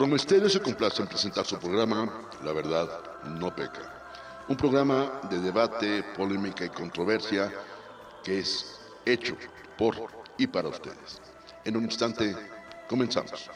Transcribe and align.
Promesterio 0.00 0.48
se 0.48 0.62
complace 0.62 1.02
en 1.02 1.08
presentar 1.08 1.44
su 1.44 1.58
programa 1.58 2.26
La 2.42 2.54
Verdad 2.54 2.88
No 3.38 3.54
Peca. 3.54 3.82
Un 4.48 4.56
programa 4.56 5.20
de 5.28 5.38
debate, 5.40 6.02
polémica 6.16 6.64
y 6.64 6.70
controversia 6.70 7.52
que 8.24 8.38
es 8.38 8.80
hecho 9.04 9.36
por 9.76 9.94
y 10.38 10.46
para 10.46 10.68
ustedes. 10.68 11.20
En 11.66 11.76
un 11.76 11.84
instante, 11.84 12.34
comenzamos. 12.88 13.50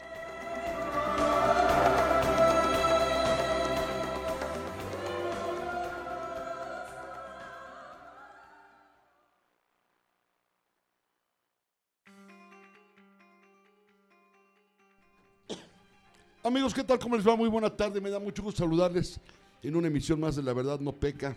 Amigos, 16.46 16.74
¿qué 16.74 16.84
tal? 16.84 16.98
¿Cómo 16.98 17.16
les 17.16 17.26
va? 17.26 17.34
Muy 17.36 17.48
buena 17.48 17.74
tarde. 17.74 18.02
Me 18.02 18.10
da 18.10 18.18
mucho 18.18 18.42
gusto 18.42 18.62
saludarles 18.64 19.18
en 19.62 19.76
una 19.76 19.86
emisión 19.86 20.20
más 20.20 20.36
de 20.36 20.42
La 20.42 20.52
Verdad 20.52 20.78
No 20.78 20.92
Peca. 20.92 21.34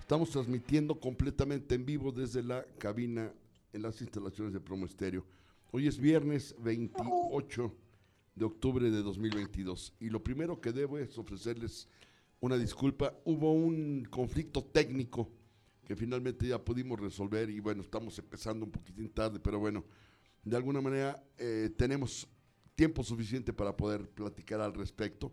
Estamos 0.00 0.30
transmitiendo 0.30 0.98
completamente 0.98 1.76
en 1.76 1.86
vivo 1.86 2.10
desde 2.10 2.42
la 2.42 2.64
cabina 2.76 3.30
en 3.72 3.82
las 3.82 4.00
instalaciones 4.00 4.52
de 4.52 4.58
Promo 4.58 4.84
Estéreo. 4.84 5.24
Hoy 5.70 5.86
es 5.86 5.96
viernes 5.96 6.56
28 6.58 7.72
de 8.34 8.44
octubre 8.44 8.90
de 8.90 9.00
2022 9.00 9.92
y 10.00 10.10
lo 10.10 10.24
primero 10.24 10.60
que 10.60 10.72
debo 10.72 10.98
es 10.98 11.16
ofrecerles 11.16 11.86
una 12.40 12.56
disculpa. 12.56 13.14
Hubo 13.26 13.52
un 13.52 14.08
conflicto 14.10 14.64
técnico 14.64 15.30
que 15.86 15.94
finalmente 15.94 16.48
ya 16.48 16.58
pudimos 16.58 16.98
resolver 16.98 17.48
y 17.48 17.60
bueno, 17.60 17.82
estamos 17.82 18.18
empezando 18.18 18.64
un 18.64 18.72
poquitín 18.72 19.08
tarde, 19.10 19.38
pero 19.38 19.60
bueno, 19.60 19.84
de 20.42 20.56
alguna 20.56 20.80
manera 20.80 21.22
eh, 21.38 21.70
tenemos 21.76 22.26
tiempo 22.78 23.02
suficiente 23.02 23.52
para 23.52 23.76
poder 23.76 24.08
platicar 24.08 24.60
al 24.60 24.72
respecto. 24.72 25.32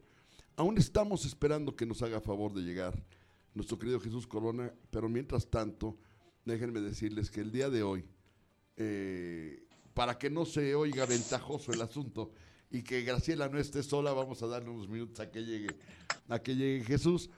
Aún 0.56 0.80
estamos 0.80 1.26
esperando 1.26 1.76
que 1.76 1.86
nos 1.86 2.02
haga 2.02 2.20
favor 2.20 2.52
de 2.52 2.64
llegar 2.64 3.00
nuestro 3.54 3.78
querido 3.78 4.00
Jesús 4.00 4.26
Corona, 4.26 4.74
pero 4.90 5.08
mientras 5.08 5.48
tanto, 5.48 5.96
déjenme 6.44 6.82
decirles 6.82 7.30
que 7.30 7.42
el 7.42 7.52
día 7.52 7.70
de 7.70 7.84
hoy, 7.84 8.04
eh, 8.78 9.64
para 9.94 10.18
que 10.18 10.32
no 10.32 10.44
se 10.46 10.74
oiga 10.74 11.06
ventajoso 11.06 11.72
el 11.72 11.84
asunto 11.84 12.32
y 12.72 12.82
que 12.82 13.04
Graciela 13.04 13.48
no 13.48 13.60
esté 13.60 13.84
sola, 13.84 14.12
vamos 14.12 14.42
a 14.42 14.48
darle 14.48 14.72
unos 14.72 14.90
minutos 14.90 15.20
a 15.20 15.30
que 15.30 15.46
llegue, 15.46 15.68
a 16.28 16.40
que 16.40 16.56
llegue 16.56 16.84
Jesús 16.84 17.30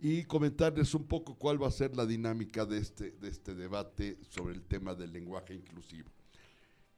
y 0.00 0.22
comentarles 0.26 0.94
un 0.94 1.08
poco 1.08 1.34
cuál 1.34 1.60
va 1.60 1.66
a 1.66 1.72
ser 1.72 1.96
la 1.96 2.06
dinámica 2.06 2.64
de 2.66 2.78
este, 2.78 3.10
de 3.10 3.28
este 3.28 3.52
debate 3.56 4.16
sobre 4.30 4.54
el 4.54 4.62
tema 4.62 4.94
del 4.94 5.12
lenguaje 5.12 5.54
inclusivo. 5.54 6.15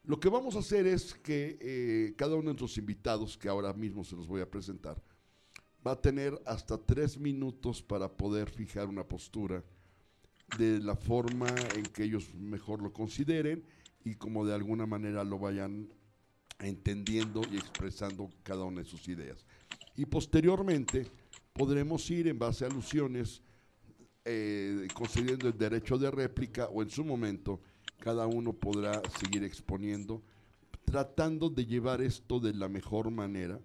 Lo 0.08 0.18
que 0.18 0.30
vamos 0.30 0.56
a 0.56 0.60
hacer 0.60 0.86
es 0.86 1.12
que 1.12 1.58
eh, 1.60 2.14
cada 2.16 2.32
uno 2.32 2.44
de 2.44 2.46
nuestros 2.46 2.78
invitados, 2.78 3.36
que 3.36 3.46
ahora 3.46 3.74
mismo 3.74 4.02
se 4.04 4.16
los 4.16 4.26
voy 4.26 4.40
a 4.40 4.50
presentar, 4.50 5.02
va 5.86 5.92
a 5.92 6.00
tener 6.00 6.40
hasta 6.46 6.78
tres 6.78 7.18
minutos 7.18 7.82
para 7.82 8.08
poder 8.10 8.48
fijar 8.48 8.88
una 8.88 9.06
postura 9.06 9.62
de 10.56 10.80
la 10.80 10.96
forma 10.96 11.48
en 11.76 11.82
que 11.82 12.04
ellos 12.04 12.34
mejor 12.34 12.80
lo 12.80 12.90
consideren 12.90 13.62
y 14.02 14.14
como 14.14 14.46
de 14.46 14.54
alguna 14.54 14.86
manera 14.86 15.24
lo 15.24 15.38
vayan 15.38 15.92
entendiendo 16.58 17.42
y 17.52 17.58
expresando 17.58 18.30
cada 18.42 18.64
una 18.64 18.80
de 18.80 18.86
sus 18.86 19.08
ideas. 19.08 19.44
Y 19.94 20.06
posteriormente 20.06 21.06
podremos 21.52 22.10
ir 22.10 22.28
en 22.28 22.38
base 22.38 22.64
a 22.64 22.68
alusiones 22.68 23.42
eh, 24.24 24.88
concediendo 24.94 25.48
el 25.48 25.58
derecho 25.58 25.98
de 25.98 26.10
réplica 26.10 26.64
o 26.68 26.82
en 26.82 26.88
su 26.88 27.04
momento 27.04 27.60
cada 27.98 28.26
uno 28.26 28.52
podrá 28.52 29.02
seguir 29.20 29.44
exponiendo, 29.44 30.22
tratando 30.84 31.50
de 31.50 31.66
llevar 31.66 32.00
esto 32.00 32.40
de 32.40 32.54
la 32.54 32.68
mejor 32.68 33.10
manera. 33.10 33.60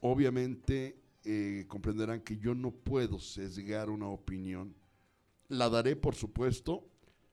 Obviamente 0.00 0.96
eh, 1.24 1.64
comprenderán 1.68 2.20
que 2.20 2.36
yo 2.36 2.54
no 2.54 2.70
puedo 2.70 3.18
sesgar 3.18 3.88
una 3.88 4.08
opinión. 4.08 4.74
La 5.48 5.68
daré, 5.68 5.96
por 5.96 6.14
supuesto, 6.14 6.88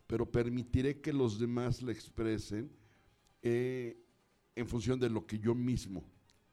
pero 0.08 0.30
permitiré 0.30 1.02
que 1.02 1.14
los 1.14 1.40
demás 1.40 1.82
la 1.82 1.92
expresen 1.92 2.72
eh, 3.42 3.98
en 4.56 4.68
función 4.68 5.00
de 5.00 5.10
lo 5.10 5.26
que 5.26 5.40
yo 5.40 5.56
mismo 5.56 6.04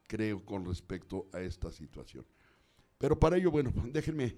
creo 0.07 0.45
con 0.45 0.65
respecto 0.65 1.29
a 1.33 1.41
esta 1.41 1.71
situación. 1.73 2.25
Pero 2.99 3.19
para 3.19 3.37
ello, 3.37 3.51
bueno, 3.51 3.73
déjenme 3.93 4.37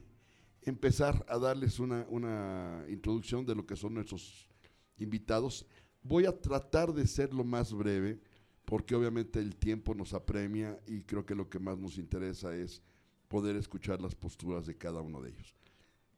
empezar 0.63 1.25
a 1.29 1.39
darles 1.39 1.79
una, 1.79 2.07
una 2.09 2.85
introducción 2.89 3.47
de 3.47 3.55
lo 3.55 3.67
que 3.67 3.77
son 3.77 3.95
nuestros 3.95 4.49
invitados. 4.99 5.67
Voy 6.03 6.27
a 6.27 6.41
tratar 6.41 6.93
de 6.93 7.07
ser 7.07 7.33
lo 7.33 7.45
más 7.45 7.73
breve, 7.73 8.21
porque 8.65 8.95
obviamente 8.95 9.39
el 9.39 9.57
tiempo 9.57 9.95
nos 9.95 10.13
apremia 10.13 10.79
y 10.87 11.03
creo 11.03 11.25
que 11.25 11.35
lo 11.35 11.49
que 11.49 11.59
más 11.59 11.79
nos 11.79 11.99
interesa 11.99 12.55
es 12.55 12.83
poder 13.29 13.57
escuchar 13.57 14.01
las 14.01 14.15
posturas 14.15 14.67
de 14.67 14.77
cada 14.77 15.01
uno 15.01 15.23
de 15.23 15.31
ellos. 15.31 15.55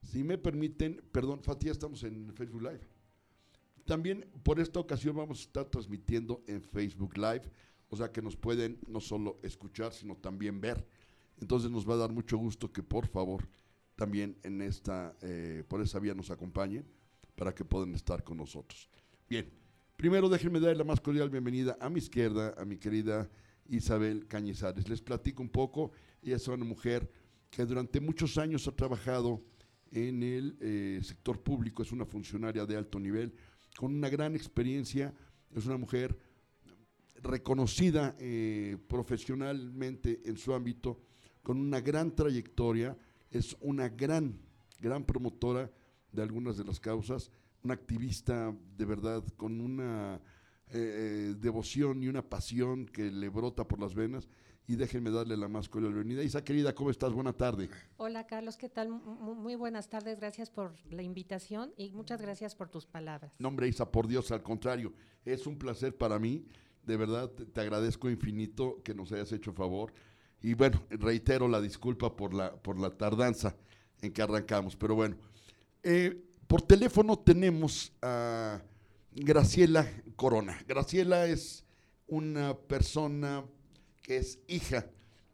Si 0.03 0.25
me 0.25 0.39
permiten, 0.39 1.03
perdón, 1.13 1.43
Fatia, 1.43 1.71
estamos 1.71 2.03
en 2.03 2.33
Facebook 2.35 2.63
Live. 2.63 2.81
También 3.85 4.27
por 4.43 4.61
esta 4.61 4.81
ocasión 4.81 5.17
vamos 5.17 5.41
a 5.41 5.43
estar 5.43 5.65
transmitiendo 5.67 6.43
en 6.47 6.63
Facebook 6.63 7.17
Live, 7.17 7.51
o 7.89 7.97
sea 7.97 8.11
que 8.13 8.23
nos 8.23 8.37
pueden 8.37 8.79
no 8.87 9.01
solo 9.01 9.39
escuchar, 9.43 9.93
sino 9.93 10.17
también 10.17 10.61
ver. 10.61 10.87
Entonces 11.41 11.71
nos 11.71 11.89
va 11.89 11.95
a 11.95 11.99
dar 11.99 12.13
mucho 12.13 12.37
gusto 12.37 12.73
que 12.73 12.83
por 12.83 13.07
favor 13.07 13.49
también 13.97 14.39
en 14.43 14.63
esta, 14.63 15.17
eh, 15.23 15.65
por 15.69 15.83
esa 15.83 15.99
vía 15.99 16.15
nos 16.15 16.31
acompañen 16.31 16.87
para 17.41 17.55
que 17.55 17.65
puedan 17.65 17.95
estar 17.95 18.23
con 18.23 18.37
nosotros. 18.37 18.87
Bien, 19.27 19.51
primero 19.97 20.29
déjenme 20.29 20.61
dar 20.61 20.77
la 20.77 20.85
más 20.85 21.01
cordial 21.01 21.31
bienvenida 21.31 21.75
a 21.81 21.89
mi 21.89 21.99
izquierda, 21.99 22.55
a 22.59 22.67
mi 22.67 22.77
querida 22.77 23.31
Isabel 23.67 24.27
Cañizares. 24.27 24.87
Les 24.91 25.01
platico 25.01 25.43
un 25.43 25.49
poco, 25.49 25.91
ella 26.21 26.37
es 26.37 26.47
una 26.49 26.67
mujer 26.67 27.11
que 27.49 27.65
durante 27.65 27.99
muchos 27.99 28.37
años 28.37 28.69
ha 28.69 28.73
trabajado 28.73 29.43
en 29.91 30.23
el 30.23 30.59
eh, 30.61 31.01
sector 31.03 31.43
público, 31.43 31.83
es 31.83 31.93
una 31.93 32.05
funcionaria 32.05 32.67
de 32.67 32.77
alto 32.77 33.01
nivel, 33.01 33.33
con 33.75 33.95
una 33.95 34.11
gran 34.11 34.37
experiencia, 34.37 35.15
es 35.57 35.65
una 35.65 35.79
mujer 35.79 36.19
reconocida 37.23 38.17
eh, 38.19 38.77
profesionalmente 38.87 40.21
en 40.27 40.37
su 40.37 40.53
ámbito, 40.53 41.01
con 41.43 41.57
una 41.57 41.81
gran 41.81 42.15
trayectoria, 42.15 42.99
es 43.31 43.57
una 43.63 43.89
gran, 43.89 44.39
gran 44.79 45.07
promotora 45.07 45.71
de 46.13 46.23
algunas 46.23 46.57
de 46.57 46.65
las 46.65 46.81
causas, 46.81 47.31
un 47.63 47.71
activista 47.71 48.55
de 48.77 48.85
verdad 48.85 49.23
con 49.37 49.61
una 49.61 50.21
eh, 50.73 51.31
eh, 51.33 51.35
devoción 51.39 52.03
y 52.03 52.09
una 52.09 52.23
pasión 52.23 52.87
que 52.87 53.11
le 53.11 53.29
brota 53.29 53.67
por 53.67 53.81
las 53.81 53.95
venas. 53.95 54.29
Y 54.69 54.77
déjenme 54.77 55.11
darle 55.11 55.37
la 55.37 55.49
más 55.49 55.69
cordial 55.69 55.93
bienvenida. 55.95 56.23
Isa, 56.23 56.45
querida, 56.45 56.73
¿cómo 56.73 56.91
estás? 56.91 57.13
Buena 57.13 57.33
tarde. 57.33 57.69
Hola, 57.97 58.29
Carlos, 58.29 58.57
¿qué 58.57 58.69
tal? 58.69 58.89
muy 58.89 59.57
buenas 59.57 59.89
tardes. 59.89 60.21
Gracias 60.21 60.49
por 60.49 60.75
la 60.89 61.03
invitación 61.03 61.73
y 61.77 61.91
muchas 61.91 62.23
gracias 62.23 62.55
por 62.55 62.69
tus 62.69 62.87
palabras. 62.87 63.33
No, 63.41 63.49
hombre, 63.49 63.67
Isa, 63.67 63.91
por 63.91 64.07
Dios, 64.07 64.31
al 64.31 64.45
contrario. 64.45 64.93
Es 65.25 65.49
un 65.49 65.59
placer 65.59 65.97
para 65.97 66.21
mí. 66.21 66.47
De 66.85 66.97
verdad, 66.97 67.31
te, 67.31 67.61
agradezco 67.61 68.09
infinito 68.09 68.81
que 68.85 68.95
nos 68.95 69.11
hayas 69.11 69.33
hecho 69.33 69.53
favor. 69.53 69.93
Y 70.41 70.55
bueno, 70.55 70.81
reitero 70.89 71.49
la 71.49 71.61
disculpa 71.61 72.15
por 72.15 72.33
la, 72.33 72.55
por 72.55 72.79
la 72.79 72.91
tardanza 72.91 73.57
en 74.01 74.13
que 74.13 74.23
arrancamos. 74.23 74.77
Pero 74.77 74.95
bueno, 74.95 75.17
eh, 75.83 76.23
por 76.47 76.63
teléfono 76.63 77.19
tenemos 77.19 77.93
a 78.03 78.61
Graciela 79.13 79.89
Corona. 80.17 80.59
Graciela 80.67 81.27
es 81.27 81.65
una 82.07 82.57
persona 82.57 83.45
que 84.03 84.19
es 84.19 84.39
hija 84.49 84.87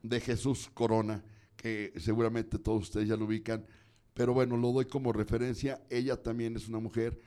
de 0.02 0.20
Jesús 0.20 0.70
Corona, 0.72 1.24
que 1.56 1.92
seguramente 1.96 2.58
todos 2.58 2.82
ustedes 2.82 3.08
ya 3.08 3.16
lo 3.16 3.24
ubican, 3.24 3.66
pero 4.14 4.34
bueno, 4.34 4.56
lo 4.56 4.72
doy 4.72 4.86
como 4.86 5.12
referencia. 5.12 5.82
Ella 5.90 6.22
también 6.22 6.56
es 6.56 6.68
una 6.68 6.78
mujer 6.78 7.18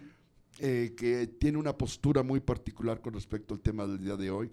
eh, 0.60 0.94
que 0.98 1.28
tiene 1.28 1.58
una 1.58 1.78
postura 1.78 2.24
muy 2.24 2.40
particular 2.40 3.02
con 3.02 3.14
respecto 3.14 3.54
al 3.54 3.62
tema 3.62 3.86
del 3.88 4.00
día 4.00 4.16
de 4.16 4.32
hoy. 4.32 4.52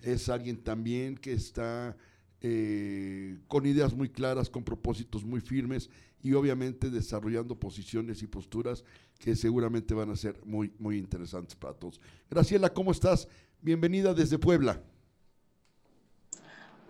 Es 0.00 0.28
alguien 0.28 0.62
también 0.62 1.16
que 1.16 1.32
está 1.32 1.96
eh, 2.44 3.38
con 3.46 3.66
ideas 3.66 3.94
muy 3.94 4.08
claras, 4.08 4.50
con 4.50 4.64
propósitos 4.64 5.24
muy 5.24 5.40
firmes 5.40 5.88
y 6.22 6.32
obviamente 6.32 6.90
desarrollando 6.90 7.54
posiciones 7.58 8.20
y 8.22 8.26
posturas 8.26 8.84
que 9.20 9.36
seguramente 9.36 9.94
van 9.94 10.10
a 10.10 10.16
ser 10.16 10.40
muy, 10.44 10.74
muy 10.80 10.98
interesantes 10.98 11.54
para 11.54 11.74
todos. 11.74 12.00
Graciela, 12.28 12.74
¿cómo 12.74 12.90
estás? 12.90 13.28
Bienvenida 13.60 14.12
desde 14.12 14.40
Puebla. 14.40 14.82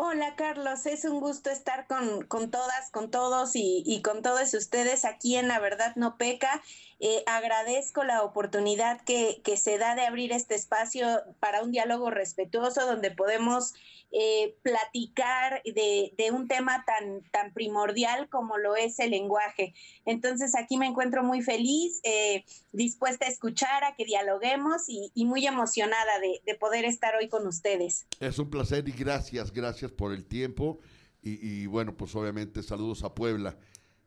Hola 0.04 0.34
Carlos, 0.36 0.86
es 0.86 1.04
un 1.04 1.20
gusto 1.20 1.50
estar 1.50 1.86
con, 1.86 2.50
todas, 2.50 2.90
con 2.90 3.10
todos 3.10 3.52
y, 3.54 4.00
con 4.02 4.22
todos 4.22 4.52
ustedes 4.54 5.04
aquí 5.04 5.36
en 5.36 5.48
La 5.48 5.60
Verdad 5.60 5.94
No 5.96 6.16
Peca. 6.16 6.62
Eh, 7.04 7.24
agradezco 7.26 8.04
la 8.04 8.22
oportunidad 8.22 9.00
que, 9.00 9.42
se 9.56 9.76
da 9.76 9.96
de 9.96 10.06
abrir 10.06 10.30
este 10.30 10.54
espacio 10.54 11.08
para 11.40 11.64
un 11.64 11.72
diálogo 11.72 12.10
respetuoso 12.10 12.86
donde 12.86 13.10
podemos 13.10 13.74
eh, 14.12 14.54
platicar 14.62 15.62
de, 15.64 16.30
un 16.32 16.46
tema 16.46 16.84
tan, 16.86 17.52
primordial 17.54 18.28
como 18.28 18.56
lo 18.56 18.76
es 18.76 19.00
el 19.00 19.10
lenguaje. 19.10 19.74
Entonces 20.04 20.54
aquí 20.54 20.76
me 20.76 20.86
encuentro 20.86 21.24
muy 21.24 21.42
feliz, 21.42 21.98
eh, 22.04 22.44
dispuesta 22.70 23.26
a 23.26 23.30
escuchar, 23.30 23.82
a 23.82 23.96
que 23.96 24.04
dialoguemos 24.04 24.84
y, 24.86 25.10
muy 25.24 25.44
emocionada 25.44 26.20
de, 26.20 26.54
poder 26.54 26.84
estar 26.84 27.16
hoy 27.16 27.28
con 27.28 27.48
ustedes. 27.48 28.06
Es 28.20 28.38
un 28.38 28.48
placer 28.48 28.88
y 28.88 28.92
gracias, 28.92 29.50
gracias 29.50 29.90
por 29.90 30.12
el 30.12 30.24
tiempo. 30.24 30.78
Y, 31.20 31.66
bueno, 31.66 31.96
pues 31.96 32.14
obviamente 32.14 32.62
saludos 32.62 33.02
a 33.02 33.12
Puebla. 33.12 33.58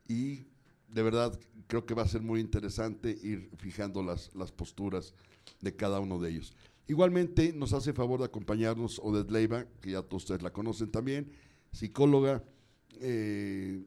Y 0.08 0.46
de 0.88 1.02
verdad 1.02 1.38
creo 1.66 1.84
que 1.84 1.94
va 1.94 2.02
a 2.02 2.08
ser 2.08 2.22
muy 2.22 2.40
interesante 2.40 3.10
ir 3.10 3.50
fijando 3.58 4.02
las, 4.02 4.34
las 4.34 4.52
posturas 4.52 5.14
de 5.60 5.74
cada 5.74 6.00
uno 6.00 6.18
de 6.18 6.30
ellos. 6.30 6.54
Igualmente 6.88 7.52
nos 7.52 7.72
hace 7.72 7.92
favor 7.92 8.20
de 8.20 8.26
acompañarnos 8.26 9.00
Odette 9.02 9.30
Leiva, 9.30 9.66
que 9.80 9.90
ya 9.90 10.02
todos 10.02 10.22
ustedes 10.22 10.42
la 10.42 10.52
conocen 10.52 10.90
también, 10.90 11.32
psicóloga, 11.72 12.44
eh, 13.00 13.84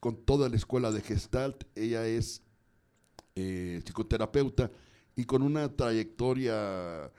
con 0.00 0.16
toda 0.24 0.48
la 0.48 0.56
escuela 0.56 0.92
de 0.92 1.00
Gestalt. 1.00 1.64
Ella 1.74 2.06
es 2.06 2.42
eh, 3.34 3.80
psicoterapeuta 3.84 4.70
y 5.16 5.24
con 5.24 5.42
una 5.42 5.74
trayectoria 5.74 7.10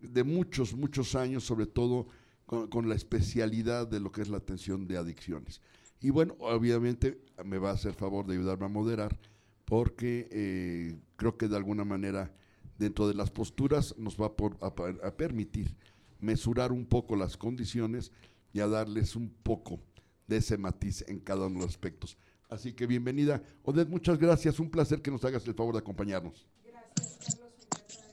de 0.00 0.24
muchos, 0.24 0.74
muchos 0.74 1.14
años, 1.14 1.44
sobre 1.44 1.66
todo 1.66 2.08
con, 2.44 2.88
la 2.88 2.94
especialidad 2.94 3.86
de 3.86 4.00
lo 4.00 4.12
que 4.12 4.22
es 4.22 4.28
la 4.28 4.36
atención 4.36 4.86
de 4.86 4.98
adicciones. 4.98 5.60
Y 6.00 6.10
bueno, 6.10 6.36
obviamente 6.40 7.20
me 7.44 7.58
va 7.58 7.70
a 7.70 7.74
hacer 7.74 7.94
favor 7.94 8.26
de 8.26 8.34
ayudarme 8.34 8.66
a 8.66 8.68
moderar, 8.68 9.18
porque 9.64 10.28
eh, 10.30 10.98
creo 11.16 11.36
que 11.36 11.48
de 11.48 11.56
alguna 11.56 11.84
manera 11.84 12.32
dentro 12.78 13.08
de 13.08 13.14
las 13.14 13.30
posturas 13.30 13.94
nos 13.98 14.16
va 14.16 14.32
a, 14.60 15.16
permitir 15.16 15.74
mesurar 16.20 16.72
un 16.72 16.86
poco 16.86 17.16
las 17.16 17.36
condiciones 17.36 18.12
y 18.52 18.60
a 18.60 18.66
darles 18.66 19.16
un 19.16 19.30
poco 19.42 19.80
de 20.26 20.38
ese 20.38 20.58
matiz 20.58 21.04
en 21.08 21.20
cada 21.20 21.46
uno 21.46 21.60
de 21.60 21.66
los 21.66 21.70
aspectos. 21.70 22.16
Así 22.48 22.72
que 22.72 22.86
bienvenida. 22.86 23.42
Odette, 23.64 23.88
muchas 23.88 24.18
gracias. 24.18 24.60
Un 24.60 24.70
placer 24.70 25.02
que 25.02 25.10
nos 25.10 25.24
hagas 25.24 25.46
el 25.46 25.54
favor 25.54 25.74
de 25.74 25.80
acompañarnos. 25.80 26.46
Gracias, 26.64 27.34
Carlos. 27.34 27.52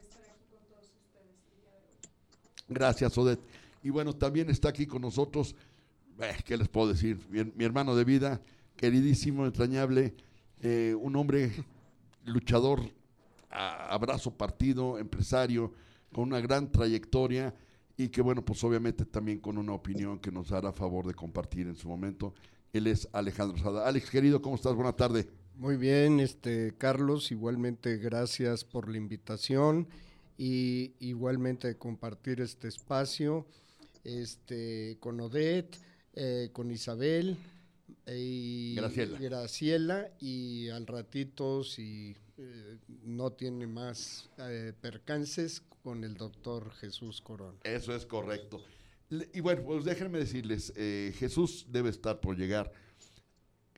estar 0.02 0.22
aquí 0.32 0.46
con 0.50 0.60
todos 0.68 0.90
ustedes. 0.90 1.34
Gracias, 2.68 3.18
Odette. 3.18 3.42
Y 3.84 3.90
bueno, 3.90 4.14
también 4.14 4.50
está 4.50 4.70
aquí 4.70 4.88
con 4.88 5.02
nosotros, 5.02 5.56
eh, 6.20 6.36
¿qué 6.46 6.58
les 6.58 6.68
puedo 6.68 6.90
decir? 6.90 7.20
Mi, 7.30 7.64
hermano 7.64 7.96
de 7.96 8.04
vida, 8.04 8.42
queridísimo, 8.76 9.46
entrañable, 9.46 10.16
eh, 10.62 10.96
un 11.00 11.16
hombre 11.16 11.52
luchador, 12.26 12.82
abrazo 13.50 14.32
partido, 14.32 14.98
empresario, 14.98 15.74
con 16.12 16.26
una 16.26 16.40
gran 16.40 16.72
trayectoria 16.72 17.54
y 17.98 18.10
que 18.10 18.22
bueno, 18.22 18.44
pues 18.44 18.64
obviamente 18.64 19.06
también 19.06 19.40
con 19.40 19.58
una 19.58 19.74
opinión 19.74 20.20
que 20.20 20.32
nos 20.32 20.52
hará 20.52 20.72
favor 20.72 21.06
de 21.06 21.14
compartir 21.14 21.68
en 21.68 21.76
su 21.76 21.88
momento. 21.88 22.34
Él 22.72 22.88
es 22.88 23.08
Alejandro 23.12 23.58
Sada. 23.62 23.88
Alex, 23.88 24.10
querido, 24.10 24.42
¿cómo 24.42 24.56
estás? 24.56 24.74
Buena 24.74 24.94
tarde. 24.94 25.30
Muy 25.56 25.78
bien, 25.78 26.20
este 26.20 26.74
Carlos, 26.78 27.32
igualmente 27.32 27.98
gracias 27.98 28.64
por 28.64 28.90
la 28.90 28.98
invitación 28.98 29.88
y 30.38 30.94
igualmente 31.00 31.78
compartir 31.78 32.42
este 32.42 32.68
espacio 32.68 33.46
este, 34.04 34.98
con 35.00 35.20
Odette, 35.20 35.78
eh, 36.16 36.50
con 36.54 36.70
Isabel 36.70 37.38
y 38.06 38.76
Graciela. 38.76 40.12
y 40.20 40.70
al 40.70 40.86
ratito 40.86 41.64
si 41.64 42.16
eh, 42.38 42.78
no 43.04 43.32
tiene 43.32 43.66
más 43.66 44.30
eh, 44.38 44.74
percances 44.80 45.62
con 45.82 46.04
el 46.04 46.14
doctor 46.14 46.72
Jesús 46.76 47.20
Corona. 47.22 47.58
Eso 47.64 47.96
es 47.96 48.06
correcto. 48.06 48.64
Y 49.34 49.40
bueno, 49.42 49.64
pues 49.64 49.86
déjenme 49.86 50.20
decirles, 50.20 50.74
Jesús 50.76 51.68
debe 51.70 51.90
estar 51.90 52.20
por 52.20 52.36
llegar. 52.36 52.72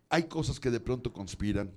Hay 0.09 0.23
cosas 0.23 0.59
que 0.59 0.71
de 0.71 0.79
pronto 0.79 1.11
conspiran 1.11 1.73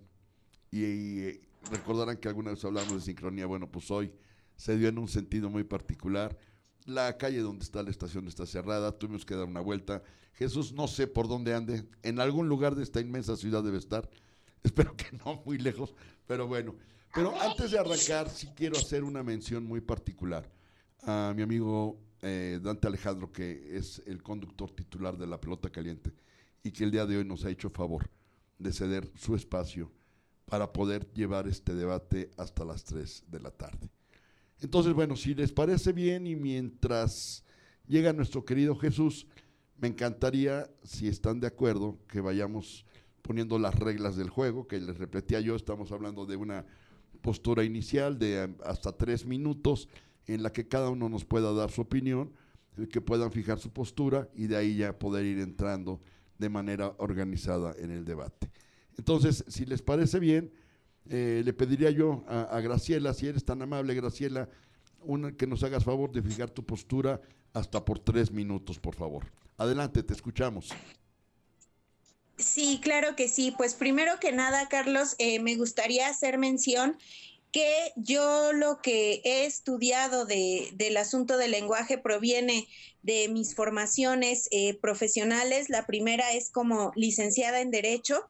y, 0.70 1.40
recordarán 1.70 2.18
que 2.18 2.28
alguna 2.28 2.50
vez 2.50 2.64
hablamos 2.64 2.92
de 2.92 3.00
sincronía. 3.00 3.46
Bueno, 3.46 3.70
pues 3.70 3.90
hoy 3.90 4.12
se 4.56 4.76
dio 4.76 4.88
en 4.88 4.98
un 4.98 5.08
sentido 5.08 5.50
muy 5.50 5.64
particular 5.64 6.38
la 6.88 7.16
calle 7.18 7.40
donde 7.40 7.64
está 7.64 7.82
la 7.82 7.90
estación 7.90 8.26
está 8.28 8.46
cerrada, 8.46 8.96
tuvimos 8.98 9.24
que 9.24 9.34
dar 9.34 9.44
una 9.44 9.60
vuelta. 9.60 10.02
Jesús, 10.32 10.72
no 10.72 10.88
sé 10.88 11.06
por 11.06 11.28
dónde 11.28 11.54
ande, 11.54 11.84
en 12.02 12.18
algún 12.20 12.48
lugar 12.48 12.74
de 12.74 12.82
esta 12.82 13.00
inmensa 13.00 13.36
ciudad 13.36 13.62
debe 13.62 13.78
estar. 13.78 14.08
Espero 14.62 14.96
que 14.96 15.16
no 15.24 15.42
muy 15.44 15.58
lejos, 15.58 15.94
pero 16.26 16.46
bueno. 16.46 16.74
Pero 17.14 17.38
antes 17.40 17.70
de 17.70 17.78
arrancar, 17.78 18.28
sí 18.28 18.48
quiero 18.54 18.76
hacer 18.76 19.04
una 19.04 19.22
mención 19.22 19.64
muy 19.64 19.80
particular 19.80 20.50
a 21.02 21.32
mi 21.34 21.42
amigo 21.42 21.98
eh, 22.22 22.58
Dante 22.62 22.88
Alejandro, 22.88 23.32
que 23.32 23.76
es 23.76 24.02
el 24.06 24.22
conductor 24.22 24.70
titular 24.70 25.16
de 25.16 25.26
la 25.26 25.40
pelota 25.40 25.70
caliente 25.70 26.12
y 26.62 26.70
que 26.70 26.84
el 26.84 26.90
día 26.90 27.06
de 27.06 27.18
hoy 27.18 27.24
nos 27.24 27.44
ha 27.44 27.50
hecho 27.50 27.70
favor 27.70 28.10
de 28.58 28.72
ceder 28.72 29.10
su 29.14 29.34
espacio 29.34 29.90
para 30.44 30.72
poder 30.72 31.10
llevar 31.12 31.46
este 31.46 31.74
debate 31.74 32.30
hasta 32.36 32.64
las 32.64 32.84
3 32.84 33.24
de 33.28 33.40
la 33.40 33.50
tarde. 33.50 33.90
Entonces, 34.60 34.92
bueno, 34.92 35.16
si 35.16 35.34
les 35.34 35.52
parece 35.52 35.92
bien 35.92 36.26
y 36.26 36.34
mientras 36.34 37.44
llega 37.86 38.12
nuestro 38.12 38.44
querido 38.44 38.76
Jesús, 38.76 39.26
me 39.78 39.88
encantaría, 39.88 40.68
si 40.82 41.06
están 41.06 41.38
de 41.40 41.46
acuerdo, 41.46 41.98
que 42.08 42.20
vayamos 42.20 42.84
poniendo 43.22 43.58
las 43.58 43.74
reglas 43.74 44.16
del 44.16 44.30
juego, 44.30 44.66
que 44.66 44.80
les 44.80 44.98
repetía 44.98 45.40
yo, 45.40 45.54
estamos 45.54 45.92
hablando 45.92 46.26
de 46.26 46.36
una 46.36 46.66
postura 47.20 47.62
inicial 47.62 48.18
de 48.18 48.54
hasta 48.64 48.92
tres 48.92 49.24
minutos 49.24 49.88
en 50.26 50.42
la 50.42 50.52
que 50.52 50.66
cada 50.66 50.90
uno 50.90 51.08
nos 51.08 51.24
pueda 51.24 51.52
dar 51.52 51.70
su 51.70 51.82
opinión, 51.82 52.32
que 52.90 53.00
puedan 53.00 53.32
fijar 53.32 53.58
su 53.58 53.70
postura 53.70 54.28
y 54.34 54.46
de 54.46 54.56
ahí 54.56 54.76
ya 54.76 54.98
poder 54.98 55.24
ir 55.24 55.38
entrando 55.38 56.00
de 56.38 56.48
manera 56.48 56.94
organizada 56.98 57.74
en 57.78 57.90
el 57.90 58.04
debate. 58.04 58.50
Entonces, 58.96 59.44
si 59.48 59.64
les 59.64 59.82
parece 59.82 60.18
bien, 60.20 60.52
eh, 61.10 61.42
le 61.44 61.52
pediría 61.52 61.90
yo 61.90 62.24
a, 62.28 62.60
Graciela, 62.60 63.14
si 63.14 63.28
eres 63.28 63.44
tan 63.44 63.62
amable, 63.62 63.94
Graciela, 63.94 64.48
una, 65.02 65.32
que 65.32 65.46
nos 65.46 65.62
hagas 65.62 65.84
favor 65.84 66.12
de 66.12 66.22
fijar 66.22 66.50
tu 66.50 66.64
postura 66.64 67.20
hasta 67.54 67.84
por 67.84 67.98
tres 67.98 68.30
minutos, 68.30 68.78
por 68.78 68.94
favor. 68.94 69.26
Adelante, 69.56 70.02
te 70.02 70.12
escuchamos. 70.12 70.70
Sí, 72.36 72.78
claro 72.82 73.16
que 73.16 73.28
sí. 73.28 73.52
Pues 73.56 73.74
primero 73.74 74.20
que 74.20 74.32
nada, 74.32 74.68
Carlos, 74.68 75.16
eh, 75.18 75.40
me 75.40 75.56
gustaría 75.56 76.08
hacer 76.08 76.38
mención 76.38 76.96
que 77.50 77.92
yo 77.96 78.52
lo 78.52 78.80
que 78.82 79.22
he 79.24 79.46
estudiado 79.46 80.26
de, 80.26 80.68
del 80.74 80.96
asunto 80.98 81.38
del 81.38 81.50
lenguaje 81.50 81.98
proviene 81.98 82.68
de 83.02 83.28
mis 83.28 83.54
formaciones 83.54 84.48
eh, 84.50 84.74
profesionales. 84.74 85.70
La 85.70 85.86
primera 85.86 86.32
es 86.32 86.50
como 86.50 86.92
licenciada 86.94 87.60
en 87.60 87.70
Derecho 87.70 88.28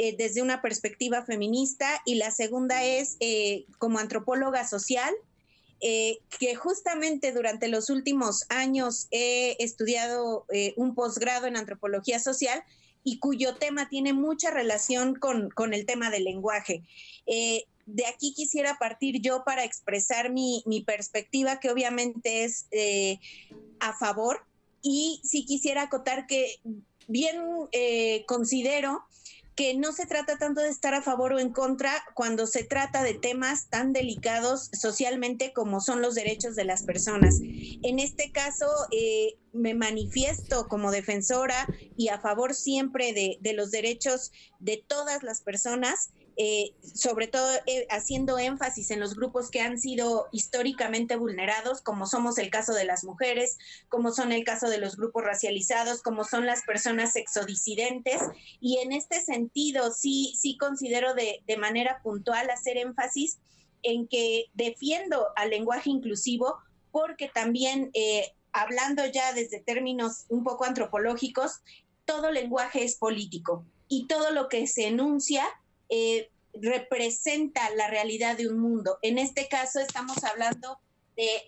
eh, 0.00 0.14
desde 0.16 0.42
una 0.42 0.62
perspectiva 0.62 1.24
feminista 1.24 2.00
y 2.04 2.14
la 2.14 2.30
segunda 2.30 2.84
es 2.84 3.16
eh, 3.18 3.64
como 3.78 3.98
antropóloga 3.98 4.64
social, 4.64 5.12
eh, 5.80 6.18
que 6.38 6.54
justamente 6.54 7.32
durante 7.32 7.66
los 7.66 7.90
últimos 7.90 8.44
años 8.48 9.08
he 9.10 9.56
estudiado 9.58 10.46
un 10.76 10.94
posgrado 10.94 11.48
en 11.48 11.56
antropología 11.56 12.20
social 12.20 12.62
y 13.02 13.18
cuyo 13.18 13.56
tema 13.56 13.88
tiene 13.88 14.12
mucha 14.12 14.52
relación 14.52 15.16
con, 15.16 15.74
el 15.74 15.84
tema 15.84 16.10
del 16.10 16.24
lenguaje. 16.24 16.84
de 17.26 18.06
aquí 18.06 18.34
quisiera 18.34 18.78
partir 18.78 19.20
yo 19.20 19.42
para 19.44 19.64
expresar 19.64 20.30
mi, 20.30 20.62
mi 20.64 20.80
perspectiva, 20.80 21.58
que 21.58 21.70
obviamente 21.70 22.44
es 22.44 22.68
a 23.80 23.98
favor, 23.98 24.44
y 24.80 25.20
sí 25.24 25.44
quisiera 25.44 25.82
acotar 25.82 26.28
que 26.28 26.60
bien 27.08 27.36
considero 28.26 29.02
que 29.58 29.74
no 29.74 29.90
se 29.90 30.06
trata 30.06 30.38
tanto 30.38 30.60
de 30.60 30.68
estar 30.68 30.94
a 30.94 31.02
favor 31.02 31.32
o 31.32 31.40
en 31.40 31.52
contra 31.52 31.90
cuando 32.14 32.46
se 32.46 32.62
trata 32.62 33.02
de 33.02 33.14
temas 33.14 33.68
tan 33.68 33.92
delicados 33.92 34.70
socialmente 34.72 35.52
como 35.52 35.80
son 35.80 36.00
los 36.00 36.14
derechos 36.14 36.54
de 36.54 36.62
las 36.64 36.84
personas. 36.84 37.40
En 37.82 37.98
este 37.98 38.30
caso, 38.30 38.70
eh, 38.92 39.34
me 39.52 39.74
manifiesto 39.74 40.68
como 40.68 40.92
defensora 40.92 41.68
y 41.96 42.06
a 42.06 42.20
favor 42.20 42.54
siempre 42.54 43.12
de, 43.12 43.38
de 43.40 43.52
los 43.52 43.72
derechos 43.72 44.30
de 44.60 44.80
todas 44.86 45.24
las 45.24 45.40
personas 45.40 46.10
eh, 46.38 46.72
sobre 46.82 47.26
todo 47.26 47.50
eh, 47.66 47.86
haciendo 47.90 48.38
énfasis 48.38 48.92
en 48.92 49.00
los 49.00 49.16
grupos 49.16 49.50
que 49.50 49.60
han 49.60 49.78
sido 49.78 50.28
históricamente 50.30 51.16
vulnerados, 51.16 51.82
como 51.82 52.06
somos 52.06 52.38
el 52.38 52.48
caso 52.48 52.72
de 52.74 52.84
las 52.84 53.02
mujeres, 53.02 53.58
como 53.88 54.12
son 54.12 54.30
el 54.30 54.44
caso 54.44 54.70
de 54.70 54.78
los 54.78 54.96
grupos 54.96 55.24
racializados, 55.24 56.00
como 56.00 56.22
son 56.22 56.46
las 56.46 56.62
personas 56.62 57.12
sexodisidentes. 57.12 58.22
Y 58.60 58.78
en 58.78 58.92
este 58.92 59.20
sentido, 59.20 59.92
sí, 59.92 60.32
sí 60.38 60.56
considero 60.56 61.14
de, 61.14 61.42
de 61.46 61.56
manera 61.56 62.00
puntual 62.04 62.48
hacer 62.50 62.76
énfasis 62.76 63.38
en 63.82 64.06
que 64.06 64.46
defiendo 64.54 65.26
al 65.36 65.50
lenguaje 65.50 65.90
inclusivo 65.90 66.58
porque 66.90 67.28
también, 67.28 67.90
eh, 67.94 68.32
hablando 68.52 69.04
ya 69.06 69.32
desde 69.32 69.60
términos 69.60 70.24
un 70.28 70.44
poco 70.44 70.64
antropológicos, 70.64 71.60
todo 72.04 72.30
lenguaje 72.30 72.84
es 72.84 72.96
político 72.96 73.64
y 73.88 74.06
todo 74.06 74.30
lo 74.30 74.48
que 74.48 74.66
se 74.66 74.86
enuncia 74.86 75.44
eh, 75.88 76.30
representa 76.54 77.70
la 77.70 77.88
realidad 77.88 78.36
de 78.36 78.48
un 78.48 78.58
mundo. 78.58 78.98
En 79.02 79.18
este 79.18 79.48
caso 79.48 79.80
estamos 79.80 80.22
hablando 80.24 80.78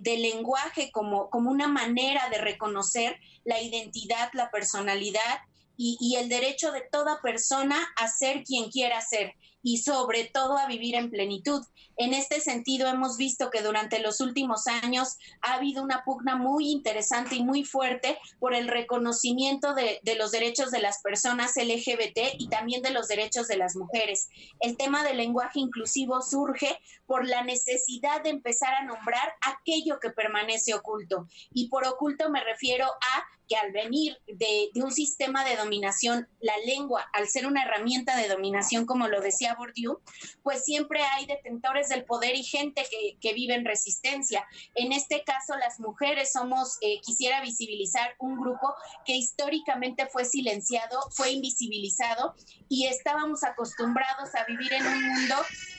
de, 0.01 0.19
lenguaje 0.19 0.91
como, 0.91 1.31
como 1.31 1.51
una 1.51 1.69
manera 1.69 2.29
de 2.29 2.39
reconocer 2.39 3.17
la 3.45 3.63
identidad, 3.63 4.31
la 4.33 4.51
personalidad 4.51 5.41
y, 5.77 6.17
el 6.17 6.29
derecho 6.29 6.73
de 6.73 6.83
toda 6.83 7.23
persona 7.23 7.79
a 7.97 8.09
ser 8.09 8.45
quien 8.45 8.71
quiera 8.71 9.01
ser. 9.01 9.35
y 9.63 9.79
sobre 9.79 10.25
todo 10.25 10.57
a 10.57 10.67
vivir 10.67 10.95
en 10.95 11.11
plenitud. 11.11 11.63
En 12.01 12.15
este 12.15 12.41
sentido, 12.41 12.89
hemos 12.89 13.19
visto 13.19 13.51
que 13.51 13.61
durante 13.61 13.99
los 13.99 14.23
últimos 14.23 14.67
años 14.67 15.19
ha 15.43 15.57
habido 15.57 15.83
una 15.83 16.03
pugna 16.03 16.35
muy 16.35 16.71
interesante 16.71 17.35
y 17.35 17.43
muy 17.43 17.63
fuerte 17.63 18.19
por 18.39 18.55
el 18.55 18.69
reconocimiento 18.69 19.75
de, 19.75 20.01
de 20.03 20.15
los 20.15 20.31
derechos 20.31 20.71
de 20.71 20.81
las 20.81 21.03
personas 21.03 21.57
LGBT 21.57 22.37
y 22.39 22.49
también 22.49 22.81
de 22.81 22.93
los 22.93 23.07
derechos 23.07 23.49
de 23.49 23.59
las 23.59 23.77
mujeres. 23.77 24.31
El 24.61 24.79
tema 24.79 25.05
del 25.05 25.19
lenguaje 25.19 25.61
inclusivo 25.61 26.23
surge 26.23 26.81
por 27.05 27.29
la 27.29 27.45
necesidad 27.45 28.23
de 28.23 28.31
empezar 28.31 28.73
a 28.73 28.85
nombrar 28.85 29.35
aquello 29.43 30.01
que 30.01 30.09
permanece 30.09 30.73
oculto. 30.73 31.29
Y 31.53 31.69
por 31.69 31.87
oculto 31.87 32.31
me 32.31 32.43
refiero 32.43 32.87
a 32.87 33.25
que 33.51 33.57
al 33.57 33.73
venir 33.73 34.17
de, 34.29 34.71
un 34.77 34.93
sistema 34.93 35.45
de 35.45 35.57
dominación, 35.57 36.29
la 36.39 36.57
lengua, 36.65 37.05
al 37.13 37.27
ser 37.27 37.49
una 37.49 37.65
herramienta 37.65 38.17
de 38.17 38.29
dominación, 38.29 38.87
como 38.87 39.09
lo 39.09 39.21
decía 39.21 39.57
Bourdieu, 39.57 39.99
pues 40.45 40.65
siempre 40.65 41.03
hay 41.03 41.27
detentores 41.27 41.90
del 41.91 42.05
poder 42.05 42.35
y 42.35 42.43
gente 42.43 42.87
que, 42.91 43.19
que 43.21 43.35
vive 43.35 43.55
en 43.55 43.67
resistencia. 43.67 44.47
En 44.75 44.93
este 44.93 45.23
caso, 45.25 45.57
las 45.59 45.79
mujeres 45.79 46.33
somos, 46.33 46.79
eh, 46.81 47.01
quisiera 47.03 47.43
visibilizar 47.43 48.15
un 48.19 48.41
grupo 48.41 48.75
que 49.05 49.15
históricamente 49.15 50.07
fue 50.07 50.25
silenciado, 50.25 50.99
fue 51.11 51.33
invisibilizado 51.33 52.35
y 52.69 52.87
estábamos 52.87 53.45
acostumbrados 53.45 54.35
a 54.35 54.45
vivir 54.45 54.73
en 54.73 54.87
un 54.87 55.03
mundo 55.03 55.35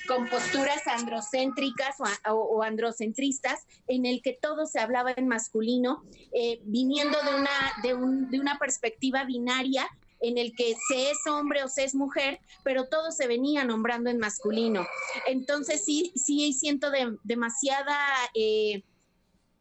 con 0.07 0.27
posturas 0.29 0.85
androcéntricas 0.87 1.95
o, 2.29 2.63
androcentristas, 2.63 3.65
en 3.87 4.05
el 4.05 4.21
que 4.21 4.33
todo 4.33 4.65
se 4.65 4.79
hablaba 4.79 5.13
en 5.15 5.27
masculino, 5.27 6.03
eh, 6.33 6.59
viniendo 6.63 7.17
de 7.23 7.35
una, 7.35 7.73
de, 7.83 7.93
un, 7.93 8.29
de 8.29 8.39
una 8.39 8.57
perspectiva 8.59 9.23
binaria 9.23 9.87
en 10.21 10.37
el 10.37 10.55
que 10.55 10.75
se 10.87 11.11
es 11.11 11.17
hombre 11.27 11.63
o 11.63 11.67
se 11.67 11.83
es 11.83 11.95
mujer, 11.95 12.39
pero 12.63 12.87
todo 12.87 13.11
se 13.11 13.27
venía 13.27 13.63
nombrando 13.63 14.09
en 14.09 14.19
masculino. 14.19 14.87
Entonces 15.25 15.83
sí, 15.83 16.13
sí 16.15 16.53
siento 16.53 16.91
de, 16.91 17.17
demasiada 17.23 17.97
eh, 18.35 18.83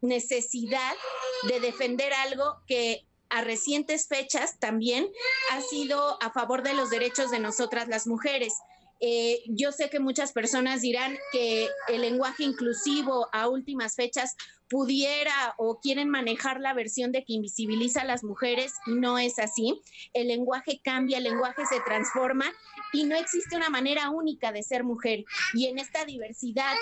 necesidad 0.01 0.93
de 1.47 1.59
defender 1.59 2.13
algo 2.13 2.61
que 2.67 3.05
a 3.29 3.41
recientes 3.41 4.07
fechas 4.07 4.59
también 4.59 5.07
ha 5.51 5.61
sido 5.61 6.21
a 6.21 6.31
favor 6.31 6.63
de 6.63 6.73
los 6.73 6.89
derechos 6.89 7.31
de 7.31 7.39
nosotras 7.39 7.87
las 7.87 8.05
mujeres. 8.05 8.53
Eh, 9.01 9.41
yo 9.47 9.71
sé 9.71 9.89
que 9.89 9.99
muchas 9.99 10.31
personas 10.31 10.81
dirán 10.81 11.17
que 11.31 11.67
el 11.89 12.01
lenguaje 12.01 12.43
inclusivo 12.43 13.27
a 13.33 13.49
últimas 13.49 13.95
fechas 13.95 14.35
pudiera 14.71 15.53
o 15.57 15.81
quieren 15.81 16.09
manejar 16.09 16.61
la 16.61 16.73
versión 16.73 17.11
de 17.11 17.25
que 17.25 17.33
invisibiliza 17.33 18.01
a 18.01 18.05
las 18.05 18.23
mujeres 18.23 18.73
y 18.87 18.91
no 18.91 19.17
es 19.17 19.37
así. 19.37 19.81
El 20.13 20.29
lenguaje 20.29 20.79
cambia, 20.81 21.17
el 21.17 21.25
lenguaje 21.25 21.65
se 21.65 21.81
transforma 21.81 22.45
y 22.93 23.03
no 23.03 23.15
existe 23.17 23.57
una 23.57 23.69
manera 23.69 24.09
única 24.09 24.53
de 24.53 24.63
ser 24.63 24.85
mujer. 24.85 25.25
Y 25.53 25.67
en 25.67 25.77
esta 25.77 26.05
diversidad 26.05 26.73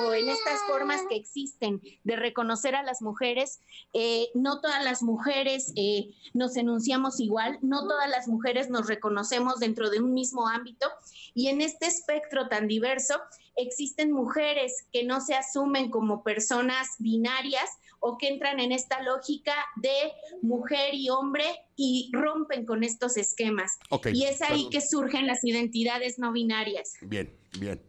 o 0.00 0.12
en 0.12 0.28
estas 0.28 0.60
formas 0.66 1.00
que 1.08 1.16
existen 1.16 1.80
de 2.04 2.16
reconocer 2.16 2.76
a 2.76 2.82
las 2.82 3.00
mujeres, 3.00 3.60
eh, 3.94 4.28
no 4.34 4.60
todas 4.60 4.84
las 4.84 5.02
mujeres 5.02 5.72
eh, 5.76 6.10
nos 6.34 6.56
enunciamos 6.56 7.20
igual, 7.20 7.58
no 7.62 7.88
todas 7.88 8.10
las 8.10 8.28
mujeres 8.28 8.68
nos 8.68 8.86
reconocemos 8.86 9.60
dentro 9.60 9.88
de 9.88 10.00
un 10.00 10.12
mismo 10.12 10.46
ámbito. 10.46 10.88
Y 11.32 11.48
en 11.48 11.59
este 11.62 11.86
espectro 11.86 12.48
tan 12.48 12.68
diverso, 12.68 13.14
existen 13.56 14.12
mujeres 14.12 14.86
que 14.92 15.04
no 15.04 15.20
se 15.20 15.34
asumen 15.34 15.90
como 15.90 16.22
personas 16.22 16.88
binarias 16.98 17.70
o 18.00 18.16
que 18.16 18.28
entran 18.28 18.60
en 18.60 18.72
esta 18.72 19.02
lógica 19.02 19.54
de 19.76 20.12
mujer 20.42 20.94
y 20.94 21.10
hombre 21.10 21.44
y 21.76 22.10
rompen 22.12 22.64
con 22.64 22.82
estos 22.82 23.16
esquemas. 23.16 23.78
y 24.12 24.24
es 24.24 24.42
ahí 24.42 24.68
que 24.70 24.80
surgen 24.80 25.26
las 25.26 25.44
identidades 25.44 26.18
no 26.18 26.32
binarias. 26.32 26.94
Bien, 27.02 27.32
bien. 27.58 27.82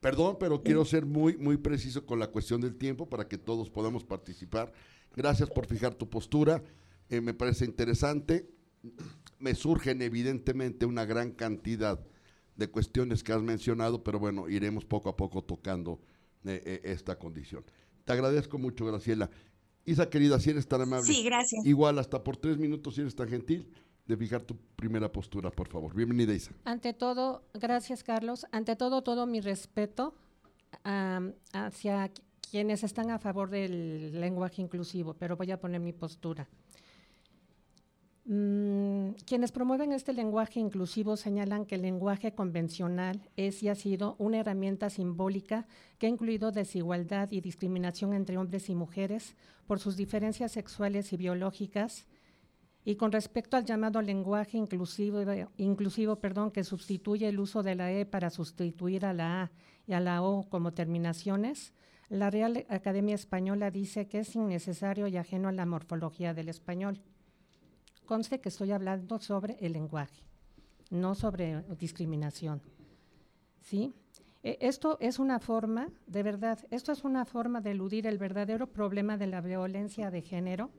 Perdón, 0.00 0.36
pero 0.38 0.62
quiero 0.62 0.84
ser 0.84 1.06
muy, 1.06 1.36
muy 1.36 1.56
preciso 1.56 2.04
con 2.04 2.18
la 2.18 2.28
cuestión 2.28 2.60
del 2.60 2.76
tiempo 2.76 3.08
para 3.08 3.26
que 3.26 3.38
todos 3.38 3.70
podamos 3.70 4.04
participar. 4.04 4.72
Gracias 5.14 5.50
por 5.50 5.66
fijar 5.66 5.94
tu 5.94 6.08
postura. 6.08 6.62
Eh, 7.08 7.20
me 7.20 7.34
parece 7.34 7.64
interesante. 7.64 8.48
Me 9.38 9.54
surgen 9.54 10.02
evidentemente 10.02 10.86
una 10.86 11.06
gran 11.06 11.32
cantidad 11.32 12.06
de 12.56 12.68
cuestiones 12.68 13.22
que 13.22 13.32
has 13.32 13.42
mencionado, 13.42 14.02
pero 14.02 14.18
bueno, 14.18 14.48
iremos 14.48 14.84
poco 14.84 15.08
a 15.08 15.16
poco 15.16 15.42
tocando 15.42 16.00
eh, 16.44 16.62
eh, 16.64 16.80
esta 16.84 17.18
condición. 17.18 17.64
Te 18.04 18.12
agradezco 18.12 18.58
mucho, 18.58 18.86
Graciela. 18.86 19.30
Isa, 19.84 20.08
querida, 20.08 20.40
si 20.40 20.50
eres 20.50 20.66
tan 20.66 20.80
amable. 20.80 21.06
Sí, 21.06 21.22
gracias. 21.22 21.64
Igual, 21.64 21.98
hasta 21.98 22.22
por 22.24 22.36
tres 22.36 22.58
minutos, 22.58 22.94
si 22.94 23.02
eres 23.02 23.14
tan 23.14 23.28
gentil, 23.28 23.72
de 24.06 24.16
fijar 24.16 24.42
tu 24.42 24.56
primera 24.76 25.10
postura, 25.10 25.50
por 25.50 25.68
favor. 25.68 25.94
Bienvenida, 25.94 26.32
Isa. 26.32 26.52
Ante 26.64 26.92
todo, 26.92 27.44
gracias, 27.54 28.02
Carlos. 28.02 28.46
Ante 28.52 28.76
todo, 28.76 29.02
todo 29.02 29.26
mi 29.26 29.40
respeto 29.40 30.14
hacia 31.52 32.12
quienes 32.50 32.84
están 32.84 33.10
a 33.10 33.18
favor 33.18 33.50
del 33.50 34.20
lenguaje 34.20 34.62
inclusivo, 34.62 35.14
pero 35.14 35.36
voy 35.36 35.50
a 35.50 35.60
poner 35.60 35.80
mi 35.80 35.92
postura. 35.92 36.48
Mm, 38.28 39.10
quienes 39.24 39.52
promueven 39.52 39.92
este 39.92 40.12
lenguaje 40.12 40.58
inclusivo 40.58 41.16
señalan 41.16 41.64
que 41.64 41.76
el 41.76 41.82
lenguaje 41.82 42.34
convencional 42.34 43.30
es 43.36 43.62
y 43.62 43.68
ha 43.68 43.76
sido 43.76 44.16
una 44.18 44.38
herramienta 44.38 44.90
simbólica 44.90 45.68
que 45.98 46.06
ha 46.06 46.10
incluido 46.10 46.50
desigualdad 46.50 47.30
y 47.30 47.40
discriminación 47.40 48.14
entre 48.14 48.36
hombres 48.36 48.68
y 48.68 48.74
mujeres 48.74 49.36
por 49.68 49.78
sus 49.78 49.96
diferencias 49.96 50.50
sexuales 50.50 51.12
y 51.12 51.16
biológicas. 51.16 52.08
Y 52.84 52.96
con 52.96 53.12
respecto 53.12 53.56
al 53.56 53.64
llamado 53.64 54.02
lenguaje 54.02 54.58
inclusivo, 54.58 56.16
perdón, 56.16 56.50
que 56.50 56.64
sustituye 56.64 57.28
el 57.28 57.38
uso 57.38 57.62
de 57.62 57.76
la 57.76 57.92
E 57.92 58.06
para 58.06 58.30
sustituir 58.30 59.06
a 59.06 59.12
la 59.12 59.42
A 59.42 59.52
y 59.86 59.92
a 59.92 60.00
la 60.00 60.22
O 60.22 60.48
como 60.48 60.72
terminaciones, 60.72 61.72
la 62.08 62.30
Real 62.30 62.66
Academia 62.70 63.14
Española 63.14 63.70
dice 63.70 64.08
que 64.08 64.20
es 64.20 64.34
innecesario 64.34 65.06
y 65.06 65.16
ajeno 65.16 65.48
a 65.48 65.52
la 65.52 65.66
morfología 65.66 66.34
del 66.34 66.48
español. 66.48 67.00
Conste 68.06 68.40
que 68.40 68.50
estoy 68.50 68.70
hablando 68.70 69.18
sobre 69.18 69.56
el 69.60 69.72
lenguaje, 69.72 70.22
no 70.90 71.16
sobre 71.16 71.62
discriminación. 71.76 72.62
¿Sí? 73.60 73.92
E, 74.44 74.58
esto 74.60 74.96
es 75.00 75.18
una 75.18 75.40
forma, 75.40 75.88
de 76.06 76.22
verdad, 76.22 76.60
esto 76.70 76.92
es 76.92 77.02
una 77.02 77.24
forma 77.24 77.60
de 77.60 77.72
eludir 77.72 78.06
el 78.06 78.16
verdadero 78.16 78.68
problema 78.68 79.16
de 79.16 79.26
la 79.26 79.40
violencia 79.40 80.12
de 80.12 80.22
género, 80.22 80.70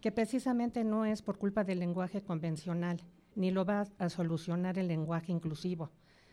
que 0.00 0.10
precisamente 0.10 0.82
no 0.82 1.04
es 1.04 1.22
por 1.22 1.38
culpa 1.38 1.62
del 1.62 1.78
lenguaje 1.78 2.22
convencional, 2.22 3.00
ni 3.36 3.52
lo 3.52 3.64
va 3.64 3.86
a 3.98 4.08
solucionar 4.08 4.76
el 4.76 4.88
lenguaje 4.88 5.30
inclusivo, 5.30 5.92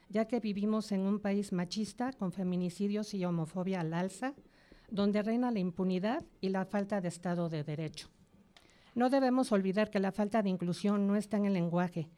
ya 0.10 0.26
que 0.26 0.40
vivimos 0.40 0.92
en 0.92 1.02
un 1.02 1.20
país 1.20 1.54
machista 1.54 2.14
con 2.14 2.32
feminicidios 2.32 3.14
y 3.14 3.24
homofobia 3.26 3.82
al 3.82 3.94
alza, 3.94 4.34
donde 4.90 5.22
reina 5.22 5.52
la 5.52 5.60
impunidad 5.60 6.26
y 6.42 6.50
la 6.50 6.66
falta 6.66 7.00
de 7.00 7.10
Estado 7.10 7.48
de 7.48 7.64
Derecho. 7.64 8.10
No 8.94 9.10
debemos 9.10 9.52
olvidar 9.52 9.90
que 9.90 10.00
la 10.00 10.12
falta 10.12 10.42
de 10.42 10.50
inclusión 10.50 11.08
no 11.08 11.16
está 11.16 11.38
en 11.38 11.46
el 11.46 11.54
lenguaje. 11.54 12.10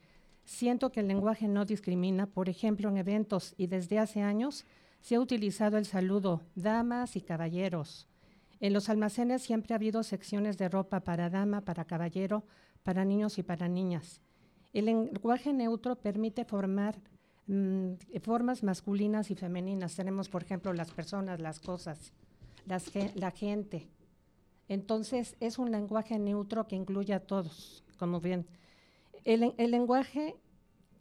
Siento 0.45 0.91
que 0.91 0.99
el 1.01 1.07
lenguaje 1.07 1.47
no 1.47 1.65
discrimina, 1.65 2.27
por 2.27 2.49
ejemplo, 2.49 2.89
en 2.89 2.97
eventos 2.97 3.53
y 3.57 3.67
desde 3.67 3.99
hace 3.99 4.21
años 4.21 4.65
se 5.01 5.15
ha 5.15 5.19
utilizado 5.19 5.77
el 5.77 5.85
saludo 5.85 6.41
damas 6.55 7.15
y 7.15 7.21
caballeros. 7.21 8.07
En 8.59 8.73
los 8.73 8.89
almacenes 8.89 9.41
siempre 9.41 9.73
ha 9.73 9.75
habido 9.75 10.03
secciones 10.03 10.57
de 10.57 10.69
ropa 10.69 11.01
para 11.01 11.29
dama, 11.29 11.61
para 11.61 11.85
caballero, 11.85 12.45
para 12.83 13.05
niños 13.05 13.37
y 13.37 13.43
para 13.43 13.67
niñas. 13.67 14.21
El 14.71 14.85
lenguaje 14.85 15.53
neutro 15.53 15.95
permite 15.97 16.45
formar 16.45 16.99
mm, 17.47 17.93
formas 18.21 18.63
masculinas 18.63 19.29
y 19.31 19.35
femeninas. 19.35 19.95
Tenemos, 19.95 20.29
por 20.29 20.43
ejemplo, 20.43 20.73
las 20.73 20.91
personas, 20.91 21.39
las 21.39 21.59
cosas, 21.59 22.13
la 22.65 23.31
gente. 23.31 23.87
Entonces, 24.67 25.35
es 25.39 25.59
un 25.59 25.71
lenguaje 25.71 26.17
neutro 26.19 26.67
que 26.67 26.75
incluye 26.75 27.13
a 27.13 27.19
todos, 27.19 27.83
como 27.97 28.21
bien. 28.21 28.47
El, 29.25 29.53
lenguaje 29.57 30.35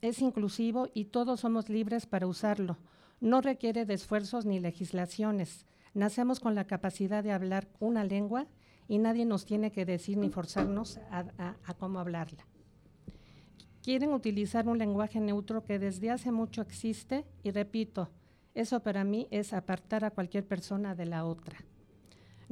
es 0.01 0.21
inclusivo 0.21 0.89
y 0.95 1.07
todos 1.07 1.41
somos 1.41 1.69
libres 1.69 2.07
para 2.07 2.27
usarlo. 2.27 2.79
No 3.21 3.41
requiere 3.41 3.85
de 3.85 3.95
esfuerzos 3.95 4.47
ni 4.47 4.61
legislaciones. 4.61 5.67
Nacemos 5.95 6.41
con 6.41 6.55
la 6.55 6.67
capacidad 6.67 7.23
de 7.23 7.33
hablar 7.33 7.69
una 7.81 8.05
lengua 8.05 8.47
y 8.89 8.99
nadie 8.99 9.25
nos 9.25 9.45
tiene 9.45 9.71
que 9.71 9.85
decir 9.85 10.19
ni 10.19 10.29
forzarnos 10.29 10.99
a, 11.11 11.57
a, 11.65 11.75
cómo 11.75 11.99
hablarla. 11.99 12.47
Quieren 13.83 14.13
utilizar 14.13 14.69
un 14.69 14.79
lenguaje 14.79 15.21
neutro 15.21 15.65
que 15.65 15.79
desde 15.79 16.11
hace 16.11 16.31
mucho 16.31 16.63
existe 16.63 17.25
y 17.43 17.51
repito, 17.51 18.11
eso 18.55 18.81
para 18.81 19.03
mí 19.03 19.29
es 19.31 19.53
apartar 19.53 20.05
a 20.05 20.11
cualquier 20.11 20.47
persona 20.47 20.95
de 20.95 21.07
la 21.07 21.25
otra. 21.25 21.65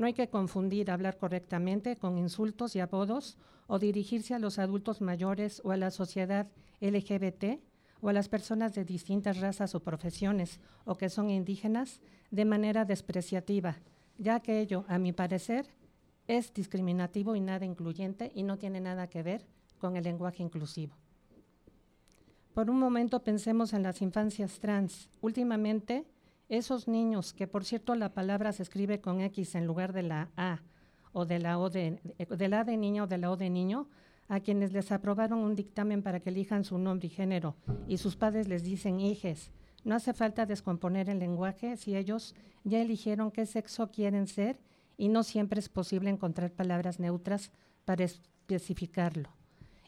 No 0.01 0.07
hay 0.07 0.15
que 0.15 0.31
confundir 0.31 0.91
hablar 0.91 1.19
correctamente 1.19 1.95
con 1.95 2.17
insultos 2.17 2.75
y 2.75 2.81
apodos 2.81 3.37
o 3.67 3.79
dirigirse 3.79 4.33
a 4.33 4.39
los 4.39 4.59
adultos 4.59 5.03
mayores 5.03 5.61
o 5.63 5.73
a 5.73 5.77
la 5.77 5.91
sociedad 5.91 6.47
LGBT 6.81 7.61
o 8.01 8.09
a 8.09 8.15
las 8.15 8.31
personas 8.31 8.75
de 8.75 8.87
distintas 8.87 9.41
razas 9.41 9.75
o 9.75 9.81
profesiones 9.81 10.59
o 10.87 10.97
que 10.97 11.11
son 11.11 11.29
indígenas 11.29 12.01
de 12.31 12.47
manera 12.47 12.87
despreciativa, 12.87 13.77
ya 14.17 14.41
que 14.41 14.61
ello, 14.61 14.87
a 14.89 14.99
mi 14.99 15.13
parecer, 15.13 15.67
es 16.27 16.55
discriminativo 16.55 17.37
y 17.37 17.41
nada 17.41 17.67
incluyente 17.67 18.33
y 18.35 18.43
no 18.43 18.57
tiene 18.57 18.81
nada 18.81 19.07
que 19.07 19.23
ver 19.23 19.45
con 19.77 19.99
el 19.99 20.05
lenguaje 20.05 20.43
inclusivo. 20.43 20.97
por 22.55 22.71
un 22.71 22.79
momento 22.79 23.23
pensemos 23.23 23.75
en 23.75 23.83
las 23.83 24.01
infancias 24.01 24.61
trans. 24.61 25.11
Últimamente, 25.21 26.07
esos 26.51 26.89
niños, 26.89 27.33
que 27.33 27.47
por 27.47 27.65
cierto 27.65 27.95
la 27.95 28.13
palabra 28.13 28.53
se 28.53 28.63
escribe 28.63 29.01
con 29.01 29.21
X 29.21 29.55
en 29.55 29.67
lugar 29.67 29.93
de 29.93 30.03
la 30.03 30.31
A, 30.37 30.61
o 31.13 31.25
de 31.25 31.39
la 31.39 31.59
O 31.59 31.71
de, 31.71 32.01
de 32.19 32.49
la 32.49 32.65
de 32.65 32.77
niña 32.77 33.05
o 33.05 33.07
de 33.07 33.19
la 33.19 33.31
O 33.31 33.37
de 33.37 33.49
niño, 33.49 33.89
a 34.29 34.41
quienes 34.41 34.73
les 34.73 34.93
aprobaron 34.93 35.39
un 35.39 35.57
dictamen 35.57 36.03
para 36.03 36.21
que 36.21 36.31
elijan 36.31 36.65
su 36.65 36.77
nombre 36.79 37.07
y 37.07 37.11
género, 37.11 37.57
y 37.89 37.99
sus 37.99 38.17
padres 38.17 38.49
les 38.49 38.63
dicen 38.63 39.01
hijes. 39.01 39.51
No 39.85 39.95
hace 39.95 40.13
falta 40.13 40.45
descomponer 40.45 41.09
el 41.09 41.21
lenguaje 41.21 41.77
si 41.77 41.97
ellos 41.97 42.35
ya 42.65 42.81
eligieron 42.81 43.31
qué 43.31 43.47
sexo 43.47 43.91
quieren 43.91 44.27
ser 44.27 44.59
y 44.99 45.09
no 45.09 45.23
siempre 45.23 45.61
es 45.61 45.69
posible 45.69 46.11
encontrar 46.11 46.53
palabras 46.53 47.01
neutras 47.01 47.51
para 47.85 48.05
especificarlo. 48.05 49.31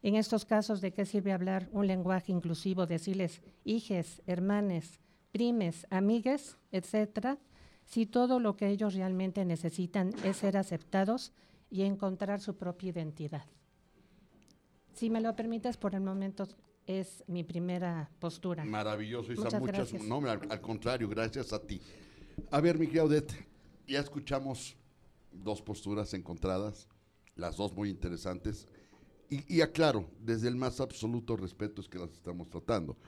En 0.01 0.17
estos 0.17 0.45
casos, 0.45 0.81
¿de 0.81 0.93
qué 0.93 1.05
sirve 1.05 1.33
hablar 1.33 1.69
un 1.71 1.87
lenguaje 1.87 2.33
inclusivo, 2.33 2.87
decirles 2.87 3.43
hijes, 3.65 4.23
hermanes, 4.27 5.02
primes, 5.33 5.87
amigues, 5.91 6.57
etcétera, 6.71 7.39
si 7.85 8.07
todo 8.07 8.39
lo 8.39 8.57
que 8.57 8.69
ellos 8.69 8.95
realmente 8.95 9.45
necesitan 9.45 10.13
es 10.25 10.37
ser 10.37 10.57
aceptados 10.57 11.33
y 11.71 11.83
encontrar 11.83 12.41
su 12.41 12.57
propia 12.57 12.91
identidad? 12.91 13.47
Si 14.93 15.11
me 15.11 15.21
lo 15.21 15.35
permites, 15.35 15.77
por 15.77 15.95
el 15.95 16.03
momento 16.03 16.47
es 16.87 17.25
mi 17.27 17.45
primera 17.45 18.11
postura. 18.19 18.65
Maravilloso, 18.65 19.33
Isa. 19.33 19.59
Muchas, 19.59 19.93
no, 19.95 20.19
al, 20.29 20.61
contrario, 20.61 21.09
gracias 21.09 21.53
a 21.53 21.61
ti. 21.61 21.81
A 22.51 22.61
ver, 22.61 22.79
mi 22.79 22.87
Odette, 22.99 23.33
ya 23.87 24.01
escuchamos 24.01 24.77
dos 25.33 25.63
posturas 25.63 26.13
encontradas, 26.15 26.89
las 27.37 27.57
dos 27.57 27.73
muy 27.75 27.89
interesantes. 27.89 28.69
Y, 29.31 29.57
y, 29.57 29.61
aclaro, 29.63 30.11
desde 30.21 30.49
el 30.49 30.57
más 30.57 30.81
absoluto 30.81 31.37
respeto 31.37 31.81
es 31.81 31.89
que 31.89 31.99
las 31.99 32.13
estamos 32.13 32.51
tratando. 32.51 32.99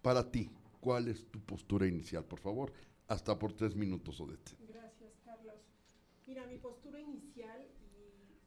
Para 0.00 0.30
ti, 0.30 0.50
¿cuál 0.84 1.08
es 1.08 1.30
tu 1.30 1.40
postura 1.40 1.86
inicial, 1.86 2.26
por 2.26 2.40
favor? 2.40 2.70
Hasta 3.08 3.38
por 3.38 3.54
tres 3.54 3.74
minutos, 3.74 4.20
Odette. 4.20 4.54
Gracias, 4.68 5.14
Carlos. 5.24 5.56
Mira, 6.26 6.46
mi 6.46 6.58
postura 6.58 7.00
inicial, 7.00 7.66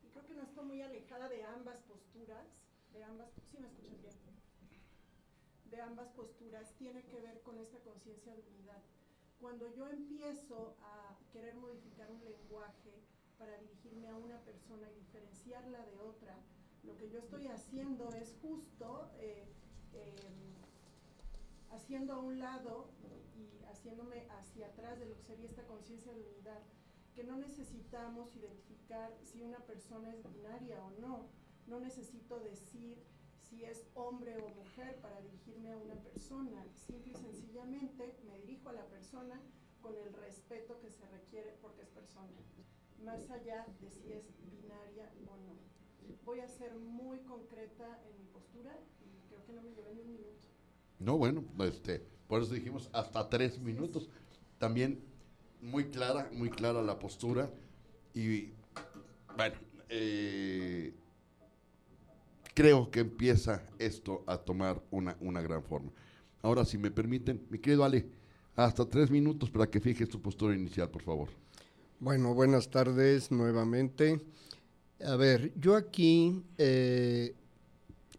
y, 0.03 0.07
creo 0.11 0.23
que 0.23 0.35
no 0.35 0.43
estoy 0.43 0.65
muy 0.65 0.81
alejada 0.83 1.29
de 1.29 1.43
ambas 1.43 1.81
posturas, 1.81 2.45
de 2.93 3.03
ambas, 3.03 3.29
¿sí 3.49 3.57
me 3.57 3.67
escuchan 3.67 3.97
bien? 3.99 4.13
De 5.65 5.81
ambas 5.81 6.09
posturas, 6.09 6.75
tiene 6.77 7.03
que 7.05 7.19
ver 7.19 7.41
con 7.41 7.57
esta 7.57 7.79
conciencia 7.79 8.35
de 8.35 8.43
unidad. 8.53 8.83
Cuando 9.39 9.73
yo 9.75 9.87
empiezo 9.87 10.77
a 10.81 11.17
querer 11.33 11.55
modificar 11.55 12.11
un 12.11 12.23
lenguaje 12.23 13.01
para 13.39 13.57
dirigirme 13.57 14.09
a 14.09 14.15
una 14.15 14.39
persona 14.41 14.87
y 14.91 14.99
diferenciarla 14.99 15.83
de 15.85 15.97
otra, 15.97 16.37
lo 16.83 16.95
que 16.97 17.09
yo 17.09 17.17
estoy 17.17 17.47
haciendo 17.47 18.13
es 18.13 18.35
justo 18.41 19.11
eh, 19.17 19.47
em, 19.93 20.46
haciendo 21.71 22.13
a 22.13 22.19
un 22.19 22.39
lado 22.39 22.89
y 23.35 23.63
haciéndome 23.65 24.27
hacia 24.39 24.67
atrás 24.67 24.99
de 24.99 25.05
lo 25.05 25.15
que 25.15 25.23
sería 25.23 25.45
esta 25.45 25.65
conciencia 25.67 26.13
de 26.13 26.21
unidad, 26.21 26.61
que 27.13 27.23
no 27.23 27.37
necesitamos 27.37 28.35
identificar 28.35 29.11
si 29.23 29.41
una 29.41 29.59
persona 29.59 30.13
es 30.13 30.23
binaria 30.31 30.83
o 30.83 30.91
no, 31.01 31.29
no 31.67 31.79
necesito 31.79 32.39
decir 32.39 33.03
si 33.49 33.63
es 33.63 33.87
hombre 33.95 34.37
o 34.37 34.49
mujer 34.49 34.99
para 35.01 35.21
dirigirme 35.21 35.71
a 35.71 35.77
una 35.77 35.95
persona, 35.95 36.65
simple 36.73 37.13
y 37.13 37.15
sencillamente 37.15 38.17
me 38.25 38.37
dirijo 38.39 38.69
a 38.69 38.73
la 38.73 38.85
persona 38.85 39.41
con 39.81 39.95
el 39.95 40.13
respeto 40.13 40.79
que 40.79 40.91
se 40.91 41.05
requiere 41.07 41.57
porque 41.61 41.81
es 41.83 41.89
persona, 41.89 42.37
más 43.03 43.29
allá 43.29 43.65
de 43.79 43.89
si 43.89 44.11
es 44.11 44.25
binaria 44.51 45.09
o 45.29 45.37
no. 45.37 45.57
Voy 46.25 46.41
a 46.41 46.47
ser 46.47 46.75
muy 46.75 47.19
concreta 47.19 48.01
en 48.05 48.17
mi 48.19 48.25
postura 48.25 48.77
y 49.01 49.27
creo 49.29 49.45
que 49.45 49.53
no 49.53 49.61
me 49.61 49.71
llevé 49.71 49.93
ni 49.93 50.01
un 50.01 50.11
minuto. 50.11 50.47
No, 51.07 51.17
bueno, 51.17 51.41
este, 51.59 52.03
por 52.27 52.41
eso 52.41 52.53
dijimos 52.53 52.89
hasta 52.91 53.29
tres 53.29 53.57
minutos. 53.59 54.09
También 54.57 54.99
muy 55.61 55.85
clara, 55.85 56.29
muy 56.33 56.49
clara 56.49 56.81
la 56.81 56.99
postura. 56.99 57.49
Y 58.13 58.49
bueno, 59.37 59.55
eh, 59.87 60.93
creo 62.53 62.91
que 62.91 62.99
empieza 62.99 63.63
esto 63.79 64.25
a 64.27 64.37
tomar 64.37 64.83
una, 64.91 65.15
una 65.21 65.41
gran 65.41 65.63
forma. 65.63 65.93
Ahora, 66.41 66.65
si 66.65 66.77
me 66.77 66.91
permiten, 66.91 67.41
mi 67.49 67.57
querido 67.57 67.85
Ale, 67.85 68.05
hasta 68.57 68.83
tres 68.83 69.09
minutos 69.09 69.49
para 69.49 69.65
que 69.69 69.79
fijes 69.79 70.09
tu 70.09 70.21
postura 70.21 70.55
inicial, 70.55 70.89
por 70.89 71.03
favor. 71.03 71.29
Bueno, 72.01 72.33
buenas 72.33 72.69
tardes 72.69 73.31
nuevamente. 73.31 74.19
A 75.05 75.15
ver, 75.15 75.53
yo 75.57 75.77
aquí 75.77 76.43
eh, 76.57 77.33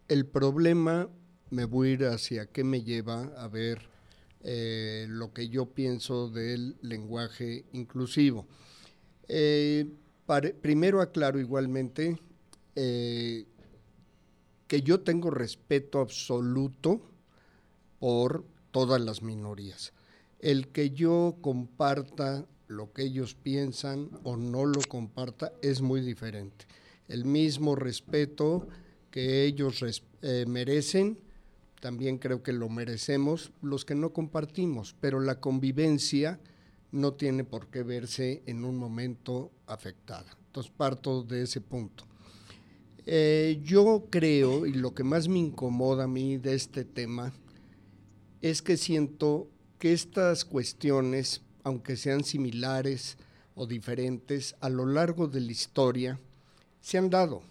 el 0.07 0.25
problema 0.25 1.07
me 1.51 1.65
voy 1.65 1.89
a 1.89 1.91
ir 1.93 2.05
hacia 2.05 2.45
qué 2.47 2.63
me 2.63 2.83
lleva 2.83 3.23
a 3.37 3.47
ver 3.47 3.89
eh, 4.41 5.05
lo 5.09 5.33
que 5.33 5.49
yo 5.49 5.65
pienso 5.65 6.29
del 6.29 6.77
lenguaje 6.81 7.65
inclusivo. 7.73 8.47
Eh, 9.27 9.85
primero 10.61 11.01
aclaro 11.01 11.39
igualmente 11.39 12.17
eh, 12.75 13.45
que 14.67 14.81
yo 14.81 15.01
tengo 15.01 15.29
respeto 15.29 15.99
absoluto 15.99 17.01
por 17.99 18.45
todas 18.71 19.01
las 19.01 19.21
minorías. 19.21 19.93
El 20.39 20.69
que 20.69 20.91
yo 20.91 21.37
comparta 21.41 22.45
lo 22.67 22.93
que 22.93 23.03
ellos 23.03 23.33
piensan 23.35 24.09
o 24.23 24.37
no 24.37 24.65
lo 24.65 24.81
comparta 24.87 25.51
es 25.61 25.81
muy 25.81 26.01
diferente. 26.01 26.65
El 27.07 27.25
mismo 27.25 27.75
respeto 27.75 28.67
que 29.11 29.43
ellos 29.43 29.83
merecen, 30.47 31.17
también 31.79 32.17
creo 32.17 32.43
que 32.43 32.53
lo 32.53 32.69
merecemos 32.69 33.51
los 33.61 33.85
que 33.85 33.95
no 33.95 34.11
compartimos, 34.13 34.95
pero 34.99 35.19
la 35.19 35.39
convivencia 35.39 36.39
no 36.91 37.13
tiene 37.13 37.43
por 37.43 37.67
qué 37.67 37.83
verse 37.83 38.43
en 38.45 38.65
un 38.65 38.77
momento 38.77 39.51
afectada. 39.67 40.25
Entonces 40.47 40.71
parto 40.75 41.23
de 41.23 41.43
ese 41.43 41.61
punto. 41.61 42.05
Eh, 43.05 43.59
yo 43.63 44.07
creo, 44.09 44.65
y 44.65 44.73
lo 44.73 44.93
que 44.93 45.03
más 45.03 45.27
me 45.27 45.39
incomoda 45.39 46.03
a 46.03 46.07
mí 46.07 46.37
de 46.37 46.53
este 46.53 46.85
tema, 46.85 47.33
es 48.41 48.61
que 48.61 48.77
siento 48.77 49.49
que 49.79 49.93
estas 49.93 50.45
cuestiones, 50.45 51.41
aunque 51.63 51.95
sean 51.95 52.23
similares 52.23 53.17
o 53.55 53.65
diferentes, 53.65 54.55
a 54.59 54.69
lo 54.69 54.85
largo 54.85 55.27
de 55.27 55.41
la 55.41 55.51
historia 55.51 56.19
se 56.81 56.97
han 56.97 57.09
dado. 57.09 57.41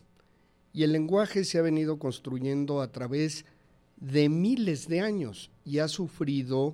Y 0.73 0.83
el 0.83 0.93
lenguaje 0.93 1.45
se 1.45 1.59
ha 1.59 1.63
venido 1.63 1.99
construyendo 1.99 2.81
a 2.81 2.93
través 2.93 3.43
de 3.43 3.58
de 4.01 4.29
miles 4.29 4.89
de 4.89 5.01
años 5.01 5.51
y 5.65 5.79
ha 5.79 5.89
sufrido 5.89 6.73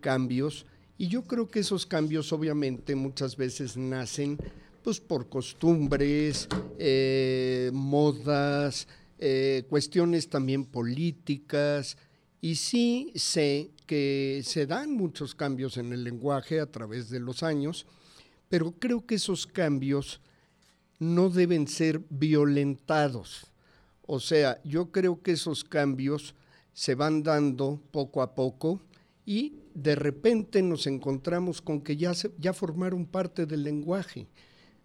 cambios 0.00 0.66
y 0.98 1.08
yo 1.08 1.22
creo 1.22 1.48
que 1.48 1.60
esos 1.60 1.84
cambios 1.86 2.32
obviamente 2.32 2.94
muchas 2.94 3.36
veces 3.36 3.76
nacen 3.76 4.38
pues 4.82 5.00
por 5.00 5.28
costumbres, 5.28 6.48
eh, 6.78 7.70
modas, 7.72 8.86
eh, 9.18 9.64
cuestiones 9.68 10.28
también 10.28 10.64
políticas 10.64 11.96
y 12.40 12.54
sí 12.54 13.12
sé 13.16 13.72
que 13.86 14.42
se 14.44 14.66
dan 14.66 14.92
muchos 14.92 15.34
cambios 15.34 15.76
en 15.76 15.92
el 15.92 16.04
lenguaje 16.04 16.60
a 16.60 16.70
través 16.70 17.10
de 17.10 17.20
los 17.20 17.42
años, 17.42 17.86
pero 18.48 18.72
creo 18.78 19.06
que 19.06 19.16
esos 19.16 19.46
cambios 19.46 20.20
no 20.98 21.30
deben 21.30 21.66
ser 21.66 22.00
violentados. 22.08 23.46
O 24.06 24.20
sea, 24.20 24.62
yo 24.64 24.92
creo 24.92 25.20
que 25.20 25.32
esos 25.32 25.64
cambios 25.64 26.34
se 26.76 26.94
van 26.94 27.22
dando 27.22 27.80
poco 27.90 28.20
a 28.20 28.34
poco 28.34 28.82
y 29.24 29.54
de 29.72 29.94
repente 29.94 30.60
nos 30.60 30.86
encontramos 30.86 31.62
con 31.62 31.80
que 31.80 31.96
ya, 31.96 32.12
ya 32.38 32.52
formaron 32.52 33.06
parte 33.06 33.46
del 33.46 33.62
lenguaje. 33.62 34.26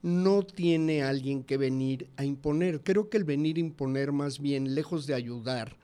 No 0.02 0.42
tiene 0.44 1.04
alguien 1.04 1.44
que 1.44 1.58
venir 1.58 2.08
a 2.16 2.24
imponer. 2.24 2.80
Creo 2.82 3.10
que 3.10 3.18
el 3.18 3.26
venir 3.26 3.58
a 3.58 3.60
imponer 3.60 4.14
más 4.14 4.40
bien, 4.40 4.74
lejos 4.74 5.06
de 5.06 5.16
ayudar, 5.16 5.76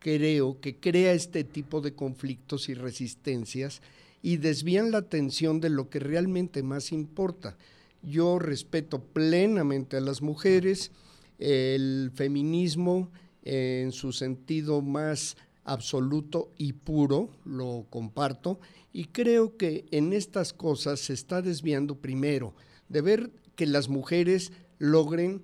creo 0.00 0.60
que 0.60 0.80
crea 0.80 1.12
este 1.12 1.44
tipo 1.44 1.80
de 1.80 1.94
conflictos 1.94 2.68
y 2.68 2.74
resistencias 2.74 3.82
y 4.20 4.38
desvían 4.38 4.90
la 4.90 4.98
atención 4.98 5.60
de 5.60 5.70
lo 5.70 5.88
que 5.90 6.00
realmente 6.00 6.64
más 6.64 6.90
importa. 6.90 7.56
Yo 8.02 8.40
respeto 8.40 9.00
plenamente 9.00 9.96
a 9.96 10.00
las 10.00 10.22
mujeres, 10.22 10.90
el 11.38 12.10
feminismo 12.12 13.12
en 13.44 13.92
su 13.92 14.12
sentido 14.12 14.82
más 14.82 15.36
absoluto 15.64 16.52
y 16.56 16.72
puro, 16.72 17.30
lo 17.44 17.86
comparto, 17.90 18.60
y 18.92 19.06
creo 19.06 19.56
que 19.56 19.86
en 19.90 20.12
estas 20.12 20.52
cosas 20.52 21.00
se 21.00 21.12
está 21.12 21.42
desviando 21.42 21.96
primero 21.96 22.54
de 22.88 23.00
ver 23.00 23.30
que 23.56 23.66
las 23.66 23.88
mujeres 23.88 24.52
logren 24.78 25.42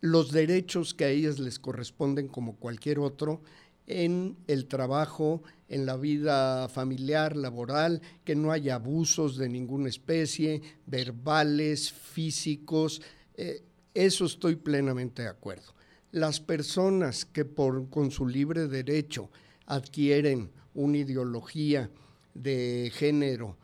los 0.00 0.32
derechos 0.32 0.94
que 0.94 1.04
a 1.04 1.10
ellas 1.10 1.38
les 1.38 1.58
corresponden 1.58 2.28
como 2.28 2.56
cualquier 2.56 2.98
otro 2.98 3.42
en 3.86 4.36
el 4.46 4.66
trabajo, 4.66 5.42
en 5.68 5.86
la 5.86 5.96
vida 5.96 6.68
familiar, 6.68 7.36
laboral, 7.36 8.02
que 8.24 8.36
no 8.36 8.52
haya 8.52 8.76
abusos 8.76 9.36
de 9.36 9.48
ninguna 9.48 9.88
especie, 9.88 10.62
verbales, 10.86 11.92
físicos, 11.92 13.02
eh, 13.34 13.62
eso 13.94 14.26
estoy 14.26 14.56
plenamente 14.56 15.22
de 15.22 15.28
acuerdo 15.28 15.77
las 16.10 16.40
personas 16.40 17.24
que 17.24 17.44
por, 17.44 17.88
con 17.90 18.10
su 18.10 18.26
libre 18.26 18.68
derecho 18.68 19.30
adquieren 19.66 20.50
una 20.74 20.98
ideología 20.98 21.90
de 22.34 22.90
género, 22.94 23.56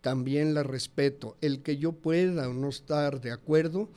también 0.00 0.54
la 0.54 0.62
respeto. 0.62 1.36
El 1.40 1.62
que 1.62 1.76
yo 1.76 1.92
pueda 1.92 2.48
o 2.48 2.52
no 2.52 2.68
estar 2.68 3.20
de 3.20 3.32
acuerdo, 3.32 3.90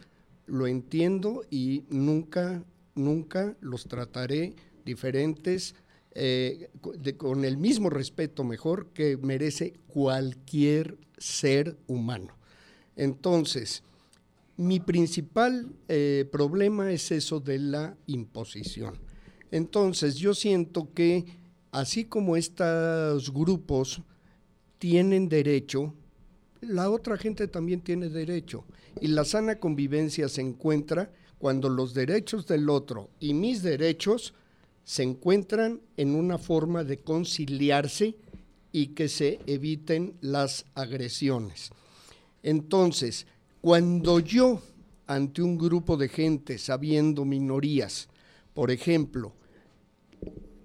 lo 0.45 0.67
entiendo 0.67 1.43
y 1.49 1.83
nunca, 1.89 2.63
nunca 2.95 3.55
los 3.61 3.87
trataré 3.87 4.55
diferentes 4.85 5.75
eh, 6.11 6.69
con 7.17 7.45
el 7.45 7.57
mismo 7.57 7.89
respeto 7.89 8.43
mejor 8.43 8.87
que 8.87 9.17
merece 9.17 9.73
cualquier 9.87 10.97
ser 11.17 11.77
humano. 11.87 12.35
Entonces, 12.95 13.83
mi 14.57 14.79
principal 14.79 15.71
eh, 15.87 16.27
problema 16.31 16.91
es 16.91 17.11
eso 17.11 17.39
de 17.39 17.59
la 17.59 17.95
imposición. 18.07 18.95
Entonces, 19.51 20.15
yo 20.15 20.33
siento 20.33 20.91
que 20.93 21.25
así 21.71 22.05
como 22.05 22.35
estos 22.35 23.31
grupos 23.31 24.01
tienen 24.79 25.29
derecho, 25.29 25.93
la 26.61 26.89
otra 26.89 27.17
gente 27.17 27.47
también 27.47 27.81
tiene 27.81 28.09
derecho. 28.09 28.65
Y 28.99 29.07
la 29.07 29.25
sana 29.25 29.59
convivencia 29.59 30.27
se 30.27 30.41
encuentra 30.41 31.11
cuando 31.37 31.69
los 31.69 31.93
derechos 31.93 32.47
del 32.47 32.69
otro 32.69 33.09
y 33.19 33.33
mis 33.35 33.61
derechos 33.61 34.33
se 34.83 35.03
encuentran 35.03 35.81
en 35.97 36.15
una 36.15 36.37
forma 36.37 36.83
de 36.83 36.97
conciliarse 36.97 38.15
y 38.71 38.87
que 38.87 39.07
se 39.07 39.39
eviten 39.45 40.15
las 40.21 40.65
agresiones. 40.73 41.71
Entonces, 42.41 43.27
cuando 43.67 44.21
yo, 44.21 44.61
ante 45.07 45.41
un 45.41 45.57
grupo 45.57 45.97
de 45.97 46.07
gente, 46.07 46.57
sabiendo 46.57 47.25
minorías, 47.25 48.07
por 48.53 48.71
ejemplo, 48.71 49.33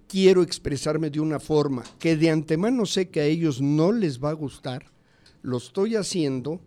quiero 0.06 0.40
expresarme 0.40 1.10
de 1.10 1.18
una 1.18 1.40
forma 1.40 1.82
que 1.98 2.16
de 2.16 2.30
antemano 2.30 2.86
sé 2.86 3.08
que 3.08 3.18
a 3.18 3.24
ellos 3.24 3.60
no 3.60 3.90
les 3.90 4.22
va 4.22 4.30
a 4.30 4.34
gustar, 4.34 4.84
lo 5.42 5.56
estoy 5.56 5.96
haciendo 5.96 6.60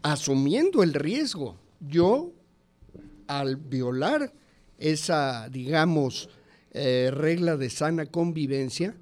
asumiendo 0.00 0.82
el 0.82 0.94
riesgo. 0.94 1.58
Yo, 1.78 2.32
al 3.26 3.56
violar 3.56 4.32
esa, 4.78 5.50
digamos, 5.50 6.30
eh, 6.70 7.10
regla 7.12 7.58
de 7.58 7.68
sana 7.68 8.06
convivencia, 8.06 8.96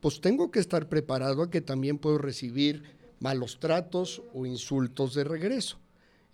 pues 0.00 0.20
tengo 0.20 0.50
que 0.50 0.60
estar 0.60 0.90
preparado 0.90 1.42
a 1.42 1.50
que 1.50 1.62
también 1.62 1.96
puedo 1.96 2.18
recibir 2.18 2.82
malos 3.18 3.58
tratos 3.58 4.22
o 4.34 4.44
insultos 4.44 5.14
de 5.14 5.24
regreso. 5.24 5.81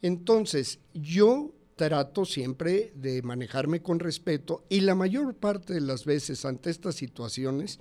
Entonces, 0.02 0.78
yo 0.94 1.52
trato 1.76 2.24
siempre 2.24 2.92
de 2.96 3.22
manejarme 3.22 3.80
con 3.80 4.00
respeto 4.00 4.64
y 4.68 4.80
la 4.80 4.94
mayor 4.94 5.34
parte 5.34 5.74
de 5.74 5.80
las 5.80 6.04
veces 6.04 6.44
ante 6.44 6.70
estas 6.70 6.96
situaciones, 6.96 7.78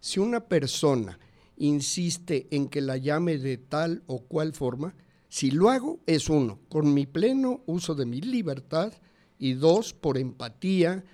si 0.00 0.20
una 0.20 0.40
persona 0.40 1.18
insiste 1.56 2.48
en 2.50 2.68
que 2.68 2.80
la 2.80 2.96
llame 2.96 3.38
de 3.38 3.56
tal 3.56 4.02
o 4.06 4.20
cual 4.20 4.52
forma, 4.52 4.94
si 5.28 5.50
lo 5.50 5.70
hago 5.70 6.00
es 6.06 6.28
uno, 6.28 6.58
con 6.68 6.92
mi 6.92 7.06
pleno 7.06 7.62
uso 7.66 7.94
de 7.94 8.06
mi 8.06 8.20
libertad 8.20 8.92
y 9.38 9.54
dos, 9.54 9.92
por 9.94 10.18
empatía, 10.18 11.04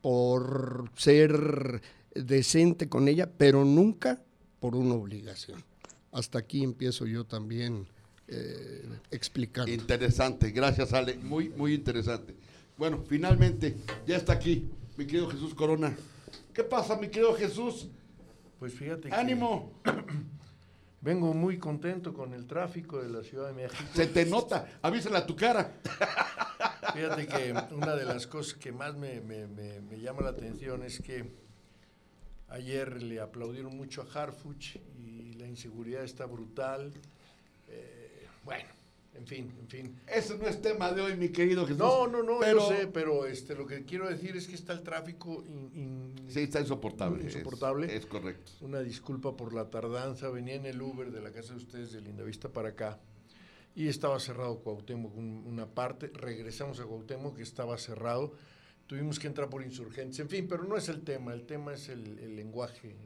por 0.00 0.90
ser 0.96 1.82
decente 2.14 2.88
con 2.88 3.08
ella, 3.08 3.30
pero 3.36 3.64
nunca 3.64 4.22
por 4.60 4.74
una 4.76 4.94
obligación. 4.94 5.62
Hasta 6.12 6.38
aquí 6.38 6.62
empiezo 6.62 7.06
yo 7.06 7.24
también 7.24 7.88
eh, 8.28 8.88
explicando. 9.10 9.70
Interesante, 9.70 10.50
gracias 10.50 10.92
Ale, 10.92 11.14
muy, 11.16 11.48
muy 11.50 11.74
interesante. 11.74 12.34
Bueno, 12.76 13.02
finalmente, 13.08 13.76
ya 14.06 14.16
está 14.16 14.34
aquí 14.34 14.68
mi 14.96 15.06
querido 15.06 15.28
Jesús 15.28 15.54
Corona. 15.54 15.96
¿Qué 16.52 16.64
pasa, 16.64 16.96
mi 16.96 17.08
querido 17.08 17.34
Jesús? 17.34 17.88
Pues 18.58 18.72
fíjate 18.74 19.12
¡Ánimo! 19.14 19.72
vengo 21.06 21.32
muy 21.34 21.58
contento 21.58 22.12
con 22.12 22.34
el 22.34 22.46
tráfico 22.46 23.00
de 23.00 23.08
la 23.08 23.22
Ciudad 23.22 23.46
de 23.46 23.52
México. 23.52 23.82
Se 23.94 24.08
te 24.08 24.26
nota, 24.26 24.66
avísala 24.82 25.18
a 25.18 25.26
tu 25.26 25.36
cara. 25.36 25.72
Fíjate 26.94 27.26
que 27.26 27.54
una 27.74 27.94
de 27.94 28.04
las 28.04 28.26
cosas 28.26 28.54
que 28.54 28.72
más 28.72 28.96
me, 28.96 29.20
llama 30.00 30.22
la 30.22 30.30
atención 30.30 30.82
es 30.82 31.00
que 31.00 31.30
ayer 32.48 33.02
le 33.02 33.20
aplaudieron 33.20 33.76
mucho 33.76 34.02
a 34.02 34.22
Harfuch 34.22 34.76
y 34.98 35.34
la 35.34 35.46
inseguridad 35.46 36.02
está 36.02 36.26
brutal. 36.26 36.92
Bueno, 38.46 38.68
en 39.12 39.26
fin, 39.26 39.52
en 39.60 39.68
fin. 39.68 40.00
Eso 40.06 40.38
no 40.38 40.46
es 40.46 40.62
tema 40.62 40.92
de 40.92 41.02
hoy, 41.02 41.16
mi 41.16 41.30
querido 41.30 41.66
Jesús. 41.66 41.78
No, 41.78 42.06
no, 42.06 42.22
no, 42.22 42.38
pero, 42.38 42.60
yo 42.60 42.68
sé, 42.68 42.86
pero 42.86 43.26
este, 43.26 43.56
lo 43.56 43.66
que 43.66 43.84
quiero 43.84 44.08
decir 44.08 44.36
es 44.36 44.46
que 44.46 44.54
está 44.54 44.72
el 44.72 44.82
tráfico. 44.82 45.44
sí, 46.28 46.40
está 46.40 46.60
insoportable. 46.60 47.24
Insoportable. 47.24 47.94
Es, 47.94 48.06
correcto. 48.06 48.52
Una 48.60 48.80
disculpa 48.80 49.36
por 49.36 49.52
la 49.52 49.68
tardanza. 49.68 50.30
Venía 50.30 50.54
en 50.54 50.64
el 50.64 50.80
Uber 50.80 51.10
de 51.10 51.20
la 51.20 51.32
casa 51.32 51.54
de 51.54 51.58
ustedes 51.58 51.92
de 51.92 52.00
Lindavista 52.00 52.48
para 52.48 52.70
acá 52.70 53.00
y 53.74 53.88
estaba 53.88 54.18
cerrado 54.18 54.60
Cuauhtémoc 54.60 55.14
una 55.16 55.66
parte, 55.66 56.10
regresamos 56.14 56.80
a 56.80 56.84
Cuauhtémoc 56.84 57.36
que 57.36 57.42
estaba 57.42 57.76
cerrado, 57.76 58.32
tuvimos 58.86 59.18
que 59.18 59.26
entrar 59.26 59.50
por 59.50 59.62
insurgentes, 59.62 60.18
en 60.20 60.30
fin, 60.30 60.48
pero 60.48 60.64
no 60.64 60.78
es 60.78 60.88
el 60.88 61.02
tema, 61.02 61.34
el 61.34 61.44
tema 61.44 61.74
es 61.74 61.90
el, 61.90 62.34
lenguaje. 62.34 62.96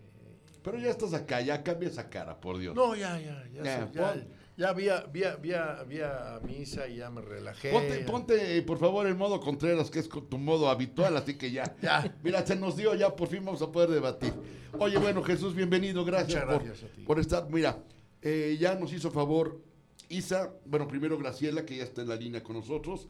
Pero 0.62 0.78
ya 0.78 0.90
estás 0.90 1.12
acá, 1.12 1.40
ya 1.40 1.62
cambia 1.64 1.88
esa 1.88 2.08
cara, 2.08 2.38
por 2.38 2.58
Dios. 2.58 2.76
No, 2.76 2.94
ya, 2.94 3.18
ya, 3.18 3.48
ya, 3.52 3.64
ya, 3.64 3.90
ya, 3.90 4.26
ya 4.60 4.74
vía, 4.74 5.06
vía, 5.10 5.36
vía, 5.36 5.82
vía 5.88 6.38
misa 6.42 6.86
y 6.86 6.96
ya 6.96 7.08
me 7.08 7.22
relajé. 7.22 7.70
Ponte, 7.70 7.98
ponte, 8.00 8.62
por 8.62 8.78
favor, 8.78 9.06
el 9.06 9.14
modo 9.16 9.40
Contreras, 9.40 9.90
que 9.90 10.00
es 10.00 10.08
tu 10.08 10.36
modo 10.36 10.68
habitual, 10.68 11.16
así 11.16 11.38
que 11.38 11.50
ya. 11.50 11.74
ya. 11.80 12.14
Mira, 12.22 12.46
se 12.46 12.56
nos 12.56 12.76
dio, 12.76 12.94
ya 12.94 13.16
por 13.16 13.28
fin 13.28 13.42
vamos 13.42 13.62
a 13.62 13.72
poder 13.72 13.88
debatir. 13.88 14.34
Oye, 14.78 14.98
bueno, 14.98 15.22
Jesús, 15.22 15.54
bienvenido, 15.54 16.04
gracias, 16.04 16.44
por, 16.44 16.62
por, 17.06 17.18
estar. 17.18 17.48
Mira, 17.48 17.78
eh, 18.20 18.58
ya 18.60 18.74
nos 18.74 18.92
hizo 18.92 19.10
favor 19.10 19.62
Isa, 20.10 20.52
bueno, 20.66 20.86
primero 20.86 21.16
Graciela, 21.16 21.64
que 21.64 21.78
ya 21.78 21.84
está 21.84 22.02
en 22.02 22.10
la 22.10 22.16
línea 22.16 22.42
con 22.42 22.56
nosotros. 22.56 23.08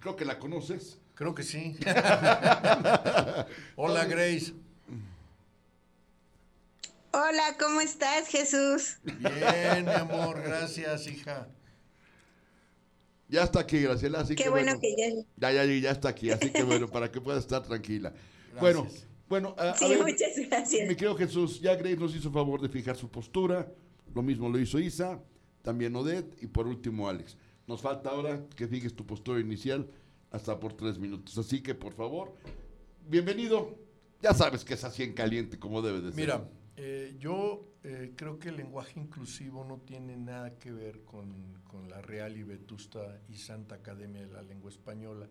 Creo 0.00 0.16
que 0.16 0.26
la 0.26 0.38
conoces. 0.38 0.98
Creo 1.14 1.34
que 1.34 1.44
sí. 1.44 1.76
Hola, 3.76 4.04
Grace. 4.04 4.52
Hola, 7.14 7.56
¿cómo 7.60 7.82
estás, 7.82 8.26
Jesús? 8.28 8.96
Bien, 9.04 9.84
mi 9.84 9.92
amor, 9.92 10.40
gracias, 10.42 11.06
hija. 11.06 11.46
Ya 13.28 13.42
está 13.42 13.60
aquí, 13.60 13.80
Graciela, 13.80 14.20
así 14.20 14.34
Qué 14.34 14.44
que 14.44 14.48
bueno, 14.48 14.80
que 14.80 14.94
ya... 14.96 15.50
Ya, 15.50 15.64
ya, 15.64 15.74
ya 15.74 15.90
está 15.90 16.08
aquí, 16.08 16.30
así 16.30 16.50
que 16.50 16.62
bueno, 16.62 16.88
para 16.88 17.12
que 17.12 17.20
pueda 17.20 17.38
estar 17.38 17.62
tranquila. 17.62 18.14
Bueno, 18.58 18.86
bueno, 19.28 19.54
sí, 19.76 19.94
muchas 20.00 20.38
gracias. 20.48 20.88
Mi 20.88 20.94
querido 20.94 21.14
Jesús, 21.16 21.60
ya 21.60 21.74
Grace 21.74 21.96
nos 21.96 22.14
hizo 22.14 22.30
favor 22.30 22.62
de 22.62 22.70
fijar 22.70 22.96
su 22.96 23.10
postura, 23.10 23.70
lo 24.14 24.22
mismo 24.22 24.48
lo 24.48 24.58
hizo 24.58 24.78
Isa 24.78 25.20
también 25.60 25.94
Odette 25.94 26.42
y 26.42 26.46
por 26.46 26.66
último 26.66 27.08
Alex. 27.08 27.36
Nos 27.66 27.80
falta 27.80 28.10
ahora 28.10 28.42
que 28.56 28.66
fijes 28.66 28.94
tu 28.94 29.06
postura 29.06 29.38
inicial 29.38 29.88
hasta 30.30 30.58
por 30.58 30.72
tres 30.72 30.98
minutos. 30.98 31.36
Así 31.38 31.62
que 31.62 31.74
por 31.74 31.92
favor, 31.92 32.34
bienvenido. 33.06 33.78
Ya 34.20 34.34
sabes 34.34 34.64
que 34.64 34.74
es 34.74 34.84
así 34.84 35.02
en 35.02 35.12
caliente 35.12 35.58
como 35.58 35.82
debe 35.82 36.00
de 36.00 36.12
ser. 36.12 36.20
Mira, 36.20 36.48
eh, 36.76 37.16
yo 37.18 37.66
eh, 37.82 38.12
creo 38.16 38.38
que 38.38 38.48
el 38.48 38.56
lenguaje 38.56 38.98
inclusivo 38.98 39.64
no 39.64 39.78
tiene 39.78 40.16
nada 40.16 40.58
que 40.58 40.72
ver 40.72 41.04
con, 41.04 41.62
con, 41.68 41.88
la 41.88 42.00
Real 42.00 42.36
y 42.36 42.42
Vetusta 42.42 43.20
y 43.28 43.36
Santa 43.36 43.76
Academia 43.76 44.26
de 44.26 44.32
la 44.32 44.42
Lengua 44.42 44.70
Española. 44.70 45.28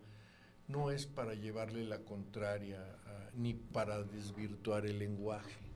No 0.68 0.90
es 0.90 1.06
para 1.06 1.34
llevarle 1.34 1.84
la 1.84 1.98
contraria 1.98 2.84
ni 3.34 3.54
para 3.54 4.02
desvirtuar 4.02 4.86
el 4.86 4.98
lenguaje 4.98 5.72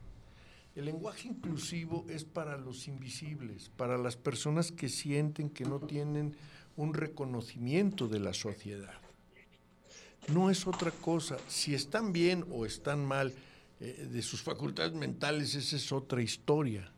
el 0.76 0.84
lenguaje 0.84 1.28
inclusivo 1.28 2.04
es 2.10 2.24
para 2.24 2.58
los 2.58 2.86
invisibles, 2.86 3.70
para 3.78 3.96
las 3.96 4.14
personas 4.14 4.70
que 4.70 4.90
sienten 4.90 5.48
que 5.48 5.64
no 5.64 5.80
tienen 5.80 6.36
un 6.76 6.92
reconocimiento 6.92 8.08
de 8.08 8.20
la 8.20 8.34
sociedad. 8.34 8.92
No 10.28 10.50
es 10.50 10.66
otra 10.66 10.90
cosa. 10.90 11.38
Si 11.48 11.74
están 11.74 12.12
bien 12.12 12.44
o 12.50 12.66
están 12.66 13.06
mal 13.06 13.32
eh, 13.78 14.08
de 14.10 14.22
sus 14.22 14.40
facultades 14.40 14.94
mentales, 14.94 15.54
esa 15.54 15.76
es 15.76 15.92
otra 15.92 16.22
historia. 16.22 16.90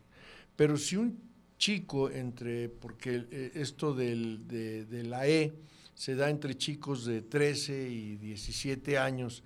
Pero 0.54 0.76
si 0.76 0.96
un 0.96 1.18
chico 1.58 2.08
entre, 2.08 2.68
porque 2.68 3.26
eh, 3.30 3.50
esto 3.54 3.92
del, 3.92 4.46
de, 4.46 5.02
la 5.02 5.26
E 5.26 5.52
se 5.94 6.14
da 6.14 6.30
entre 6.30 6.56
chicos 6.56 7.04
de 7.04 7.22
13 7.22 7.88
y 7.90 8.16
17 8.16 8.96
años, 8.96 9.42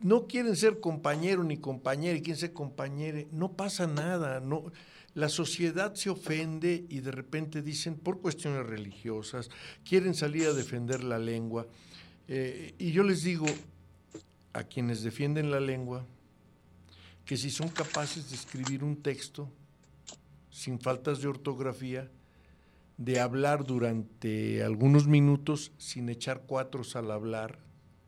no 0.00 0.26
quieren 0.26 0.56
ser 0.56 0.80
compañero 0.80 1.44
ni 1.44 1.58
compañera 1.58 2.18
y 2.18 2.22
quieren 2.22 2.40
ser 2.40 2.52
compañere, 2.52 3.28
no 3.30 3.52
pasa 3.52 3.86
nada, 3.86 4.40
no, 4.40 4.64
la 5.14 5.28
sociedad 5.28 5.94
se 5.94 6.10
ofende 6.10 6.84
y 6.88 7.00
de 7.00 7.12
repente 7.12 7.62
dicen 7.62 7.94
por 7.96 8.20
cuestiones 8.20 8.66
religiosas, 8.66 9.48
quieren 9.84 10.14
salir 10.14 10.48
a 10.48 10.52
defender 10.52 11.04
la 11.04 11.18
lengua. 11.20 11.66
Eh, 12.28 12.74
y 12.78 12.90
yo 12.90 13.04
les 13.04 13.22
digo 13.22 13.46
a 14.52 14.64
quienes 14.64 15.02
defienden 15.02 15.52
la 15.52 15.60
lengua 15.60 16.04
que 17.26 17.36
si 17.36 17.50
son 17.50 17.68
capaces 17.68 18.30
de 18.30 18.36
escribir 18.36 18.84
un 18.84 19.02
texto 19.02 19.50
sin 20.48 20.78
faltas 20.78 21.20
de 21.20 21.26
ortografía, 21.28 22.08
de 22.96 23.20
hablar 23.20 23.64
durante 23.64 24.62
algunos 24.62 25.06
minutos 25.06 25.72
sin 25.76 26.08
echar 26.08 26.44
cuatros 26.46 26.96
al 26.96 27.10
hablar, 27.10 27.58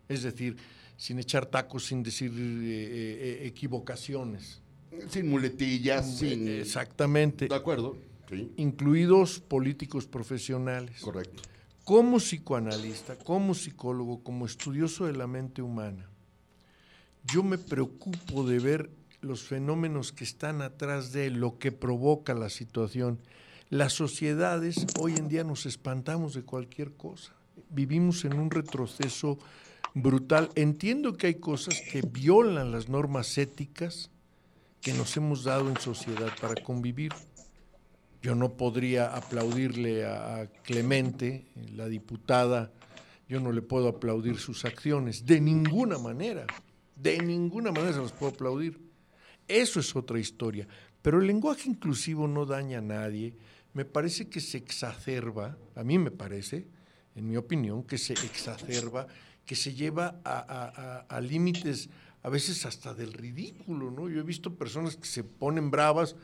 es 0.09 0.23
decir, 0.23 0.57
sin 0.97 1.19
echar 1.19 1.47
tacos, 1.47 1.87
sin 1.87 2.03
decir 2.03 2.33
eh, 2.35 3.43
equivocaciones. 3.45 4.63
Sin 5.11 5.29
muletillas, 5.29 6.19
sin... 6.19 6.49
Exactamente. 6.49 7.49
De 7.49 7.55
acuerdo. 7.55 7.99
Incluidos 8.57 9.41
políticos 9.41 10.07
profesionales. 10.07 11.01
Correcto. 11.01 11.43
Como 11.85 12.19
psicoanalista, 12.19 13.17
como 13.19 13.55
psicólogo, 13.55 14.23
como 14.23 14.47
estudioso 14.47 15.07
de 15.07 15.15
la 15.15 15.27
mente 15.27 15.61
humana, 15.61 16.09
yo 17.25 17.43
me 17.43 17.59
preocupo 17.59 18.47
de 18.47 18.59
ver 18.59 18.98
los 19.21 19.43
fenómenos 19.43 20.13
que 20.13 20.25
están 20.25 20.63
atrás 20.63 21.13
de 21.13 21.31
lo 21.31 21.59
que 21.59 21.73
provoca 21.73 22.35
la 22.35 22.49
situación. 22.49 23.19
Las 23.71 23.93
sociedades 23.93 24.87
hoy 24.99 25.15
en 25.17 25.29
día 25.29 25.45
nos 25.45 25.67
espantamos 25.67 26.35
de 26.35 26.43
cualquier 26.43 26.93
cosa. 26.93 27.35
Vivimos 27.71 28.25
en 28.25 28.39
un 28.39 28.51
retroceso 28.51 29.39
brutal. 29.95 30.51
Entiendo 30.55 31.17
que 31.17 31.29
hay 31.29 31.35
cosas 31.35 31.81
que 31.81 32.03
violan 32.03 32.73
las 32.73 32.89
normas 32.89 33.37
éticas 33.37 34.11
que 34.81 34.93
nos 34.95 35.17
hemos 35.17 35.45
dado 35.45 35.69
en 35.69 35.77
sociedad 35.79 36.31
para 36.41 36.63
convivir. 36.63 37.13
Yo 38.23 38.35
no 38.35 38.53
podría 38.55 39.15
aplaudirle 39.15 40.07
a 40.07 40.49
Clemente, 40.65 41.47
la 41.75 41.87
diputada, 41.87 42.73
yo 43.29 43.41
no 43.41 43.53
le 43.53 43.63
puedo 43.63 43.89
aplaudir 43.89 44.39
sus 44.39 44.65
acciones, 44.65 45.27
de 45.27 45.41
ninguna 45.41 45.99
manera, 45.99 46.47
de 46.97 47.19
ninguna 47.19 47.71
manera 47.71 47.93
se 47.93 48.01
las 48.01 48.13
puedo 48.13 48.33
aplaudir. 48.33 48.88
Eso 49.49 49.81
es 49.81 49.97
otra 49.97 50.21
historia. 50.21 50.69
Pero 51.03 51.21
el 51.21 51.27
lenguaje 51.27 51.69
inclusivo 51.69 52.29
no 52.29 52.47
daña 52.47 52.79
a 52.79 52.83
nadie, 52.83 53.35
me 53.73 53.85
parece 53.85 54.29
que 54.29 54.41
se 54.41 54.59
exacerba, 54.59 55.57
a 55.75 55.83
mí 55.83 55.99
me 55.99 56.11
parece, 56.11 56.67
en 57.17 57.29
mi 57.29 57.37
opinión, 57.37 57.83
que 57.83 57.99
se 57.99 58.13
exacerba, 58.13 59.07
que 59.47 59.57
se 59.57 59.75
lleva 59.75 60.21
a, 60.25 61.21
límites 61.21 61.89
a 62.23 62.29
veces 62.29 62.67
hasta 62.67 62.95
del 62.95 63.13
ridículo, 63.13 63.91
¿no? 63.91 64.09
Yo 64.09 64.21
he 64.21 64.25
visto 64.25 64.55
personas 64.55 64.97
que 64.97 65.07
se 65.07 65.25
ponen 65.25 65.71
bravas 65.71 66.15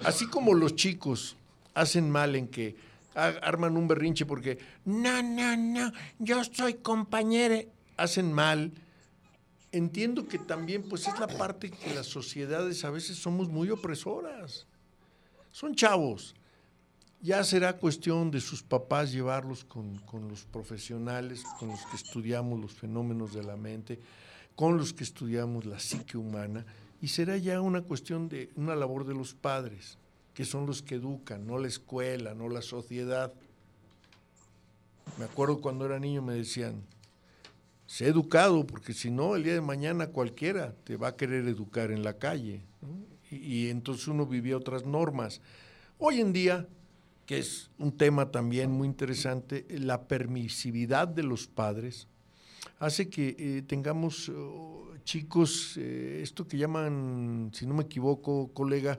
Así 0.00 0.26
como 0.26 0.54
los 0.54 0.74
chicos 0.74 1.36
hacen 1.74 2.10
mal 2.10 2.36
en 2.36 2.48
que 2.48 2.76
arman 3.14 3.76
un 3.76 3.86
berrinche 3.86 4.26
porque, 4.26 4.58
no, 4.84 5.22
no, 5.22 5.56
no, 5.56 5.92
yo 6.18 6.42
soy 6.44 6.74
compañero, 6.74 7.56
hacen 7.96 8.32
mal. 8.32 8.72
Entiendo 9.74 10.28
que 10.28 10.38
también 10.38 10.88
pues 10.88 11.08
es 11.08 11.18
la 11.18 11.26
parte 11.26 11.68
que 11.68 11.92
las 11.92 12.06
sociedades 12.06 12.84
a 12.84 12.90
veces 12.90 13.16
somos 13.16 13.48
muy 13.48 13.70
opresoras. 13.70 14.68
Son 15.50 15.74
chavos. 15.74 16.36
Ya 17.20 17.42
será 17.42 17.76
cuestión 17.76 18.30
de 18.30 18.40
sus 18.40 18.62
papás 18.62 19.10
llevarlos 19.10 19.64
con, 19.64 19.98
con 20.00 20.28
los 20.28 20.44
profesionales, 20.44 21.42
con 21.58 21.70
los 21.70 21.80
que 21.86 21.96
estudiamos 21.96 22.60
los 22.60 22.72
fenómenos 22.72 23.34
de 23.34 23.42
la 23.42 23.56
mente, 23.56 23.98
con 24.54 24.78
los 24.78 24.92
que 24.92 25.02
estudiamos 25.02 25.64
la 25.64 25.80
psique 25.80 26.16
humana 26.16 26.64
y 27.02 27.08
será 27.08 27.36
ya 27.36 27.60
una 27.60 27.82
cuestión 27.82 28.28
de 28.28 28.50
una 28.54 28.76
labor 28.76 29.04
de 29.04 29.14
los 29.14 29.34
padres, 29.34 29.98
que 30.34 30.44
son 30.44 30.66
los 30.66 30.82
que 30.82 30.94
educan, 30.94 31.48
no 31.48 31.58
la 31.58 31.66
escuela, 31.66 32.32
no 32.32 32.48
la 32.48 32.62
sociedad. 32.62 33.32
Me 35.18 35.24
acuerdo 35.24 35.60
cuando 35.60 35.84
era 35.84 35.98
niño 35.98 36.22
me 36.22 36.34
decían, 36.34 36.84
sé 37.86 38.06
educado, 38.08 38.66
porque 38.66 38.92
si 38.92 39.10
no, 39.10 39.36
el 39.36 39.44
día 39.44 39.54
de 39.54 39.60
mañana 39.60 40.08
cualquiera 40.08 40.74
te 40.84 40.96
va 40.96 41.08
a 41.08 41.16
querer 41.16 41.46
educar 41.46 41.90
en 41.90 42.02
la 42.02 42.18
calle. 42.18 42.62
Y, 43.30 43.68
entonces 43.68 44.06
uno 44.08 44.26
vivía 44.26 44.56
otras 44.56 44.84
normas. 44.84 45.40
Hoy 45.98 46.20
en 46.20 46.32
día, 46.32 46.68
que 47.26 47.38
es 47.38 47.70
un 47.78 47.96
tema 47.96 48.30
también 48.30 48.70
muy 48.70 48.86
interesante, 48.86 49.66
la 49.70 50.06
permisividad 50.06 51.08
de 51.08 51.22
los 51.22 51.46
padres 51.46 52.06
hace 52.78 53.08
que 53.08 53.36
eh, 53.38 53.62
tengamos 53.66 54.28
oh, 54.28 54.92
chicos, 55.04 55.76
eh, 55.76 56.20
esto 56.22 56.46
que 56.46 56.58
llaman, 56.58 57.50
si 57.52 57.66
no 57.66 57.74
me 57.74 57.84
equivoco, 57.84 58.52
colega, 58.52 58.98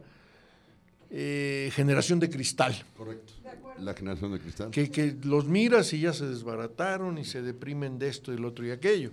eh, 1.09 1.71
generación 1.73 2.19
de 2.19 2.29
cristal. 2.29 2.75
Correcto. 2.97 3.33
La 3.79 3.93
generación 3.93 4.31
de 4.31 4.39
cristal. 4.39 4.71
Que, 4.71 4.89
que, 4.89 5.15
los 5.23 5.45
miras 5.45 5.91
y 5.93 5.99
ya 5.99 6.13
se 6.13 6.25
desbarataron 6.25 7.17
y 7.17 7.25
se 7.25 7.41
deprimen 7.41 7.99
de 7.99 8.09
esto 8.09 8.33
y 8.33 8.37
lo 8.37 8.49
otro 8.49 8.65
y 8.65 8.71
aquello. 8.71 9.11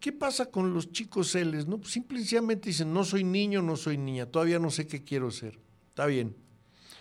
¿Qué 0.00 0.12
pasa 0.12 0.46
con 0.46 0.72
los 0.72 0.92
chicos 0.92 1.32
Celes? 1.32 1.66
No, 1.66 1.82
simplemente 1.84 2.68
dicen, 2.68 2.92
no 2.92 3.04
soy 3.04 3.24
niño, 3.24 3.62
no 3.62 3.76
soy 3.76 3.98
niña, 3.98 4.26
todavía 4.26 4.58
no 4.58 4.70
sé 4.70 4.86
qué 4.86 5.02
quiero 5.02 5.30
ser. 5.30 5.58
Está 5.88 6.06
bien. 6.06 6.36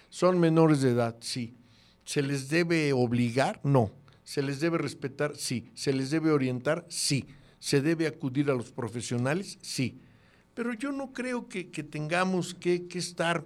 Son 0.09 0.39
menores 0.39 0.81
de 0.81 0.91
edad, 0.91 1.15
sí. 1.19 1.53
¿Se 2.05 2.21
les 2.21 2.49
debe 2.49 2.93
obligar? 2.93 3.59
No. 3.63 3.91
¿Se 4.23 4.41
les 4.41 4.59
debe 4.59 4.77
respetar? 4.77 5.35
Sí. 5.35 5.69
¿Se 5.75 5.93
les 5.93 6.09
debe 6.09 6.31
orientar? 6.31 6.85
Sí. 6.89 7.25
¿Se 7.59 7.81
debe 7.81 8.07
acudir 8.07 8.49
a 8.49 8.55
los 8.55 8.71
profesionales? 8.71 9.59
Sí. 9.61 9.99
Pero 10.53 10.73
yo 10.73 10.91
no 10.91 11.13
creo 11.13 11.47
que, 11.47 11.65
tengamos 11.65 12.55
que, 12.55 12.87
estar 12.95 13.45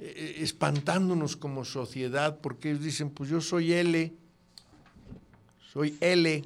eh, 0.00 0.36
espantándonos 0.38 1.36
como 1.36 1.64
sociedad 1.64 2.38
porque 2.40 2.70
ellos 2.70 2.84
dicen, 2.84 3.10
pues 3.10 3.30
yo 3.30 3.40
soy 3.40 3.72
L, 3.72 4.12
soy 5.72 5.96
L, 6.00 6.44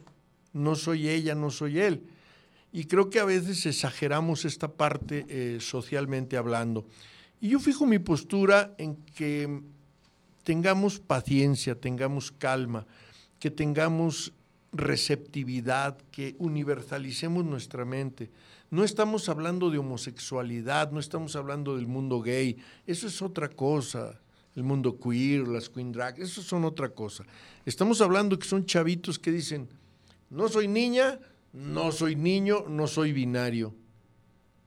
no 0.53 0.75
soy 0.75 1.09
ella, 1.09 1.35
no 1.35 1.51
soy 1.51 1.79
él. 1.79 2.03
Y 2.73 2.85
creo 2.85 3.11
que 3.11 3.21
a 3.21 3.25
veces 3.25 3.67
exageramos 3.67 4.45
esta 4.45 4.69
parte 4.69 5.27
eh, 5.29 5.59
socialmente 5.61 6.37
hablando. 6.37 6.87
Y 7.41 7.51
yo 7.51 7.61
fijo 7.61 7.87
mi 7.87 7.99
postura 7.99 8.75
en 8.79 8.97
que 8.97 9.61
tengamos 10.45 10.99
paciencia, 10.99 11.79
tengamos 11.79 12.33
calma, 12.33 12.87
que 13.39 13.51
tengamos 13.51 14.33
receptividad, 14.73 15.99
que 16.11 16.35
universalicemos 16.39 17.45
nuestra 17.45 17.85
mente. 17.85 18.31
No 18.73 18.85
estamos 18.85 19.29
hablando 19.29 19.69
de 19.69 19.77
homosexualidad, 19.77 20.93
no 20.93 20.99
estamos 20.99 21.37
hablando 21.37 21.77
del 21.77 21.87
mundo 21.87 22.23
gay, 22.23 22.57
eso 22.87 23.07
es 23.07 23.21
otra 23.21 23.51
cosa. 23.51 24.19
El 24.57 24.63
mundo 24.63 24.99
queer, 24.99 25.47
las 25.47 25.69
queen 25.69 25.93
drag, 25.93 26.19
eso 26.19 26.41
son 26.41 26.65
otra 26.65 26.89
cosa. 26.89 27.25
Estamos 27.67 28.01
hablando 28.01 28.39
que 28.39 28.49
son 28.49 28.65
chavitos 28.65 29.19
que 29.19 29.31
dicen, 29.31 29.69
no 30.31 30.49
soy 30.49 30.69
niña, 30.69 31.21
no 31.53 31.93
soy 31.93 32.17
niño, 32.17 32.65
no 32.67 32.87
soy 32.87 33.13
binario. 33.13 33.75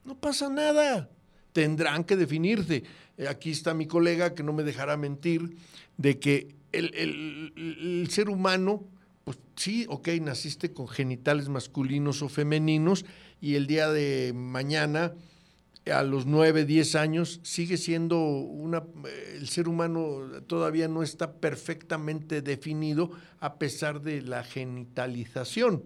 No 0.04 0.16
pasa 0.16 0.48
nada. 0.48 1.10
Tendrán 1.52 2.04
que 2.04 2.14
definirse. 2.14 2.84
Eh, 3.16 3.26
aquí 3.26 3.50
está 3.50 3.74
mi 3.74 3.88
colega 3.88 4.34
que 4.34 4.44
no 4.44 4.52
me 4.52 4.62
dejará 4.62 4.96
mentir 4.96 5.56
de 5.96 6.20
que 6.20 6.54
el, 6.70 6.94
el 6.94 8.06
ser 8.08 8.30
humano 8.30 8.84
pues 9.26 9.40
sí, 9.56 9.86
ok, 9.88 10.06
naciste 10.22 10.72
con 10.72 10.86
genitales 10.86 11.48
masculinos 11.48 12.22
o 12.22 12.28
femeninos 12.28 13.04
y 13.40 13.56
el 13.56 13.66
día 13.66 13.90
de 13.90 14.32
mañana, 14.32 15.14
a 15.92 16.04
los 16.04 16.26
9, 16.26 16.64
10 16.64 16.94
años, 16.94 17.40
sigue 17.42 17.76
siendo 17.76 18.20
una, 18.20 18.84
el 19.34 19.48
ser 19.48 19.66
humano 19.66 20.20
todavía 20.46 20.86
no 20.86 21.02
está 21.02 21.32
perfectamente 21.32 22.40
definido 22.40 23.10
a 23.40 23.58
pesar 23.58 24.00
de 24.00 24.22
la 24.22 24.44
genitalización. 24.44 25.82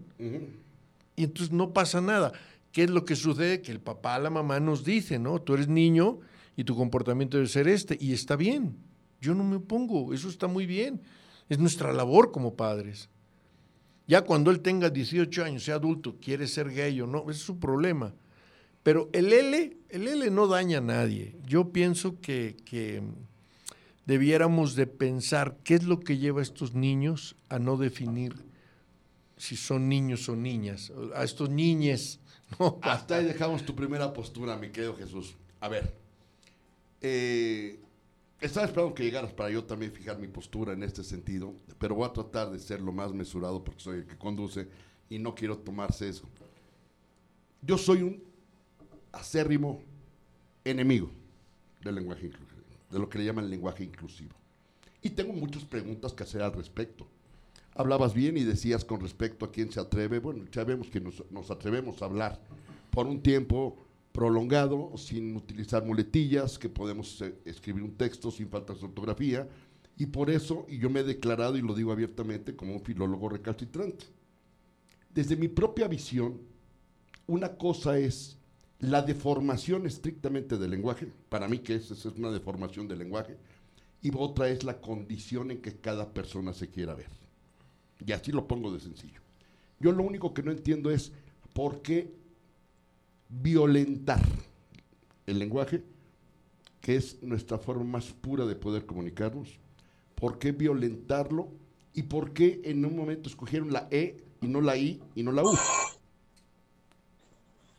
Y 1.16 1.24
entonces 1.24 1.50
no 1.50 1.72
pasa 1.72 2.02
nada. 2.02 2.32
¿Qué 2.72 2.84
es 2.84 2.90
lo 2.90 3.06
que 3.06 3.16
sucede? 3.16 3.62
Que 3.62 3.72
el 3.72 3.80
papá, 3.80 4.18
la 4.18 4.28
mamá 4.28 4.60
nos 4.60 4.84
dice, 4.84 5.18
¿no? 5.18 5.40
Tú 5.40 5.54
eres 5.54 5.68
niño 5.68 6.20
y 6.58 6.64
tu 6.64 6.76
comportamiento 6.76 7.38
debe 7.38 7.48
ser 7.48 7.68
este. 7.68 7.96
Y 7.98 8.12
está 8.12 8.36
bien. 8.36 8.76
Yo 9.18 9.34
no 9.34 9.44
me 9.44 9.56
opongo. 9.56 10.12
Eso 10.12 10.28
está 10.28 10.46
muy 10.46 10.66
bien. 10.66 11.00
Es 11.48 11.58
nuestra 11.58 11.94
labor 11.94 12.32
como 12.32 12.54
padres. 12.54 13.08
Ya 14.10 14.22
cuando 14.22 14.50
él 14.50 14.58
tenga 14.58 14.90
18 14.90 15.44
años, 15.44 15.62
sea 15.62 15.76
adulto, 15.76 16.16
quiere 16.20 16.48
ser 16.48 16.68
gay 16.74 17.00
o 17.00 17.06
no, 17.06 17.20
ese 17.30 17.38
es 17.38 17.42
su 17.42 17.60
problema. 17.60 18.12
Pero 18.82 19.08
el 19.12 19.32
L, 19.32 19.76
el 19.88 20.08
L 20.08 20.30
no 20.32 20.48
daña 20.48 20.78
a 20.78 20.80
nadie. 20.80 21.36
Yo 21.46 21.70
pienso 21.70 22.20
que, 22.20 22.56
debiéramos 24.06 24.74
de 24.74 24.88
pensar 24.88 25.58
qué 25.62 25.74
es 25.74 25.84
lo 25.84 26.00
que 26.00 26.18
lleva 26.18 26.40
a 26.40 26.42
estos 26.42 26.74
niños 26.74 27.36
a 27.48 27.60
no 27.60 27.76
definir 27.76 28.34
si 29.36 29.54
son 29.54 29.88
niños 29.88 30.28
o 30.28 30.34
niñas, 30.34 30.92
a 31.14 31.22
estos 31.22 31.48
niñes. 31.48 32.18
Hasta 32.82 33.14
ahí 33.14 33.26
dejamos 33.26 33.64
tu 33.64 33.76
primera 33.76 34.12
postura, 34.12 34.56
mi 34.56 34.70
querido 34.70 34.96
Jesús. 34.96 35.36
A 35.60 35.68
ver, 35.68 35.94
eh, 37.00 37.78
estaba 38.40 38.66
esperando 38.66 38.94
que 38.94 39.04
llegaras 39.04 39.32
para 39.32 39.50
yo 39.50 39.64
también 39.64 39.92
fijar 39.92 40.18
mi 40.18 40.28
postura 40.28 40.72
en 40.72 40.82
este 40.82 41.04
sentido, 41.04 41.54
pero 41.78 41.94
voy 41.94 42.06
a 42.06 42.12
tratar 42.12 42.50
de 42.50 42.58
ser 42.58 42.80
lo 42.80 42.92
más 42.92 43.12
mesurado 43.12 43.62
porque 43.62 43.80
soy 43.80 43.98
el 43.98 44.06
que 44.06 44.16
conduce 44.16 44.68
y 45.08 45.18
no 45.18 45.34
quiero 45.34 45.58
tomarse 45.58 46.08
eso. 46.08 46.26
Yo 47.62 47.76
soy 47.76 48.02
un 48.02 48.22
acérrimo 49.12 49.82
enemigo 50.64 51.10
del 51.82 51.96
lenguaje 51.96 52.26
inclusivo, 52.26 52.62
de 52.90 52.98
lo 52.98 53.08
que 53.08 53.18
le 53.18 53.24
llaman 53.26 53.50
lenguaje 53.50 53.84
inclusivo. 53.84 54.34
Y 55.02 55.10
tengo 55.10 55.32
muchas 55.32 55.64
preguntas 55.64 56.12
que 56.12 56.22
hacer 56.22 56.42
al 56.42 56.52
respecto. 56.52 57.06
Hablabas 57.74 58.14
bien 58.14 58.36
y 58.36 58.44
decías 58.44 58.84
con 58.84 59.00
respecto 59.00 59.44
a 59.44 59.52
quién 59.52 59.70
se 59.70 59.80
atreve. 59.80 60.18
Bueno, 60.18 60.44
sabemos 60.52 60.88
que 60.88 61.00
nos, 61.00 61.22
nos 61.30 61.50
atrevemos 61.50 62.02
a 62.02 62.06
hablar 62.06 62.40
por 62.90 63.06
un 63.06 63.22
tiempo 63.22 63.78
prolongado, 64.12 64.92
sin 64.96 65.36
utilizar 65.36 65.84
muletillas, 65.84 66.58
que 66.58 66.68
podemos 66.68 67.20
eh, 67.22 67.34
escribir 67.44 67.82
un 67.82 67.96
texto 67.96 68.30
sin 68.30 68.48
falta 68.48 68.74
de 68.74 68.84
ortografía, 68.84 69.48
y 69.96 70.06
por 70.06 70.30
eso, 70.30 70.66
y 70.68 70.78
yo 70.78 70.90
me 70.90 71.00
he 71.00 71.04
declarado, 71.04 71.56
y 71.56 71.62
lo 71.62 71.74
digo 71.74 71.92
abiertamente, 71.92 72.56
como 72.56 72.72
un 72.72 72.82
filólogo 72.82 73.28
recalcitrante. 73.28 74.06
desde 75.12 75.36
mi 75.36 75.48
propia 75.48 75.88
visión, 75.88 76.40
una 77.26 77.56
cosa 77.56 77.98
es 77.98 78.38
la 78.78 79.02
deformación 79.02 79.86
estrictamente 79.86 80.56
del 80.56 80.70
lenguaje, 80.70 81.12
para 81.28 81.48
mí 81.48 81.58
que 81.58 81.74
es, 81.74 81.90
es 81.90 82.04
una 82.06 82.30
deformación 82.30 82.88
del 82.88 83.00
lenguaje, 83.00 83.36
y 84.02 84.10
otra 84.16 84.48
es 84.48 84.64
la 84.64 84.80
condición 84.80 85.50
en 85.50 85.60
que 85.60 85.76
cada 85.76 86.12
persona 86.12 86.52
se 86.52 86.68
quiera 86.68 86.94
ver. 86.94 87.10
Y 88.04 88.12
así 88.12 88.32
lo 88.32 88.48
pongo 88.48 88.72
de 88.72 88.80
sencillo. 88.80 89.20
Yo 89.78 89.92
lo 89.92 90.02
único 90.02 90.32
que 90.32 90.42
no 90.42 90.50
entiendo 90.50 90.90
es 90.90 91.12
por 91.52 91.82
qué 91.82 92.19
violentar 93.30 94.20
el 95.26 95.38
lenguaje, 95.38 95.82
que 96.80 96.96
es 96.96 97.22
nuestra 97.22 97.58
forma 97.58 97.84
más 97.84 98.12
pura 98.12 98.44
de 98.46 98.56
poder 98.56 98.86
comunicarnos, 98.86 99.58
por 100.14 100.38
qué 100.38 100.52
violentarlo 100.52 101.48
y 101.94 102.02
por 102.02 102.32
qué 102.32 102.60
en 102.64 102.84
un 102.84 102.96
momento 102.96 103.28
escogieron 103.28 103.72
la 103.72 103.88
E 103.90 104.16
y 104.40 104.48
no 104.48 104.60
la 104.60 104.76
I 104.76 105.00
y 105.14 105.22
no 105.22 105.32
la 105.32 105.42
U. 105.44 105.52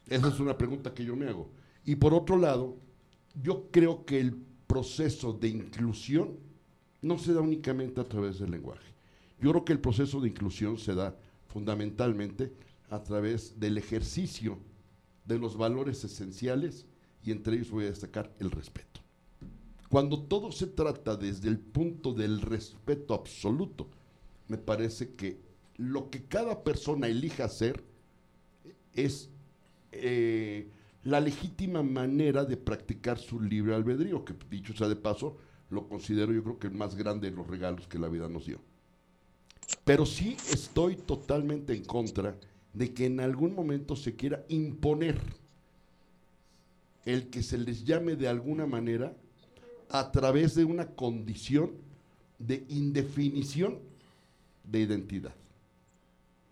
Esa 0.08 0.28
es 0.28 0.40
una 0.40 0.58
pregunta 0.58 0.94
que 0.94 1.06
yo 1.06 1.16
me 1.16 1.28
hago. 1.28 1.50
Y 1.86 1.96
por 1.96 2.14
otro 2.14 2.38
lado, 2.38 2.78
yo 3.42 3.70
creo 3.72 4.06
que 4.06 4.20
el 4.20 4.36
proceso 4.68 5.34
de 5.34 5.48
inclusión 5.50 6.38
no 7.02 7.18
se 7.18 7.34
da 7.34 7.42
únicamente 7.42 8.00
a 8.02 8.08
través 8.08 8.40
del 8.40 8.52
lenguaje. 8.52 8.94
Yo 9.40 9.52
creo 9.52 9.66
que 9.66 9.74
el 9.74 9.80
proceso 9.80 10.20
de 10.20 10.28
inclusión 10.28 10.78
se 10.78 10.94
da 10.94 11.18
fundamentalmente 11.48 12.54
a 12.90 13.02
través 13.02 13.60
del 13.60 13.78
ejercicio 13.78 14.60
de 15.26 15.38
los 15.38 15.58
valores 15.58 16.04
esenciales 16.04 16.86
y 17.24 17.32
entre 17.32 17.56
ellos 17.56 17.72
voy 17.72 17.86
a 17.86 17.90
destacar 17.90 18.34
el 18.40 18.52
respeto. 18.52 19.02
Cuando 19.90 20.24
todo 20.24 20.52
se 20.52 20.68
trata 20.68 21.16
desde 21.16 21.50
el 21.50 21.60
punto 21.60 22.14
del 22.14 22.42
respeto 22.42 23.14
absoluto, 23.14 23.90
me 24.48 24.58
parece 24.58 25.16
que 25.16 25.40
lo 25.78 26.10
que 26.10 26.24
cada 26.24 26.64
persona 26.64 27.08
elija 27.08 27.46
hacer 27.46 27.84
es 28.94 29.30
eh, 29.92 30.70
la 31.04 31.20
legítima 31.20 31.84
manera 31.84 32.46
de 32.46 32.58
practicar 32.58 33.18
su 33.18 33.40
libre 33.42 33.76
albedrío, 33.76 34.24
que 34.24 34.36
dicho 34.50 34.74
sea 34.74 34.88
de 34.88 34.96
paso, 34.96 35.38
lo 35.70 35.88
considero 35.88 36.34
yo 36.34 36.44
creo 36.44 36.60
que 36.60 36.68
el 36.68 36.74
más 36.74 36.96
grande 36.96 37.30
de 37.30 37.36
los 37.36 37.48
regalos 37.48 37.88
que 37.88 38.00
la 38.00 38.08
vida 38.08 38.30
nos 38.30 38.46
dio. 38.46 38.60
Pero 39.84 40.06
sí 40.06 40.38
estoy 40.52 40.96
totalmente 40.96 41.74
en 41.74 41.84
contra 41.86 42.38
de 42.74 42.94
que 42.94 43.06
en 43.06 43.20
algún 43.20 43.54
momento 43.54 43.96
se 43.96 44.16
quiera 44.16 44.46
imponer 44.48 45.20
el 47.06 47.30
que 47.30 47.44
se 47.44 47.58
les 47.58 47.84
llame 47.84 48.16
de 48.16 48.28
alguna 48.28 48.66
manera 48.66 49.14
a 49.90 50.12
través 50.12 50.56
de 50.56 50.64
una 50.64 50.88
condición 50.88 51.72
de 52.40 52.64
indefinición 52.70 53.80
de 54.64 54.80
identidad. 54.80 55.34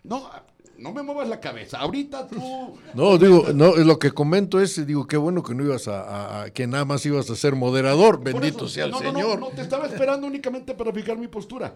No, 0.02 0.30
no 0.78 0.92
me 0.92 1.02
muevas 1.02 1.28
la 1.28 1.40
cabeza. 1.40 1.78
Ahorita 1.78 2.26
tú. 2.26 2.78
No, 2.94 3.18
digo, 3.18 3.46
no, 3.54 3.76
lo 3.76 3.98
que 3.98 4.10
comento 4.12 4.60
es, 4.60 4.86
digo, 4.86 5.06
qué 5.06 5.16
bueno 5.16 5.42
que 5.42 5.54
no 5.54 5.64
ibas 5.64 5.88
a, 5.88 6.46
que 6.54 6.66
nada 6.66 6.84
más 6.84 7.04
ibas 7.06 7.30
a 7.30 7.36
ser 7.36 7.54
moderador. 7.54 8.22
Bendito 8.22 8.68
sea 8.68 8.86
el 8.86 8.94
Señor. 8.94 9.38
No, 9.38 9.48
no, 9.48 9.48
te 9.48 9.62
estaba 9.62 9.86
esperando 9.86 10.26
únicamente 10.26 10.74
para 10.74 10.92
fijar 10.92 11.18
mi 11.18 11.28
postura. 11.28 11.74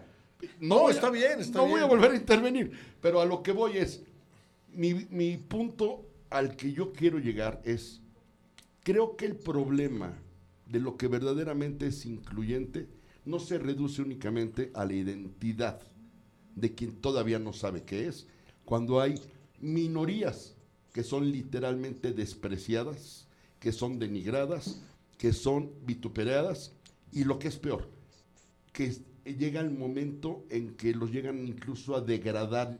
No, 0.59 0.89
está 0.89 1.09
bien, 1.09 1.39
está 1.39 1.59
no 1.59 1.65
bien. 1.65 1.77
voy 1.77 1.85
a 1.85 1.87
volver 1.87 2.11
a 2.11 2.15
intervenir. 2.15 2.71
Pero 3.01 3.21
a 3.21 3.25
lo 3.25 3.41
que 3.41 3.51
voy 3.51 3.77
es, 3.77 4.01
mi, 4.75 5.07
mi 5.09 5.37
punto 5.37 6.05
al 6.29 6.55
que 6.55 6.73
yo 6.73 6.91
quiero 6.93 7.19
llegar 7.19 7.61
es, 7.65 8.01
creo 8.83 9.15
que 9.15 9.25
el 9.25 9.35
problema 9.35 10.17
de 10.67 10.79
lo 10.79 10.97
que 10.97 11.07
verdaderamente 11.07 11.87
es 11.87 12.05
incluyente 12.05 12.87
no 13.25 13.39
se 13.39 13.57
reduce 13.57 14.01
únicamente 14.01 14.71
a 14.73 14.85
la 14.85 14.93
identidad 14.93 15.81
de 16.55 16.73
quien 16.73 16.95
todavía 16.95 17.39
no 17.39 17.53
sabe 17.53 17.83
qué 17.83 18.07
es, 18.07 18.27
cuando 18.63 19.01
hay 19.01 19.15
minorías 19.59 20.55
que 20.93 21.03
son 21.03 21.31
literalmente 21.31 22.13
despreciadas, 22.13 23.27
que 23.59 23.71
son 23.71 23.99
denigradas, 23.99 24.81
que 25.17 25.33
son 25.33 25.71
vituperadas 25.85 26.71
y 27.11 27.23
lo 27.23 27.39
que 27.39 27.47
es 27.47 27.57
peor, 27.57 27.89
que 28.71 28.95
llega 29.25 29.61
el 29.61 29.71
momento 29.71 30.45
en 30.49 30.75
que 30.75 30.93
los 30.93 31.11
llegan 31.11 31.47
incluso 31.47 31.95
a 31.95 32.01
degradar 32.01 32.79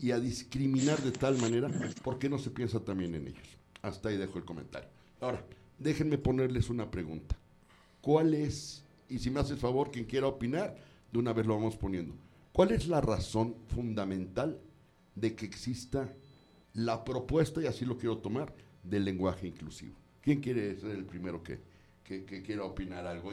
y 0.00 0.12
a 0.12 0.20
discriminar 0.20 1.00
de 1.02 1.12
tal 1.12 1.38
manera, 1.38 1.68
porque 2.02 2.28
no 2.28 2.38
se 2.38 2.50
piensa 2.50 2.80
también 2.80 3.14
en 3.14 3.28
ellos? 3.28 3.58
Hasta 3.82 4.08
ahí 4.08 4.16
dejo 4.16 4.38
el 4.38 4.44
comentario. 4.44 4.88
Ahora, 5.20 5.44
déjenme 5.78 6.18
ponerles 6.18 6.70
una 6.70 6.90
pregunta. 6.90 7.36
¿Cuál 8.00 8.34
es, 8.34 8.82
y 9.08 9.18
si 9.18 9.30
me 9.30 9.40
hace 9.40 9.52
el 9.52 9.58
favor, 9.58 9.90
quien 9.90 10.06
quiera 10.06 10.26
opinar, 10.26 10.76
de 11.12 11.18
una 11.18 11.32
vez 11.32 11.46
lo 11.46 11.54
vamos 11.54 11.76
poniendo, 11.76 12.14
¿cuál 12.52 12.72
es 12.72 12.86
la 12.88 13.00
razón 13.00 13.56
fundamental 13.68 14.58
de 15.14 15.34
que 15.34 15.44
exista 15.46 16.12
la 16.74 17.04
propuesta, 17.04 17.60
y 17.60 17.66
así 17.66 17.84
lo 17.84 17.98
quiero 17.98 18.18
tomar, 18.18 18.52
del 18.82 19.04
lenguaje 19.04 19.46
inclusivo. 19.46 19.94
¿Quién 20.22 20.40
quiere 20.40 20.76
ser 20.78 20.90
el 20.90 21.04
primero 21.04 21.42
que, 21.42 21.60
que, 22.04 22.42
quiera 22.42 22.64
opinar 22.64 23.06
algo? 23.06 23.30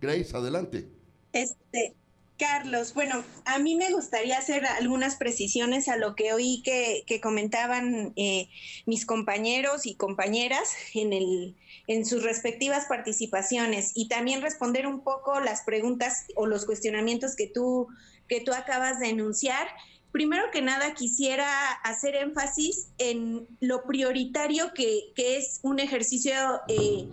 Grace, 0.00 0.36
adelante. 0.36 0.88
Este, 1.32 1.94
Carlos, 2.38 2.92
bueno, 2.92 3.24
a 3.46 3.58
mí 3.58 3.76
me 3.76 3.90
gustaría 3.92 4.36
hacer 4.36 4.66
algunas 4.66 5.16
precisiones 5.16 5.88
a 5.88 5.96
lo 5.96 6.14
que 6.14 6.34
oí 6.34 6.62
que, 6.62 7.20
comentaban 7.22 8.12
eh, 8.16 8.48
mis 8.84 9.06
compañeros 9.06 9.86
y 9.86 9.94
compañeras 9.94 10.74
en, 10.92 11.14
el, 11.14 11.56
en 11.86 12.04
sus 12.04 12.22
respectivas 12.22 12.86
participaciones 12.86 13.92
y 13.94 14.08
también 14.08 14.42
responder 14.42 14.86
un 14.86 15.00
poco 15.00 15.40
las 15.40 15.62
preguntas 15.62 16.26
o 16.34 16.46
los 16.46 16.66
cuestionamientos 16.66 17.36
que 17.36 17.46
tú, 17.46 17.88
que 18.28 18.42
tú 18.42 18.52
acabas 18.52 18.98
de 19.00 19.08
enunciar. 19.08 19.66
Primero 20.12 20.50
que 20.52 20.60
nada 20.60 20.94
quisiera 20.94 21.72
hacer 21.84 22.16
énfasis 22.16 22.88
en 22.98 23.46
lo 23.60 23.84
prioritario 23.84 24.74
que, 24.74 25.12
es 25.16 25.60
un 25.62 25.80
ejercicio 25.80 26.34
eh, 26.68 27.08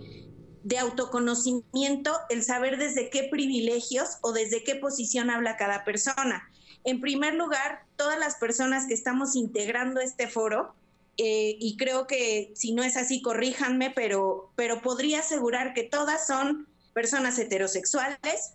de 0.63 0.77
autoconocimiento, 0.77 2.17
el 2.29 2.43
saber 2.43 2.77
desde 2.77 3.09
qué 3.09 3.27
privilegios 3.29 4.17
o 4.21 4.31
desde 4.31 4.63
qué 4.63 4.75
posición 4.75 5.29
habla 5.29 5.57
cada 5.57 5.83
persona. 5.83 6.49
En 6.85 7.01
primer 7.01 7.35
lugar, 7.35 7.83
todas 7.95 8.17
las 8.17 8.35
personas 8.35 8.87
que 8.87 8.93
estamos 8.93 9.35
integrando 9.35 9.99
este 9.99 10.27
foro, 10.27 10.73
eh, 11.17 11.57
y 11.59 11.77
creo 11.77 12.07
que 12.07 12.51
si 12.55 12.73
no 12.73 12.83
es 12.83 12.97
así, 12.97 13.21
corríjanme, 13.21 13.91
pero, 13.91 14.51
pero 14.55 14.81
podría 14.81 15.19
asegurar 15.19 15.73
que 15.73 15.83
todas 15.83 16.25
son 16.25 16.67
personas 16.93 17.37
heterosexuales, 17.37 18.53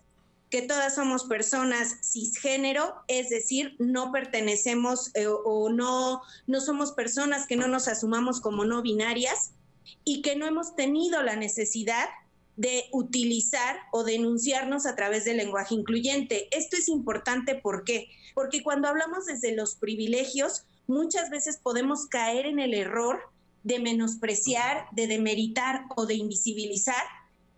que 0.49 0.63
todas 0.63 0.95
somos 0.95 1.25
personas 1.25 1.95
cisgénero, 2.01 2.95
es 3.07 3.29
decir, 3.29 3.75
no 3.77 4.11
pertenecemos 4.11 5.11
eh, 5.13 5.27
o 5.27 5.69
no, 5.69 6.21
no 6.47 6.61
somos 6.61 6.91
personas 6.91 7.45
que 7.45 7.55
no 7.55 7.67
nos 7.67 7.87
asumamos 7.87 8.41
como 8.41 8.65
no 8.65 8.81
binarias 8.81 9.51
y 10.03 10.21
que 10.21 10.35
no 10.35 10.45
hemos 10.45 10.75
tenido 10.75 11.21
la 11.23 11.35
necesidad 11.35 12.07
de 12.55 12.85
utilizar 12.91 13.77
o 13.93 14.03
denunciarnos 14.03 14.85
a 14.85 14.95
través 14.95 15.23
del 15.23 15.37
lenguaje 15.37 15.75
incluyente. 15.75 16.49
Esto 16.51 16.75
es 16.75 16.89
importante, 16.89 17.55
¿por 17.55 17.85
qué? 17.85 18.09
Porque 18.35 18.63
cuando 18.63 18.89
hablamos 18.89 19.25
desde 19.25 19.55
los 19.55 19.75
privilegios, 19.75 20.65
muchas 20.85 21.29
veces 21.29 21.57
podemos 21.63 22.07
caer 22.07 22.45
en 22.45 22.59
el 22.59 22.73
error 22.73 23.21
de 23.63 23.79
menospreciar, 23.79 24.87
de 24.91 25.07
demeritar 25.07 25.85
o 25.95 26.05
de 26.05 26.15
invisibilizar 26.15 27.01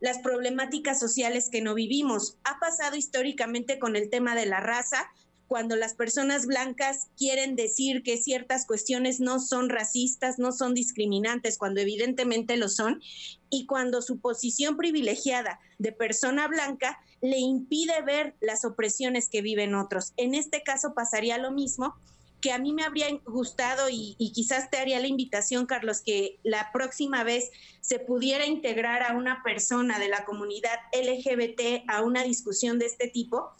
las 0.02 0.20
problemáticas 0.20 1.00
sociales 1.00 1.50
que 1.50 1.62
no 1.62 1.74
vivimos. 1.74 2.38
Ha 2.44 2.60
pasado 2.60 2.96
históricamente 2.96 3.80
con 3.80 3.96
el 3.96 4.10
tema 4.10 4.36
de 4.36 4.46
la 4.46 4.60
raza, 4.60 5.10
cuando 5.52 5.76
las 5.76 5.96
personas 5.96 6.46
blancas 6.46 7.10
quieren 7.18 7.58
decir 7.58 8.04
que 8.04 8.16
ciertas 8.16 8.66
cuestiones 8.66 9.20
no 9.20 9.38
son 9.38 9.68
racistas, 9.68 10.40
no 10.40 10.54
son 10.54 10.74
discriminantes, 10.74 11.58
cuando 11.58 11.82
evidentemente 11.82 12.56
lo 12.56 12.70
son, 12.70 13.02
y 13.50 13.66
cuando 13.66 14.02
su 14.02 14.22
posición 14.22 14.78
privilegiada 14.78 15.60
de 15.78 15.92
persona 15.92 16.48
blanca 16.48 17.02
le 17.22 17.38
impide 17.38 18.02
ver 18.02 18.34
las 18.40 18.64
opresiones 18.64 19.28
que 19.28 19.42
viven 19.42 19.76
otros. 19.76 20.14
En 20.16 20.36
este 20.36 20.64
caso 20.64 20.94
pasaría 20.94 21.38
lo 21.38 21.52
mismo 21.52 21.96
que 22.40 22.54
a 22.54 22.58
mí 22.58 22.72
me 22.72 22.86
habría 22.86 23.10
gustado 23.26 23.90
y, 23.90 24.16
quizás 24.34 24.70
te 24.70 24.78
haría 24.78 25.02
la 25.02 25.08
invitación, 25.08 25.66
Carlos, 25.66 26.00
que 26.00 26.40
la 26.44 26.70
próxima 26.72 27.26
vez 27.26 27.52
se 27.82 28.00
pudiera 28.00 28.46
integrar 28.46 29.04
a 29.04 29.18
una 29.18 29.44
persona 29.44 30.00
de 30.00 30.08
la 30.08 30.24
comunidad 30.24 30.80
LGBT 30.94 31.84
a 31.90 32.04
una 32.04 32.24
discusión 32.24 32.80
de 32.80 32.86
este 32.86 33.10
tipo, 33.10 33.52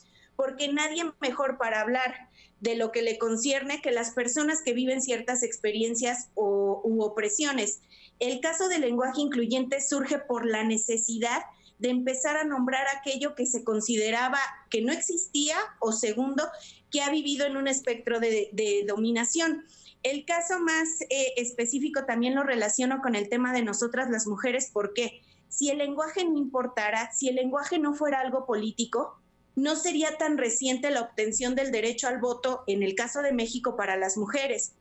porque 0.42 0.74
nadie 0.74 1.04
mejor 1.20 1.60
para 1.60 1.82
hablar 1.82 2.28
de 2.62 2.76
lo 2.76 2.92
que 2.92 3.04
le 3.04 3.20
concierne 3.20 3.80
que 3.80 3.92
las 3.92 4.10
personas 4.10 4.64
que 4.64 4.74
viven 4.74 5.04
ciertas 5.04 5.44
experiencias 5.44 6.30
o, 6.34 6.82
u 6.84 7.04
opresiones. 7.04 7.82
El 8.18 8.40
caso 8.40 8.68
del 8.68 8.82
lenguaje 8.82 9.22
incluyente 9.22 9.80
surge 9.82 10.18
por 10.18 10.48
la 10.48 10.64
necesidad 10.64 11.44
de 11.78 11.90
empezar 11.90 12.38
a 12.38 12.44
nombrar 12.44 12.88
aquello 12.98 13.36
que 13.36 13.46
se 13.46 13.64
consideraba 13.64 14.40
que 14.72 14.82
no 14.82 14.92
existía 14.92 15.58
o 15.80 15.92
segundo, 15.92 16.44
que 16.90 17.02
ha 17.02 17.12
vivido 17.12 17.46
en 17.46 17.56
un 17.56 17.68
espectro 17.68 18.20
de, 18.20 18.84
dominación. 18.88 19.64
El 20.02 20.26
caso 20.26 20.60
más 20.60 21.02
eh, 21.12 21.34
específico 21.38 22.06
también 22.06 22.34
lo 22.34 22.42
relaciono 22.42 23.00
con 23.04 23.14
el 23.14 23.30
tema 23.30 23.54
de 23.54 23.62
nosotras 23.62 24.10
las 24.10 24.26
mujeres, 24.26 24.72
porque 24.74 25.22
si 25.50 25.70
el 25.70 25.78
lenguaje 25.78 26.26
no 26.26 26.36
importara, 26.40 27.12
si 27.14 27.30
el 27.30 27.36
lenguaje 27.36 27.78
no 27.78 27.94
fuera 27.94 28.22
algo 28.22 28.48
político, 28.48 29.21
no 29.62 29.76
sería 29.76 30.18
tan 30.18 30.40
reciente 30.40 30.90
la 30.90 31.02
obtención 31.02 31.54
del 31.54 31.72
derecho 31.72 32.08
al 32.08 32.20
voto 32.20 32.64
en 32.66 32.82
el 32.82 32.96
caso 32.96 33.22
de 33.22 33.32
México 33.32 33.76
para 33.78 33.96
las 33.96 34.18
mujeres. 34.18 34.74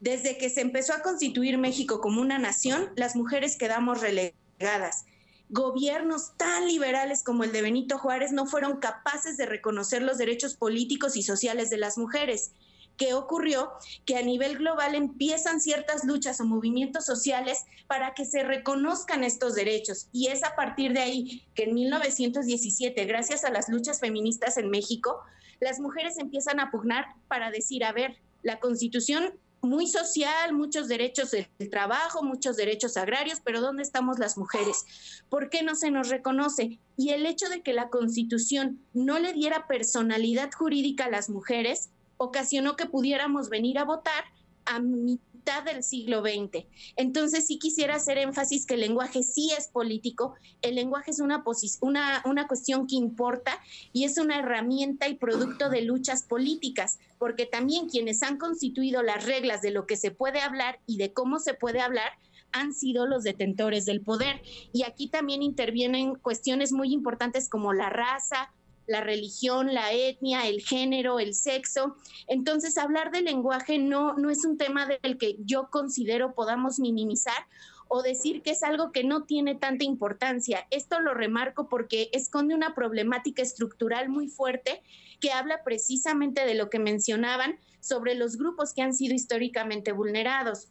Desde 0.00 0.36
que 0.36 0.50
se 0.50 0.60
empezó 0.60 0.92
a 0.92 1.02
constituir 1.02 1.56
México 1.56 2.00
como 2.00 2.20
una 2.20 2.36
nación, 2.36 2.90
las 2.96 3.14
mujeres 3.14 3.56
quedamos 3.56 4.00
relegadas. 4.00 5.04
Gobiernos 5.50 6.36
tan 6.36 6.66
liberales 6.66 7.22
como 7.22 7.44
el 7.44 7.52
de 7.52 7.62
Benito 7.62 7.96
Juárez 7.96 8.32
no 8.32 8.46
fueron 8.46 8.80
capaces 8.80 9.36
de 9.36 9.46
reconocer 9.46 10.02
los 10.02 10.18
derechos 10.18 10.54
políticos 10.54 11.16
y 11.16 11.22
sociales 11.22 11.70
de 11.70 11.78
las 11.78 11.96
mujeres. 11.96 12.50
¿Qué 12.98 13.14
ocurrió? 13.14 13.70
Que 14.04 14.16
a 14.16 14.22
nivel 14.22 14.58
global 14.58 14.96
empiezan 14.96 15.60
ciertas 15.60 16.04
luchas 16.04 16.40
o 16.40 16.44
movimientos 16.44 17.06
sociales 17.06 17.64
para 17.86 18.12
que 18.12 18.24
se 18.24 18.42
reconozcan 18.42 19.22
estos 19.22 19.54
derechos. 19.54 20.08
Y 20.12 20.26
es 20.26 20.42
a 20.42 20.56
partir 20.56 20.92
de 20.92 21.00
ahí 21.00 21.46
que 21.54 21.64
en 21.64 21.74
1917, 21.74 23.04
gracias 23.06 23.44
a 23.44 23.50
las 23.50 23.68
luchas 23.68 24.00
feministas 24.00 24.58
en 24.58 24.68
México, 24.68 25.20
las 25.60 25.78
mujeres 25.78 26.18
empiezan 26.18 26.58
a 26.58 26.72
pugnar 26.72 27.06
para 27.28 27.52
decir, 27.52 27.84
a 27.84 27.92
ver, 27.92 28.16
la 28.42 28.58
constitución 28.58 29.32
muy 29.60 29.86
social, 29.86 30.52
muchos 30.52 30.88
derechos 30.88 31.30
del 31.30 31.70
trabajo, 31.70 32.22
muchos 32.22 32.56
derechos 32.56 32.96
agrarios, 32.96 33.40
pero 33.44 33.60
¿dónde 33.60 33.82
estamos 33.82 34.18
las 34.18 34.36
mujeres? 34.36 34.84
¿Por 35.28 35.50
qué 35.50 35.62
no 35.62 35.74
se 35.74 35.90
nos 35.90 36.08
reconoce? 36.08 36.78
Y 36.96 37.10
el 37.10 37.26
hecho 37.26 37.48
de 37.48 37.62
que 37.62 37.72
la 37.72 37.90
Constitución 37.90 38.80
no 38.92 39.18
le 39.18 39.32
diera 39.32 39.66
personalidad 39.66 40.50
jurídica 40.52 41.06
a 41.06 41.10
las 41.10 41.28
mujeres 41.28 41.90
ocasionó 42.18 42.76
que 42.76 42.86
pudiéramos 42.86 43.48
venir 43.48 43.78
a 43.78 43.84
votar 43.84 44.24
a 44.66 44.80
mitad 44.80 45.62
del 45.64 45.82
siglo 45.82 46.20
XX. 46.20 46.66
Entonces 46.96 47.46
sí 47.46 47.58
quisiera 47.58 47.94
hacer 47.96 48.18
énfasis 48.18 48.66
que 48.66 48.74
el 48.74 48.80
lenguaje 48.80 49.22
sí 49.22 49.50
es 49.56 49.68
político, 49.68 50.34
el 50.60 50.74
lenguaje 50.74 51.10
es 51.10 51.20
una, 51.20 51.42
cuestión 51.42 52.86
que 52.86 52.96
importa 52.96 53.58
y 53.92 54.04
es 54.04 54.18
una 54.18 54.38
herramienta 54.38 55.08
y 55.08 55.14
producto 55.14 55.70
de 55.70 55.82
luchas 55.82 56.22
políticas, 56.22 56.98
porque 57.18 57.46
también 57.46 57.88
quienes 57.88 58.22
han 58.22 58.36
constituido 58.36 59.02
las 59.02 59.24
reglas 59.24 59.62
de 59.62 59.70
lo 59.70 59.86
que 59.86 59.96
se 59.96 60.10
puede 60.10 60.40
hablar 60.40 60.80
y 60.86 60.98
de 60.98 61.12
cómo 61.14 61.38
se 61.38 61.54
puede 61.54 61.80
hablar 61.80 62.12
han 62.52 62.72
sido 62.72 63.06
los 63.06 63.24
detentores 63.24 63.84
del 63.86 64.00
poder. 64.00 64.42
Y 64.72 64.82
aquí 64.82 65.08
también 65.08 65.42
intervienen 65.42 66.14
cuestiones 66.14 66.72
muy 66.72 66.92
importantes 66.92 67.48
como 67.48 67.72
la 67.72 67.90
raza, 67.90 68.52
la 68.88 69.02
religión, 69.02 69.72
la 69.72 69.92
etnia, 69.92 70.46
el 70.48 70.60
género, 70.62 71.20
el 71.20 71.34
sexo. 71.34 71.96
Entonces, 72.26 72.78
hablar 72.78 73.12
del 73.12 73.26
lenguaje 73.26 73.78
no, 73.78 74.14
no 74.14 74.30
es 74.30 74.44
un 74.44 74.58
tema 74.58 74.86
del 74.86 75.18
que 75.18 75.36
yo 75.40 75.68
considero 75.70 76.34
podamos 76.34 76.80
minimizar 76.80 77.46
o 77.88 78.02
decir 78.02 78.42
que 78.42 78.50
es 78.50 78.62
algo 78.62 78.92
que 78.92 79.04
no 79.04 79.24
tiene 79.24 79.54
tanta 79.54 79.84
importancia. 79.84 80.66
Esto 80.70 81.00
lo 81.00 81.14
remarco 81.14 81.68
porque 81.68 82.10
esconde 82.12 82.54
una 82.54 82.74
problemática 82.74 83.42
estructural 83.42 84.08
muy 84.08 84.28
fuerte 84.28 84.82
que 85.20 85.32
habla 85.32 85.62
precisamente 85.64 86.44
de 86.44 86.54
lo 86.54 86.70
que 86.70 86.78
mencionaban 86.78 87.58
sobre 87.80 88.14
los 88.14 88.36
grupos 88.36 88.72
que 88.72 88.82
han 88.82 88.94
sido 88.94 89.14
históricamente 89.14 89.92
vulnerados. 89.92 90.68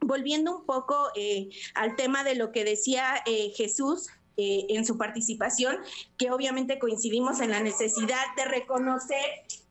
Volviendo 0.00 0.58
un 0.58 0.66
poco 0.66 1.08
eh, 1.14 1.48
al 1.74 1.96
tema 1.96 2.24
de 2.24 2.34
lo 2.34 2.52
que 2.52 2.64
decía 2.64 3.22
eh, 3.26 3.52
Jesús, 3.56 4.08
eh, 4.36 4.66
en 4.70 4.84
su 4.84 4.98
participación, 4.98 5.76
que 6.18 6.30
obviamente 6.30 6.78
coincidimos 6.78 7.40
en 7.40 7.50
la 7.50 7.60
necesidad 7.60 8.24
de 8.36 8.44
reconocer 8.44 9.24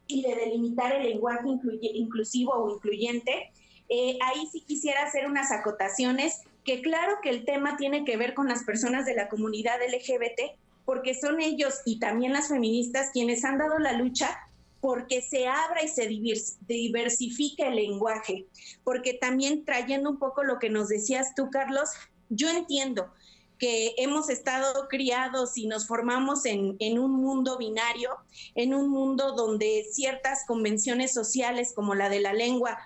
y 0.07 0.21
de 0.21 0.35
delimitar 0.35 0.93
el 0.93 1.03
lenguaje 1.03 1.47
inclusivo 1.93 2.53
o 2.53 2.75
incluyente. 2.75 3.51
Eh, 3.89 4.17
ahí 4.21 4.47
sí 4.51 4.61
quisiera 4.61 5.03
hacer 5.03 5.27
unas 5.27 5.51
acotaciones, 5.51 6.41
que 6.63 6.81
claro 6.81 7.17
que 7.21 7.29
el 7.29 7.45
tema 7.45 7.77
tiene 7.77 8.03
que 8.03 8.17
ver 8.17 8.33
con 8.33 8.47
las 8.47 8.63
personas 8.63 9.05
de 9.05 9.13
la 9.13 9.29
comunidad 9.29 9.77
LGBT, 9.87 10.57
porque 10.83 11.13
son 11.13 11.41
ellos 11.41 11.81
y 11.85 11.99
también 11.99 12.33
las 12.33 12.47
feministas 12.49 13.11
quienes 13.11 13.43
han 13.43 13.57
dado 13.57 13.77
la 13.79 13.93
lucha 13.93 14.39
porque 14.81 15.21
se 15.21 15.47
abra 15.47 15.83
y 15.83 15.87
se 15.87 16.07
diversifique 16.67 17.67
el 17.67 17.75
lenguaje, 17.75 18.45
porque 18.83 19.15
también 19.15 19.65
trayendo 19.65 20.11
un 20.11 20.19
poco 20.19 20.43
lo 20.43 20.59
que 20.59 20.69
nos 20.69 20.89
decías 20.89 21.33
tú, 21.35 21.49
Carlos, 21.49 21.89
yo 22.29 22.49
entiendo, 22.49 23.11
que 23.59 23.93
hemos 23.97 24.29
estado 24.29 24.87
criados 24.87 25.57
y 25.57 25.67
nos 25.67 25.87
formamos 25.87 26.45
en, 26.45 26.99
un 26.99 27.11
mundo 27.11 27.57
binario, 27.57 28.11
en 28.55 28.73
un 28.73 28.89
mundo 28.89 29.33
donde 29.33 29.85
ciertas 29.91 30.45
convenciones 30.45 31.13
sociales 31.13 31.73
como 31.73 31.95
la 31.95 32.09
de 32.09 32.19
la 32.19 32.33
lengua 32.33 32.77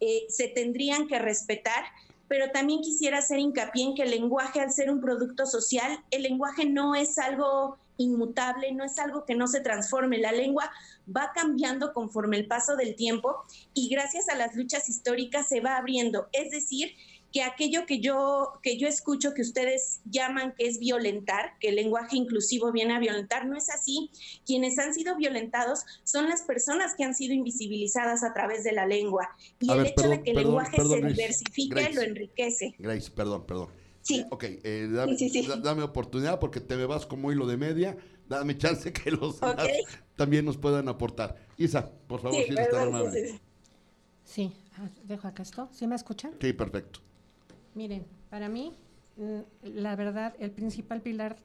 eh, 0.00 0.26
se 0.28 0.48
tendrían 0.48 1.06
que 1.08 1.18
respetar, 1.18 1.84
pero 2.28 2.50
también 2.50 2.82
quisiera 2.82 3.18
hacer 3.18 3.38
hincapié 3.38 3.84
en 3.84 3.94
que 3.94 4.02
el 4.02 4.10
lenguaje, 4.10 4.60
al 4.60 4.70
ser 4.70 4.90
un 4.90 5.00
producto 5.00 5.46
social, 5.46 5.98
el 6.10 6.22
lenguaje 6.22 6.66
no 6.66 6.94
es 6.94 7.18
algo 7.18 7.78
inmutable, 7.96 8.72
no 8.72 8.84
es 8.84 8.98
algo 8.98 9.24
que 9.24 9.34
no 9.34 9.46
se 9.48 9.60
transforme. 9.60 10.18
La 10.18 10.32
lengua 10.32 10.70
va 11.14 11.32
cambiando 11.34 11.92
conforme 11.92 12.36
el 12.36 12.46
paso 12.46 12.76
del 12.76 12.94
tiempo 12.94 13.34
y 13.74 13.88
gracias 13.88 14.28
a 14.28 14.36
las 14.36 14.54
luchas 14.54 14.88
históricas 14.88 15.48
se 15.48 15.60
va 15.60 15.76
abriendo. 15.76 16.28
Es 16.32 16.50
decir, 16.50 16.92
que 17.32 17.42
aquello 17.42 17.84
que 17.86 18.00
yo, 18.00 18.58
que 18.62 18.78
yo 18.78 18.88
escucho 18.88 19.34
que 19.34 19.42
ustedes 19.42 20.00
llaman 20.04 20.54
que 20.56 20.66
es 20.66 20.78
violentar, 20.78 21.58
que 21.60 21.68
el 21.68 21.76
lenguaje 21.76 22.16
inclusivo 22.16 22.72
viene 22.72 22.94
a 22.94 22.98
violentar, 22.98 23.46
no 23.46 23.56
es 23.56 23.68
así. 23.68 24.10
Quienes 24.46 24.78
han 24.78 24.94
sido 24.94 25.16
violentados 25.16 25.84
son 26.04 26.28
las 26.28 26.42
personas 26.42 26.94
que 26.94 27.04
han 27.04 27.14
sido 27.14 27.34
invisibilizadas 27.34 28.24
a 28.24 28.32
través 28.32 28.64
de 28.64 28.72
la 28.72 28.86
lengua. 28.86 29.28
Y 29.60 29.70
el 29.70 29.86
hecho 29.86 30.08
de 30.08 30.22
que 30.22 30.30
el 30.30 30.36
lenguaje 30.36 30.76
se 30.76 30.96
diversifique 30.96 31.92
lo 31.92 32.02
enriquece. 32.02 32.74
Grace, 32.78 33.10
perdón, 33.10 33.46
perdón. 33.46 33.68
Sí. 34.00 34.24
ok, 34.30 34.44
eh, 34.44 34.88
dame, 35.62 35.82
oportunidad 35.82 36.38
porque 36.40 36.60
te 36.60 36.76
me 36.76 36.86
vas 36.86 37.04
como 37.04 37.30
hilo 37.30 37.46
de 37.46 37.58
media. 37.58 37.96
Dame 38.26 38.56
chance 38.56 38.90
que 38.92 39.10
los 39.10 39.38
demás 39.40 39.68
también 40.16 40.46
nos 40.46 40.56
puedan 40.56 40.88
aportar. 40.88 41.36
Isa, 41.58 41.90
por 42.06 42.22
favor, 42.22 42.42
si 42.42 42.52
eres 42.52 42.70
tan 42.70 42.88
amable. 42.88 43.40
Sí, 44.24 44.52
ah, 44.78 44.88
dejo 45.04 45.28
acá 45.28 45.42
esto. 45.42 45.68
¿Sí 45.72 45.86
me 45.86 45.94
escuchan? 45.94 46.32
Sí, 46.40 46.52
perfecto. 46.52 47.00
Miren, 47.78 48.04
para 48.28 48.48
mí, 48.48 48.72
mm, 49.18 49.38
la 49.62 49.94
verdad, 49.94 50.34
el 50.40 50.50
principal 50.50 51.00
pilar 51.00 51.36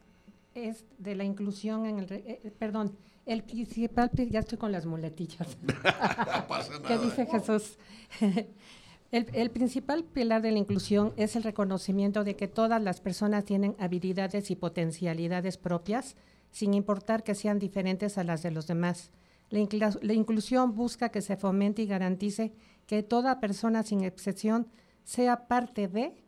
es 0.56 0.84
de 0.98 1.14
la 1.14 1.26
inclusión 1.26 1.86
en 1.86 2.00
el, 2.00 2.12
eh, 2.12 2.42
eh, 2.44 2.52
perdón, 2.58 2.98
el 3.28 3.44
principal, 3.44 4.10
ya 4.12 4.40
estoy 4.40 4.58
con 4.58 4.72
las 4.72 4.88
muletillas. 4.88 5.56
¿Qué 6.88 6.98
dice 6.98 7.28
Jesús? 7.28 7.78
el, 9.12 9.28
el, 9.32 9.52
principal 9.52 10.06
pilar 10.06 10.42
de 10.42 10.50
la 10.50 10.58
inclusión 10.58 11.14
es 11.18 11.36
el 11.36 11.44
reconocimiento 11.44 12.24
de 12.24 12.36
que 12.36 12.48
todas 12.48 12.82
las 12.82 13.00
personas 13.00 13.46
tienen 13.46 13.76
habilidades 13.78 14.50
y 14.50 14.56
potencialidades 14.56 15.58
propias, 15.58 16.16
sin 16.50 16.74
importar 16.74 17.22
que 17.22 17.36
sean 17.36 17.60
diferentes 17.60 18.18
a 18.18 18.24
las 18.24 18.42
de 18.42 18.50
los 18.50 18.66
demás. 18.66 19.12
La, 19.52 19.94
la 20.02 20.14
inclusión 20.14 20.74
busca 20.74 21.10
que 21.10 21.22
se 21.22 21.38
fomente 21.38 21.84
y 21.84 21.86
garantice 21.86 22.54
que 22.88 23.04
toda 23.04 23.40
persona, 23.40 23.84
sin 23.84 24.04
excepción, 24.04 24.66
sea 25.04 25.48
parte 25.48 25.88
de 25.88 26.23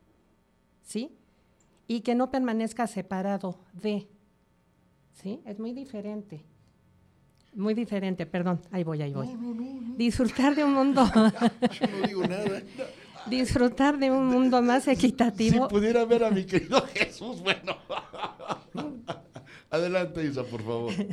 ¿sí? 0.85 1.11
Y 1.87 2.01
que 2.01 2.15
no 2.15 2.31
permanezca 2.31 2.87
separado 2.87 3.59
de, 3.73 4.07
¿sí? 5.21 5.41
Es 5.45 5.59
muy 5.59 5.73
diferente. 5.73 6.45
Muy 7.53 7.73
diferente, 7.73 8.25
perdón, 8.25 8.61
ahí 8.71 8.83
voy, 8.83 9.01
ahí 9.01 9.13
voy. 9.13 9.29
Disfrutar 9.97 10.55
de 10.55 10.63
un 10.63 10.73
mundo. 10.73 11.05
Yo 11.13 11.87
no 11.87 12.07
digo 12.07 12.21
nada. 12.27 12.61
Disfrutar 13.27 13.97
de 13.97 14.11
un 14.11 14.27
mundo 14.27 14.61
más 14.61 14.87
equitativo. 14.87 15.67
Si 15.67 15.69
pudiera 15.73 16.05
ver 16.05 16.23
a 16.23 16.31
mi 16.31 16.45
querido 16.45 16.81
Jesús, 16.93 17.41
bueno. 17.41 17.75
Adelante, 19.69 20.25
Isa, 20.25 20.43
por 20.43 20.63
favor. 20.63 20.93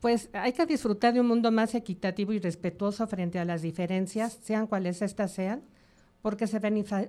Pues 0.00 0.28
hay 0.34 0.52
que 0.52 0.66
disfrutar 0.66 1.14
de 1.14 1.20
un 1.20 1.26
mundo 1.26 1.50
más 1.50 1.74
equitativo 1.74 2.34
y 2.34 2.38
respetuoso 2.38 3.06
frente 3.06 3.38
a 3.38 3.46
las 3.46 3.62
diferencias, 3.62 4.38
sean 4.42 4.66
cuales 4.66 5.00
éstas 5.00 5.32
sean, 5.32 5.62
porque 6.24 6.46
se 6.46 6.58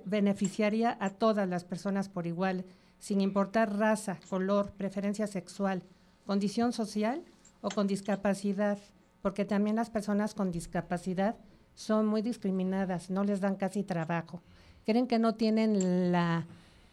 beneficiaría 0.04 0.94
a 1.00 1.08
todas 1.08 1.48
las 1.48 1.64
personas 1.64 2.10
por 2.10 2.26
igual, 2.26 2.66
sin 2.98 3.22
importar 3.22 3.78
raza, 3.78 4.18
color, 4.28 4.72
preferencia 4.72 5.26
sexual, 5.26 5.82
condición 6.26 6.74
social 6.74 7.24
o 7.62 7.70
con 7.70 7.86
discapacidad, 7.86 8.76
porque 9.22 9.46
también 9.46 9.76
las 9.76 9.88
personas 9.88 10.34
con 10.34 10.52
discapacidad 10.52 11.34
son 11.74 12.06
muy 12.06 12.20
discriminadas, 12.20 13.08
no 13.08 13.24
les 13.24 13.40
dan 13.40 13.56
casi 13.56 13.82
trabajo. 13.82 14.42
Creen 14.84 15.06
que 15.06 15.18
no 15.18 15.34
tienen 15.34 16.12
la, 16.12 16.44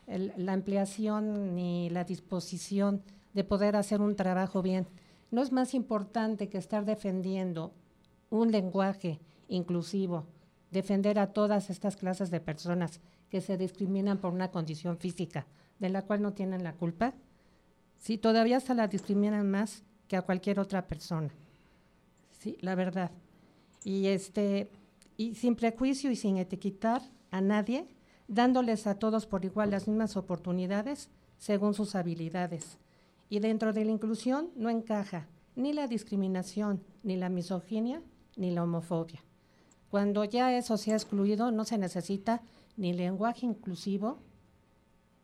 la 0.07 0.53
ampliación 0.53 1.55
ni 1.55 1.89
la 1.89 2.05
disposición 2.05 3.01
de 3.34 3.43
poder 3.43 3.76
hacer 3.76 3.99
un 3.99 4.15
trabajo 4.15 4.61
bien. 4.61 4.88
No 5.30 5.41
es 5.41 5.51
más 5.51 5.74
importante 5.74 6.47
que 6.47 6.57
estar 6.57 6.86
defendiendo 6.86 7.74
un 8.30 8.49
lenguaje 8.49 9.19
inclusivo, 9.49 10.26
defender 10.74 11.19
a 11.19 11.32
todas 11.32 11.69
estas 11.69 11.95
clases 11.95 12.30
de 12.32 12.41
personas 12.41 12.99
que 13.30 13.39
se 13.39 13.57
discriminan 13.57 14.17
por 14.17 14.34
una 14.34 14.51
condición 14.51 14.97
física 14.97 15.47
de 15.80 15.89
la 15.89 16.01
cual 16.01 16.21
no 16.21 16.34
tienen 16.34 16.63
la 16.63 16.74
culpa, 16.74 17.13
sí, 17.97 18.17
todavía 18.17 18.59
se 18.59 18.76
la 18.76 18.88
discriminan 18.88 19.49
más 19.49 19.84
que 20.07 20.17
a 20.17 20.21
cualquier 20.21 20.59
otra 20.59 20.88
persona. 20.88 21.30
Sí, 22.39 22.57
la 22.61 22.76
verdad. 22.76 23.11
Y 23.84 24.07
este 24.07 24.69
y 25.15 25.36
sin 25.36 25.55
prejuicio 25.55 26.11
y 26.11 26.15
sin 26.15 26.38
etiquetar 26.38 27.01
a 27.32 27.41
nadie, 27.41 27.88
dándoles 28.28 28.88
a 28.88 28.95
todos 28.95 29.26
por 29.26 29.45
igual 29.45 29.71
las 29.71 29.88
mismas 29.88 30.17
oportunidades 30.17 31.09
según 31.38 31.74
sus 31.74 31.95
habilidades. 31.95 32.78
Y 33.30 33.39
dentro 33.39 33.74
de 33.74 33.86
la 33.86 33.91
inclusión 33.91 34.49
no 34.55 34.69
encaja 34.69 35.28
ni 35.55 35.74
la 35.74 35.88
discriminación, 35.88 36.84
ni 37.03 37.15
la 37.15 37.30
misoginia, 37.30 38.01
ni 38.36 38.51
la 38.51 38.63
homofobia. 38.63 39.24
Cuando 39.94 40.24
ya 40.24 40.58
eso 40.58 40.76
se 40.78 40.91
ha 40.91 40.96
excluido, 40.96 41.52
no 41.52 41.66
se 41.66 41.78
necesita 41.78 42.41
ni 42.78 42.94
lenguaje 42.94 43.46
inclusivo, 43.46 44.18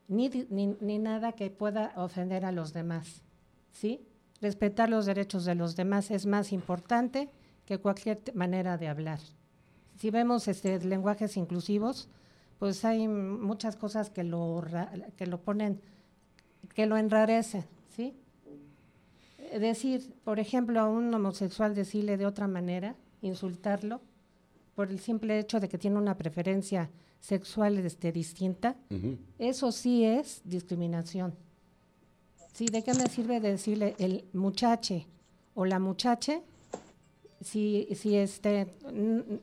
ni, 0.07 0.29
ni, 0.29 0.99
nada 0.99 1.31
que 1.31 1.49
pueda 1.49 1.91
ofender 1.95 2.45
a 2.45 2.51
los 2.51 2.71
demás. 2.71 3.23
¿sí? 3.71 4.05
Respetar 4.41 4.87
los 4.87 5.07
derechos 5.07 5.43
de 5.45 5.55
los 5.55 5.75
demás 5.75 6.11
es 6.11 6.27
más 6.27 6.51
importante 6.51 7.31
que 7.65 7.79
cualquier 7.79 8.21
manera 8.35 8.77
de 8.77 8.89
hablar. 8.89 9.19
Si 9.95 10.11
vemos 10.11 10.47
este, 10.47 10.77
lenguajes 10.85 11.35
inclusivos, 11.35 12.07
pues 12.59 12.85
hay 12.85 13.07
muchas 13.07 13.75
cosas 13.75 14.11
que 14.11 14.23
lo, 14.23 14.63
que 15.17 15.25
lo 15.25 15.41
ponen, 15.41 15.81
que 16.75 16.85
lo 16.85 16.95
enrarecen, 16.95 17.65
¿sí? 17.89 18.13
Decir, 19.59 20.13
por 20.23 20.37
ejemplo, 20.37 20.79
a 20.79 20.87
un 20.87 21.11
homosexual 21.11 21.73
decirle 21.73 22.17
de 22.17 22.27
otra 22.27 22.47
manera, 22.47 22.95
insultarlo, 23.23 24.01
por 24.79 24.89
el 24.89 25.01
simple 25.01 25.37
hecho 25.37 25.59
de 25.59 25.67
que 25.67 25.77
tiene 25.77 25.97
una 25.97 26.15
preferencia 26.15 26.89
sexual 27.19 27.79
este, 27.79 28.13
distinta, 28.13 28.77
eso 29.37 29.73
sí 29.73 30.05
es 30.05 30.39
discriminación. 30.45 31.35
¿Sí? 32.53 32.65
¿De 32.67 32.81
qué 32.81 32.93
me 32.93 33.07
sirve 33.07 33.41
decirle 33.41 33.93
el 33.99 34.23
muchache 34.31 35.05
o 35.53 35.65
la 35.65 35.79
muchache? 35.79 36.43
Si, 37.41 37.89
si 37.93 38.15
este, 38.15 38.73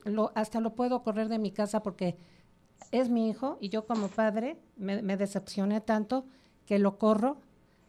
lo, 0.07 0.33
hasta 0.35 0.59
lo 0.61 0.75
puedo 0.75 1.03
correr 1.03 1.29
de 1.29 1.39
mi 1.39 1.51
casa 1.51 1.83
porque 1.83 2.17
es 2.91 3.11
mi 3.11 3.29
hijo 3.29 3.59
y 3.61 3.69
yo 3.69 3.87
como 3.87 4.09
padre 4.09 4.57
me, 4.79 5.19
decepcioné 5.19 5.83
tanto 5.83 6.25
que 6.65 6.79
lo 6.79 6.97
corro. 6.97 7.37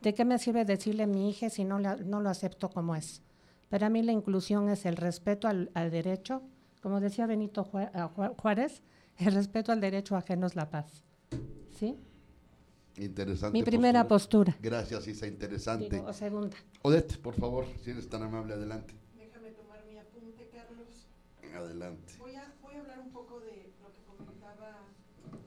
¿De 0.02 0.14
qué 0.14 0.26
me 0.26 0.38
sirve 0.38 0.66
decirle 0.66 1.04
a 1.04 1.08
mi 1.08 1.30
hija 1.30 1.50
si 1.50 1.64
no, 1.64 1.80
no 1.80 2.20
lo 2.20 2.30
acepto 2.30 2.70
como 2.70 2.94
es? 2.94 3.22
Para 3.70 3.90
mí 3.90 4.02
la 4.02 4.12
inclusión 4.12 4.68
es 4.68 4.86
el 4.86 4.98
respeto 4.98 5.48
al, 5.48 5.92
derecho, 5.92 6.42
como 6.88 7.02
decía 7.02 7.28
Benito 7.28 7.66
Juárez, 7.66 8.82
el 9.18 9.34
respeto 9.34 9.74
al 9.74 9.82
derecho 9.82 10.16
ajeno 10.16 10.48
es 10.48 10.56
la 10.56 10.70
paz. 10.70 11.04
¿Sí? 11.78 11.98
Interesante. 12.96 13.58
Mi 13.58 13.62
primera 13.62 14.08
postura. 14.08 14.56
Gracias, 14.62 15.06
Isa, 15.06 15.28
interesante. 15.28 16.00
o 16.00 16.14
segunda. 16.14 16.56
Odette, 16.84 17.18
por 17.18 17.34
favor, 17.34 17.66
si 17.84 17.92
eres 17.92 18.08
tan 18.08 18.24
amable, 18.24 18.54
adelante. 18.54 18.94
Déjame 19.18 19.52
tomar 19.52 19.84
mi 19.86 19.98
apunte, 19.98 20.48
Carlos. 20.48 21.08
Adelante. 21.54 22.14
Voy 22.20 22.36
a, 22.36 22.54
voy 22.62 22.76
a 22.76 22.80
hablar 22.80 23.00
un 23.02 23.12
poco 23.12 23.42
de 23.42 23.70
lo 23.84 23.92
que 23.92 24.02
comentaba 24.04 24.80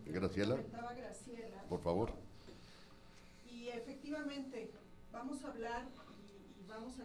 Graciela. 0.05 0.57
Comentaba 0.57 0.93
Graciela. 0.93 1.63
Por 1.71 1.81
favor. 1.81 2.11
Y 3.51 3.69
efectivamente, 3.69 4.73
vamos 5.11 5.43
a 5.43 5.49
hablar 5.49 5.89
y, 6.23 6.63
y 6.63 6.67
vamos 6.69 7.01
a 7.01 7.05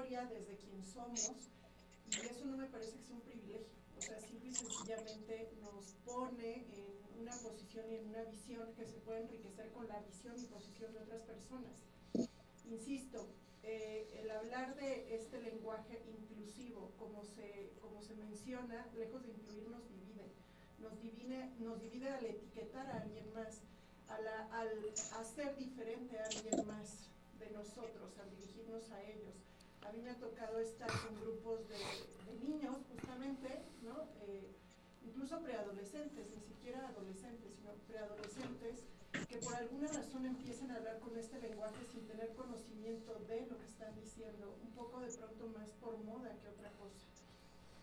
historia, 0.00 0.24
desde 0.24 0.56
quién 0.56 0.84
somos 0.86 1.30
y 2.10 2.26
eso 2.26 2.44
no 2.46 2.56
me 2.56 2.66
parece 2.66 2.96
que 2.96 3.04
sea 3.04 3.16
un 3.16 3.20
privilegio. 3.22 3.68
O 3.96 4.00
sea, 4.00 4.18
simple 4.20 4.48
y 4.48 4.54
sencillamente 4.54 5.52
nos 5.60 5.92
pone 6.04 6.64
en 6.72 7.20
una 7.20 7.32
posición 7.32 7.84
y 7.90 7.96
en 7.96 8.08
una 8.08 8.24
visión 8.24 8.72
que 8.74 8.86
se 8.86 8.98
puede 9.00 9.20
enriquecer 9.20 9.70
con 9.72 9.86
la 9.88 10.00
visión 10.00 10.34
y 10.38 10.46
posición 10.46 10.92
de 10.94 11.00
otras 11.00 11.22
personas. 11.22 11.72
Insisto, 12.64 13.28
eh, 13.62 14.08
el 14.22 14.30
hablar 14.30 14.74
de 14.76 15.14
este 15.14 15.40
lenguaje 15.42 16.02
inclusivo, 16.08 16.92
como 16.98 17.22
se, 17.24 17.70
como 17.80 18.02
se 18.02 18.14
menciona, 18.14 18.88
lejos 18.96 19.22
de 19.22 19.32
incluirnos, 19.32 19.86
divide. 19.90 20.32
Nos 20.78 21.00
divide, 21.00 21.50
nos 21.58 21.80
divide 21.82 22.08
al 22.08 22.24
etiquetar 22.24 22.86
a 22.86 23.02
alguien 23.02 23.32
más, 23.34 23.60
al 24.08 24.26
hacer 25.20 25.56
diferente 25.56 26.18
a 26.18 26.24
alguien 26.24 26.66
más 26.66 27.10
de 27.38 27.50
nosotros, 27.50 28.18
al 28.18 28.30
dirigirnos 28.30 28.90
a 28.90 29.02
ellos 29.02 29.49
a 29.86 29.92
mí 29.92 30.00
me 30.02 30.10
ha 30.10 30.16
tocado 30.16 30.60
estar 30.60 30.88
con 30.88 31.20
grupos 31.20 31.68
de, 31.68 31.78
niños, 32.40 32.76
justamente, 32.88 33.60
¿no? 33.82 34.08
Eh, 34.22 34.50
incluso 35.04 35.40
preadolescentes, 35.40 36.30
ni 36.30 36.42
siquiera 36.42 36.88
adolescentes, 36.88 37.52
sino 37.54 37.72
preadolescentes, 37.86 38.86
que 39.28 39.36
por 39.38 39.54
alguna 39.54 39.88
razón 39.88 40.26
empiezan 40.26 40.70
a 40.70 40.76
hablar 40.76 40.98
con 41.00 41.16
este 41.18 41.38
lenguaje 41.40 41.84
sin 41.92 42.06
tener 42.06 42.32
conocimiento 42.34 43.18
de 43.28 43.46
lo 43.46 43.58
que 43.58 43.66
están 43.66 43.94
diciendo, 43.96 44.56
un 44.62 44.70
poco 44.70 45.00
de 45.00 45.08
pronto 45.12 45.48
más 45.58 45.70
por 45.80 45.98
moda 46.04 46.30
que 46.40 46.48
otra 46.48 46.70
cosa. 46.78 47.06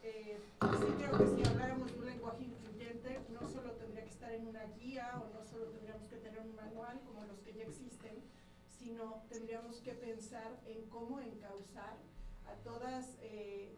Eh, 0.03 0.39
sí 0.61 0.87
creo 0.97 1.17
que 1.17 1.27
si 1.27 1.49
habláramos 1.49 1.91
de 1.91 1.99
un 1.99 2.05
lenguaje 2.05 2.43
incluyente, 2.43 3.19
no 3.29 3.47
solo 3.49 3.71
tendría 3.73 4.03
que 4.03 4.11
estar 4.11 4.31
en 4.31 4.47
una 4.47 4.63
guía 4.79 5.21
o 5.21 5.33
no 5.33 5.45
solo 5.45 5.65
tendríamos 5.65 6.07
que 6.07 6.17
tener 6.17 6.39
un 6.39 6.55
manual 6.55 6.99
como 7.05 7.25
los 7.25 7.39
que 7.41 7.53
ya 7.53 7.63
existen, 7.63 8.15
sino 8.87 9.21
tendríamos 9.27 9.81
que 9.81 9.91
pensar 9.91 10.61
en 10.65 10.87
cómo 10.87 11.19
encauzar 11.19 11.97
a 12.45 12.53
todas, 12.63 13.17
eh, 13.21 13.75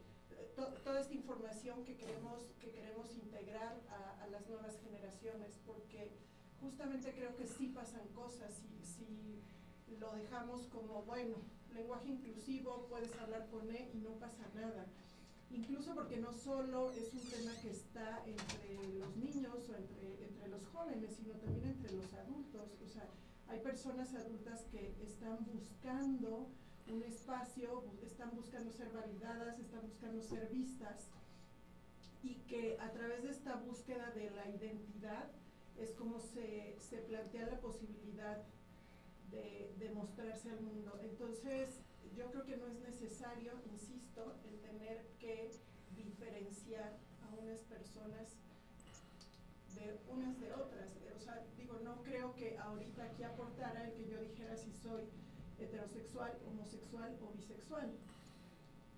toda 0.83 1.01
esta 1.01 1.13
información 1.15 1.83
que 1.83 1.97
queremos, 1.97 2.43
que 2.61 2.69
queremos 2.69 3.09
integrar 3.15 3.75
a, 3.89 4.27
las 4.27 4.47
nuevas 4.47 4.77
generaciones, 4.83 5.57
porque 5.65 6.11
justamente 6.61 7.11
creo 7.13 7.35
que 7.35 7.47
sí 7.47 7.69
pasan 7.69 8.07
cosas 8.09 8.53
si, 8.53 8.85
si 8.85 9.97
lo 9.97 10.11
dejamos 10.11 10.67
como, 10.67 11.01
bueno, 11.01 11.37
lenguaje 11.73 12.09
inclusivo, 12.09 12.85
puedes 12.87 13.11
hablar 13.17 13.47
con 13.49 13.67
él 13.75 13.89
y 13.95 13.97
no 13.97 14.11
pasa 14.19 14.45
nada. 14.53 14.85
Incluso 15.49 15.95
porque 15.95 16.17
no 16.17 16.31
solo 16.31 16.91
es 16.91 17.11
un 17.11 17.21
tema 17.21 17.51
que 17.63 17.71
está 17.71 18.23
entre 18.27 18.99
los 18.99 19.15
niños 19.17 19.57
o 19.67 19.75
entre, 19.75 20.23
entre 20.23 20.47
los 20.49 20.63
jóvenes, 20.67 21.15
sino 21.15 21.33
también 21.33 21.65
entre 21.65 21.93
los 21.93 22.13
adultos. 22.13 22.69
O 22.85 22.87
sea, 22.87 23.09
hay 23.49 23.59
personas 23.59 24.13
adultas 24.13 24.63
que 24.71 24.95
están 25.03 25.45
buscando 25.45 26.49
un 26.87 27.03
espacio, 27.03 27.83
están 28.01 28.31
buscando 28.35 28.71
ser 28.71 28.91
validadas, 28.91 29.59
están 29.59 29.81
buscando 29.81 30.21
ser 30.21 30.49
vistas 30.49 31.09
y 32.21 32.35
que 32.47 32.77
a 32.79 32.91
través 32.91 33.23
de 33.23 33.29
esta 33.29 33.55
búsqueda 33.55 34.11
de 34.11 34.29
la 34.31 34.49
identidad 34.49 35.31
es 35.77 35.93
como 35.93 36.19
se, 36.19 36.77
plantea 37.07 37.47
la 37.47 37.59
posibilidad 37.59 38.43
de, 39.31 39.91
mostrarse 39.93 40.49
al 40.49 40.61
mundo. 40.61 40.99
Entonces, 41.01 41.81
yo 42.15 42.29
creo 42.31 42.45
que 42.45 42.57
no 42.57 42.67
es 42.67 42.79
necesario, 42.79 43.53
insisto, 43.71 44.35
el 44.45 44.59
tener 44.59 45.05
que 45.19 45.51
diferenciar 45.95 46.97
a 47.23 47.35
unas 47.35 47.61
personas 47.63 48.35
de 49.79 49.97
unas 50.11 50.39
de 50.39 50.53
otras. 50.53 50.89
O 51.15 51.19
sea, 51.19 51.45
digo, 51.57 51.79
no 51.83 52.01
creo 52.03 52.35
que 52.35 52.57
ahorita 52.57 53.03
aquí 53.03 53.23
aportara 53.23 53.87
el 53.87 53.93
que 53.93 54.09
yo 54.09 54.21
dijera 54.21 54.55
si 54.57 54.71
soy 54.73 55.03
heterosexual, 55.59 56.33
homosexual 56.47 57.15
o 57.21 57.37
bisexual. 57.37 57.89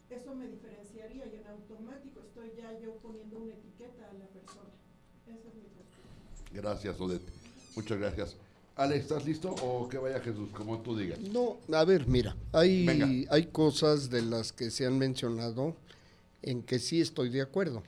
Eso 0.10 0.36
me 0.36 0.48
diferenciaría 0.48 1.26
y 1.28 1.36
en 1.36 1.48
automático 1.48 2.20
estoy 2.20 2.52
ya 2.58 2.78
yo 2.80 2.96
poniendo 2.98 3.38
una 3.40 3.54
etiqueta 3.54 4.10
a 4.10 4.14
la 4.14 4.26
persona. 4.28 4.70
Esa 5.26 5.48
es 5.48 5.56
mi 5.56 5.62
respuesta. 5.62 6.52
Gracias, 6.54 7.00
Odette. 7.00 7.30
Muchas 7.76 7.98
gracias. 7.98 8.36
Ale, 8.76 8.98
¿estás 8.98 9.26
listo 9.26 9.52
o 9.52 9.88
que 9.88 9.98
vaya 9.98 10.20
Jesús, 10.20 10.50
como 10.52 10.80
tú 10.80 10.98
digas? 10.98 11.20
No, 11.20 11.58
a 11.74 11.84
ver, 11.86 12.08
mira, 12.08 12.36
hay, 12.52 13.28
hay 13.30 13.46
cosas 13.48 14.10
de 14.10 14.22
las 14.22 14.52
que 14.52 14.72
se 14.72 14.86
han 14.86 14.98
mencionado 14.98 15.76
en 16.42 16.64
que 16.64 16.80
sí 16.80 17.00
estoy 17.00 17.30
de 17.30 17.42
acuerdo. 17.42 17.84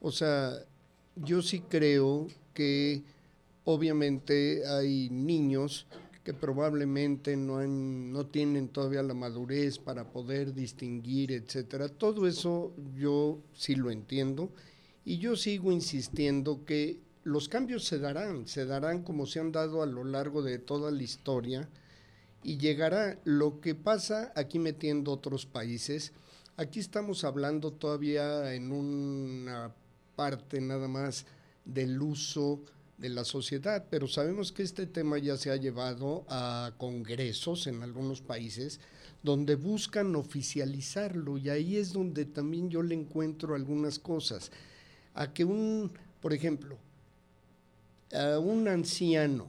O 0.00 0.10
sea, 0.10 0.52
yo 1.22 1.42
sí 1.42 1.60
creo 1.60 2.28
que 2.54 3.02
obviamente 3.64 4.66
hay 4.66 5.10
niños 5.10 5.86
que 6.24 6.34
probablemente 6.34 7.36
no, 7.36 7.66
no 7.66 8.26
tienen 8.26 8.68
todavía 8.68 9.02
la 9.02 9.14
madurez 9.14 9.78
para 9.78 10.10
poder 10.10 10.52
distinguir, 10.52 11.32
etcétera. 11.32 11.88
Todo 11.88 12.26
eso 12.26 12.74
yo 12.94 13.38
sí 13.54 13.74
lo 13.74 13.90
entiendo 13.90 14.50
y 15.04 15.18
yo 15.18 15.36
sigo 15.36 15.72
insistiendo 15.72 16.64
que 16.66 17.00
los 17.24 17.48
cambios 17.48 17.84
se 17.84 17.98
darán, 17.98 18.46
se 18.46 18.66
darán 18.66 19.02
como 19.02 19.26
se 19.26 19.40
han 19.40 19.52
dado 19.52 19.82
a 19.82 19.86
lo 19.86 20.04
largo 20.04 20.42
de 20.42 20.58
toda 20.58 20.90
la 20.90 21.02
historia 21.02 21.68
y 22.42 22.58
llegará 22.58 23.18
lo 23.24 23.60
que 23.60 23.74
pasa 23.74 24.32
aquí 24.36 24.58
metiendo 24.58 25.12
otros 25.12 25.46
países. 25.46 26.12
Aquí 26.56 26.80
estamos 26.80 27.24
hablando 27.24 27.72
todavía 27.72 28.54
en 28.54 28.72
una 28.72 29.74
parte 30.18 30.60
nada 30.60 30.88
más 30.88 31.26
del 31.64 32.02
uso 32.02 32.60
de 32.96 33.08
la 33.08 33.24
sociedad, 33.24 33.86
pero 33.88 34.08
sabemos 34.08 34.50
que 34.50 34.64
este 34.64 34.88
tema 34.88 35.16
ya 35.18 35.36
se 35.36 35.52
ha 35.52 35.56
llevado 35.56 36.24
a 36.28 36.72
congresos 36.76 37.68
en 37.68 37.84
algunos 37.84 38.20
países 38.20 38.80
donde 39.22 39.54
buscan 39.54 40.16
oficializarlo 40.16 41.38
y 41.38 41.50
ahí 41.50 41.76
es 41.76 41.92
donde 41.92 42.24
también 42.24 42.68
yo 42.68 42.82
le 42.82 42.96
encuentro 42.96 43.54
algunas 43.54 44.00
cosas. 44.00 44.50
A 45.14 45.32
que 45.32 45.44
un, 45.44 45.92
por 46.20 46.32
ejemplo, 46.32 46.76
a 48.12 48.40
un 48.40 48.66
anciano 48.66 49.46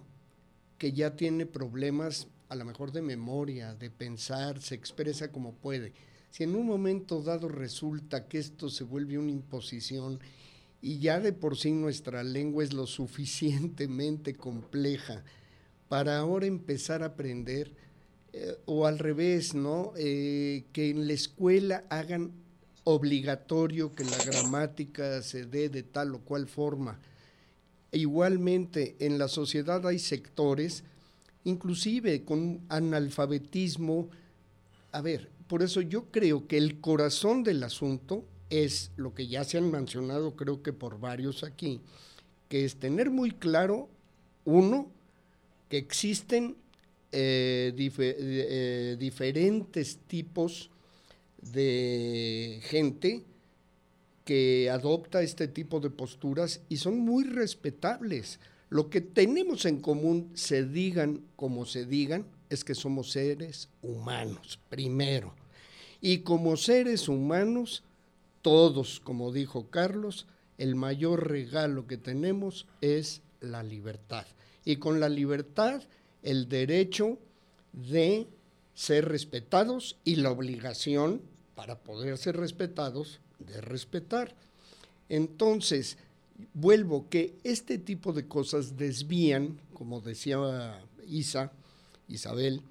que 0.78 0.92
ya 0.92 1.16
tiene 1.16 1.48
problemas 1.48 2.28
a 2.48 2.56
lo 2.56 2.64
mejor 2.64 2.92
de 2.92 3.02
memoria, 3.02 3.74
de 3.74 3.90
pensar, 3.90 4.62
se 4.62 4.76
expresa 4.76 5.32
como 5.32 5.54
puede. 5.54 5.94
Si 6.30 6.44
en 6.44 6.56
un 6.56 6.68
momento 6.68 7.24
dado 7.24 7.48
resulta 7.48 8.28
que 8.28 8.38
esto 8.38 8.70
se 8.70 8.84
vuelve 8.84 9.18
una 9.18 9.32
imposición 9.32 10.20
y 10.82 11.00
ya 11.00 11.20
de 11.20 11.34
por 11.34 11.58
sí 11.58 11.72
nuestra 11.72 12.24
lengua 12.24 12.64
es 12.64 12.74
lo 12.74 12.88
suficientemente 12.88 14.36
compleja 14.36 15.24
para 15.90 16.20
ahora 16.20 16.46
empezar 16.46 17.04
a 17.04 17.08
aprender, 17.08 17.74
eh, 18.32 18.58
o 18.66 18.86
al 18.86 19.00
revés, 19.00 19.56
¿no? 19.56 19.92
Eh, 19.98 20.66
que 20.72 20.92
en 20.92 21.08
la 21.08 21.14
escuela 21.14 21.84
hagan 21.90 22.32
obligatorio 22.84 23.94
que 23.94 24.04
la 24.04 24.18
gramática 24.24 25.22
se 25.22 25.46
dé 25.46 25.70
de 25.70 25.84
tal 25.84 26.14
o 26.16 26.20
cual 26.20 26.48
forma. 26.48 27.00
Igualmente, 27.92 28.96
en 29.00 29.18
la 29.18 29.28
sociedad 29.28 29.86
hay 29.88 29.98
sectores, 29.98 30.84
inclusive 31.44 32.24
con 32.24 32.62
analfabetismo. 32.70 34.10
A 34.92 35.02
ver, 35.02 35.30
por 35.48 35.64
eso 35.64 35.82
yo 35.82 36.06
creo 36.12 36.48
que 36.48 36.58
el 36.58 36.80
corazón 36.80 37.44
del 37.44 37.64
asunto 37.64 38.26
es 38.50 38.92
lo 38.96 39.14
que 39.14 39.28
ya 39.28 39.44
se 39.44 39.58
han 39.58 39.70
mencionado, 39.72 40.36
creo 40.36 40.64
que 40.64 40.74
por 40.74 41.00
varios 41.00 41.44
aquí, 41.44 41.82
que 42.48 42.66
es 42.66 42.78
tener 42.78 43.10
muy 43.10 43.32
claro, 43.32 43.90
uno, 44.46 44.92
que 45.70 45.78
existen 45.78 46.56
eh, 47.12 47.74
eh, 47.78 48.98
diferentes 49.00 49.98
tipos 50.08 50.70
de 51.42 52.60
gente 52.64 53.24
que 54.26 54.70
adopta 54.70 55.22
este 55.22 55.48
tipo 55.48 55.80
de 55.80 55.90
posturas 55.90 56.62
y 56.70 56.78
son 56.78 57.00
muy 57.00 57.24
respetables. 57.24 58.40
Lo 58.70 58.90
que 58.90 59.02
tenemos 59.02 59.66
en 59.66 59.80
común, 59.80 60.32
se 60.36 60.66
digan 60.66 61.24
como 61.36 61.66
se 61.66 61.86
digan, 61.86 62.26
es 62.50 62.64
que 62.64 62.76
somos 62.76 63.12
seres 63.12 63.70
humanos, 63.82 64.60
primero. 64.70 65.36
Y 66.02 66.20
como 66.20 66.58
seres 66.58 67.08
humanos, 67.10 67.84
todos, 68.42 69.00
como 69.00 69.32
dijo 69.32 69.70
Carlos, 69.70 70.28
el 70.58 70.76
mayor 70.76 71.30
regalo 71.30 71.88
que 71.88 71.98
tenemos 71.98 72.68
es 72.82 73.22
la 73.40 73.64
libertad. 73.64 74.26
Y 74.66 74.78
con 74.78 75.00
la 75.00 75.10
libertad, 75.10 75.82
el 76.22 76.50
derecho 76.50 77.18
de 77.74 78.28
ser 78.74 79.08
respetados 79.08 79.98
y 80.04 80.16
la 80.16 80.32
obligación, 80.32 81.22
para 81.56 81.80
poder 81.80 82.18
ser 82.18 82.38
respetados, 82.38 83.20
de 83.40 83.60
respetar. 83.62 84.36
Entonces, 85.10 85.98
vuelvo 86.54 87.10
que 87.10 87.36
este 87.44 87.78
tipo 87.78 88.14
de 88.14 88.28
cosas 88.28 88.78
desvían, 88.78 89.60
como 89.74 90.02
decía 90.02 90.82
Isa, 91.08 91.52
Isabel, 92.08 92.62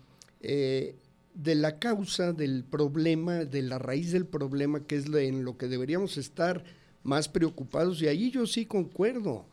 eh, 0.41 0.95
de 1.35 1.55
la 1.55 1.79
causa 1.79 2.33
del 2.33 2.65
problema, 2.65 3.45
de 3.45 3.63
la 3.63 3.79
raíz 3.79 4.13
del 4.13 4.27
problema, 4.27 4.81
que 4.81 4.97
es 4.97 5.07
en 5.07 5.45
lo 5.45 5.57
que 5.57 5.69
deberíamos 5.69 6.17
estar 6.17 6.65
más 7.05 7.29
preocupados, 7.29 8.03
y 8.03 8.09
ahí 8.09 8.31
yo 8.31 8.47
sí 8.47 8.67
concuerdo, 8.67 9.47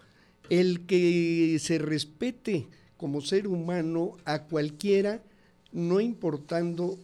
el 0.50 0.86
que 0.86 1.58
se 1.60 1.78
respete 1.78 2.68
como 2.98 3.22
ser 3.22 3.48
humano 3.48 4.18
a 4.26 4.44
cualquiera, 4.44 5.22
no 5.72 6.00
importando 6.00 6.98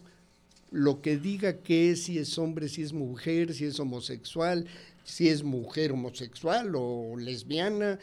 lo 0.70 1.02
que 1.02 1.18
diga 1.18 1.58
que 1.58 1.90
es, 1.90 2.04
si 2.04 2.18
es 2.18 2.38
hombre, 2.38 2.68
si 2.68 2.82
es 2.82 2.92
mujer, 2.92 3.52
si 3.52 3.66
es 3.66 3.78
homosexual, 3.78 4.66
si 5.04 5.28
es 5.28 5.42
mujer 5.42 5.92
homosexual 5.92 6.72
o 6.74 7.16
lesbiana. 7.18 7.98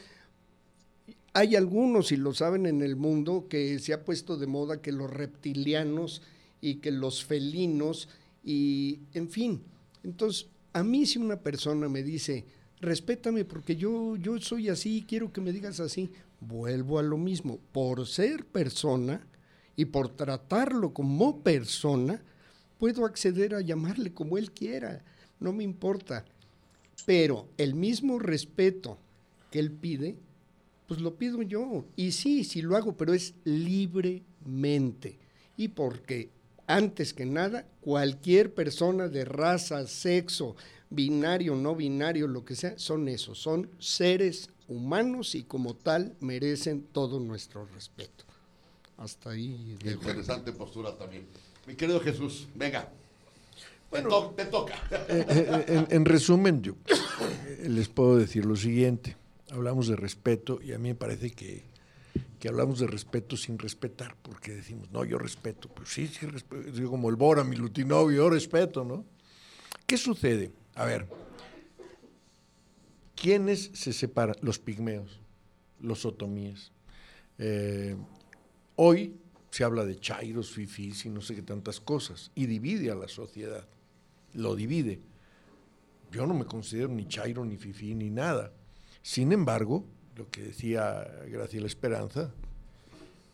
Hay 1.33 1.55
algunos, 1.55 2.11
y 2.11 2.17
lo 2.17 2.33
saben 2.33 2.65
en 2.67 2.81
el 2.81 2.95
mundo, 2.95 3.47
que 3.49 3.79
se 3.79 3.93
ha 3.93 4.05
puesto 4.05 4.37
de 4.37 4.47
moda 4.47 4.81
que 4.81 4.91
los 4.91 5.09
reptilianos 5.09 6.21
y 6.61 6.75
que 6.75 6.91
los 6.91 7.23
felinos 7.23 8.09
y 8.43 8.99
en 9.13 9.29
fin. 9.29 9.61
Entonces, 10.03 10.47
a 10.73 10.83
mí 10.83 11.05
si 11.05 11.19
una 11.19 11.37
persona 11.37 11.89
me 11.89 12.03
dice, 12.03 12.45
respétame 12.81 13.45
porque 13.45 13.75
yo, 13.75 14.15
yo 14.15 14.39
soy 14.39 14.69
así, 14.69 15.05
quiero 15.07 15.31
que 15.31 15.41
me 15.41 15.51
digas 15.51 15.79
así, 15.79 16.11
vuelvo 16.39 16.99
a 16.99 17.03
lo 17.03 17.17
mismo, 17.17 17.59
por 17.71 18.05
ser 18.07 18.45
persona 18.45 19.25
y 19.75 19.85
por 19.85 20.09
tratarlo 20.09 20.93
como 20.93 21.41
persona, 21.41 22.21
puedo 22.77 23.05
acceder 23.05 23.55
a 23.55 23.61
llamarle 23.61 24.13
como 24.13 24.37
él 24.37 24.51
quiera, 24.51 25.03
no 25.39 25.53
me 25.53 25.63
importa. 25.63 26.25
Pero 27.05 27.47
el 27.57 27.75
mismo 27.75 28.19
respeto 28.19 28.97
que 29.51 29.59
él 29.59 29.71
pide, 29.71 30.17
pues 30.87 31.01
lo 31.01 31.15
pido 31.15 31.41
yo. 31.41 31.85
Y 31.95 32.11
sí, 32.11 32.43
sí 32.43 32.61
lo 32.61 32.75
hago, 32.75 32.97
pero 32.97 33.13
es 33.13 33.33
libremente. 33.43 35.17
Y 35.55 35.69
porque 35.69 36.29
antes 36.69 37.15
que 37.15 37.25
nada, 37.25 37.65
cualquier 37.81 38.53
persona 38.53 39.07
de 39.07 39.25
raza, 39.25 39.87
sexo, 39.87 40.55
binario, 40.91 41.55
no 41.55 41.75
binario, 41.75 42.27
lo 42.27 42.45
que 42.45 42.55
sea, 42.55 42.77
son 42.77 43.07
esos, 43.07 43.39
son 43.39 43.71
seres 43.79 44.51
humanos 44.67 45.33
y 45.33 45.43
como 45.43 45.75
tal 45.75 46.15
merecen 46.19 46.83
todo 46.83 47.19
nuestro 47.19 47.65
respeto. 47.73 48.23
Hasta 48.97 49.31
ahí. 49.31 49.77
interesante 49.83 50.51
postura 50.51 50.95
también. 50.95 51.25
Mi 51.65 51.73
querido 51.73 51.99
Jesús, 52.01 52.47
venga. 52.53 52.87
Bueno, 53.89 54.31
te, 54.37 54.45
toca. 54.45 54.75
Eh, 54.91 55.25
eh, 55.27 55.65
eh, 55.67 55.85
en, 55.89 56.05
resumen, 56.05 56.61
yo 56.61 56.75
les 57.63 57.87
puedo 57.89 58.17
decir 58.17 58.45
lo 58.45 58.55
siguiente. 58.55 59.17
Hablamos 59.49 59.87
de 59.87 59.95
respeto 59.95 60.59
y 60.61 60.73
a 60.73 60.77
mí 60.77 60.89
me 60.89 60.95
parece 60.95 61.31
que 61.31 61.63
que 62.39 62.47
hablamos 62.47 62.79
de 62.79 62.87
respeto 62.87 63.35
sin 63.35 63.59
respetar, 63.59 64.15
porque 64.21 64.53
decimos, 64.53 64.89
no, 64.91 65.03
yo 65.03 65.17
respeto, 65.17 65.67
pues 65.69 65.89
sí, 65.89 66.07
sí, 66.07 66.25
respeto, 66.25 66.89
como 66.89 67.09
el 67.09 67.17
Bora, 67.17 67.43
mi 67.43 67.57
Lutinovio, 67.57 68.17
yo 68.17 68.29
respeto, 68.29 68.85
¿no? 68.85 69.05
¿Qué 69.85 69.97
sucede? 69.97 70.51
A 70.75 70.85
ver, 70.85 71.07
¿quiénes 73.15 73.71
se 73.73 73.91
separan? 73.91 74.35
Los 74.41 74.57
pigmeos, 74.57 75.19
los 75.81 76.05
otomíes. 76.05 76.71
Eh, 77.37 77.97
hoy 78.77 79.15
se 79.51 79.63
habla 79.65 79.83
de 79.83 79.99
chairos, 79.99 80.51
fifís 80.51 81.05
y 81.05 81.09
no 81.09 81.19
sé 81.21 81.35
qué 81.35 81.41
tantas 81.41 81.81
cosas, 81.81 82.31
y 82.35 82.45
divide 82.45 82.91
a 82.91 82.95
la 82.95 83.09
sociedad, 83.09 83.67
lo 84.33 84.55
divide. 84.55 85.01
Yo 86.11 86.25
no 86.25 86.33
me 86.33 86.45
considero 86.45 86.87
ni 86.87 87.07
chairo, 87.07 87.43
ni 87.43 87.57
fifí, 87.57 87.93
ni 87.95 88.09
nada. 88.09 88.53
Sin 89.01 89.31
embargo, 89.31 89.85
lo 90.19 90.29
que 90.29 90.43
decía 90.43 91.07
Graciela 91.27 91.65
Esperanza, 91.65 92.31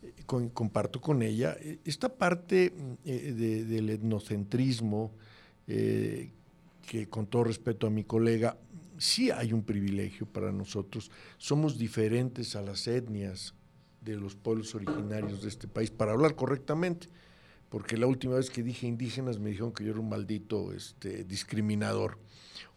eh, 0.02 0.14
comparto 0.26 1.00
con 1.00 1.20
ella, 1.20 1.56
eh, 1.60 1.80
esta 1.84 2.08
parte 2.08 2.72
eh, 3.04 3.64
del 3.66 3.90
etnocentrismo, 3.90 5.12
que 5.66 7.08
con 7.08 7.26
todo 7.26 7.42
respeto 7.42 7.88
a 7.88 7.90
mi 7.90 8.04
colega, 8.04 8.56
sí 8.98 9.32
hay 9.32 9.52
un 9.52 9.64
privilegio 9.64 10.24
para 10.26 10.52
nosotros, 10.52 11.10
somos 11.38 11.76
diferentes 11.76 12.54
a 12.54 12.62
las 12.62 12.86
etnias 12.86 13.52
de 14.00 14.14
los 14.14 14.36
pueblos 14.36 14.76
originarios 14.76 15.42
de 15.42 15.48
este 15.48 15.66
país, 15.66 15.90
para 15.90 16.12
hablar 16.12 16.36
correctamente, 16.36 17.08
porque 17.68 17.96
la 17.96 18.06
última 18.06 18.36
vez 18.36 18.48
que 18.48 18.62
dije 18.62 18.86
indígenas 18.86 19.40
me 19.40 19.50
dijeron 19.50 19.72
que 19.72 19.82
yo 19.82 19.90
era 19.90 19.98
un 19.98 20.08
maldito 20.08 20.72
este, 20.72 21.24
discriminador, 21.24 22.16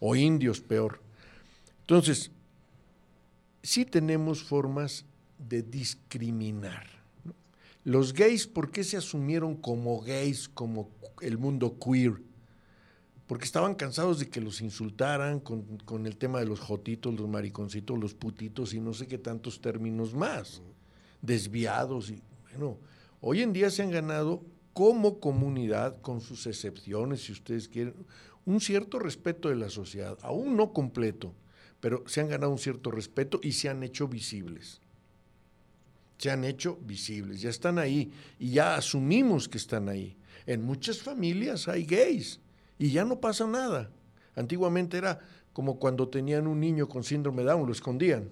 o 0.00 0.16
indios 0.16 0.60
peor. 0.60 1.00
Entonces, 1.82 2.32
sí 3.62 3.84
tenemos 3.84 4.42
formas 4.42 5.04
de 5.38 5.62
discriminar. 5.62 6.86
Los 7.84 8.12
gays, 8.12 8.46
¿por 8.46 8.70
qué 8.70 8.84
se 8.84 8.96
asumieron 8.96 9.56
como 9.56 10.00
gays, 10.00 10.48
como 10.48 10.90
el 11.22 11.38
mundo 11.38 11.78
queer? 11.78 12.22
Porque 13.26 13.44
estaban 13.44 13.74
cansados 13.74 14.18
de 14.18 14.28
que 14.28 14.40
los 14.40 14.60
insultaran 14.60 15.40
con, 15.40 16.06
el 16.06 16.16
tema 16.16 16.40
de 16.40 16.46
los 16.46 16.60
jotitos, 16.60 17.14
los 17.14 17.28
mariconcitos, 17.28 17.98
los 17.98 18.12
putitos 18.12 18.74
y 18.74 18.80
no 18.80 18.92
sé 18.92 19.06
qué 19.06 19.18
tantos 19.18 19.60
términos 19.60 20.14
más, 20.14 20.60
desviados. 21.22 22.10
Y, 22.10 22.20
bueno, 22.50 22.76
hoy 23.20 23.42
en 23.42 23.52
día 23.52 23.70
se 23.70 23.82
han 23.82 23.90
ganado 23.90 24.42
como 24.72 25.20
comunidad, 25.20 26.00
con 26.00 26.20
sus 26.20 26.46
excepciones, 26.46 27.22
si 27.22 27.32
ustedes 27.32 27.68
quieren, 27.68 27.94
un 28.44 28.60
cierto 28.60 28.98
respeto 28.98 29.48
de 29.48 29.56
la 29.56 29.70
sociedad, 29.70 30.18
aún 30.22 30.56
no 30.56 30.72
completo, 30.72 31.32
pero 31.80 32.04
se 32.06 32.20
han 32.20 32.28
ganado 32.28 32.52
un 32.52 32.58
cierto 32.58 32.90
respeto 32.90 33.40
y 33.42 33.52
se 33.52 33.68
han 33.68 33.82
hecho 33.82 34.06
visibles. 34.06 34.80
Se 36.18 36.30
han 36.30 36.44
hecho 36.44 36.78
visibles, 36.82 37.40
ya 37.40 37.48
están 37.50 37.78
ahí 37.78 38.12
y 38.38 38.50
ya 38.50 38.76
asumimos 38.76 39.48
que 39.48 39.58
están 39.58 39.88
ahí. 39.88 40.16
En 40.46 40.62
muchas 40.62 41.00
familias 41.00 41.68
hay 41.68 41.84
gays 41.84 42.40
y 42.78 42.90
ya 42.90 43.04
no 43.04 43.20
pasa 43.20 43.46
nada. 43.46 43.90
Antiguamente 44.36 44.98
era 44.98 45.18
como 45.52 45.78
cuando 45.78 46.08
tenían 46.08 46.46
un 46.46 46.60
niño 46.60 46.88
con 46.88 47.04
síndrome 47.04 47.42
Down, 47.42 47.66
lo 47.66 47.72
escondían. 47.72 48.30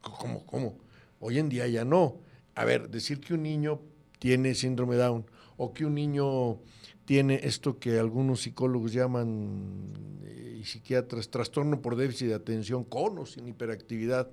¿Cómo? 0.00 0.44
¿Cómo? 0.46 0.78
Hoy 1.20 1.38
en 1.38 1.48
día 1.48 1.66
ya 1.66 1.84
no. 1.84 2.16
A 2.54 2.64
ver, 2.64 2.88
decir 2.88 3.20
que 3.20 3.34
un 3.34 3.42
niño 3.42 3.80
tiene 4.18 4.54
síndrome 4.54 4.96
Down 4.96 5.26
o 5.56 5.72
que 5.72 5.84
un 5.84 5.94
niño 5.94 6.60
tiene 7.08 7.40
esto 7.44 7.78
que 7.78 7.98
algunos 7.98 8.42
psicólogos 8.42 8.92
llaman 8.92 10.20
eh, 10.24 10.58
y 10.60 10.64
psiquiatras 10.64 11.30
trastorno 11.30 11.80
por 11.80 11.96
déficit 11.96 12.28
de 12.28 12.34
atención 12.34 12.84
con 12.84 13.16
o 13.16 13.24
sin 13.24 13.48
hiperactividad. 13.48 14.28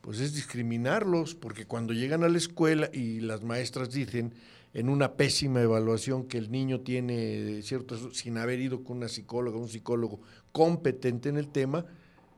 Pues 0.00 0.20
es 0.20 0.32
discriminarlos, 0.32 1.34
porque 1.34 1.66
cuando 1.66 1.92
llegan 1.92 2.24
a 2.24 2.30
la 2.30 2.38
escuela 2.38 2.88
y 2.94 3.20
las 3.20 3.42
maestras 3.42 3.90
dicen 3.90 4.32
en 4.72 4.88
una 4.88 5.16
pésima 5.18 5.60
evaluación 5.60 6.24
que 6.24 6.38
el 6.38 6.50
niño 6.50 6.80
tiene 6.80 7.60
cierto, 7.60 8.14
sin 8.14 8.38
haber 8.38 8.58
ido 8.58 8.82
con 8.82 8.96
una 8.96 9.08
psicóloga, 9.08 9.58
un 9.58 9.68
psicólogo 9.68 10.22
competente 10.50 11.28
en 11.28 11.36
el 11.36 11.48
tema, 11.48 11.84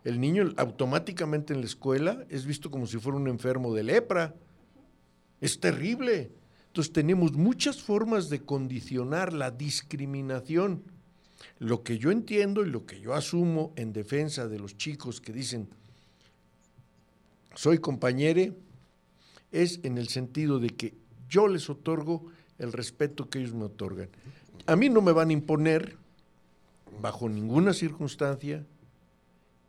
el 0.03 0.21
niño 0.21 0.53
automáticamente 0.57 1.55
en 1.55 1.61
la 1.61 1.67
escuela 1.67 2.25
es 2.29 2.45
visto 2.45 2.73
como 2.73 2.89
si 2.89 2.99
fuera 2.99 3.19
un 3.19 3.29
enfermo 3.29 3.73
de 3.73 3.85
lepra 3.85 4.35
Es 5.41 5.61
terrible. 5.61 6.42
Entonces 6.73 6.95
tenemos 6.95 7.35
muchas 7.35 7.83
formas 7.83 8.31
de 8.31 8.41
condicionar 8.41 9.35
la 9.35 9.51
discriminación. 9.51 10.83
Lo 11.59 11.83
que 11.83 11.99
yo 11.99 12.11
entiendo 12.11 12.65
y 12.65 12.71
lo 12.71 12.87
que 12.87 12.99
yo 12.99 13.13
asumo 13.13 13.75
en 13.77 13.93
defensa 13.93 14.49
de 14.49 14.59
los 14.59 14.79
chicos 14.79 15.21
que 15.21 15.35
dicen, 15.35 15.69
soy 17.55 17.77
compañere, 17.77 18.55
es 19.51 19.81
en 19.83 19.99
el 19.99 20.09
sentido 20.09 20.59
de 20.59 20.71
que 20.71 20.95
yo 21.29 21.47
les 21.47 21.69
otorgo 21.69 22.25
el 22.59 22.73
respeto 22.73 23.29
que 23.29 23.41
ellos 23.41 23.53
me 23.53 23.65
otorgan. 23.65 24.09
A 24.65 24.75
mí 24.75 24.89
no 24.89 25.03
me 25.03 25.13
van 25.13 25.29
a 25.29 25.35
imponer, 25.35 25.99
bajo 27.03 27.29
ninguna 27.29 27.75
circunstancia, 27.75 28.65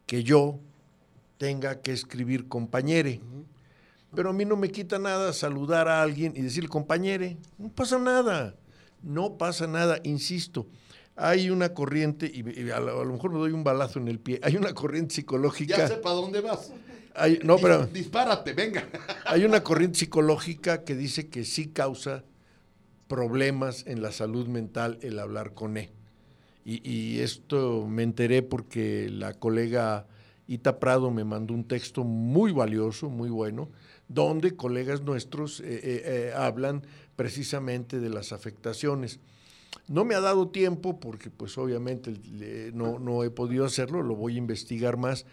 que 0.05 0.23
yo 0.23 0.57
tenga 1.37 1.81
que 1.81 1.91
escribir 1.91 2.47
compañere. 2.47 3.19
Pero 4.15 4.29
a 4.29 4.33
mí 4.33 4.45
no 4.45 4.55
me 4.55 4.69
quita 4.69 4.99
nada 4.99 5.33
saludar 5.33 5.87
a 5.87 6.01
alguien 6.01 6.33
y 6.35 6.41
decirle 6.41 6.69
compañere. 6.69 7.37
No 7.57 7.69
pasa 7.69 7.97
nada. 7.97 8.55
No 9.01 9.37
pasa 9.37 9.67
nada, 9.67 9.99
insisto. 10.03 10.67
Hay 11.15 11.49
una 11.49 11.73
corriente, 11.73 12.31
y, 12.33 12.69
a, 12.71 12.79
lo, 12.79 13.05
mejor 13.05 13.31
me 13.31 13.37
doy 13.37 13.51
un 13.51 13.63
balazo 13.63 13.99
en 13.99 14.07
el 14.07 14.19
pie, 14.19 14.39
hay 14.41 14.55
una 14.55 14.73
corriente 14.73 15.13
psicológica. 15.13 15.77
Ya 15.77 15.87
sé 15.87 15.97
para 15.97 16.15
dónde 16.15 16.41
vas. 16.41 16.71
Hay, 17.15 17.39
no, 17.43 17.57
pero, 17.57 17.85
dispárate, 17.85 18.53
venga. 18.53 18.87
Hay 19.25 19.45
una 19.45 19.61
corriente 19.61 19.99
psicológica 19.99 20.83
que 20.83 20.95
dice 20.95 21.29
que 21.29 21.45
sí 21.45 21.67
causa 21.67 22.23
problemas 23.07 23.85
en 23.85 24.01
la 24.01 24.11
salud 24.11 24.47
mental 24.47 24.97
el 25.03 25.19
hablar 25.19 25.53
con 25.53 25.77
E. 25.77 25.91
Y, 26.65 26.89
y 26.89 27.19
esto 27.19 27.85
me 27.87 28.01
enteré 28.01 28.41
porque 28.41 29.09
la 29.11 29.35
colega 29.35 30.07
Ita 30.47 30.79
Prado 30.79 31.11
me 31.11 31.23
mandó 31.23 31.53
un 31.53 31.65
texto 31.65 32.03
muy 32.03 32.51
valioso, 32.51 33.11
muy 33.11 33.29
bueno, 33.29 33.69
donde 34.13 34.55
colegas 34.55 35.01
nuestros 35.01 35.59
eh, 35.59 35.65
eh, 35.65 36.01
eh, 36.05 36.33
hablan 36.35 36.85
precisamente 37.15 37.99
de 37.99 38.09
las 38.09 38.31
afectaciones. 38.31 39.19
No 39.87 40.05
me 40.05 40.15
ha 40.15 40.21
dado 40.21 40.49
tiempo 40.49 40.99
porque 40.99 41.29
pues 41.29 41.57
obviamente 41.57 42.13
no, 42.73 42.99
no 42.99 43.23
he 43.23 43.31
podido 43.31 43.65
hacerlo, 43.65 44.03
lo 44.03 44.15
voy 44.15 44.35
a 44.35 44.37
investigar 44.37 44.97
más. 44.97 45.25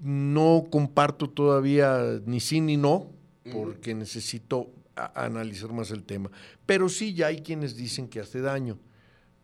No 0.00 0.64
comparto 0.70 1.30
todavía 1.30 2.20
ni 2.26 2.40
sí 2.40 2.60
ni 2.60 2.76
no, 2.76 3.12
porque 3.52 3.94
necesito 3.94 4.70
analizar 4.96 5.72
más 5.72 5.92
el 5.92 6.02
tema. 6.02 6.30
Pero 6.66 6.88
sí 6.88 7.14
ya 7.14 7.28
hay 7.28 7.40
quienes 7.42 7.76
dicen 7.76 8.08
que 8.08 8.18
hace 8.18 8.40
daño. 8.40 8.78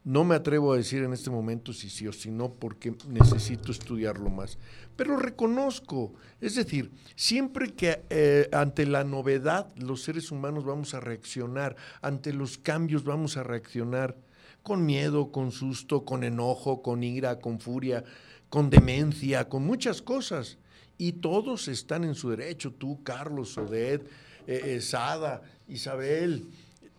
No 0.03 0.25
me 0.25 0.35
atrevo 0.35 0.73
a 0.73 0.77
decir 0.77 1.03
en 1.05 1.13
este 1.13 1.31
momento 1.31 1.73
si 1.73 1.89
sí 1.89 2.09
o 2.09 2.13
si 2.13 2.31
no, 2.31 2.53
porque 2.53 2.95
necesito 3.09 3.71
estudiarlo 3.71 4.31
más. 4.31 4.59
Pero 4.99 5.17
reconozco, 5.17 6.15
es 6.41 6.57
decir, 6.57 6.91
siempre 7.15 7.73
que 7.73 8.03
eh, 8.11 8.49
ante 8.51 8.85
la 8.85 9.05
novedad 9.05 9.73
los 9.77 10.03
seres 10.03 10.33
humanos 10.33 10.65
vamos 10.65 10.93
a 10.93 10.99
reaccionar, 10.99 11.77
ante 12.03 12.33
los 12.33 12.59
cambios 12.59 13.05
vamos 13.05 13.37
a 13.37 13.45
reaccionar 13.45 14.17
con 14.65 14.85
miedo, 14.85 15.31
con 15.31 15.53
susto, 15.53 16.05
con 16.05 16.25
enojo, 16.25 16.83
con 16.83 17.05
ira, 17.05 17.39
con 17.39 17.61
furia, 17.61 18.03
con 18.49 18.71
demencia, 18.71 19.49
con 19.49 19.65
muchas 19.65 20.03
cosas. 20.03 20.59
Y 20.97 21.13
todos 21.13 21.69
están 21.69 22.03
en 22.03 22.17
su 22.17 22.31
derecho, 22.31 22.73
tú, 22.73 23.01
Carlos, 23.05 23.57
Oded, 23.57 24.01
eh, 24.49 24.63
eh, 24.65 24.81
Sada, 24.81 25.43
Isabel, 25.69 26.45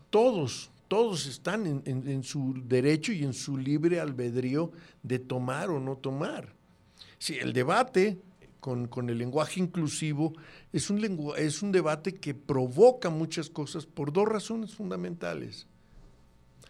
todos, 0.10 0.72
todos 0.88 1.26
están 1.26 1.84
en, 1.86 2.24
su 2.24 2.64
derecho 2.66 3.12
y 3.12 3.26
en 3.26 3.34
su 3.34 3.58
libre 3.58 4.00
albedrío 4.00 4.72
de 5.04 5.20
tomar 5.20 5.70
o 5.70 5.82
no 5.82 5.98
tomar. 5.98 6.58
Sí, 7.20 7.36
el 7.36 7.54
debate 7.54 8.18
con, 8.60 9.10
el 9.10 9.18
lenguaje 9.18 9.60
inclusivo 9.60 10.34
es 10.74 10.90
un, 10.90 11.34
es 11.38 11.62
un 11.62 11.72
debate 11.72 12.16
que 12.16 12.34
provoca 12.34 13.10
muchas 13.10 13.50
cosas 13.50 13.86
por 13.86 14.12
dos 14.12 14.28
razones 14.28 14.74
fundamentales. 14.74 15.68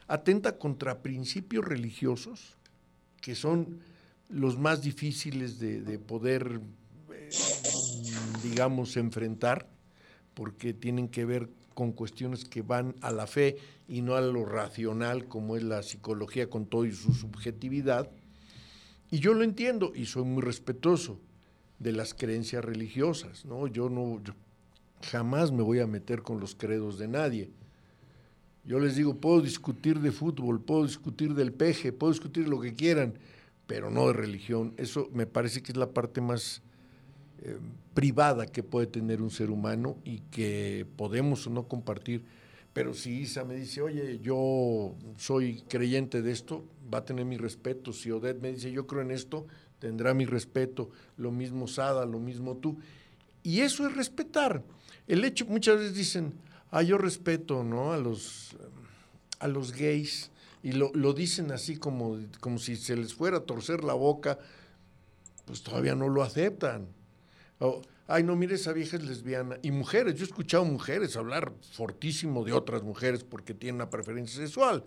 Atenta 0.07 0.57
contra 0.57 1.01
principios 1.01 1.65
religiosos, 1.65 2.57
que 3.21 3.35
son 3.35 3.79
los 4.27 4.57
más 4.57 4.81
difíciles 4.81 5.59
de, 5.59 5.99
poder, 5.99 6.61
eh, 7.13 7.29
digamos, 8.43 8.97
enfrentar, 8.97 9.67
porque 10.33 10.73
tienen 10.73 11.09
que 11.09 11.25
ver 11.25 11.49
con 11.73 11.91
cuestiones 11.91 12.43
que 12.43 12.61
van 12.61 12.95
a 13.01 13.11
la 13.11 13.27
fe 13.27 13.57
y 13.87 14.01
no 14.01 14.15
a 14.15 14.21
lo 14.21 14.45
racional 14.45 15.27
como 15.27 15.55
es 15.55 15.63
la 15.63 15.83
psicología 15.83 16.49
con 16.49 16.65
todo 16.65 16.85
y 16.85 16.91
su 16.91 17.13
subjetividad. 17.13 18.09
Y 19.11 19.19
yo 19.19 19.33
lo 19.33 19.43
entiendo 19.43 19.91
y 19.95 20.05
soy 20.05 20.23
muy 20.23 20.43
respetuoso 20.43 21.19
de 21.79 21.93
las 21.93 22.13
creencias 22.13 22.63
religiosas, 22.63 23.45
¿no? 23.45 23.67
Yo 23.67 23.89
no 23.89 24.21
jamás 25.01 25.51
me 25.51 25.63
voy 25.63 25.79
a 25.79 25.87
meter 25.87 26.21
con 26.21 26.39
los 26.39 26.55
credos 26.55 26.99
de 26.99 27.07
nadie. 27.07 27.49
Yo 28.65 28.79
les 28.79 28.95
digo, 28.95 29.15
puedo 29.15 29.41
discutir 29.41 29.99
de 29.99 30.11
fútbol, 30.11 30.61
puedo 30.61 30.85
discutir 30.85 31.33
del 31.33 31.53
peje, 31.53 31.91
puedo 31.91 32.11
discutir 32.11 32.47
lo 32.47 32.59
que 32.59 32.75
quieran, 32.75 33.15
pero 33.65 33.89
no 33.89 34.07
de 34.07 34.13
religión. 34.13 34.73
Eso 34.77 35.09
me 35.13 35.25
parece 35.25 35.63
que 35.63 35.71
es 35.71 35.77
la 35.77 35.89
parte 35.89 36.21
más 36.21 36.61
eh, 37.41 37.57
privada 37.93 38.45
que 38.45 38.61
puede 38.61 38.87
tener 38.87 39.21
un 39.21 39.31
ser 39.31 39.49
humano 39.49 39.97
y 40.03 40.19
que 40.31 40.85
podemos 40.97 41.47
o 41.47 41.49
no 41.49 41.67
compartir. 41.67 42.25
Pero 42.79 42.93
si 42.93 43.11
Isa 43.11 43.43
me 43.43 43.55
dice, 43.55 43.81
oye, 43.81 44.21
yo 44.21 44.95
soy 45.17 45.63
creyente 45.67 46.21
de 46.21 46.31
esto, 46.31 46.63
va 46.93 46.99
a 46.99 47.03
tener 47.03 47.25
mi 47.25 47.35
respeto. 47.35 47.91
Si 47.91 48.09
Odette 48.09 48.41
me 48.41 48.53
dice, 48.53 48.71
yo 48.71 48.87
creo 48.87 49.01
en 49.01 49.11
esto, 49.11 49.45
tendrá 49.79 50.13
mi 50.13 50.25
respeto. 50.25 50.89
Lo 51.17 51.29
mismo 51.29 51.67
Sada, 51.67 52.05
lo 52.05 52.19
mismo 52.19 52.55
tú. 52.55 52.79
Y 53.43 53.59
eso 53.59 53.85
es 53.85 53.93
respetar. 53.97 54.63
El 55.09 55.25
hecho, 55.25 55.45
muchas 55.45 55.77
veces 55.77 55.93
dicen, 55.93 56.31
ah, 56.71 56.81
yo 56.81 56.97
respeto, 56.97 57.65
¿no? 57.65 57.91
A 57.91 57.97
los, 57.97 58.55
a 59.39 59.49
los 59.49 59.73
gays. 59.73 60.31
Y 60.63 60.71
lo, 60.71 60.89
lo 60.93 61.11
dicen 61.11 61.51
así 61.51 61.75
como, 61.75 62.17
como 62.39 62.59
si 62.59 62.77
se 62.77 62.95
les 62.95 63.13
fuera 63.13 63.39
a 63.39 63.41
torcer 63.41 63.83
la 63.83 63.93
boca, 63.93 64.39
pues 65.43 65.63
todavía 65.63 65.95
no 65.95 66.07
lo 66.07 66.23
aceptan 66.23 66.87
ay, 68.09 68.23
no, 68.23 68.35
mire, 68.35 68.55
esa 68.55 68.73
vieja 68.73 68.97
es 68.97 69.03
lesbiana. 69.03 69.57
Y 69.61 69.71
mujeres, 69.71 70.15
yo 70.15 70.21
he 70.21 70.27
escuchado 70.27 70.65
mujeres 70.65 71.15
hablar 71.15 71.53
fortísimo 71.71 72.43
de 72.43 72.53
otras 72.53 72.83
mujeres 72.83 73.23
porque 73.23 73.53
tienen 73.53 73.75
una 73.75 73.89
preferencia 73.89 74.41
sexual. 74.41 74.83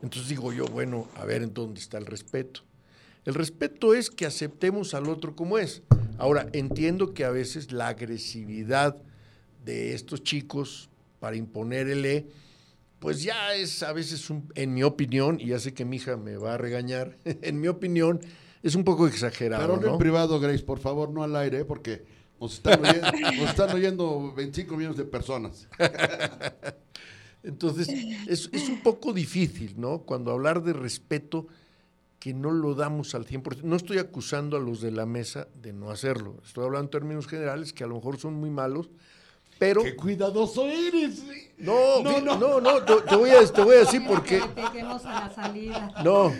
Entonces 0.00 0.28
digo 0.28 0.52
yo, 0.52 0.66
bueno, 0.66 1.08
a 1.16 1.24
ver 1.24 1.42
en 1.42 1.52
dónde 1.52 1.80
está 1.80 1.98
el 1.98 2.06
respeto. 2.06 2.60
El 3.24 3.34
respeto 3.34 3.94
es 3.94 4.10
que 4.10 4.26
aceptemos 4.26 4.94
al 4.94 5.08
otro 5.08 5.36
como 5.36 5.58
es. 5.58 5.82
Ahora, 6.18 6.48
entiendo 6.52 7.12
que 7.12 7.24
a 7.24 7.30
veces 7.30 7.72
la 7.72 7.88
agresividad 7.88 8.96
de 9.64 9.94
estos 9.94 10.22
chicos 10.22 10.88
para 11.18 11.36
imponer 11.36 11.88
el 11.88 12.06
E, 12.06 12.26
pues 12.98 13.22
ya 13.22 13.54
es 13.54 13.82
a 13.82 13.92
veces, 13.92 14.26
en 14.54 14.74
mi 14.74 14.82
opinión, 14.82 15.38
y 15.40 15.46
ya 15.46 15.58
sé 15.58 15.74
que 15.74 15.84
mi 15.84 15.96
hija 15.96 16.16
me 16.16 16.36
va 16.36 16.54
a 16.54 16.58
regañar, 16.58 17.16
en 17.24 17.60
mi 17.60 17.68
opinión, 17.68 18.20
es 18.62 18.74
un 18.74 18.84
poco 18.84 19.06
exagerado. 19.06 19.78
Pero 19.78 19.92
en 19.92 19.98
privado, 19.98 20.38
Grace, 20.40 20.62
por 20.62 20.78
favor, 20.78 21.10
no 21.10 21.22
al 21.22 21.34
aire, 21.36 21.64
porque 21.64 22.04
nos 22.40 22.54
están 22.54 22.84
oyendo, 22.84 23.12
nos 23.38 23.50
están 23.50 23.74
oyendo 23.74 24.32
25 24.34 24.76
millones 24.76 24.98
de 24.98 25.04
personas. 25.04 25.68
Entonces, 27.42 27.88
es, 28.28 28.50
es, 28.52 28.68
un 28.68 28.82
poco 28.82 29.14
difícil, 29.14 29.74
¿no? 29.78 30.00
Cuando 30.00 30.30
hablar 30.30 30.62
de 30.62 30.74
respeto, 30.74 31.46
que 32.18 32.34
no 32.34 32.50
lo 32.50 32.74
damos 32.74 33.14
al 33.14 33.26
100%. 33.26 33.62
No 33.62 33.76
estoy 33.76 33.96
acusando 33.96 34.58
a 34.58 34.60
los 34.60 34.82
de 34.82 34.90
la 34.90 35.06
mesa 35.06 35.48
de 35.60 35.72
no 35.72 35.90
hacerlo. 35.90 36.36
Estoy 36.44 36.66
hablando 36.66 36.84
en 36.84 36.90
términos 36.90 37.26
generales, 37.26 37.72
que 37.72 37.82
a 37.82 37.86
lo 37.86 37.94
mejor 37.94 38.18
son 38.18 38.34
muy 38.34 38.50
malos, 38.50 38.90
pero... 39.60 39.84
¡Qué 39.84 39.94
cuidadoso 39.94 40.66
eres! 40.66 41.22
No, 41.58 42.02
no, 42.02 42.18
no, 42.22 42.60
no, 42.62 42.82
te, 42.82 43.14
voy 43.14 43.28
a, 43.28 43.44
te 43.46 43.62
voy 43.62 43.76
a 43.76 43.80
decir 43.80 44.00
a 45.04 45.28
la 45.28 45.32
salida. 45.34 45.92
No. 46.02 46.32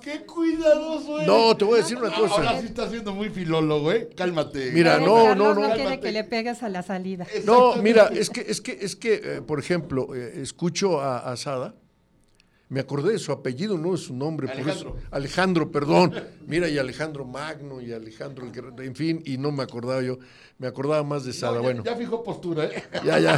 ¡Qué 0.00 0.24
cuidadoso 0.24 1.16
eres! 1.16 1.26
No, 1.26 1.56
te 1.56 1.64
voy 1.64 1.74
a 1.74 1.82
decir 1.82 1.96
una 1.96 2.14
cosa. 2.14 2.36
Ahora 2.36 2.60
sí 2.60 2.66
estás 2.66 2.90
siendo 2.90 3.12
muy 3.12 3.30
filólogo, 3.30 3.90
¿eh? 3.90 4.10
Cálmate. 4.16 4.70
Mira, 4.70 5.00
no, 5.00 5.34
no, 5.34 5.52
no. 5.52 5.68
No 5.68 5.74
quiere 5.74 5.98
que 5.98 6.12
le 6.12 6.22
pegues 6.22 6.62
a 6.62 6.68
la 6.68 6.84
salida. 6.84 7.26
No, 7.44 7.74
mira, 7.82 8.10
es 8.14 8.30
que, 8.30 8.42
es 8.42 8.60
que, 8.60 8.78
es 8.80 8.94
que, 8.94 9.14
eh, 9.14 9.42
por 9.42 9.58
ejemplo, 9.58 10.14
eh, 10.14 10.40
escucho 10.40 11.00
a 11.00 11.32
Asada 11.32 11.74
me 12.68 12.80
acordé 12.80 13.12
de 13.12 13.18
su 13.18 13.30
apellido, 13.30 13.78
no 13.78 13.92
de 13.92 13.98
su 13.98 14.14
nombre. 14.14 14.50
Alejandro. 14.50 14.96
Alejandro, 15.10 15.70
perdón. 15.70 16.12
Mira, 16.46 16.68
y 16.68 16.78
Alejandro 16.78 17.24
Magno 17.24 17.80
y 17.80 17.92
Alejandro, 17.92 18.50
en 18.78 18.94
fin, 18.96 19.22
y 19.24 19.38
no 19.38 19.52
me 19.52 19.62
acordaba 19.62 20.02
yo. 20.02 20.18
Me 20.58 20.66
acordaba 20.66 21.04
más 21.04 21.24
de 21.24 21.32
Sada. 21.32 21.60
bueno. 21.60 21.84
Ya 21.84 21.94
fijó 21.94 22.24
postura, 22.24 22.64
¿eh? 22.64 22.82
Ya, 23.04 23.20
ya. 23.20 23.34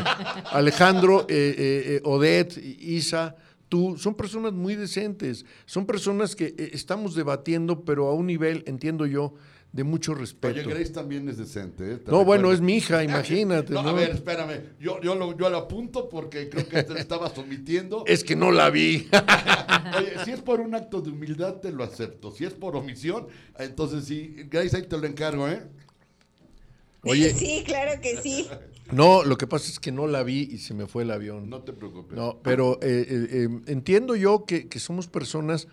Alejandro, 0.50 1.26
eh, 1.28 1.54
eh, 1.58 1.84
eh 1.96 2.00
Odette, 2.04 2.56
Isa, 2.56 3.36
tú, 3.68 3.98
son 3.98 4.14
personas 4.14 4.54
muy 4.54 4.76
decentes. 4.76 5.44
Son 5.66 5.84
personas 5.84 6.34
que 6.34 6.54
estamos 6.72 7.14
debatiendo, 7.14 7.84
pero 7.84 8.08
a 8.08 8.14
un 8.14 8.26
nivel, 8.26 8.64
entiendo 8.66 9.04
yo, 9.04 9.34
de 9.72 9.84
mucho 9.84 10.14
respeto. 10.14 10.58
Oye, 10.60 10.68
Grace 10.68 10.92
también 10.92 11.28
es 11.28 11.36
decente. 11.36 11.92
¿eh? 11.92 11.98
No, 12.06 12.24
bueno, 12.24 12.52
es 12.52 12.60
mi 12.60 12.76
hija, 12.76 13.04
imagínate. 13.04 13.72
no, 13.74 13.80
A 13.80 13.92
ver, 13.92 14.10
espérame. 14.10 14.62
Yo, 14.80 15.00
yo, 15.02 15.14
lo, 15.14 15.36
yo 15.36 15.50
lo 15.50 15.58
apunto 15.58 16.08
porque 16.08 16.48
creo 16.48 16.66
que 16.66 16.82
te 16.82 16.98
estaba 16.98 17.32
sometiendo. 17.34 18.04
Es 18.06 18.24
que 18.24 18.34
no 18.34 18.50
la 18.50 18.70
vi. 18.70 19.08
Oye, 19.98 20.24
si 20.24 20.30
es 20.32 20.40
por 20.40 20.60
un 20.60 20.74
acto 20.74 21.00
de 21.00 21.10
humildad, 21.10 21.56
te 21.56 21.70
lo 21.70 21.84
acepto. 21.84 22.30
Si 22.30 22.44
es 22.44 22.54
por 22.54 22.76
omisión, 22.76 23.26
entonces 23.58 24.04
sí. 24.04 24.34
Grace, 24.50 24.76
ahí 24.76 24.82
te 24.84 24.96
lo 24.96 25.06
encargo, 25.06 25.48
¿eh? 25.48 25.62
Oye, 27.02 27.32
Sí, 27.32 27.62
claro 27.64 28.00
que 28.00 28.16
sí. 28.16 28.48
no, 28.90 29.22
lo 29.22 29.38
que 29.38 29.46
pasa 29.46 29.70
es 29.70 29.78
que 29.78 29.92
no 29.92 30.06
la 30.06 30.22
vi 30.24 30.48
y 30.50 30.58
se 30.58 30.74
me 30.74 30.86
fue 30.86 31.04
el 31.04 31.10
avión. 31.10 31.48
No 31.48 31.62
te 31.62 31.72
preocupes. 31.72 32.16
No, 32.16 32.40
pero 32.42 32.78
eh, 32.82 33.06
eh, 33.08 33.28
eh, 33.30 33.48
entiendo 33.66 34.16
yo 34.16 34.44
que, 34.44 34.68
que 34.68 34.80
somos 34.80 35.06
personas 35.06 35.68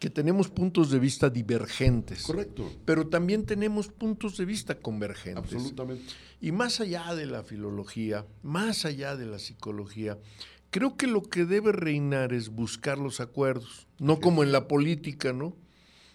que 0.00 0.08
tenemos 0.08 0.48
puntos 0.48 0.90
de 0.90 0.98
vista 0.98 1.28
divergentes. 1.28 2.22
Correcto. 2.22 2.72
Pero 2.86 3.08
también 3.08 3.44
tenemos 3.44 3.88
puntos 3.88 4.38
de 4.38 4.46
vista 4.46 4.76
convergentes. 4.76 5.44
Absolutamente. 5.44 6.04
Y 6.40 6.52
más 6.52 6.80
allá 6.80 7.14
de 7.14 7.26
la 7.26 7.44
filología, 7.44 8.26
más 8.42 8.86
allá 8.86 9.14
de 9.14 9.26
la 9.26 9.38
psicología, 9.38 10.18
creo 10.70 10.96
que 10.96 11.06
lo 11.06 11.22
que 11.22 11.44
debe 11.44 11.72
reinar 11.72 12.32
es 12.32 12.48
buscar 12.48 12.96
los 12.96 13.20
acuerdos, 13.20 13.86
no 13.98 14.20
como 14.20 14.42
en 14.42 14.52
la 14.52 14.68
política, 14.68 15.34
¿no? 15.34 15.54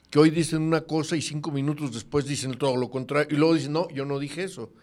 Que 0.10 0.18
hoy 0.18 0.32
dicen 0.32 0.64
una 0.64 0.82
cosa 0.82 1.16
y 1.16 1.22
cinco 1.22 1.52
minutos 1.52 1.94
después 1.94 2.26
dicen 2.26 2.58
todo 2.58 2.76
lo 2.78 2.90
contrario 2.90 3.38
y 3.38 3.40
luego 3.40 3.54
dicen, 3.54 3.74
no, 3.74 3.88
yo 3.90 4.04
no 4.06 4.18
dije 4.18 4.44
eso. 4.44 4.74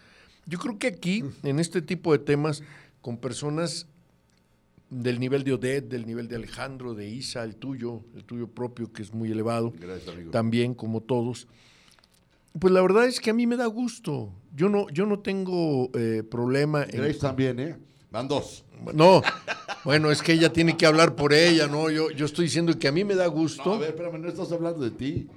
Yo 0.46 0.61
creo 0.61 0.78
que 0.78 0.86
aquí, 0.86 1.24
en 1.42 1.59
este 1.59 1.82
tipo 1.82 2.12
de 2.12 2.20
temas, 2.20 2.62
con 3.00 3.18
personas 3.18 3.88
del 4.93 5.18
nivel 5.18 5.43
de 5.43 5.55
Odette, 5.55 5.88
del 5.88 6.07
nivel 6.07 6.28
de 6.28 6.36
Alejandro, 6.36 6.95
de 6.95 7.09
Isa, 7.09 7.43
el 7.45 7.57
tuyo, 7.57 8.03
el 8.14 8.24
tuyo 8.24 8.47
propio, 8.47 8.93
que 8.93 9.03
es 9.03 9.12
muy 9.14 9.30
elevado, 9.32 9.72
Gracias, 9.78 10.14
amigo. 10.14 10.30
también 10.30 10.74
como 10.74 11.01
todos. 11.01 11.49
Pues 12.59 12.72
la 12.74 12.82
verdad 12.82 13.07
es 13.07 13.18
que 13.18 13.30
a 13.30 13.32
mí 13.32 13.47
me 13.47 13.57
da 13.57 13.66
gusto. 13.66 14.30
Yo 14.55 14.68
no, 14.68 14.88
yo 14.90 15.07
no 15.07 15.20
tengo 15.20 15.90
eh, 15.95 16.22
problema 16.30 16.82
en... 16.84 17.01
Grace 17.01 17.18
también, 17.18 17.59
¿eh? 17.59 17.76
Van 18.11 18.28
dos. 18.28 18.64
No, 18.93 19.22
bueno, 19.84 20.11
es 20.11 20.20
que 20.20 20.32
ella 20.34 20.53
tiene 20.53 20.76
que 20.76 20.84
hablar 20.84 21.14
por 21.16 21.32
ella, 21.32 21.66
¿no? 21.68 21.88
Yo, 21.88 22.11
yo 22.11 22.26
estoy 22.26 22.45
diciendo 22.47 22.78
que 22.78 22.88
a 22.88 22.93
mí 22.93 23.05
me 23.05 23.14
da 23.14 23.26
No, 23.26 23.32
gusto. 23.32 23.72
a 23.72 23.78
ver, 23.78 23.90
espérame, 23.90 24.20
no 24.20 24.28
estás 24.28 24.53
hablando 24.53 24.80
de 24.80 24.90
ti. 24.90 25.28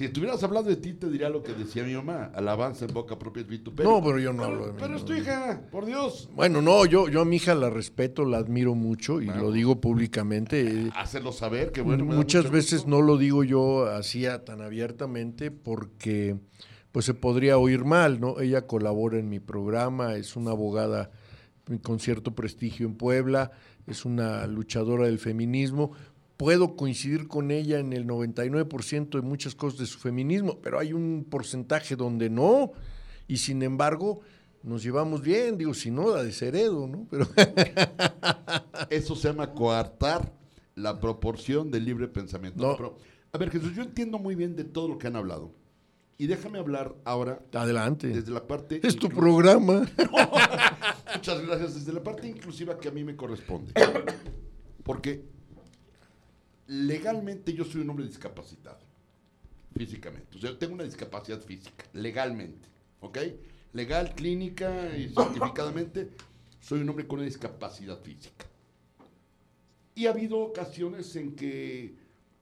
Si 0.00 0.06
estuvieras 0.06 0.42
hablando 0.42 0.70
de 0.70 0.76
ti, 0.76 0.94
te 0.94 1.10
diría 1.10 1.28
lo 1.28 1.42
que 1.42 1.52
decía 1.52 1.84
mi 1.84 1.92
mamá. 1.92 2.30
Alabanza 2.34 2.86
en 2.86 2.94
boca 2.94 3.18
propia 3.18 3.42
es 3.42 3.46
vituperio. 3.46 3.92
No, 3.92 4.02
pero 4.02 4.18
yo 4.18 4.32
no 4.32 4.44
hablo 4.44 4.68
de 4.68 4.72
mí, 4.72 4.78
Pero 4.80 4.96
es 4.96 5.04
tu 5.04 5.12
hija, 5.12 5.60
por 5.70 5.84
Dios. 5.84 6.30
Bueno, 6.34 6.62
no, 6.62 6.86
yo, 6.86 7.10
yo 7.10 7.20
a 7.20 7.26
mi 7.26 7.36
hija 7.36 7.54
la 7.54 7.68
respeto, 7.68 8.24
la 8.24 8.38
admiro 8.38 8.74
mucho 8.74 9.20
y 9.20 9.26
lo 9.26 9.52
digo 9.52 9.78
públicamente. 9.78 10.90
Hacerlo 10.96 11.32
saber, 11.32 11.70
que 11.70 11.82
bueno. 11.82 12.06
Muchas 12.06 12.50
veces 12.50 12.86
no 12.86 13.02
lo 13.02 13.18
digo 13.18 13.44
yo 13.44 13.88
así 13.88 14.24
tan 14.46 14.62
abiertamente 14.62 15.50
porque 15.50 16.38
pues 16.92 17.04
se 17.04 17.12
podría 17.12 17.58
oír 17.58 17.84
mal, 17.84 18.20
¿no? 18.20 18.40
Ella 18.40 18.66
colabora 18.66 19.18
en 19.18 19.28
mi 19.28 19.38
programa, 19.38 20.14
es 20.14 20.34
una 20.34 20.52
abogada 20.52 21.10
con 21.82 22.00
cierto 22.00 22.34
prestigio 22.34 22.86
en 22.86 22.94
Puebla, 22.94 23.50
es 23.86 24.06
una 24.06 24.46
luchadora 24.46 25.04
del 25.04 25.18
feminismo. 25.18 25.92
Puedo 26.40 26.74
coincidir 26.74 27.28
con 27.28 27.50
ella 27.50 27.80
en 27.80 27.92
el 27.92 28.06
99% 28.06 29.10
de 29.10 29.20
muchas 29.20 29.54
cosas 29.54 29.78
de 29.78 29.84
su 29.84 29.98
feminismo, 29.98 30.58
pero 30.62 30.78
hay 30.78 30.94
un 30.94 31.26
porcentaje 31.28 31.96
donde 31.96 32.30
no, 32.30 32.72
y 33.28 33.36
sin 33.36 33.62
embargo 33.62 34.22
nos 34.62 34.82
llevamos 34.82 35.20
bien, 35.20 35.58
digo, 35.58 35.74
si 35.74 35.90
no, 35.90 36.16
la 36.16 36.22
desheredo, 36.22 36.88
¿no? 36.88 37.06
Pero 37.10 37.28
Eso 38.88 39.14
se 39.16 39.28
llama 39.28 39.52
coartar 39.52 40.32
la 40.76 40.98
proporción 40.98 41.70
del 41.70 41.84
libre 41.84 42.08
pensamiento. 42.08 42.66
No. 42.66 42.74
Pero, 42.74 42.96
a 43.32 43.36
ver, 43.36 43.50
Jesús, 43.50 43.74
yo 43.76 43.82
entiendo 43.82 44.18
muy 44.18 44.34
bien 44.34 44.56
de 44.56 44.64
todo 44.64 44.88
lo 44.88 44.96
que 44.96 45.08
han 45.08 45.16
hablado. 45.16 45.52
Y 46.16 46.26
déjame 46.26 46.58
hablar 46.58 46.96
ahora 47.04 47.42
adelante. 47.52 48.06
desde 48.06 48.32
la 48.32 48.46
parte... 48.46 48.80
Es 48.82 48.96
tu 48.96 49.10
programa. 49.10 49.86
Muchas 51.16 51.46
gracias. 51.46 51.74
Desde 51.74 51.92
la 51.92 52.02
parte 52.02 52.26
inclusiva 52.28 52.78
que 52.78 52.88
a 52.88 52.92
mí 52.92 53.04
me 53.04 53.14
corresponde. 53.14 53.74
Porque 54.82 55.28
legalmente 56.70 57.52
yo 57.52 57.64
soy 57.64 57.80
un 57.80 57.90
hombre 57.90 58.06
discapacitado. 58.06 58.78
Físicamente. 59.76 60.36
O 60.36 60.40
sea, 60.40 60.50
yo 60.50 60.58
tengo 60.58 60.74
una 60.74 60.84
discapacidad 60.84 61.40
física. 61.40 61.84
Legalmente. 61.92 62.68
¿Ok? 63.00 63.18
Legal, 63.72 64.14
clínica 64.14 64.96
y 64.96 65.08
certificadamente 65.08 66.10
soy 66.60 66.80
un 66.80 66.88
hombre 66.88 67.06
con 67.06 67.18
una 67.18 67.26
discapacidad 67.26 68.00
física. 68.00 68.46
Y 69.96 70.06
ha 70.06 70.10
habido 70.10 70.38
ocasiones 70.38 71.14
en 71.16 71.34
que 71.34 71.96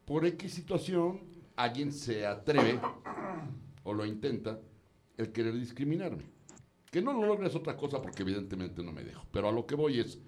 por 0.05 0.27
X 0.27 0.53
situación 0.53 1.21
alguien 1.57 1.93
se 1.93 2.27
atreve 2.27 2.81
o 3.83 3.95
lo 3.95 4.05
intenta 4.05 4.61
el 5.17 5.33
querer 5.33 5.55
discriminarme. 5.55 6.25
Que 6.91 7.01
no 7.01 7.13
lo 7.15 7.27
logre 7.27 7.49
es 7.49 7.55
otra 7.55 7.77
cosa 7.77 8.03
porque 8.03 8.23
evidentemente 8.23 8.83
no 8.83 8.93
me 8.93 9.05
dejo. 9.05 9.27
Pero 9.33 9.49
a 9.49 9.53
lo 9.53 9.67
que 9.67 9.75
voy 9.75 10.01
es, 10.01 10.19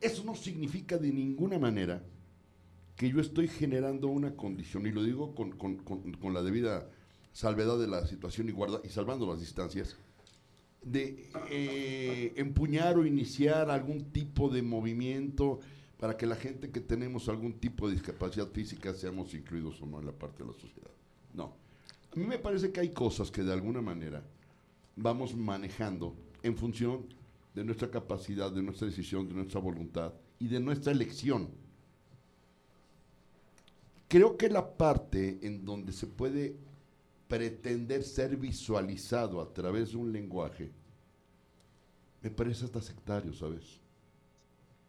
eso 0.00 0.24
no 0.24 0.34
significa 0.34 0.98
de 0.98 1.12
ninguna 1.12 1.58
manera 1.58 2.02
que 2.96 3.10
yo 3.10 3.20
estoy 3.20 3.48
generando 3.48 4.08
una 4.08 4.34
condición, 4.36 4.86
y 4.86 4.90
lo 4.92 5.02
digo 5.02 5.34
con, 5.34 5.52
con- 5.52 5.76
con- 5.76 6.34
la 6.34 6.42
debida 6.42 6.88
salvedad 7.32 7.78
de 7.78 7.86
la 7.86 8.06
situación 8.06 8.48
y, 8.48 8.52
guarda, 8.52 8.80
y 8.84 8.88
salvando 8.88 9.26
las 9.26 9.40
distancias, 9.40 9.96
de 10.82 11.28
eh, 11.50 12.32
empuñar 12.36 12.96
o 12.96 13.04
iniciar 13.04 13.70
algún 13.70 14.12
tipo 14.12 14.48
de 14.48 14.62
movimiento 14.62 15.60
para 15.98 16.16
que 16.16 16.26
la 16.26 16.36
gente 16.36 16.70
que 16.70 16.80
tenemos 16.80 17.28
algún 17.28 17.54
tipo 17.54 17.88
de 17.88 17.94
discapacidad 17.94 18.48
física 18.50 18.94
seamos 18.94 19.34
incluidos 19.34 19.80
o 19.82 19.86
no 19.86 19.98
en 20.00 20.06
la 20.06 20.12
parte 20.12 20.42
de 20.44 20.50
la 20.50 20.54
sociedad. 20.54 20.90
No. 21.34 21.54
A 22.14 22.16
mí 22.18 22.24
me 22.24 22.38
parece 22.38 22.70
que 22.70 22.80
hay 22.80 22.90
cosas 22.90 23.30
que 23.30 23.42
de 23.42 23.52
alguna 23.52 23.82
manera 23.82 24.22
vamos 24.94 25.34
manejando 25.36 26.14
en 26.42 26.56
función 26.56 27.06
de 27.56 27.64
nuestra 27.64 27.90
capacidad, 27.90 28.52
de 28.52 28.62
nuestra 28.62 28.86
decisión, 28.86 29.26
de 29.26 29.34
nuestra 29.34 29.58
voluntad 29.58 30.12
y 30.38 30.46
de 30.46 30.60
nuestra 30.60 30.92
elección. 30.92 31.48
Creo 34.08 34.36
que 34.36 34.50
la 34.50 34.76
parte 34.76 35.38
en 35.40 35.64
donde 35.64 35.92
se 35.92 36.06
puede 36.06 36.54
pretender 37.28 38.04
ser 38.04 38.36
visualizado 38.36 39.40
a 39.40 39.54
través 39.54 39.92
de 39.92 39.96
un 39.96 40.12
lenguaje, 40.12 40.70
me 42.22 42.30
parece 42.30 42.66
hasta 42.66 42.82
sectario, 42.82 43.32
¿sabes? 43.32 43.80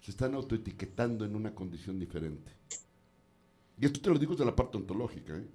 Se 0.02 0.12
están 0.12 0.36
autoetiquetando 0.36 1.24
en 1.24 1.38
una 1.38 1.56
condición 1.56 1.98
diferente. 1.98 2.52
Y 3.80 3.86
esto 3.86 4.02
te 4.02 4.10
lo 4.10 4.20
digo 4.20 4.34
desde 4.34 4.46
la 4.46 4.56
parte 4.56 4.76
ontológica, 4.76 5.38
¿eh? 5.38 5.48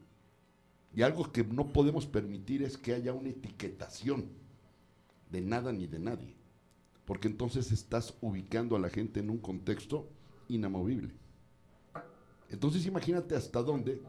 Y 0.95 1.03
algo 1.03 1.31
que 1.31 1.45
no 1.45 1.69
podemos 1.69 2.07
permitir 2.07 2.63
es 2.63 2.79
que 2.79 2.95
haya 2.95 3.13
una 3.13 3.29
etiquetación 3.29 4.31
de 5.31 5.41
nada 5.43 5.73
ni 5.73 5.87
de 5.87 5.99
nadie. 5.99 6.42
Porque 7.05 7.29
entonces 7.29 7.73
estás 7.73 8.15
ubicando 8.21 8.77
a 8.77 8.79
la 8.79 8.89
gente 8.89 9.21
en 9.21 9.31
un 9.31 9.39
contexto 9.39 10.09
inamovible. 10.49 11.15
Entonces 12.51 12.87
imagínate 12.87 13.35
hasta 13.35 13.63
dónde 13.63 14.01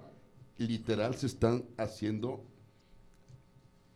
literal 0.57 1.15
se 1.15 1.27
están 1.27 1.65
haciendo 1.77 2.43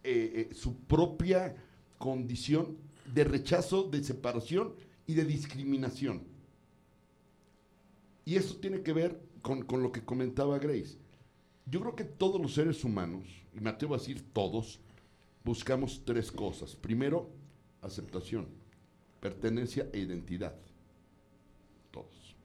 eh, 0.04 0.50
eh, 0.52 0.54
su 0.54 0.78
propia 0.82 1.56
condición 1.98 2.78
de 3.14 3.24
rechazo, 3.24 3.84
de 3.84 4.04
separación 4.04 4.74
y 5.06 5.14
de 5.14 5.26
discriminación. 5.26 6.24
Y 8.26 8.36
eso 8.36 8.58
tiene 8.58 8.82
que 8.82 8.94
ver 8.94 9.22
con, 9.42 9.64
con 9.64 9.82
lo 9.82 9.92
que 9.92 10.04
comentaba 10.04 10.60
Grace. 10.60 10.98
Yo 11.66 11.82
creo 11.82 11.96
que 11.96 12.04
todos 12.04 12.42
los 12.42 12.54
seres 12.54 12.84
humanos, 12.84 13.26
y 13.54 13.60
me 13.60 13.70
atrevo 13.70 13.96
a 13.96 13.98
decir 13.98 14.26
todos, 14.34 14.80
buscamos 15.44 16.02
tres 16.06 16.32
cosas. 16.32 16.76
Primero, 16.76 17.30
aceptación, 17.82 18.48
pertenencia 19.20 19.90
e 19.94 20.00
identidad. 20.00 20.56
Todos. 21.92 22.36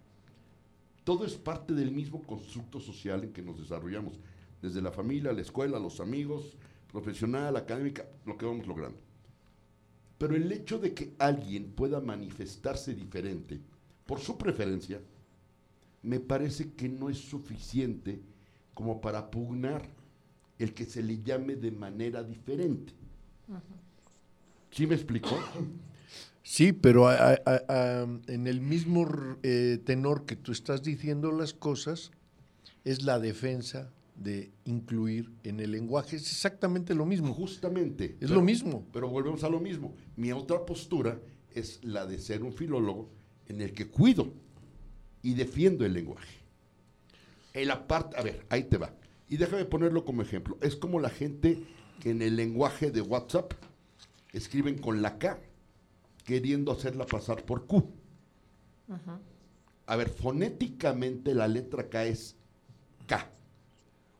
Todo 1.05 1.25
es 1.25 1.35
parte 1.35 1.73
del 1.75 1.91
mismo 1.91 2.23
constructo 2.23 2.81
social 2.81 3.25
en 3.25 3.33
que 3.33 3.43
nos 3.43 3.59
desarrollamos, 3.59 4.15
desde 4.61 4.81
la 4.81 4.93
familia, 4.93 5.33
la 5.33 5.41
escuela, 5.41 5.79
los 5.79 6.01
amigos, 6.01 6.57
profesional, 6.91 7.57
académica, 7.57 8.07
lo 8.25 8.37
que 8.37 8.47
vamos 8.47 8.67
logrando. 8.67 8.99
Pero 10.19 10.37
el 10.37 10.53
hecho 10.53 10.79
de 10.79 10.95
que 10.95 11.15
alguien 11.19 11.73
pueda 11.73 12.01
manifestarse 12.01 12.95
diferente 12.95 13.61
por 14.07 14.21
su 14.21 14.39
preferencia, 14.39 15.01
me 16.03 16.21
parece 16.21 16.73
que 16.75 16.89
no 16.89 17.11
es 17.11 17.19
suficiente 17.19 18.21
como 18.75 19.01
para 19.01 19.31
pugnar 19.31 19.89
el 20.59 20.75
que 20.75 20.85
se 20.85 21.03
le 21.03 21.23
llame 21.23 21.57
de 21.57 21.71
manera 21.73 22.23
diferente. 22.23 22.93
¿Sí 24.71 24.87
me 24.87 24.95
explicó? 24.95 25.37
Sí, 26.43 26.73
pero 26.73 27.09
a- 27.09 27.35
a- 27.47 27.63
a- 27.69 28.07
en 28.27 28.47
el 28.47 28.61
mismo 28.61 29.07
eh, 29.43 29.79
tenor 29.85 30.27
que 30.27 30.37
tú 30.37 30.53
estás 30.53 30.83
diciendo 30.83 31.31
las 31.33 31.55
cosas, 31.55 32.11
es 32.85 33.03
la 33.05 33.21
defensa 33.21 33.93
de 34.17 34.51
incluir 34.65 35.31
en 35.45 35.61
el 35.61 35.71
lenguaje. 35.73 36.17
Es 36.17 36.23
exactamente 36.31 36.95
lo 36.95 37.07
mismo. 37.07 37.33
Justamente. 37.33 38.17
Es 38.21 38.31
lo 38.31 38.43
mismo. 38.43 38.87
Pero 38.93 39.09
volvemos 39.09 39.43
a 39.45 39.49
lo 39.49 39.61
mismo. 39.61 39.95
Mi 40.17 40.33
otra 40.33 40.67
postura 40.67 41.19
es 41.55 41.81
la 41.85 42.07
de 42.07 42.19
ser 42.19 42.43
un 42.43 42.53
filólogo 42.53 43.09
en 43.49 43.61
el 43.61 43.73
que 43.73 43.89
cuido 43.89 44.33
y 45.23 45.35
defiendo 45.35 45.85
el 45.87 45.93
lenguaje. 45.95 46.39
En 47.55 47.69
la 47.69 47.87
parte, 47.87 48.17
a 48.19 48.23
ver, 48.23 48.45
ahí 48.49 48.65
te 48.65 48.79
va. 48.79 48.95
Y 49.29 49.37
déjame 49.37 49.65
ponerlo 49.65 50.05
como 50.05 50.23
ejemplo. 50.23 50.59
Es 50.61 50.75
como 50.77 50.99
la 51.01 51.11
gente 51.11 51.59
que 52.01 52.11
en 52.11 52.21
el 52.23 52.37
lenguaje 52.37 52.91
de 52.91 53.01
WhatsApp 53.01 53.53
escriben 54.33 54.79
con 54.79 55.03
la 55.03 55.19
K, 55.19 55.39
queriendo 56.25 56.73
hacerla 56.73 57.07
pasar 57.07 57.45
por 57.45 57.67
Q. 57.67 57.89
A 59.87 59.97
ver, 59.97 60.09
fonéticamente 60.09 61.35
la 61.35 61.49
letra 61.49 61.89
K 61.89 62.05
es 62.07 62.37
K. 63.07 63.29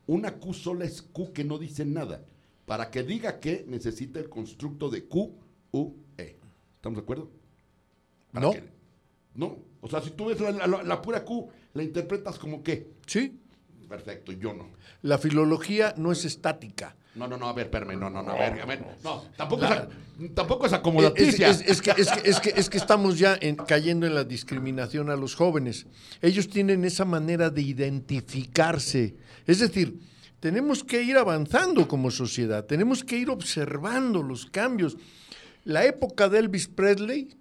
Una 0.07 0.37
Q 0.39 0.53
sola 0.53 0.85
es 0.85 1.01
Q 1.01 1.31
que 1.33 1.43
no 1.43 1.57
dice 1.57 1.85
nada. 1.85 2.23
Para 2.65 2.91
que 2.91 3.03
diga 3.03 3.39
que 3.39 3.65
necesita 3.67 4.19
el 4.19 4.29
constructo 4.29 4.89
de 4.89 5.05
Q, 5.05 5.33
U, 5.71 5.93
E. 6.17 6.37
¿Estamos 6.75 6.97
de 6.97 7.03
acuerdo? 7.03 7.29
Para 8.31 8.45
No. 8.47 8.51
que- 8.53 8.63
no. 9.35 9.57
O 9.81 9.87
sea, 9.87 10.01
si 10.01 10.11
tú 10.11 10.25
ves 10.25 10.39
la, 10.39 10.51
la- 10.67 10.83
la 10.83 11.01
pura 11.01 11.23
Q, 11.25 11.49
la 11.73 11.83
interpretas 11.83 12.37
como 12.39 12.63
qué. 12.63 12.91
Sí. 13.05 13.39
Perfecto, 13.93 14.31
yo 14.31 14.55
no. 14.55 14.71
La 15.03 15.19
filología 15.19 15.93
no 15.97 16.11
es 16.11 16.25
estática. 16.25 16.95
No, 17.13 17.27
no, 17.27 17.37
no, 17.37 17.47
a 17.47 17.53
ver, 17.53 17.65
espérame, 17.67 17.95
no, 17.99 18.09
no, 18.09 18.23
no, 18.23 18.31
a 18.31 18.39
ver, 18.39 18.59
a 18.59 18.65
ver. 18.65 18.83
No, 19.03 19.23
tampoco, 19.37 19.61
La- 19.61 19.87
es, 20.19 20.33
tampoco 20.33 20.65
es 20.65 20.71
Es, 20.71 20.79
acomodaticia. 20.79 21.47
es- 21.49 21.61
es 21.61 21.79
que, 21.79 21.91
es, 21.91 22.09
que, 22.11 22.27
es, 22.27 22.39
que, 22.39 22.49
es 22.55 22.69
que 22.71 22.77
estamos 22.77 23.19
ya 23.19 23.37
en- 23.39 23.55
cayendo 23.55 24.07
en 24.07 24.15
la 24.15 24.23
discriminación 24.23 25.11
a 25.11 25.15
los 25.15 25.35
jóvenes. 25.35 25.85
Ellos 26.23 26.49
tienen 26.49 26.85
esa 26.85 27.05
manera 27.05 27.51
de 27.51 27.61
identificarse. 27.61 29.15
Es 29.45 29.59
decir, 29.59 29.99
tenemos 30.39 30.83
que 30.83 31.03
ir 31.03 31.17
avanzando 31.17 31.87
como 31.87 32.09
sociedad, 32.09 32.65
tenemos 32.65 33.03
que 33.03 33.17
ir 33.17 33.29
observando 33.29 34.23
los 34.23 34.47
cambios. 34.47 34.97
La 35.65 35.85
época 35.85 36.29
de 36.29 36.39
Elvis 36.39 36.67
Presley 36.67 37.37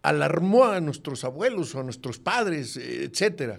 alarmó 0.00 0.64
a 0.64 0.80
nuestros 0.80 1.22
abuelos 1.24 1.74
o 1.74 1.80
a 1.80 1.82
nuestros 1.82 2.18
padres, 2.18 2.78
eh, 2.78 3.04
etcétera. 3.04 3.56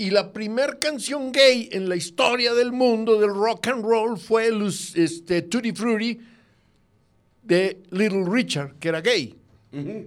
Y 0.00 0.08
la 0.08 0.32
primer 0.32 0.78
canción 0.78 1.30
gay 1.30 1.68
en 1.72 1.86
la 1.86 1.94
historia 1.94 2.54
del 2.54 2.72
mundo 2.72 3.20
del 3.20 3.34
rock 3.34 3.66
and 3.68 3.84
roll 3.84 4.16
fue 4.18 4.50
los, 4.50 4.96
este, 4.96 5.42
Tutti 5.42 5.72
Frutti 5.72 6.18
de 7.42 7.82
Little 7.90 8.24
Richard, 8.26 8.76
que 8.78 8.88
era 8.88 9.02
gay. 9.02 9.36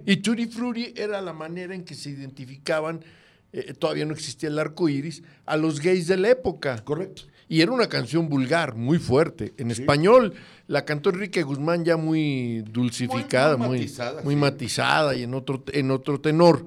Y 0.04 0.16
Tutti 0.16 0.46
Frutti 0.46 0.92
era 0.96 1.22
la 1.22 1.32
manera 1.32 1.76
en 1.76 1.84
que 1.84 1.94
se 1.94 2.10
identificaban, 2.10 3.04
eh, 3.52 3.72
todavía 3.78 4.04
no 4.04 4.14
existía 4.14 4.48
el 4.48 4.58
arco 4.58 4.88
iris, 4.88 5.22
a 5.46 5.56
los 5.56 5.78
gays 5.80 6.08
de 6.08 6.16
la 6.16 6.30
época. 6.30 6.82
Correcto. 6.82 7.22
Y 7.48 7.60
era 7.60 7.70
una 7.70 7.88
canción 7.88 8.28
vulgar, 8.28 8.74
muy 8.74 8.98
fuerte. 8.98 9.54
En 9.58 9.70
español 9.70 10.34
la 10.66 10.84
cantó 10.84 11.10
Enrique 11.10 11.44
Guzmán 11.44 11.84
ya 11.84 11.96
muy 11.96 12.62
dulcificada, 12.68 13.56
Muy- 13.56 13.78
matizada, 13.78 14.22
muy 14.22 14.34
sí. 14.34 14.40
matizada 14.40 15.14
y 15.14 15.22
en 15.22 15.34
otro, 15.34 15.62
en 15.72 15.92
otro 15.92 16.20
tenor. 16.20 16.66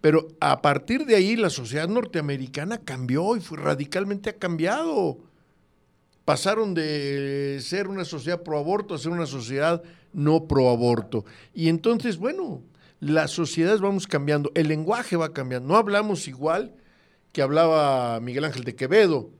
Pero 0.00 0.28
a 0.40 0.62
partir 0.62 1.06
de 1.06 1.16
ahí 1.16 1.36
la 1.36 1.50
sociedad 1.50 1.88
norteamericana 1.88 2.78
cambió 2.78 3.36
y 3.36 3.40
fue, 3.40 3.58
radicalmente 3.58 4.30
ha 4.30 4.36
cambiado. 4.36 5.18
Pasaron 6.24 6.74
de 6.74 7.58
ser 7.60 7.88
una 7.88 8.04
sociedad 8.04 8.42
pro 8.42 8.58
aborto 8.58 8.94
a 8.94 8.98
ser 8.98 9.12
una 9.12 9.26
sociedad 9.26 9.82
no 10.12 10.46
pro 10.46 10.70
aborto. 10.70 11.24
Y 11.54 11.68
entonces, 11.68 12.18
bueno, 12.18 12.62
las 13.00 13.30
sociedades 13.30 13.80
vamos 13.80 14.06
cambiando, 14.06 14.50
el 14.54 14.68
lenguaje 14.68 15.16
va 15.16 15.32
cambiando. 15.32 15.68
No 15.68 15.76
hablamos 15.76 16.26
igual 16.28 16.74
que 17.32 17.42
hablaba 17.42 18.18
Miguel 18.20 18.44
Ángel 18.44 18.64
de 18.64 18.74
Quevedo, 18.74 19.30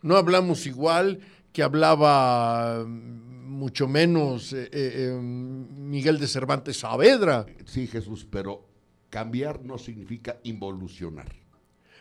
no 0.00 0.16
hablamos 0.16 0.66
igual 0.66 1.20
que 1.52 1.62
hablaba 1.62 2.84
mm, 2.84 3.50
mucho 3.52 3.86
menos 3.86 4.52
eh, 4.52 4.64
eh, 4.64 4.70
eh, 4.72 5.20
Miguel 5.20 6.18
de 6.18 6.26
Cervantes 6.26 6.78
Saavedra. 6.78 7.46
Sí, 7.66 7.86
Jesús, 7.86 8.26
pero 8.28 8.71
cambiar 9.16 9.62
no 9.62 9.76
significa 9.76 10.38
involucionar. 10.42 11.30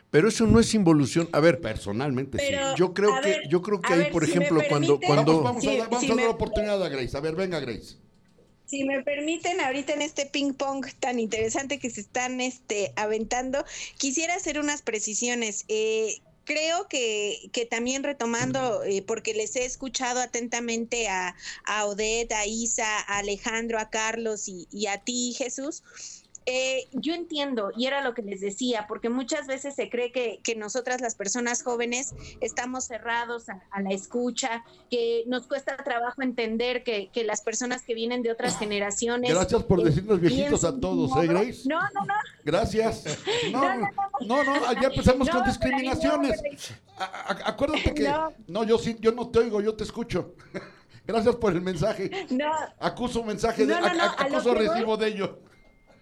Pero 0.09 0.30
eso 0.30 0.47
no 0.47 0.59
es 0.62 0.74
involución. 0.74 1.28
A 1.34 1.41
ver, 1.41 1.59
Personalmente 1.59 2.38
Pero- 2.38 2.72
sí. 2.72 2.76
yo 2.78 2.93
creo 2.93 3.14
que, 3.22 3.28
ver, 3.30 3.41
yo 3.49 3.62
creo 3.62 3.82
que 3.82 3.93
ahí, 3.93 3.99
ver, 3.99 4.12
por 4.14 4.26
si 4.26 4.32
ejemplo, 4.32 4.62
cuando, 4.70 4.97
permite- 4.99 5.07
cuando 5.07 5.43
Vamos, 5.43 5.66
a, 5.68 5.70
dar- 5.72 5.80
vamos 5.89 5.99
sí 5.99 6.05
a 6.05 6.09
dar 6.09 6.16
me- 6.18 6.24
la 6.24 6.30
oportunidad 6.30 6.82
a 6.84 6.89
Grace. 6.89 7.16
A 7.18 7.20
ver, 7.20 7.36
venga, 7.36 7.59
Grace. 7.59 7.95
Si 8.66 8.86
me 8.86 9.03
permiten, 9.03 9.59
ahorita 9.59 9.93
en 9.93 10.01
este 10.01 10.26
ping 10.26 10.53
pong 10.53 10.86
tan 11.01 11.20
interesante 11.20 11.80
que 11.80 11.89
se 11.89 11.99
están 11.99 12.39
este, 12.39 12.93
aventando, 12.95 13.66
quisiera 13.97 14.36
hacer 14.36 14.57
unas 14.59 14.82
precisiones. 14.82 15.66
Eh, 15.68 16.20
creo 16.45 16.88
que, 16.88 17.49
que 17.51 17.66
también 17.66 18.03
retomando, 18.03 18.84
eh, 18.86 19.03
porque 19.05 19.34
les 19.34 19.55
he 19.57 19.66
escuchado 19.66 20.22
atentamente 20.22 21.09
a, 21.09 21.36
a 21.66 21.86
Odette, 21.86 22.32
a 22.34 22.45
Isa, 22.45 22.99
a 22.99 23.18
Alejandro, 23.20 23.78
a 23.78 23.89
Carlos 23.89 24.47
y, 24.47 24.68
y 24.72 24.88
a 24.88 24.97
ti, 24.99 25.34
Jesús. 25.38 25.84
Eh, 26.48 26.88
yo 26.94 27.14
entiendo, 27.14 27.72
y 27.78 27.86
era 27.86 28.02
lo 28.04 28.14
que 28.16 28.24
les 28.24 28.42
decía, 28.42 28.86
porque 28.88 29.10
muchas 29.10 29.46
veces 29.46 29.76
se 29.76 29.89
cree 29.89 30.12
que, 30.12 30.39
que 30.44 30.56
nosotras 30.56 31.00
las 31.00 31.14
personas 31.16 31.62
jóvenes 31.62 32.16
estamos 32.39 32.86
cerrados 32.86 33.48
a, 33.50 33.62
a 33.70 33.82
la 33.82 33.92
escucha, 33.92 34.64
que 34.89 35.24
nos 35.28 35.46
cuesta 35.48 35.78
trabajo 35.78 36.22
entender 36.24 36.84
que, 36.84 37.10
que 37.14 37.24
las 37.24 37.42
personas 37.42 37.84
que 37.84 37.94
vienen 37.94 38.24
de 38.24 38.32
otras 38.32 38.58
generaciones... 38.58 39.32
Gracias 39.32 39.64
por 39.64 39.82
eh, 39.82 39.84
decirnos 39.84 40.20
viejitos 40.20 40.64
a 40.64 40.80
todos, 40.80 41.12
¿eh, 41.24 41.28
Grace? 41.28 41.62
No, 41.66 41.80
no, 41.80 42.06
no, 42.06 42.14
Gracias. 42.44 43.04
No, 43.52 43.62
No, 43.62 43.76
no, 44.22 44.44
no, 44.44 44.60
no, 44.60 44.74
ya 44.82 44.88
empezamos 44.88 45.30
con 45.30 45.44
discriminaciones. 45.44 46.42
A- 46.98 47.50
acuérdate 47.50 47.94
que. 47.94 48.12
No. 48.48 48.64
Yo 48.64 48.78
sí, 48.78 48.96
yo 49.00 49.12
no 49.12 49.30
te 49.30 49.39
oigo, 49.39 49.62
yo 49.62 49.76
te 49.76 49.84
escucho. 49.84 50.36
Gracias 51.08 51.36
por 51.36 51.54
el 51.54 51.62
mensaje. 51.62 52.10
no, 52.30 52.52
Acuso 52.80 53.24
mensaje 53.24 53.66
de. 53.66 53.74
Acuso 53.74 54.54
recibo 54.54 54.98
de 54.98 55.08
ello. 55.08 55.39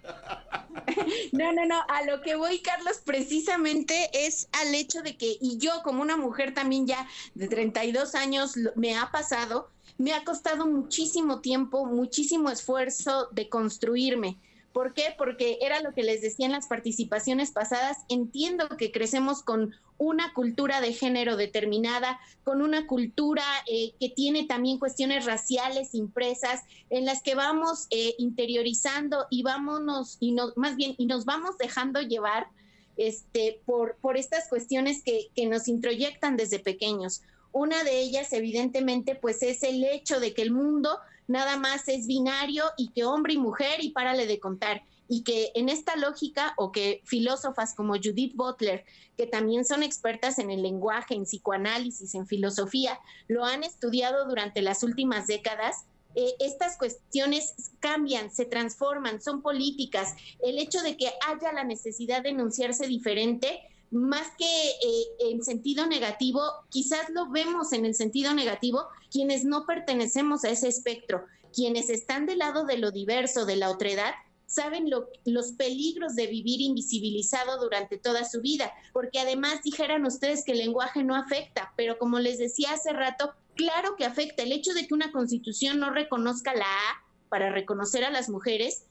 No, 1.32 1.52
no, 1.54 1.66
no, 1.66 1.82
a 1.88 2.04
lo 2.04 2.22
que 2.22 2.36
voy, 2.36 2.62
Carlos, 2.62 3.02
precisamente 3.06 4.10
es 4.14 4.47
al 4.52 4.74
hecho 4.76 5.02
de 5.02 5.18
que, 5.18 5.38
y 5.39 5.58
yo 5.58 5.82
como 5.84 6.02
una 6.02 6.18
mujer 6.18 6.54
también 6.54 6.88
ya 6.88 7.08
de 7.36 7.47
32 7.47 8.16
años, 8.16 8.56
me 8.76 8.97
ha 8.97 9.12
pasado, 9.12 9.70
me 9.97 10.14
ha 10.14 10.24
costado 10.24 10.66
muchísimo 10.66 11.39
tiempo, 11.41 11.86
muchísimo 11.86 12.50
esfuerzo 12.50 13.28
de 13.32 13.50
construirme. 13.50 14.38
¿Por 14.74 14.93
qué? 14.93 15.15
Porque 15.17 15.57
era 15.61 15.82
lo 15.82 15.93
que 15.93 16.03
les 16.03 16.22
decía 16.22 16.45
en 16.45 16.51
las 16.51 16.67
participaciones 16.67 17.51
pasadas, 17.51 17.97
entiendo 18.07 18.70
que 18.78 18.91
crecemos 18.91 19.41
con 19.41 19.76
una 19.97 20.34
cultura 20.34 20.80
de 20.80 20.93
género 20.93 21.36
determinada, 21.36 22.20
con 22.43 22.61
una 22.61 22.86
cultura 22.86 23.43
eh, 23.67 23.93
que 23.99 24.09
tiene 24.09 24.45
también 24.45 24.78
cuestiones 24.78 25.26
raciales 25.26 25.95
impresas, 25.95 26.61
en 26.89 27.05
las 27.05 27.24
que 27.24 27.36
vamos 27.36 27.88
eh, 27.89 28.13
interiorizando 28.20 29.26
y 29.30 29.41
vámonos, 29.41 30.17
y 30.20 30.32
no, 30.34 30.53
más 30.55 30.76
bien, 30.76 30.93
y 30.97 31.07
nos 31.07 31.26
vamos 31.26 31.57
dejando 31.57 32.01
llevar 32.01 32.47
este, 32.95 33.59
por, 33.65 33.95
por 33.95 34.17
estas 34.17 34.49
cuestiones 34.49 35.03
que, 35.03 35.30
que 35.36 35.47
nos 35.47 35.67
introyectan 35.67 36.38
desde 36.38 36.59
pequeños. 36.59 37.22
Una 37.51 37.84
de 37.84 37.99
ellas, 37.99 38.32
evidentemente, 38.34 39.15
pues 39.15 39.41
es 39.41 39.63
el 39.63 39.84
hecho 39.84 40.20
de 40.20 40.34
que 40.34 40.43
el 40.43 40.51
mundo 40.51 40.99
nada 41.30 41.57
más 41.57 41.88
es 41.88 42.07
binario 42.07 42.65
y 42.75 42.89
que 42.89 43.05
hombre 43.05 43.34
y 43.34 43.38
mujer 43.38 43.84
y 43.84 43.91
párale 43.91 44.25
de 44.25 44.39
contar. 44.39 44.84
Y 45.07 45.23
que 45.23 45.51
en 45.55 45.69
esta 45.69 45.95
lógica, 45.95 46.53
o 46.57 46.71
que 46.71 47.01
filósofas 47.05 47.73
como 47.73 47.93
Judith 47.93 48.36
Butler, 48.36 48.84
que 49.15 49.27
también 49.27 49.63
son 49.63 49.84
expertas 49.84 50.39
en 50.39 50.51
el 50.51 50.61
lenguaje, 50.61 51.13
en 51.13 51.23
psicoanálisis, 51.23 52.13
en 52.15 52.27
filosofía, 52.27 52.99
lo 53.27 53.45
han 53.45 53.63
estudiado 53.63 54.27
durante 54.27 54.61
las 54.61 54.84
últimas 54.84 55.27
décadas, 55.27 55.86
eh, 56.15 56.34
estas 56.39 56.77
cuestiones 56.77 57.71
cambian, 57.80 58.32
se 58.32 58.45
transforman, 58.45 59.21
son 59.21 59.41
políticas. 59.41 60.15
El 60.41 60.57
hecho 60.57 60.82
de 60.82 60.97
que 60.97 61.11
haya 61.27 61.53
la 61.53 61.63
necesidad 61.63 62.23
de 62.23 62.30
enunciarse 62.30 62.88
diferente, 62.88 63.61
más 63.92 64.28
que 64.38 64.46
eh, 64.46 65.32
en 65.32 65.44
sentido 65.44 65.88
negativo, 65.88 66.42
quizás 66.70 67.10
lo 67.10 67.30
vemos 67.30 67.74
en 67.74 67.86
el 67.86 67.96
sentido 67.96 68.34
negativo 68.34 68.86
quienes 69.12 69.44
no 69.46 69.66
pertenecemos 69.66 70.44
a 70.44 70.50
ese 70.50 70.68
espectro, 70.68 71.26
quienes 71.54 71.90
están 71.90 72.26
del 72.26 72.40
lado 72.40 72.66
de 72.66 72.78
lo 72.78 72.92
diverso, 72.92 73.46
de 73.46 73.56
la 73.56 73.72
otredad, 73.72 74.14
saben 74.46 74.90
lo- 74.90 75.10
los 75.26 75.54
peligros 75.54 76.16
de 76.16 76.28
vivir 76.28 76.62
invisibilizado 76.62 77.60
durante 77.60 77.98
toda 77.98 78.26
su 78.26 78.42
vida, 78.42 78.72
porque 78.94 79.20
además 79.20 79.62
dijeran 79.64 80.06
ustedes 80.06 80.44
que 80.44 80.52
el 80.54 80.60
lenguaje 80.60 81.04
no 81.04 81.16
afecta, 81.16 81.74
pero 81.76 81.98
como 81.98 82.20
les 82.20 82.38
decía 82.38 82.74
hace 82.74 82.94
rato, 82.94 83.34
claro 83.56 83.96
que 83.96 84.06
afecta. 84.06 84.44
El 84.44 84.52
hecho 84.52 84.74
de 84.74 84.88
que 84.88 84.94
una 84.94 85.12
constitución 85.12 85.80
no 85.80 85.92
reconozca 85.92 86.54
la 86.54 86.66
A 86.66 87.04
para 87.30 87.52
reconocer 87.52 88.04
a 88.06 88.10
las 88.12 88.30
mujeres 88.30 88.86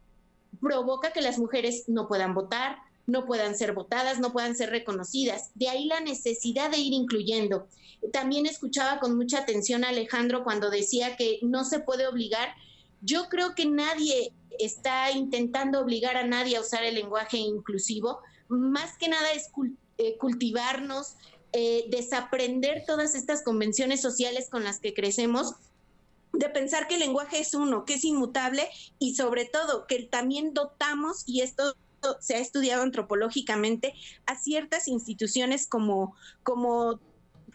provoca 0.61 1.13
que 1.13 1.21
las 1.23 1.39
mujeres 1.39 1.85
no 1.89 2.09
puedan 2.09 2.35
votar, 2.35 2.79
no 3.09 3.25
puedan 3.25 3.57
ser 3.57 3.73
votadas, 3.73 4.21
no 4.21 4.33
puedan 4.33 4.55
ser 4.55 4.71
reconocidas. 4.71 5.51
De 5.55 5.69
ahí 5.69 5.87
la 5.87 6.01
necesidad 6.01 6.71
de 6.71 6.77
ir 6.77 6.93
incluyendo. 6.93 7.67
También 8.13 8.45
escuchaba 8.47 9.01
con 9.01 9.17
mucha 9.17 9.39
atención 9.39 9.83
a 9.83 9.89
Alejandro 9.89 10.45
cuando 10.45 10.71
decía 10.71 11.17
que 11.17 11.39
no 11.43 11.65
se 11.65 11.81
puede 11.81 12.07
obligar. 12.07 12.51
Yo 13.01 13.29
creo 13.31 13.55
que 13.55 13.65
nadie 13.65 14.33
está 14.59 15.11
intentando 15.11 15.81
obligar 15.81 16.19
a 16.19 16.27
nadie 16.27 16.59
a 16.59 16.61
usar 16.61 16.85
el 16.85 16.97
lenguaje 16.97 17.39
inclusivo. 17.39 18.21
Más 18.49 18.99
que 18.99 19.09
nada 19.09 19.33
es 19.33 19.51
eh, 19.97 20.19
cultivarnos, 20.19 21.17
eh, 21.53 21.87
desaprender 21.89 22.85
todas 22.87 23.15
estas 23.15 23.43
convenciones 23.43 24.03
sociales 24.03 24.51
con 24.51 24.65
las 24.65 24.81
que 24.81 24.93
crecemos 24.93 25.55
de 26.35 26.51
pensar 26.51 26.89
que 26.89 26.95
el 26.95 27.01
lenguaje 27.01 27.41
es 27.41 27.55
uno, 27.55 27.87
que 27.87 27.95
es 27.95 28.05
inmutable 28.05 28.69
y 28.99 29.15
sobre 29.15 29.47
todo 29.47 29.87
que 29.87 30.03
también 30.03 30.53
dotamos, 30.53 31.23
y 31.27 31.41
esto 31.41 31.75
se 32.21 32.37
ha 32.37 32.39
estudiado 32.39 32.83
antropológicamente, 32.83 33.95
a 34.27 34.37
ciertas 34.37 34.89
instituciones 34.89 35.67
como, 35.67 36.15
como 36.43 37.01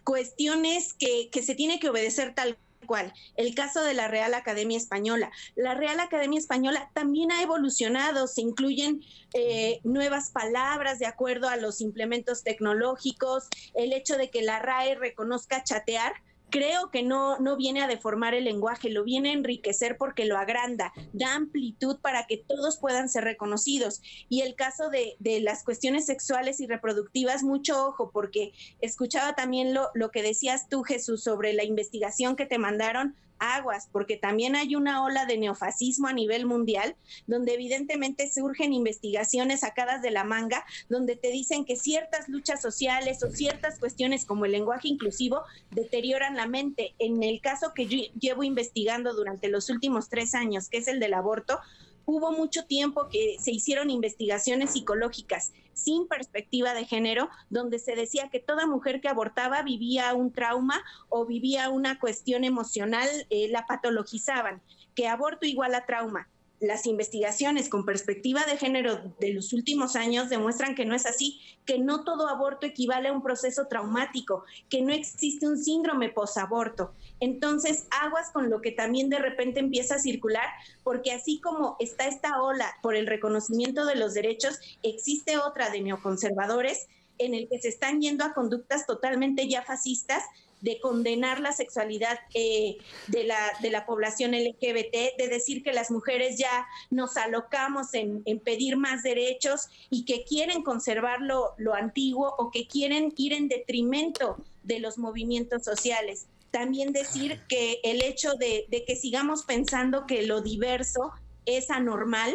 cuestiones 0.03 0.93
que, 0.93 1.29
que 1.31 1.43
se 1.43 1.55
tiene 1.55 1.79
que 1.79 1.89
obedecer 1.89 2.33
tal 2.35 2.57
cual. 2.85 3.13
El 3.35 3.55
caso 3.55 3.83
de 3.83 3.93
la 3.93 4.07
Real 4.07 4.33
Academia 4.33 4.77
Española. 4.77 5.31
La 5.55 5.73
Real 5.73 5.99
Academia 5.99 6.39
Española 6.39 6.89
también 6.93 7.31
ha 7.31 7.41
evolucionado, 7.41 8.27
se 8.27 8.41
incluyen 8.41 9.01
eh, 9.33 9.79
nuevas 9.83 10.31
palabras 10.31 10.99
de 10.99 11.05
acuerdo 11.05 11.49
a 11.49 11.57
los 11.57 11.81
implementos 11.81 12.43
tecnológicos, 12.43 13.47
el 13.73 13.93
hecho 13.93 14.17
de 14.17 14.29
que 14.29 14.41
la 14.41 14.59
RAE 14.59 14.95
reconozca 14.95 15.63
chatear, 15.63 16.13
creo 16.53 16.91
que 16.91 17.01
no, 17.01 17.39
no 17.39 17.57
viene 17.57 17.81
a 17.81 17.87
deformar 17.87 18.35
el 18.35 18.43
lenguaje, 18.43 18.91
lo 18.91 19.03
viene 19.03 19.31
a 19.31 19.33
enriquecer 19.33 19.97
porque 19.97 20.25
lo 20.25 20.37
agranda, 20.37 20.93
da 21.11 21.33
amplitud 21.33 21.97
para 21.99 22.27
que 22.27 22.37
todos 22.37 22.77
puedan 22.77 23.09
ser 23.09 23.23
reconocidos. 23.23 24.03
Y 24.29 24.41
el 24.41 24.53
caso 24.53 24.91
de, 24.91 25.15
de 25.17 25.41
las 25.41 25.63
cuestiones 25.63 26.05
sexuales 26.05 26.59
y 26.59 26.67
reproductivas, 26.67 27.41
mucho 27.41 27.87
ojo, 27.87 28.11
porque 28.11 28.53
escuchaba 28.81 29.33
también 29.33 29.73
lo, 29.73 29.89
lo 29.95 30.11
que 30.11 30.21
decías 30.21 30.69
tú, 30.69 30.83
Jesús, 30.83 31.23
sobre 31.23 31.53
la 31.53 31.63
investigación 31.63 32.35
que 32.35 32.45
te 32.45 32.59
mandaron 32.59 33.15
aguas, 33.43 33.89
porque 33.91 34.17
también 34.17 34.55
hay 34.55 34.75
una 34.75 35.03
ola 35.03 35.25
de 35.25 35.37
neofascismo 35.37 36.07
a 36.07 36.13
nivel 36.13 36.45
mundial, 36.45 36.95
donde 37.27 37.53
evidentemente 37.53 38.31
surgen 38.31 38.73
investigaciones 38.73 39.61
sacadas 39.61 40.01
de 40.01 40.11
la 40.11 40.23
manga, 40.23 40.65
donde 40.89 41.15
te 41.15 41.29
dicen 41.29 41.65
que 41.65 41.75
ciertas 41.75 42.29
luchas 42.29 42.61
sociales 42.61 43.23
o 43.23 43.29
ciertas 43.29 43.79
cuestiones 43.79 44.25
como 44.25 44.45
el 44.45 44.53
lenguaje 44.53 44.87
inclusivo 44.87 45.41
deterioran 45.71 46.35
la 46.35 46.47
mente. 46.47 46.93
En 46.99 47.23
el 47.23 47.41
caso 47.41 47.73
que 47.73 47.87
yo 47.87 47.97
llevo 48.19 48.43
investigando 48.43 49.13
durante 49.13 49.49
los 49.49 49.69
últimos 49.69 50.09
tres 50.09 50.33
años, 50.35 50.69
que 50.69 50.77
es 50.77 50.87
el 50.87 50.99
del 50.99 51.13
aborto, 51.13 51.59
hubo 52.05 52.31
mucho 52.31 52.65
tiempo 52.65 53.07
que 53.09 53.37
se 53.39 53.51
hicieron 53.51 53.89
investigaciones 53.89 54.71
psicológicas 54.71 55.53
sin 55.73 56.07
perspectiva 56.07 56.73
de 56.73 56.85
género, 56.85 57.29
donde 57.49 57.79
se 57.79 57.95
decía 57.95 58.29
que 58.29 58.39
toda 58.39 58.67
mujer 58.67 59.01
que 59.01 59.09
abortaba 59.09 59.61
vivía 59.63 60.13
un 60.13 60.31
trauma 60.31 60.83
o 61.09 61.25
vivía 61.25 61.69
una 61.69 61.99
cuestión 61.99 62.43
emocional, 62.43 63.09
eh, 63.29 63.47
la 63.49 63.65
patologizaban, 63.65 64.61
que 64.95 65.07
aborto 65.07 65.45
igual 65.45 65.73
a 65.75 65.85
trauma 65.85 66.29
las 66.63 66.87
investigaciones 66.87 67.67
con 67.67 67.85
perspectiva 67.85 68.45
de 68.45 68.57
género 68.57 69.13
de 69.19 69.33
los 69.33 69.51
últimos 69.51 69.97
años 69.97 70.29
demuestran 70.29 70.75
que 70.75 70.85
no 70.85 70.95
es 70.95 71.05
así, 71.05 71.41
que 71.65 71.77
no 71.77 72.05
todo 72.05 72.29
aborto 72.29 72.65
equivale 72.65 73.09
a 73.09 73.13
un 73.13 73.21
proceso 73.21 73.67
traumático, 73.67 74.45
que 74.69 74.81
no 74.81 74.93
existe 74.93 75.45
un 75.45 75.61
síndrome 75.61 76.09
posaborto. 76.09 76.93
Entonces, 77.19 77.85
aguas 78.01 78.31
con 78.31 78.49
lo 78.49 78.61
que 78.61 78.71
también 78.71 79.09
de 79.09 79.19
repente 79.19 79.59
empieza 79.59 79.95
a 79.95 79.99
circular, 79.99 80.47
porque 80.83 81.11
así 81.11 81.41
como 81.41 81.75
está 81.79 82.07
esta 82.07 82.41
ola 82.41 82.73
por 82.81 82.95
el 82.95 83.07
reconocimiento 83.07 83.85
de 83.85 83.95
los 83.95 84.13
derechos, 84.13 84.57
existe 84.83 85.37
otra 85.37 85.69
de 85.69 85.81
neoconservadores 85.81 86.87
en 87.17 87.33
el 87.33 87.49
que 87.49 87.59
se 87.59 87.67
están 87.67 88.01
yendo 88.01 88.23
a 88.23 88.33
conductas 88.33 88.85
totalmente 88.85 89.47
ya 89.47 89.63
fascistas 89.63 90.23
de 90.63 90.79
condenar 90.79 91.41
la 91.41 91.51
sexualidad 91.51 92.17
eh, 92.33 92.77
de, 93.07 93.25
la, 93.25 93.51
de 93.61 93.69
la 93.69 93.85
población 93.85 94.31
LGBT, 94.31 95.17
de 95.17 95.27
decir 95.29 95.61
que 95.61 95.73
las 95.73 95.91
mujeres 95.91 96.37
ya 96.37 96.65
nos 96.89 97.17
alocamos 97.17 97.93
en, 97.93 98.23
pedir 98.45 98.77
más 98.77 99.03
derechos 99.03 99.67
y 99.89 100.05
que 100.05 100.23
quieren 100.23 100.63
conservar 100.63 101.19
lo, 101.21 101.73
antiguo 101.73 102.33
o 102.37 102.49
que 102.49 102.65
quieren 102.65 103.13
ir 103.17 103.33
en 103.33 103.49
detrimento 103.49 104.37
de 104.63 104.79
los 104.79 104.97
movimientos 104.97 105.63
sociales. 105.63 106.27
También 106.49 106.93
decir 106.93 107.41
que 107.49 107.81
el 107.83 108.01
hecho 108.01 108.35
de, 108.35 108.65
de 108.69 108.85
que 108.85 108.95
sigamos 108.95 109.43
pensando 109.43 110.05
que 110.07 110.21
lo 110.21 110.41
diverso 110.41 111.11
es 111.45 111.69
anormal, 111.71 112.33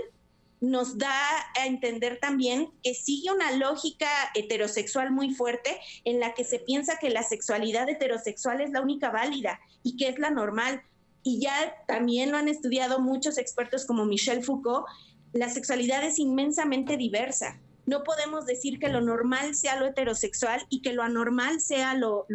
nos 0.61 0.99
da 0.99 1.13
a 1.61 1.67
entender 1.67 2.19
también 2.21 2.71
que 2.83 2.95
sigue 2.95 3.31
una 3.31 3.53
lógica 3.53 4.09
heterosexual 4.35 5.11
muy 5.11 5.35
fuerte 5.35 5.79
en 6.05 6.21
la 6.21 6.35
que 6.35 6.45
se 6.45 6.59
piensa 6.59 6.99
que 6.99 7.11
la 7.11 7.23
sexualidad 7.23 7.89
heterosexual 7.89 8.61
es 8.61 8.71
la 8.71 8.81
única 8.81 9.11
válida 9.11 9.61
y 9.83 9.97
que 9.97 10.09
es 10.09 10.19
la 10.19 10.31
normal. 10.31 10.83
Y 11.23 11.41
ya 11.41 11.75
también 11.87 12.31
lo 12.31 12.39
han 12.39 12.49
estudiado 12.49 13.01
muchos 13.01 13.39
expertos 13.39 13.87
como 13.87 14.05
Michel 14.05 14.43
Foucault, 14.43 14.87
la 15.33 15.49
sexualidad 15.49 16.05
es 16.05 16.19
inmensamente 16.19 16.97
diversa. 16.97 17.61
No 17.87 18.05
podemos 18.05 18.45
decir 18.45 18.79
que 18.79 18.89
lo 18.89 19.01
normal 19.01 19.55
sea 19.55 19.81
lo 19.81 19.87
heterosexual 19.87 20.67
y 20.69 20.83
que 20.83 20.93
lo 20.93 21.03
anormal 21.03 21.61
sea 21.61 21.95
lo, 21.95 22.27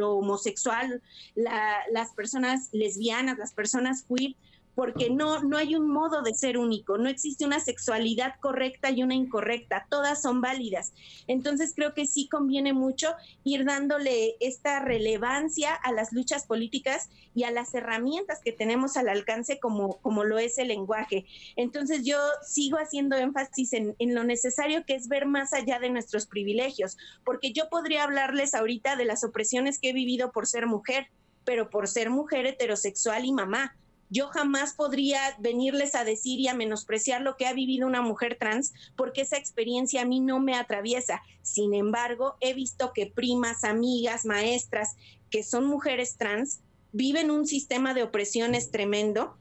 homosexual, 0.00 1.00
las 1.36 2.12
personas 2.14 2.68
lesbianas, 2.72 3.38
las 3.38 3.52
personas 3.52 4.04
queer 4.08 4.34
porque 4.76 5.08
no, 5.08 5.42
no 5.42 5.56
hay 5.56 5.74
un 5.74 5.90
modo 5.90 6.20
de 6.20 6.34
ser 6.34 6.58
único, 6.58 6.98
no 6.98 7.08
existe 7.08 7.46
una 7.46 7.60
sexualidad 7.60 8.34
correcta 8.40 8.90
y 8.90 9.02
una 9.02 9.14
incorrecta, 9.14 9.86
todas 9.88 10.20
son 10.20 10.42
válidas. 10.42 10.92
Entonces 11.26 11.72
creo 11.74 11.94
que 11.94 12.06
sí 12.06 12.28
conviene 12.28 12.74
mucho 12.74 13.08
ir 13.42 13.64
dándole 13.64 14.36
esta 14.38 14.80
relevancia 14.80 15.74
a 15.74 15.92
las 15.92 16.12
luchas 16.12 16.44
políticas 16.46 17.08
y 17.34 17.44
a 17.44 17.50
las 17.50 17.72
herramientas 17.74 18.40
que 18.44 18.52
tenemos 18.52 18.98
al 18.98 19.08
alcance 19.08 19.58
como, 19.58 19.96
como 20.02 20.24
lo 20.24 20.38
es 20.38 20.58
el 20.58 20.68
lenguaje. 20.68 21.24
Entonces 21.56 22.04
yo 22.04 22.18
sigo 22.46 22.76
haciendo 22.76 23.16
énfasis 23.16 23.72
en, 23.72 23.96
en 23.98 24.14
lo 24.14 24.24
necesario 24.24 24.84
que 24.84 24.94
es 24.94 25.08
ver 25.08 25.24
más 25.24 25.54
allá 25.54 25.78
de 25.78 25.88
nuestros 25.88 26.26
privilegios, 26.26 26.98
porque 27.24 27.54
yo 27.54 27.70
podría 27.70 28.04
hablarles 28.04 28.52
ahorita 28.52 28.96
de 28.96 29.06
las 29.06 29.24
opresiones 29.24 29.78
que 29.78 29.88
he 29.88 29.94
vivido 29.94 30.32
por 30.32 30.46
ser 30.46 30.66
mujer, 30.66 31.08
pero 31.46 31.70
por 31.70 31.88
ser 31.88 32.10
mujer 32.10 32.44
heterosexual 32.44 33.24
y 33.24 33.32
mamá 33.32 33.74
yo 34.08 34.28
jamás 34.28 34.74
podría 34.74 35.20
venirles 35.38 35.94
a 35.94 36.04
decir 36.04 36.40
y 36.40 36.48
a 36.48 36.54
menospreciar 36.54 37.22
lo 37.22 37.36
que 37.36 37.46
ha 37.46 37.52
vivido 37.52 37.86
una 37.86 38.02
mujer 38.02 38.36
trans 38.38 38.72
porque 38.96 39.22
esa 39.22 39.36
experiencia 39.36 40.02
a 40.02 40.04
mí 40.04 40.20
no 40.20 40.40
me 40.40 40.54
atraviesa. 40.54 41.22
Sin 41.42 41.74
embargo, 41.74 42.36
he 42.40 42.54
visto 42.54 42.92
que 42.92 43.06
primas, 43.06 43.64
amigas, 43.64 44.24
maestras 44.24 44.96
que 45.30 45.42
son 45.42 45.66
mujeres 45.66 46.16
trans 46.16 46.60
viven 46.92 47.30
un 47.30 47.46
sistema 47.46 47.94
de 47.94 48.02
opresiones 48.02 48.70
tremendo 48.70 49.36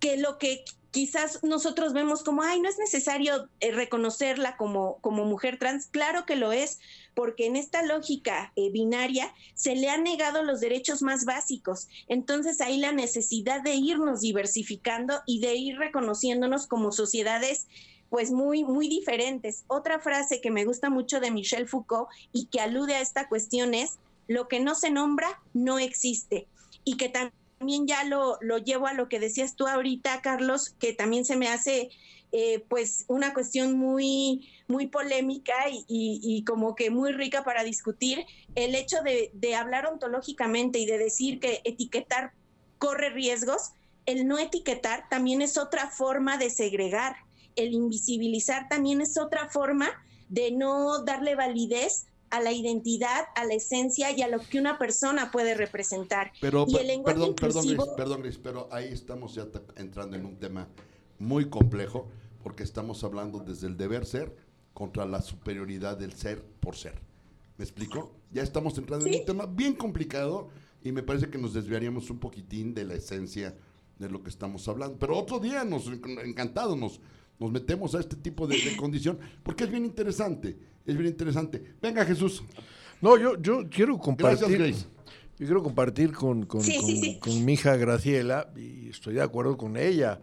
que 0.00 0.16
lo 0.16 0.38
que 0.38 0.64
quizás 0.94 1.42
nosotros 1.42 1.92
vemos 1.92 2.22
como, 2.22 2.42
ay, 2.42 2.60
no 2.60 2.68
es 2.68 2.78
necesario 2.78 3.48
eh, 3.58 3.72
reconocerla 3.72 4.56
como, 4.56 4.98
como 5.00 5.24
mujer 5.24 5.58
trans. 5.58 5.88
Claro 5.88 6.24
que 6.24 6.36
lo 6.36 6.52
es, 6.52 6.78
porque 7.14 7.46
en 7.46 7.56
esta 7.56 7.82
lógica 7.82 8.52
eh, 8.54 8.70
binaria 8.70 9.34
se 9.54 9.74
le 9.74 9.90
han 9.90 10.04
negado 10.04 10.44
los 10.44 10.60
derechos 10.60 11.02
más 11.02 11.24
básicos. 11.24 11.88
Entonces 12.06 12.60
hay 12.60 12.76
la 12.78 12.92
necesidad 12.92 13.60
de 13.60 13.74
irnos 13.74 14.20
diversificando 14.20 15.20
y 15.26 15.40
de 15.40 15.56
ir 15.56 15.78
reconociéndonos 15.78 16.68
como 16.68 16.92
sociedades 16.92 17.66
pues 18.08 18.30
muy, 18.30 18.62
muy 18.62 18.86
diferentes. 18.86 19.64
Otra 19.66 19.98
frase 19.98 20.40
que 20.40 20.52
me 20.52 20.64
gusta 20.64 20.90
mucho 20.90 21.18
de 21.18 21.32
Michel 21.32 21.66
Foucault 21.66 22.08
y 22.32 22.46
que 22.46 22.60
alude 22.60 22.94
a 22.94 23.00
esta 23.00 23.28
cuestión 23.28 23.74
es, 23.74 23.98
lo 24.28 24.46
que 24.46 24.60
no 24.60 24.76
se 24.76 24.90
nombra 24.90 25.42
no 25.54 25.80
existe. 25.80 26.46
Y 26.84 26.96
que 26.98 27.08
también 27.08 27.43
también 27.58 27.86
ya 27.86 28.04
lo, 28.04 28.38
lo 28.40 28.58
llevo 28.58 28.86
a 28.86 28.94
lo 28.94 29.08
que 29.08 29.20
decías 29.20 29.56
tú 29.56 29.66
ahorita, 29.66 30.20
Carlos, 30.22 30.74
que 30.78 30.92
también 30.92 31.24
se 31.24 31.36
me 31.36 31.48
hace 31.48 31.90
eh, 32.32 32.64
pues 32.68 33.04
una 33.06 33.32
cuestión 33.32 33.78
muy, 33.78 34.50
muy 34.66 34.88
polémica 34.88 35.54
y, 35.86 36.42
como 36.44 36.74
que 36.74 36.90
muy 36.90 37.12
rica 37.12 37.44
para 37.44 37.62
discutir, 37.62 38.26
el 38.56 38.74
hecho 38.74 38.96
de 39.04 39.54
hablar 39.54 39.86
ontológicamente 39.86 40.78
y 40.80 40.86
de 40.86 40.98
decir 40.98 41.38
que 41.38 41.60
etiquetar 41.64 42.32
corre 42.78 43.10
riesgos, 43.10 43.70
el 44.06 44.26
no 44.26 44.38
etiquetar 44.38 45.08
también 45.08 45.42
es 45.42 45.56
otra 45.56 45.90
forma 45.90 46.36
de 46.36 46.50
segregar, 46.50 47.16
el 47.56 47.72
invisibilizar 47.72 48.68
también 48.68 49.00
es 49.00 49.16
otra 49.16 49.48
forma 49.48 49.90
de 50.28 50.50
no 50.50 51.04
darle 51.04 51.34
validez 51.34 52.06
a 52.34 52.40
la 52.40 52.52
identidad, 52.52 53.26
a 53.36 53.44
la 53.44 53.54
esencia 53.54 54.10
y 54.10 54.20
a 54.20 54.28
lo 54.28 54.40
que 54.40 54.58
una 54.58 54.76
persona 54.76 55.30
puede 55.30 55.54
representar. 55.54 56.32
Pero, 56.40 56.66
perdón, 56.66 57.34
perdón, 57.36 58.22
Gris, 58.22 58.38
pero 58.38 58.68
ahí 58.72 58.88
estamos 58.92 59.36
ya 59.36 59.46
entrando 59.76 60.16
en 60.16 60.26
un 60.26 60.36
tema 60.36 60.66
muy 61.20 61.48
complejo 61.48 62.08
porque 62.42 62.64
estamos 62.64 63.04
hablando 63.04 63.38
desde 63.38 63.68
el 63.68 63.76
deber 63.76 64.04
ser 64.04 64.34
contra 64.72 65.06
la 65.06 65.22
superioridad 65.22 65.96
del 65.96 66.12
ser 66.14 66.42
por 66.58 66.74
ser. 66.74 67.00
¿Me 67.56 67.64
explico? 67.64 68.12
Ya 68.32 68.42
estamos 68.42 68.76
entrando 68.78 69.06
en 69.06 69.20
un 69.20 69.24
tema 69.24 69.46
bien 69.46 69.74
complicado 69.74 70.48
y 70.82 70.90
me 70.90 71.04
parece 71.04 71.30
que 71.30 71.38
nos 71.38 71.54
desviaríamos 71.54 72.10
un 72.10 72.18
poquitín 72.18 72.74
de 72.74 72.84
la 72.84 72.94
esencia 72.94 73.56
de 73.96 74.10
lo 74.10 74.24
que 74.24 74.30
estamos 74.30 74.66
hablando. 74.66 74.98
Pero 74.98 75.16
otro 75.16 75.38
día 75.38 75.62
nos 75.62 75.86
encantado 75.86 76.74
nos, 76.74 77.00
nos 77.38 77.50
metemos 77.50 77.94
a 77.94 78.00
este 78.00 78.16
tipo 78.16 78.46
de, 78.46 78.56
de 78.56 78.76
condición 78.76 79.18
porque 79.42 79.64
es 79.64 79.70
bien 79.70 79.84
interesante 79.84 80.56
es 80.86 80.96
bien 80.96 81.08
interesante. 81.08 81.62
Venga, 81.80 82.04
Jesús. 82.04 82.42
No, 83.00 83.16
yo, 83.16 83.40
yo 83.40 83.68
quiero 83.70 83.98
compartir. 83.98 84.74
Yo 85.36 85.46
quiero 85.46 85.62
compartir 85.64 86.12
con, 86.12 86.46
con, 86.46 86.62
mi 87.44 87.52
hija 87.54 87.76
Graciela, 87.76 88.50
y 88.56 88.90
estoy 88.90 89.14
de 89.14 89.22
acuerdo 89.22 89.56
con 89.56 89.76
ella. 89.76 90.20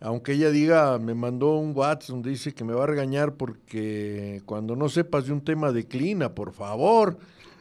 Aunque 0.00 0.32
ella 0.32 0.50
diga, 0.50 0.98
me 0.98 1.14
mandó 1.14 1.58
un 1.58 1.76
WhatsApp 1.76 2.10
donde 2.10 2.30
dice 2.30 2.54
que 2.54 2.64
me 2.64 2.72
va 2.72 2.84
a 2.84 2.86
regañar 2.86 3.34
porque 3.34 4.40
cuando 4.46 4.74
no 4.74 4.88
sepas 4.88 5.26
de 5.26 5.32
un 5.32 5.42
tema 5.42 5.70
declina, 5.70 6.34
por 6.34 6.54
favor. 6.54 7.18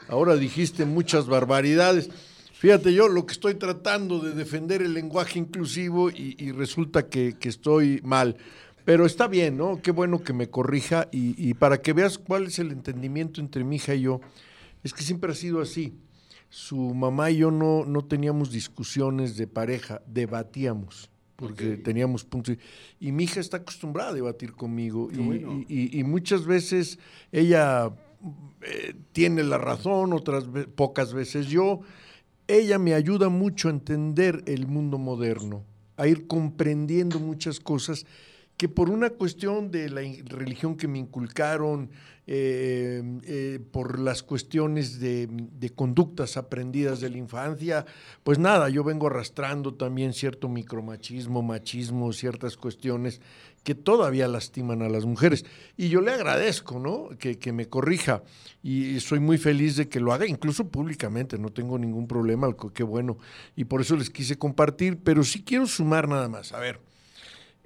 Ahora 0.08 0.38
dijiste 0.38 0.86
muchas 0.86 1.28
barbaridades. 1.28 2.10
Fíjate, 2.54 2.94
yo 2.94 3.10
lo 3.10 3.26
que 3.26 3.34
estoy 3.34 3.56
tratando 3.56 4.20
de 4.20 4.32
defender 4.32 4.82
el 4.82 4.94
lenguaje 4.94 5.40
inclusivo 5.40 6.10
y, 6.10 6.52
resulta 6.54 7.08
que, 7.10 7.36
que, 7.38 7.50
estoy 7.50 8.00
mal. 8.04 8.38
Pero 8.88 9.06
está 9.06 9.28
bien, 9.28 9.58
¿no? 9.58 9.82
Qué 9.82 9.92
bueno 9.92 10.24
que 10.24 10.32
me 10.32 10.50
corrija 10.50 11.10
y, 11.12 11.54
para 11.56 11.82
que 11.82 11.92
veas 11.92 12.18
cuál 12.18 12.46
es 12.46 12.58
el 12.58 12.72
entendimiento 12.72 13.42
entre 13.42 13.66
mi 13.66 13.76
hija 13.76 13.94
y 13.94 14.04
yo, 14.04 14.22
es 14.82 14.94
que 14.94 15.04
siempre 15.04 15.30
ha 15.30 15.36
sido 15.36 15.60
así. 15.60 15.94
Su 16.48 16.94
mamá 16.94 17.30
y 17.30 17.40
yo 17.40 17.52
no, 17.52 17.84
no 17.84 18.06
teníamos 18.06 18.50
discusiones 18.50 19.36
de 19.36 19.46
pareja, 19.46 20.02
debatíamos, 20.08 21.10
porque 21.36 21.76
teníamos 21.76 22.24
puntos. 22.24 22.56
Y 22.98 23.12
mi 23.12 23.26
hija 23.26 23.42
está 23.42 23.58
acostumbrada 23.58 24.12
a 24.12 24.14
debatir 24.14 24.54
conmigo 24.54 25.10
y, 25.12 26.02
muchas 26.06 26.46
veces 26.46 26.98
ella 27.34 27.92
eh, 28.62 28.94
tiene 29.12 29.44
la 29.44 29.58
razón, 29.58 30.14
otras 30.14 30.46
pocas 30.76 31.14
veces 31.14 31.48
yo 31.48 31.82
ella 32.48 32.80
me 32.80 32.94
ayuda 32.94 33.28
mucho 33.28 33.68
a 33.68 33.72
entender 33.72 34.44
el 34.46 34.66
mundo 34.66 34.98
moderno, 34.98 35.66
a 35.98 36.08
ir 36.08 36.26
comprendiendo 36.26 37.20
muchas 37.20 37.60
cosas 37.60 38.06
que 38.58 38.68
por 38.68 38.90
una 38.90 39.12
cuestión 39.12 39.70
de 39.70 39.90
la 39.90 40.02
religión 40.26 40.76
que 40.76 40.88
me 40.88 40.98
inculcaron, 40.98 41.92
eh, 42.30 43.02
eh, 43.24 43.60
por 43.72 44.00
las 44.00 44.22
cuestiones 44.22 45.00
de, 45.00 45.30
conductas 45.76 46.36
aprendidas 46.36 47.00
de 47.00 47.10
la 47.10 47.18
infancia, 47.18 47.86
pues 48.24 48.38
nada, 48.38 48.68
yo 48.68 48.84
vengo 48.84 49.08
arrastrando 49.08 49.76
también 49.76 50.12
cierto 50.12 50.50
micromachismo, 50.50 51.42
machismo, 51.42 52.12
ciertas 52.12 52.58
cuestiones 52.58 53.22
que 53.64 53.76
todavía 53.76 54.28
lastiman 54.28 54.82
a 54.82 54.90
las 54.90 55.06
mujeres. 55.06 55.46
Y 55.78 55.88
yo 55.88 56.02
le 56.02 56.12
agradezco, 56.12 56.80
¿no? 56.80 57.18
Que, 57.18 57.40
que 57.40 57.54
me 57.54 57.70
corrija 57.70 58.24
y 58.62 59.00
soy 59.00 59.22
muy 59.22 59.38
feliz 59.38 59.78
de 59.78 59.88
que 59.88 60.02
lo 60.02 60.12
haga, 60.12 60.26
incluso 60.26 60.68
públicamente, 60.68 61.38
no 61.38 61.50
tengo 61.50 61.78
ningún 61.78 62.08
problema, 62.08 62.54
qué 62.74 62.84
bueno. 62.84 63.18
Y 63.56 63.66
por 63.66 63.80
eso 63.80 63.96
les 63.96 64.10
quise 64.10 64.38
compartir, 64.38 64.98
pero 65.02 65.24
sí 65.24 65.44
quiero 65.44 65.66
sumar 65.66 66.10
nada 66.10 66.28
más. 66.28 66.52
A 66.52 66.60
ver, 66.60 66.82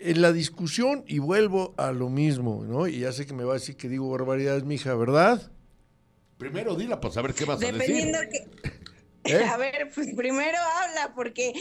en 0.04 0.22
la 0.22 0.32
discusión 0.32 1.04
y 1.08 1.20
vuelvo 1.20 1.74
a 1.78 1.92
lo 1.92 2.10
mismo, 2.10 2.64
¿no? 2.66 2.88
Y 2.88 3.00
ya 3.00 3.12
sé 3.12 3.26
que 3.26 3.34
me 3.34 3.44
va 3.44 3.54
a 3.54 3.60
decir 3.60 3.76
que 3.76 3.90
digo 3.90 4.10
barbaridades, 4.10 4.64
mija, 4.64 4.94
¿verdad? 4.96 5.52
Primero 6.38 6.76
dila 6.76 7.00
para 7.00 7.14
saber 7.14 7.34
qué 7.34 7.46
vas 7.46 7.62
a 7.62 7.72
decir. 7.72 8.12
Que... 8.32 8.48
¿Eh? 9.24 9.44
A 9.52 9.58
ver, 9.58 9.92
pues 9.94 10.08
primero 10.16 10.58
habla, 10.82 11.14
porque 11.14 11.54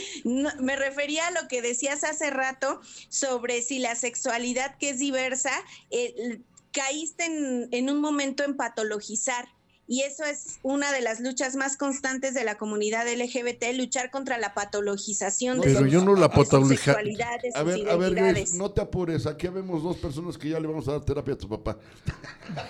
me 0.59 0.75
refería 0.75 1.27
a 1.27 1.31
lo 1.31 1.47
que 1.47 1.61
decías 1.61 2.03
hace 2.03 2.31
rato 2.31 2.81
sobre 3.09 3.61
si 3.61 3.77
la 3.77 3.93
sexualidad 3.93 4.75
que 4.77 4.89
es 4.89 4.99
diversa, 4.99 5.51
eh, 5.91 6.41
caíste 6.71 7.25
en, 7.25 7.67
en 7.71 7.89
un 7.91 8.01
momento 8.01 8.43
en 8.43 8.57
patologizar 8.57 9.47
y 9.91 10.03
eso 10.03 10.23
es 10.23 10.57
una 10.63 10.89
de 10.93 11.01
las 11.01 11.19
luchas 11.19 11.57
más 11.57 11.75
constantes 11.75 12.33
de 12.33 12.45
la 12.45 12.55
comunidad 12.55 13.05
LGBT, 13.13 13.75
luchar 13.75 14.09
contra 14.09 14.37
la 14.37 14.53
patologización 14.53 15.59
de 15.59 15.73
Pero 15.73 15.85
yo 15.85 16.01
no 16.01 16.15
la 16.15 16.31
sexualidades, 16.31 17.53
a 17.53 17.61
ver, 17.63 17.89
a 17.89 17.97
ver, 17.97 18.47
no 18.53 18.71
te 18.71 18.79
apures, 18.79 19.25
aquí 19.25 19.49
vemos 19.49 19.83
dos 19.83 19.97
personas 19.97 20.37
que 20.37 20.47
ya 20.47 20.61
le 20.61 20.67
vamos 20.67 20.87
a 20.87 20.93
dar 20.93 21.01
terapia 21.03 21.33
a 21.33 21.37
tu 21.37 21.49
papá. 21.49 21.77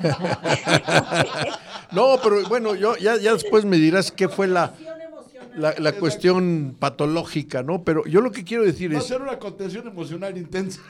no, 1.92 2.20
pero 2.24 2.50
bueno, 2.50 2.74
yo 2.74 2.98
ya, 2.98 3.16
ya 3.18 3.34
después 3.34 3.66
me 3.66 3.78
dirás 3.78 4.12
qué 4.12 4.28
fue 4.28 4.48
la 4.48 4.74
la, 5.56 5.94
cuestión 5.94 6.76
patológica, 6.80 7.62
¿no? 7.62 7.84
Pero 7.84 8.04
yo 8.08 8.22
lo 8.22 8.32
que 8.32 8.44
quiero 8.44 8.64
decir 8.64 8.92
Va 8.96 8.98
es... 8.98 9.06
a 9.06 9.08
ser 9.08 9.22
una 9.22 9.38
contención 9.38 9.88
emocional 9.88 10.36
intensa. 10.40 10.82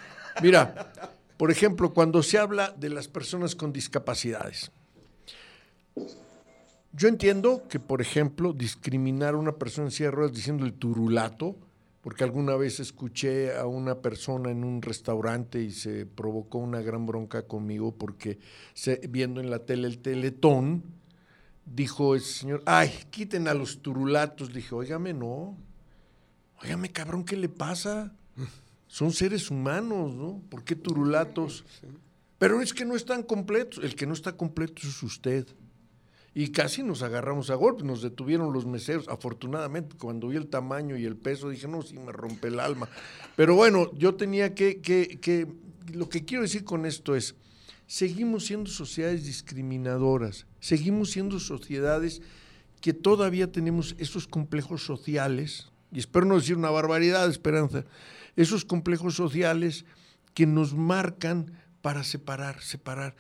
Mira, 0.41 0.93
por 1.35 1.51
ejemplo, 1.51 1.93
cuando 1.93 2.23
se 2.23 2.37
habla 2.37 2.73
de 2.77 2.87
las 2.87 3.09
personas 3.09 3.53
con 3.53 3.73
discapacidades, 3.73 4.71
yo 6.93 7.07
entiendo 7.07 7.67
que, 7.69 7.79
por 7.79 8.01
ejemplo, 8.01 8.53
discriminar 8.53 9.33
a 9.33 9.37
una 9.37 9.53
persona 9.53 9.87
en 9.87 9.91
silla 9.91 10.09
de 10.09 10.15
ruedas 10.15 10.35
diciendo 10.35 10.65
el 10.65 10.73
turulato, 10.73 11.55
porque 12.01 12.23
alguna 12.23 12.55
vez 12.55 12.79
escuché 12.79 13.55
a 13.55 13.65
una 13.67 13.99
persona 13.99 14.51
en 14.51 14.63
un 14.63 14.81
restaurante 14.81 15.61
y 15.61 15.71
se 15.71 16.05
provocó 16.05 16.57
una 16.57 16.81
gran 16.81 17.05
bronca 17.05 17.43
conmigo 17.43 17.95
porque 17.95 18.39
viendo 19.07 19.39
en 19.39 19.49
la 19.49 19.59
tele 19.59 19.87
el 19.87 19.99
teletón, 19.99 20.83
dijo 21.65 22.15
ese 22.15 22.33
señor, 22.39 22.63
ay, 22.65 22.91
quiten 23.11 23.47
a 23.47 23.53
los 23.53 23.81
turulatos. 23.81 24.51
Dije, 24.51 24.73
óigame, 24.73 25.13
no. 25.13 25.55
Óigame, 26.61 26.91
cabrón, 26.91 27.23
¿qué 27.23 27.37
le 27.37 27.49
pasa? 27.49 28.11
Son 28.87 29.11
seres 29.13 29.49
humanos, 29.49 30.13
¿no? 30.13 30.41
¿Por 30.49 30.63
qué 30.63 30.75
turulatos? 30.75 31.63
Pero 32.39 32.61
es 32.61 32.73
que 32.73 32.83
no 32.83 32.95
están 32.95 33.23
completos. 33.23 33.83
El 33.83 33.95
que 33.95 34.07
no 34.07 34.13
está 34.13 34.35
completo 34.35 34.81
es 34.83 35.03
usted 35.03 35.47
y 36.33 36.49
casi 36.49 36.81
nos 36.81 37.03
agarramos 37.03 37.49
a 37.49 37.55
golpes, 37.55 37.83
nos 37.83 38.01
detuvieron 38.01 38.53
los 38.53 38.65
meseros, 38.65 39.07
afortunadamente 39.09 39.97
cuando 39.97 40.29
vi 40.29 40.37
el 40.37 40.47
tamaño 40.47 40.97
y 40.97 41.05
el 41.05 41.17
peso 41.17 41.49
dije, 41.49 41.67
no, 41.67 41.81
sí 41.81 41.95
me 41.97 42.11
rompe 42.11 42.47
el 42.47 42.59
alma. 42.59 42.87
Pero 43.35 43.55
bueno, 43.55 43.91
yo 43.97 44.15
tenía 44.15 44.55
que, 44.55 44.79
que, 44.81 45.19
que, 45.21 45.47
lo 45.93 46.07
que 46.07 46.23
quiero 46.23 46.43
decir 46.43 46.63
con 46.63 46.85
esto 46.85 47.15
es, 47.15 47.35
seguimos 47.85 48.45
siendo 48.45 48.69
sociedades 48.69 49.25
discriminadoras, 49.25 50.45
seguimos 50.61 51.11
siendo 51.11 51.39
sociedades 51.39 52.21
que 52.79 52.93
todavía 52.93 53.51
tenemos 53.51 53.95
esos 53.99 54.27
complejos 54.27 54.85
sociales, 54.85 55.69
y 55.91 55.99
espero 55.99 56.25
no 56.25 56.35
decir 56.35 56.55
una 56.55 56.69
barbaridad, 56.69 57.29
Esperanza, 57.29 57.83
esos 58.37 58.63
complejos 58.63 59.15
sociales 59.15 59.85
que 60.33 60.45
nos 60.45 60.73
marcan 60.73 61.51
para 61.81 62.05
separar, 62.05 62.61
separar. 62.61 63.15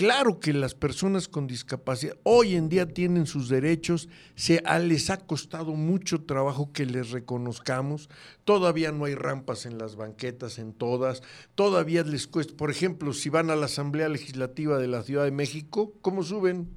Claro 0.00 0.40
que 0.40 0.54
las 0.54 0.74
personas 0.74 1.28
con 1.28 1.46
discapacidad 1.46 2.16
hoy 2.22 2.54
en 2.56 2.70
día 2.70 2.86
tienen 2.86 3.26
sus 3.26 3.50
derechos, 3.50 4.08
se, 4.34 4.62
les 4.80 5.10
ha 5.10 5.18
costado 5.18 5.74
mucho 5.74 6.22
trabajo 6.22 6.72
que 6.72 6.86
les 6.86 7.10
reconozcamos, 7.10 8.08
todavía 8.44 8.92
no 8.92 9.04
hay 9.04 9.14
rampas 9.14 9.66
en 9.66 9.76
las 9.76 9.96
banquetas, 9.96 10.58
en 10.58 10.72
todas, 10.72 11.22
todavía 11.54 12.02
les 12.02 12.26
cuesta, 12.26 12.56
por 12.56 12.70
ejemplo, 12.70 13.12
si 13.12 13.28
van 13.28 13.50
a 13.50 13.56
la 13.56 13.66
Asamblea 13.66 14.08
Legislativa 14.08 14.78
de 14.78 14.88
la 14.88 15.02
Ciudad 15.02 15.24
de 15.24 15.32
México, 15.32 15.92
¿cómo 16.00 16.22
suben? 16.22 16.70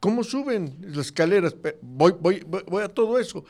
¿Cómo 0.00 0.24
suben 0.24 0.78
las 0.80 1.08
escaleras? 1.08 1.54
voy, 1.82 2.14
voy, 2.18 2.42
voy 2.46 2.82
a 2.82 2.88
todo 2.88 3.18
eso 3.18 3.44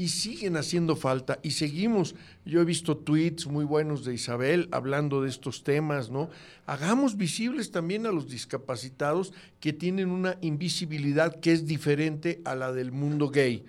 y 0.00 0.08
siguen 0.08 0.56
haciendo 0.56 0.96
falta 0.96 1.40
y 1.42 1.50
seguimos. 1.50 2.14
Yo 2.46 2.62
he 2.62 2.64
visto 2.64 2.96
tweets 2.96 3.46
muy 3.46 3.66
buenos 3.66 4.02
de 4.02 4.14
Isabel 4.14 4.66
hablando 4.72 5.20
de 5.20 5.28
estos 5.28 5.62
temas, 5.62 6.08
¿no? 6.08 6.30
Hagamos 6.64 7.18
visibles 7.18 7.70
también 7.70 8.06
a 8.06 8.10
los 8.10 8.26
discapacitados 8.26 9.34
que 9.60 9.74
tienen 9.74 10.08
una 10.08 10.38
invisibilidad 10.40 11.38
que 11.38 11.52
es 11.52 11.66
diferente 11.66 12.40
a 12.46 12.54
la 12.54 12.72
del 12.72 12.92
mundo 12.92 13.28
gay. 13.28 13.62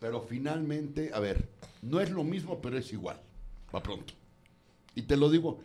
Pero 0.00 0.20
finalmente, 0.20 1.12
a 1.14 1.20
ver, 1.20 1.48
no 1.80 2.00
es 2.00 2.10
lo 2.10 2.24
mismo, 2.24 2.60
pero 2.60 2.76
es 2.76 2.92
igual. 2.92 3.20
Va 3.72 3.80
pronto. 3.80 4.14
Y 4.96 5.02
te 5.02 5.16
lo 5.16 5.30
digo. 5.30 5.60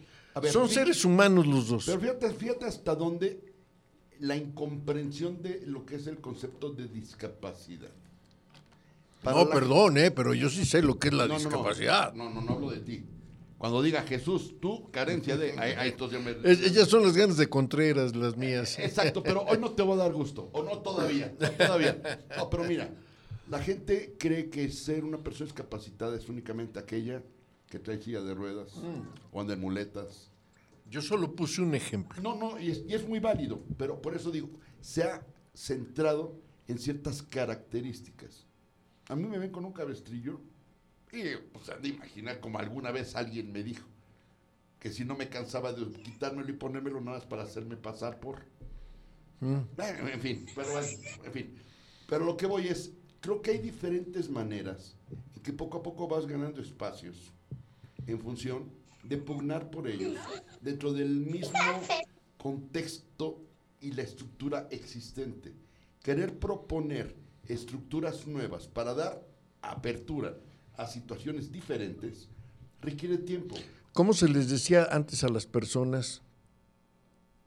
Son 0.52 0.70
seres 0.70 1.04
humanos 1.04 1.48
los 1.48 1.70
dos. 1.70 1.86
Pero 1.88 2.00
fíjate, 2.00 2.30
fíjate 2.34 2.66
hasta 2.66 2.94
dónde 2.94 3.52
la 4.20 4.36
incomprensión 4.36 5.42
de 5.42 5.64
lo 5.66 5.88
que 5.88 5.96
es 5.96 6.06
el 6.06 6.20
concepto 6.20 6.70
de 6.70 6.88
discapacidad 6.88 7.90
no, 9.24 9.50
perdón, 9.50 9.98
eh, 9.98 10.12
pero 10.12 10.34
yo 10.34 10.50
sí 10.50 10.66
sé 10.66 10.82
lo 10.82 10.98
que 10.98 11.10
es 11.10 11.14
la 11.14 11.28
discapacidad. 11.28 12.14
No, 12.14 12.30
no, 12.30 12.42
no, 12.42 12.54
hablo 12.54 12.72
de 12.72 12.80
ti. 12.80 13.06
Cuando 13.58 13.84
diga 13.84 14.02
Jesús, 14.02 14.56
tú, 14.60 14.90
carencia 14.90 15.38
de... 15.38 15.54
Ellas 16.44 16.88
son 16.88 17.04
las 17.04 17.16
ganas 17.16 17.38
de 17.38 17.48
Contreras, 17.48 18.16
las 18.16 18.36
mías. 18.36 18.80
Exacto, 18.80 19.22
pero 19.22 19.44
hoy 19.44 19.60
no 19.60 19.72
te 19.72 19.84
voy 19.84 19.94
a 19.94 20.04
dar 20.04 20.14
gusto. 20.14 20.50
O 20.52 20.64
no 20.64 20.80
todavía, 20.80 21.32
todavía. 21.58 22.26
No, 22.36 22.50
pero 22.50 22.64
mira, 22.64 22.90
la 23.52 23.60
gente 23.60 24.16
cree 24.18 24.50
que 24.50 24.72
ser 24.72 25.04
una 25.04 25.20
persona 25.20 25.46
discapacitada 25.46 26.18
es 26.18 26.28
únicamente 26.28 26.80
aquella 26.80 27.22
que 27.68 27.78
trae 27.78 28.02
silla 28.02 28.22
de 28.22 28.34
ruedas 28.34 28.76
mm. 28.78 29.36
o 29.36 29.42
anda 29.42 29.54
en 29.54 29.60
muletas. 29.60 30.32
Yo 30.90 31.02
solo 31.02 31.36
puse 31.36 31.62
un 31.62 31.76
ejemplo. 31.76 32.20
No, 32.22 32.36
no, 32.36 32.60
y 32.60 32.72
es, 32.72 32.84
y 32.88 32.96
es 32.96 33.08
muy 33.08 33.20
válido, 33.20 33.62
pero 33.78 34.02
por 34.02 34.16
eso 34.16 34.32
digo, 34.32 34.50
se 34.82 35.04
ha 35.04 35.24
centrado 35.54 36.36
en 36.68 36.80
ciertas 36.80 37.22
características. 37.22 38.48
A 39.08 39.16
mí 39.16 39.28
me 39.28 39.38
ven 39.38 39.52
con 39.52 39.66
un 39.66 39.74
cabestrillo 39.74 40.40
y 41.12 41.36
pues 41.52 41.70
han 41.70 41.82
de 41.82 41.90
imaginar 41.90 42.40
como 42.40 42.60
alguna 42.60 42.92
vez 42.92 43.16
alguien 43.16 43.52
me 43.52 43.64
dijo 43.64 43.86
que 44.80 44.92
si 44.92 45.06
no 45.06 45.16
me 45.16 45.30
cansaba 45.30 45.74
de 45.74 45.86
quitármelo 46.02 46.50
y 46.50 46.54
ponérmelo 46.54 47.02
nada 47.02 47.18
más 47.18 47.28
para 47.28 47.44
hacerme 47.44 47.78
pasar 47.78 48.20
por... 48.20 48.46
Mm. 49.40 49.60
en 49.78 50.22
fin, 50.22 50.46
pero 50.56 50.80
en 50.80 51.32
fin. 51.32 51.56
Pero 52.08 52.26
lo 52.26 52.36
que 52.36 52.46
voy 52.46 52.68
es, 52.68 52.92
creo 53.20 53.42
que 53.42 53.52
hay 53.52 53.58
diferentes 53.60 54.30
maneras 54.30 54.96
en 55.36 55.44
que 55.44 55.54
poco 55.54 55.78
a 55.78 55.84
poco 55.84 56.08
vas 56.08 56.26
ganando 56.26 56.62
espacios 56.62 57.32
en 58.08 58.20
función 58.20 58.72
de 59.04 59.18
pugnar 59.18 59.70
por 59.70 59.88
ellos 59.88 60.18
dentro 60.62 60.94
del 60.94 61.10
mismo 61.10 61.60
contexto 62.38 63.42
y 63.82 63.92
la 63.92 64.04
estructura 64.04 64.68
existente. 64.72 65.54
Querer 66.02 66.38
proponer 66.38 67.16
estructuras 67.54 68.28
nuevas 68.28 68.68
para 68.68 68.94
dar 68.94 69.22
apertura 69.62 70.38
a 70.78 70.88
situaciones 70.88 71.52
diferentes 71.52 72.30
requiere 72.82 73.18
tiempo. 73.18 73.56
¿Cómo 73.94 74.14
se 74.14 74.28
les 74.30 74.50
decía 74.50 74.88
antes 74.92 75.24
a 75.24 75.30
las 75.30 75.46
personas 75.46 76.22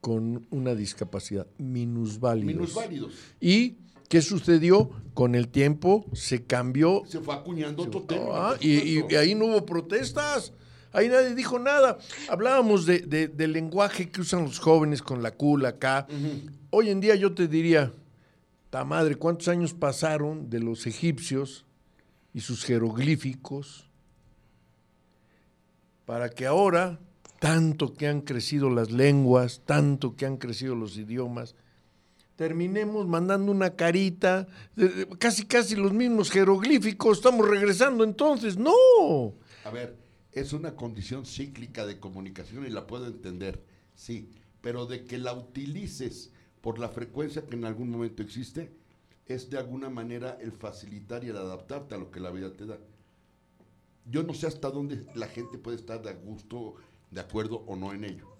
con 0.00 0.46
una 0.50 0.74
discapacidad? 0.74 1.46
Minusválidos. 1.58 2.54
Minusválidos. 2.54 3.14
¿Y 3.40 3.78
qué 4.08 4.20
sucedió? 4.20 4.90
Con 5.14 5.34
el 5.34 5.48
tiempo 5.48 6.04
se 6.12 6.44
cambió. 6.44 7.02
Se 7.06 7.20
fue 7.20 7.34
acuñando 7.34 7.84
otro 7.84 8.02
tema. 8.02 8.50
Ah, 8.50 8.56
y, 8.60 9.14
ahí 9.14 9.34
no 9.34 9.46
hubo 9.46 9.64
protestas. 9.64 10.52
Ahí 10.92 11.08
nadie 11.08 11.34
dijo 11.34 11.58
nada. 11.58 11.98
Hablábamos 12.28 12.86
de, 12.86 13.00
del 13.28 13.52
lenguaje 13.52 14.10
que 14.10 14.20
usan 14.20 14.44
los 14.44 14.58
jóvenes 14.58 15.02
con 15.02 15.22
la 15.22 15.32
cula 15.32 15.70
acá. 15.70 16.06
Hoy 16.70 16.90
en 16.90 17.00
día 17.00 17.14
yo 17.14 17.34
te 17.34 17.48
diría, 17.48 17.92
madre, 18.82 19.14
¿cuántos 19.14 19.46
años 19.46 19.74
pasaron 19.74 20.50
de 20.50 20.58
los 20.58 20.88
egipcios 20.88 21.64
y 22.32 22.40
sus 22.40 22.64
jeroglíficos 22.64 23.88
para 26.04 26.30
que 26.30 26.46
ahora, 26.46 26.98
tanto 27.38 27.94
que 27.94 28.08
han 28.08 28.22
crecido 28.22 28.70
las 28.70 28.90
lenguas, 28.90 29.62
tanto 29.64 30.16
que 30.16 30.26
han 30.26 30.38
crecido 30.38 30.74
los 30.74 30.96
idiomas, 30.96 31.54
terminemos 32.36 33.06
mandando 33.06 33.52
una 33.52 33.76
carita, 33.76 34.48
eh, 34.76 35.06
casi 35.18 35.46
casi 35.46 35.76
los 35.76 35.92
mismos 35.92 36.30
jeroglíficos, 36.30 37.18
estamos 37.18 37.48
regresando 37.48 38.02
entonces, 38.02 38.56
no. 38.56 39.34
A 39.64 39.70
ver, 39.70 39.96
es 40.32 40.52
una 40.52 40.74
condición 40.74 41.24
cíclica 41.24 41.86
de 41.86 42.00
comunicación 42.00 42.66
y 42.66 42.70
la 42.70 42.86
puedo 42.86 43.06
entender, 43.06 43.62
sí, 43.94 44.30
pero 44.60 44.86
de 44.86 45.04
que 45.04 45.18
la 45.18 45.32
utilices 45.32 46.32
por 46.64 46.78
la 46.78 46.88
frecuencia 46.88 47.44
que 47.44 47.56
en 47.56 47.66
algún 47.66 47.90
momento 47.90 48.22
existe, 48.22 48.72
es 49.26 49.50
de 49.50 49.58
alguna 49.58 49.90
manera 49.90 50.38
el 50.40 50.50
facilitar 50.50 51.22
y 51.22 51.28
el 51.28 51.36
adaptarte 51.36 51.94
a 51.94 51.98
lo 51.98 52.10
que 52.10 52.20
la 52.20 52.30
vida 52.30 52.54
te 52.54 52.64
da. 52.64 52.78
Yo 54.10 54.22
no 54.22 54.32
sé 54.32 54.46
hasta 54.46 54.70
dónde 54.70 55.04
la 55.14 55.26
gente 55.26 55.58
puede 55.58 55.76
estar 55.76 56.00
de 56.00 56.14
gusto, 56.14 56.76
de 57.10 57.20
acuerdo 57.20 57.64
o 57.66 57.76
no 57.76 57.92
en 57.92 58.04
ello. 58.04 58.30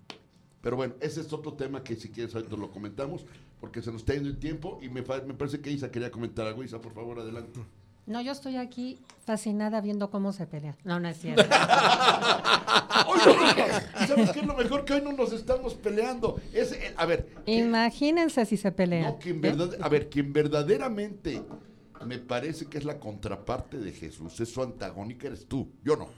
Pero 0.62 0.74
bueno, 0.74 0.94
ese 1.00 1.20
es 1.20 1.34
otro 1.34 1.52
tema 1.52 1.84
que 1.84 1.96
si 1.96 2.08
quieres 2.08 2.34
ahorita 2.34 2.56
lo 2.56 2.70
comentamos, 2.70 3.26
porque 3.60 3.82
se 3.82 3.92
nos 3.92 4.00
está 4.00 4.14
yendo 4.14 4.30
el 4.30 4.38
tiempo 4.38 4.78
y 4.80 4.88
me, 4.88 5.02
parece 5.02 5.60
que 5.60 5.70
Isa 5.70 5.90
quería 5.90 6.10
comentar 6.10 6.46
algo. 6.46 6.64
Isa, 6.64 6.80
por 6.80 6.94
favor, 6.94 7.20
adelante. 7.20 7.60
No, 8.06 8.20
yo 8.20 8.32
estoy 8.32 8.56
aquí 8.56 8.98
fascinada 9.24 9.80
viendo 9.80 10.10
cómo 10.10 10.32
se 10.32 10.46
pelea. 10.46 10.76
No, 10.84 11.00
no 11.00 11.08
es 11.08 11.18
cierto. 11.18 11.42
¿Sabes 14.06 14.30
qué 14.32 14.40
es 14.40 14.46
lo 14.46 14.54
mejor? 14.54 14.84
Que 14.84 14.94
hoy 14.94 15.00
no 15.00 15.12
nos 15.12 15.32
estamos 15.32 15.74
peleando. 15.74 16.40
Es, 16.52 16.72
eh, 16.72 16.92
a 16.96 17.06
ver. 17.06 17.30
Imagínense 17.46 18.44
si 18.44 18.58
se 18.58 18.70
pelean. 18.72 19.04
No, 19.04 19.18
quien 19.18 19.40
verdad, 19.40 19.70
a 19.80 19.88
ver, 19.88 20.10
quien 20.10 20.32
verdaderamente 20.32 21.42
me 22.04 22.18
parece 22.18 22.66
que 22.66 22.76
es 22.76 22.84
la 22.84 22.98
contraparte 22.98 23.78
de 23.78 23.92
Jesús, 23.92 24.38
es 24.38 24.52
su 24.52 24.62
antagónica, 24.62 25.28
eres 25.28 25.46
tú. 25.46 25.70
Yo 25.82 25.96
no. 25.96 26.08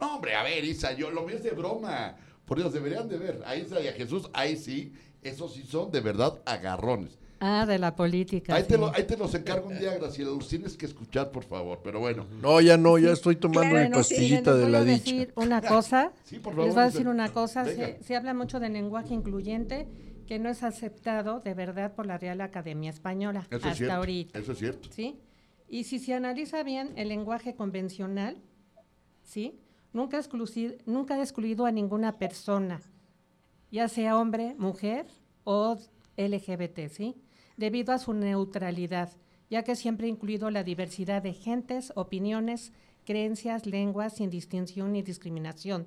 No, 0.00 0.16
hombre, 0.16 0.34
a 0.36 0.44
ver, 0.44 0.64
Isa, 0.64 0.92
yo 0.92 1.10
lo 1.10 1.22
mío 1.22 1.36
es 1.36 1.42
de 1.42 1.50
broma. 1.50 2.16
Por 2.44 2.58
Dios, 2.58 2.72
deberían 2.72 3.08
de 3.08 3.16
ver. 3.16 3.42
A 3.46 3.56
Isa 3.56 3.80
y 3.80 3.88
a 3.88 3.92
Jesús, 3.92 4.30
ahí 4.32 4.56
sí, 4.56 4.92
esos 5.22 5.54
sí 5.54 5.64
son 5.64 5.90
de 5.90 6.00
verdad 6.00 6.40
agarrones. 6.44 7.18
Ah, 7.46 7.66
de 7.66 7.78
la 7.78 7.94
política. 7.94 8.54
Ahí, 8.54 8.64
te, 8.64 8.78
lo, 8.78 8.90
ahí 8.94 9.04
te 9.04 9.18
los 9.18 9.34
encargo 9.34 9.68
un 9.68 9.78
día, 9.78 9.92
Graciela. 9.98 10.30
Los 10.30 10.48
tienes 10.48 10.78
que 10.78 10.86
escuchar, 10.86 11.30
por 11.30 11.44
favor. 11.44 11.80
Pero 11.84 12.00
bueno. 12.00 12.26
No, 12.40 12.58
ya 12.60 12.78
no, 12.78 12.96
ya 12.96 13.12
estoy 13.12 13.36
tomando 13.36 13.76
mi 13.76 13.88
pastillita 13.90 14.54
de 14.54 14.70
la 14.70 14.82
dicha. 14.82 14.94
Les 14.94 15.04
voy 15.04 15.14
a 15.14 15.18
decir 15.18 15.32
una 15.36 15.60
cosa. 15.60 16.12
Sí, 16.24 16.38
por 16.38 16.54
favor, 16.54 16.66
les 16.66 16.74
voy 16.74 16.82
a 16.82 16.86
decir 16.86 17.06
una 17.06 17.32
cosa. 17.32 17.66
Se, 17.66 18.16
habla 18.16 18.32
mucho 18.32 18.60
del 18.60 18.72
lenguaje 18.72 19.12
incluyente 19.12 19.86
que 20.26 20.38
no 20.38 20.48
es 20.48 20.62
aceptado 20.62 21.40
de 21.40 21.52
verdad 21.52 21.94
por 21.94 22.06
la 22.06 22.16
Real 22.16 22.40
Academia 22.40 22.88
Española 22.88 23.46
eso 23.50 23.68
hasta 23.68 23.84
es 23.84 23.90
ahorita. 23.90 24.38
Eso 24.38 24.52
es 24.52 24.58
cierto. 24.58 24.88
¿Sí? 24.90 25.20
Y 25.68 25.84
si 25.84 25.98
se 25.98 26.14
analiza 26.14 26.62
bien 26.62 26.92
el 26.96 27.08
lenguaje 27.08 27.54
convencional, 27.54 28.38
¿sí? 29.22 29.60
Nunca, 29.92 30.16
excluido, 30.16 30.76
nunca 30.86 31.16
ha 31.16 31.20
excluido 31.20 31.66
a 31.66 31.72
ninguna 31.72 32.16
persona, 32.16 32.80
ya 33.70 33.88
sea 33.88 34.18
hombre, 34.18 34.54
mujer 34.56 35.06
o 35.44 35.76
LGBT, 36.16 36.88
¿sí? 36.88 37.16
Debido 37.56 37.92
a 37.92 37.98
su 37.98 38.12
neutralidad, 38.12 39.10
ya 39.50 39.62
que 39.62 39.76
siempre 39.76 40.06
ha 40.06 40.10
incluido 40.10 40.50
la 40.50 40.64
diversidad 40.64 41.22
de 41.22 41.32
gentes, 41.32 41.92
opiniones, 41.96 42.72
creencias, 43.04 43.66
lenguas, 43.66 44.14
sin 44.14 44.30
distinción 44.30 44.92
ni 44.92 45.02
discriminación. 45.02 45.86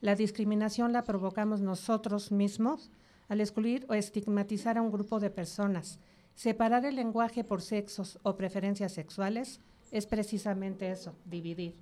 La 0.00 0.16
discriminación 0.16 0.92
la 0.92 1.04
provocamos 1.04 1.60
nosotros 1.60 2.32
mismos 2.32 2.90
al 3.28 3.40
excluir 3.40 3.86
o 3.88 3.94
estigmatizar 3.94 4.76
a 4.76 4.82
un 4.82 4.90
grupo 4.90 5.20
de 5.20 5.30
personas. 5.30 5.98
Separar 6.34 6.84
el 6.84 6.96
lenguaje 6.96 7.44
por 7.44 7.62
sexos 7.62 8.18
o 8.22 8.36
preferencias 8.36 8.92
sexuales 8.92 9.60
es 9.92 10.06
precisamente 10.06 10.90
eso, 10.90 11.14
dividir. 11.24 11.76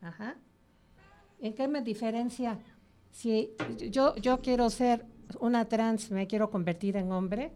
Ajá. 0.00 0.36
¿En 1.40 1.54
qué 1.54 1.68
me 1.68 1.82
diferencia? 1.82 2.58
Si 3.10 3.50
yo, 3.90 4.16
yo 4.16 4.38
quiero 4.38 4.70
ser 4.70 5.04
una 5.40 5.66
trans, 5.66 6.10
me 6.10 6.26
quiero 6.26 6.50
convertir 6.50 6.96
en 6.96 7.12
hombre, 7.12 7.52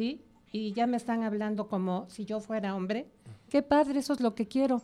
¿sí? 0.00 0.24
Y 0.50 0.72
ya 0.72 0.86
me 0.86 0.96
están 0.96 1.22
hablando 1.24 1.68
como 1.68 2.08
si 2.08 2.24
yo 2.24 2.40
fuera 2.40 2.74
hombre. 2.74 3.06
Qué 3.50 3.60
padre, 3.62 3.98
eso 3.98 4.14
es 4.14 4.20
lo 4.20 4.34
que 4.34 4.48
quiero. 4.48 4.82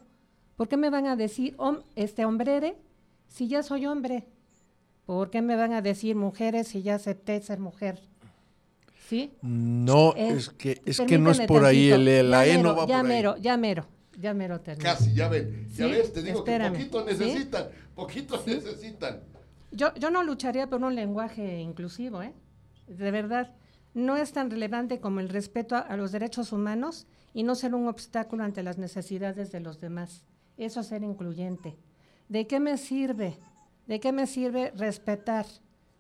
¿Por 0.57 0.69
qué 0.69 0.77
me 0.77 0.91
van 0.91 1.07
a 1.07 1.17
decir 1.17 1.57
este 1.95 2.27
hombre 2.27 2.77
si 3.27 3.49
ya 3.49 3.63
soy 3.63 3.87
hombre? 3.87 4.27
¿Por 5.07 5.31
qué 5.31 5.41
me 5.41 5.57
van 5.57 5.73
a 5.73 5.81
decir 5.81 6.17
mujeres 6.17 6.69
si 6.69 6.83
ya 6.83 6.97
acepté 6.97 7.41
ser 7.41 7.61
mujer? 7.61 7.99
¿Sí? 9.09 9.33
No, 9.41 10.15
es 10.17 10.51
que 10.51 10.83
es 10.85 11.01
que 11.01 11.19
no 11.19 11.31
es 11.31 11.41
por 11.41 11.65
ahí, 11.65 11.91
el, 11.91 12.31
la 12.31 12.47
E 12.47 12.59
no 12.59 12.77
va 12.77 12.87
ya 12.87 12.99
por 12.99 13.09
mero, 13.09 13.35
ahí. 13.37 13.41
Ya 13.41 13.57
mero, 13.57 13.87
ya 14.19 14.35
mero 14.35 14.61
termino. 14.61 14.91
Casi, 14.91 15.15
ya 15.15 15.29
ven, 15.29 15.67
ya 15.75 15.87
ves, 15.87 16.13
te 16.13 16.23
digo 16.23 16.45
que 16.45 16.59
poquito 16.59 17.05
necesitan, 17.07 17.69
poquito 17.95 18.43
necesitan. 18.47 19.21
Yo, 19.71 19.95
yo 19.95 20.11
no 20.11 20.23
lucharía 20.23 20.69
por 20.69 20.83
un 20.83 20.95
lenguaje 20.95 21.61
inclusivo, 21.61 22.21
¿eh? 22.23 22.35
De 22.87 23.11
verdad 23.11 23.55
no 23.97 24.19
es 24.19 24.33
tan 24.33 24.51
relevante 24.51 25.01
como 25.01 25.21
el 25.21 25.31
respeto 25.31 25.75
a, 25.75 25.97
los 25.97 26.13
derechos 26.13 26.53
humanos 26.53 27.07
y 27.33 27.45
no 27.45 27.55
ser 27.55 27.75
un 27.75 27.89
obstáculo 27.89 28.45
ante 28.45 28.63
las 28.63 28.77
necesidades 28.77 29.51
de 29.53 29.61
los 29.61 29.81
demás. 29.81 30.23
Eso 30.59 30.81
es 30.81 30.89
ser 30.89 31.03
incluyente. 31.03 31.79
¿De 32.29 32.47
qué 32.47 32.61
me 32.61 32.77
sirve? 32.77 33.39
¿De 33.87 33.99
qué 33.99 34.13
me 34.13 34.27
sirve 34.27 34.71
respetar 34.77 35.47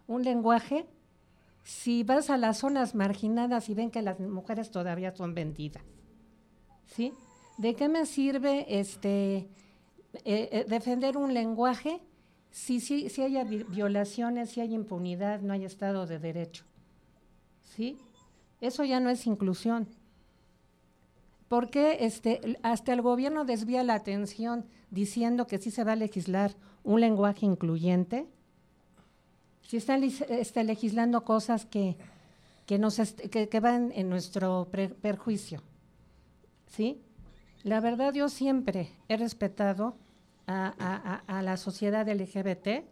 un 0.06 0.24
lenguaje 0.24 0.85
si 1.64 2.05
vas 2.05 2.28
a 2.28 2.36
las 2.36 2.59
zonas 2.59 2.94
marginadas 2.94 3.70
y 3.70 3.74
ven 3.74 3.90
que 3.90 4.02
las 4.02 4.20
mujeres 4.20 4.70
todavía 4.70 5.16
son 5.16 5.32
vendidas? 5.32 5.82
¿Sí? 6.85 7.14
¿De 7.56 7.74
qué 7.74 7.89
me 7.89 8.05
sirve 8.05 8.78
este, 8.78 9.36
eh, 9.36 9.48
eh, 10.27 10.66
defender 10.68 11.16
un 11.16 11.32
lenguaje 11.32 12.02
si, 12.51 12.78
si, 12.78 13.09
si 13.09 13.23
hay 13.23 13.64
violaciones, 13.70 14.51
si 14.51 14.60
hay 14.60 14.74
impunidad, 14.74 15.40
no 15.40 15.55
hay 15.55 15.64
Estado 15.64 16.05
de 16.05 16.18
Derecho? 16.18 16.66
¿Sí? 17.75 17.99
Eso 18.61 18.85
ya 18.85 19.01
no 19.01 19.11
es 19.11 19.27
inclusión. 19.27 19.89
Porque 21.49 21.99
este, 22.01 22.59
hasta 22.63 22.93
el 22.93 23.03
gobierno 23.03 23.45
desvía 23.45 23.85
la 23.85 23.95
atención 23.95 24.65
diciendo 24.91 25.47
que 25.47 25.59
sí 25.59 25.71
se 25.71 25.85
va 25.85 25.93
a 25.93 25.97
legislar 25.97 26.57
un 26.87 27.01
lenguaje 27.01 27.45
incluyente? 27.45 28.27
Si 29.63 29.77
están 29.77 30.03
este, 30.05 30.65
legislando 30.65 31.25
cosas 31.25 31.67
que, 31.67 31.97
que, 32.67 32.79
nos 32.79 32.97
que, 32.99 33.61
van 33.61 33.93
en 33.93 34.09
nuestro 34.09 34.69
perjuicio. 35.03 35.61
¿Sí? 36.69 37.03
La 37.65 37.81
verdad, 37.81 38.15
yo 38.15 38.29
siempre 38.29 38.93
he 39.09 39.17
respetado 39.17 39.97
a, 40.47 41.23
a, 41.27 41.43
la 41.43 41.57
sociedad 41.57 42.09
LGBT 42.09 42.85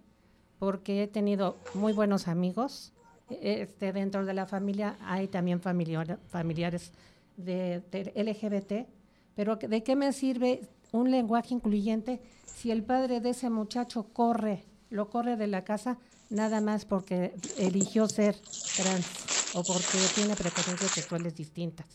porque 0.59 1.05
he 1.05 1.07
tenido 1.07 1.57
muy 1.75 1.93
buenos 1.93 2.27
amigos, 2.27 2.93
este, 3.31 3.93
dentro 3.93 4.25
de 4.25 4.35
la 4.35 4.47
familia 4.47 4.99
hay 5.01 5.29
también 5.29 5.61
familiares 5.61 6.93
de, 7.37 7.83
LGBT, 8.15 8.89
pero 9.35 9.57
¿de 9.57 9.83
qué 9.83 9.97
me 9.97 10.13
sirve 10.13 10.61
un 10.93 11.11
lenguaje 11.11 11.55
incluyente 11.55 12.21
si 12.45 12.71
el 12.71 12.85
padre 12.85 13.21
de 13.21 13.31
ese 13.31 13.51
muchacho 13.51 14.05
corre, 14.13 14.65
lo 14.91 15.09
corre 15.09 15.37
de 15.37 15.47
la 15.47 15.65
casa 15.65 15.99
nada 16.31 16.61
más 16.61 16.85
porque 16.85 17.35
eligió 17.59 18.09
ser 18.09 18.37
trans 18.77 19.55
o 19.55 19.63
porque 19.63 19.99
tiene 20.15 20.37
preferencias 20.37 20.91
sexuales 20.91 21.35
distintas? 21.35 21.87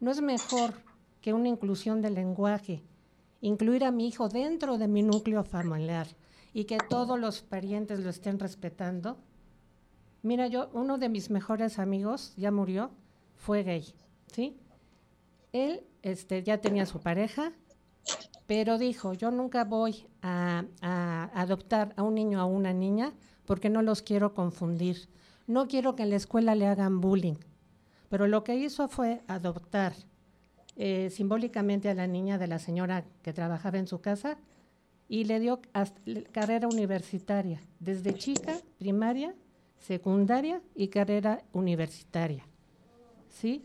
¿No 0.00 0.10
es 0.10 0.22
mejor 0.22 0.74
que 1.20 1.34
una 1.34 1.48
inclusión 1.48 2.00
del 2.00 2.14
lenguaje, 2.14 2.82
incluir 3.42 3.84
a 3.84 3.90
mi 3.90 4.08
hijo 4.08 4.28
dentro 4.28 4.78
de 4.78 4.88
mi 4.88 5.02
núcleo 5.02 5.44
familiar 5.44 6.08
y 6.54 6.64
que 6.64 6.78
todos 6.88 7.20
los 7.20 7.42
parientes 7.42 8.00
lo 8.00 8.10
estén 8.10 8.38
respetando? 8.38 9.18
Mira, 10.22 10.48
yo, 10.48 10.68
uno 10.72 10.98
de 10.98 11.08
mis 11.08 11.30
mejores 11.30 11.78
amigos 11.78 12.34
ya 12.36 12.50
murió, 12.50 12.90
fue 13.36 13.62
gay, 13.62 13.84
¿sí? 14.32 14.56
Él 15.52 15.82
este, 16.02 16.42
ya 16.42 16.60
tenía 16.60 16.84
su 16.86 17.00
pareja, 17.00 17.52
pero 18.46 18.78
dijo, 18.78 19.14
yo 19.14 19.30
nunca 19.30 19.64
voy 19.64 20.06
a, 20.22 20.64
adoptar 21.34 21.94
a 21.96 22.02
un 22.02 22.14
niño 22.14 22.38
o 22.38 22.42
a 22.42 22.44
una 22.44 22.72
niña 22.72 23.14
porque 23.46 23.70
no 23.70 23.82
los 23.82 24.02
quiero 24.02 24.34
confundir. 24.34 25.08
No 25.46 25.68
quiero 25.68 25.96
que 25.96 26.02
en 26.02 26.10
la 26.10 26.16
escuela 26.16 26.54
le 26.54 26.66
hagan 26.66 27.00
bullying. 27.00 27.36
Pero 28.08 28.26
lo 28.26 28.44
que 28.44 28.56
hizo 28.56 28.88
fue 28.88 29.22
adoptar 29.26 29.94
eh, 30.76 31.10
simbólicamente 31.10 31.88
a 31.88 31.94
la 31.94 32.06
niña 32.06 32.38
de 32.38 32.46
la 32.46 32.58
señora 32.58 33.04
que 33.22 33.32
trabajaba 33.32 33.78
en 33.78 33.86
su 33.86 34.00
casa 34.00 34.36
y 35.08 35.24
le 35.24 35.40
dio 35.40 35.60
carrera 36.30 36.68
universitaria, 36.68 37.60
desde 37.80 38.14
chica, 38.14 38.56
primaria, 38.78 39.34
secundaria 39.80 40.62
y 40.74 40.88
carrera 40.88 41.42
universitaria. 41.52 42.46
¿Sí? 43.28 43.64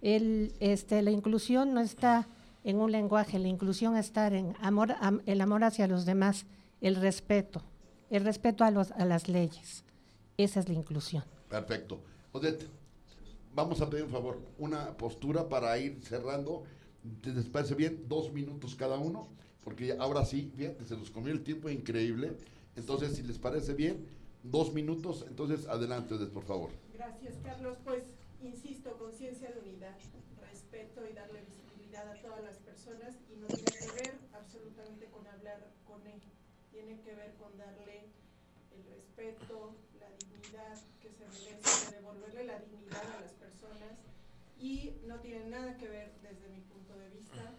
El, 0.00 0.54
este, 0.60 1.02
la 1.02 1.10
inclusión 1.10 1.74
no 1.74 1.80
está 1.80 2.28
en 2.64 2.76
un 2.76 2.92
lenguaje, 2.92 3.38
la 3.38 3.48
inclusión 3.48 3.96
está 3.96 4.28
en 4.28 4.54
amor, 4.60 4.94
el 5.26 5.40
amor 5.40 5.64
hacia 5.64 5.86
los 5.88 6.06
demás, 6.06 6.46
el 6.80 6.96
respeto, 6.96 7.62
el 8.10 8.24
respeto 8.24 8.64
a, 8.64 8.70
los, 8.70 8.92
a 8.92 9.04
las 9.04 9.28
leyes. 9.28 9.84
Esa 10.36 10.60
es 10.60 10.68
la 10.68 10.74
inclusión. 10.74 11.24
Perfecto. 11.48 12.00
Odette, 12.32 12.66
vamos 13.54 13.80
a 13.80 13.90
pedir 13.90 14.04
un 14.04 14.10
favor, 14.10 14.38
una 14.58 14.96
postura 14.96 15.48
para 15.48 15.76
ir 15.78 16.00
cerrando. 16.02 16.62
¿Te 17.22 17.32
parece 17.32 17.74
bien? 17.74 18.04
Dos 18.08 18.32
minutos 18.32 18.76
cada 18.76 18.98
uno, 18.98 19.28
porque 19.64 19.96
ahora 19.98 20.24
sí, 20.24 20.52
fíjate, 20.56 20.84
se 20.84 20.96
nos 20.96 21.10
comió 21.10 21.32
el 21.32 21.42
tiempo 21.42 21.68
increíble. 21.68 22.36
Entonces, 22.76 23.16
si 23.16 23.22
les 23.22 23.38
parece 23.38 23.74
bien, 23.74 24.06
dos 24.50 24.72
minutos, 24.72 25.24
entonces 25.28 25.66
adelante, 25.66 26.14
por 26.26 26.44
favor. 26.44 26.70
Gracias, 26.94 27.34
Carlos. 27.44 27.78
Pues 27.84 28.04
insisto, 28.42 28.96
conciencia 28.98 29.50
de 29.50 29.60
unidad, 29.60 29.96
respeto 30.40 31.02
y 31.08 31.12
darle 31.12 31.42
visibilidad 31.42 32.08
a 32.08 32.22
todas 32.22 32.42
las 32.42 32.56
personas 32.58 33.14
y 33.32 33.36
no 33.36 33.46
tiene 33.46 33.70
que 33.70 34.02
ver 34.02 34.14
absolutamente 34.32 35.06
con 35.06 35.26
hablar 35.26 35.60
con 35.86 36.06
él, 36.06 36.20
tiene 36.70 37.00
que 37.00 37.14
ver 37.14 37.34
con 37.34 37.56
darle 37.58 38.10
el 38.76 38.84
respeto, 38.94 39.74
la 39.98 40.10
dignidad 40.16 40.78
que 41.00 41.10
se 41.10 41.26
merece, 41.26 41.96
devolverle 41.96 42.44
la 42.44 42.58
dignidad 42.60 43.02
a 43.16 43.20
las 43.20 43.32
personas 43.32 43.98
y 44.60 44.92
no 45.06 45.20
tiene 45.20 45.48
nada 45.50 45.76
que 45.76 45.88
ver 45.88 46.12
desde 46.22 46.48
mi 46.48 46.60
punto 46.62 46.96
de 46.98 47.10
vista 47.10 47.54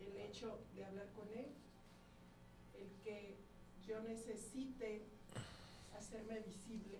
el 0.00 0.16
hecho 0.16 0.58
de 0.74 0.84
hablar 0.84 1.08
con 1.14 1.28
él, 1.36 1.46
el 2.74 2.90
que 3.02 3.36
yo 3.86 4.00
necesite 4.02 5.17
hacerme 6.08 6.40
visible 6.40 6.98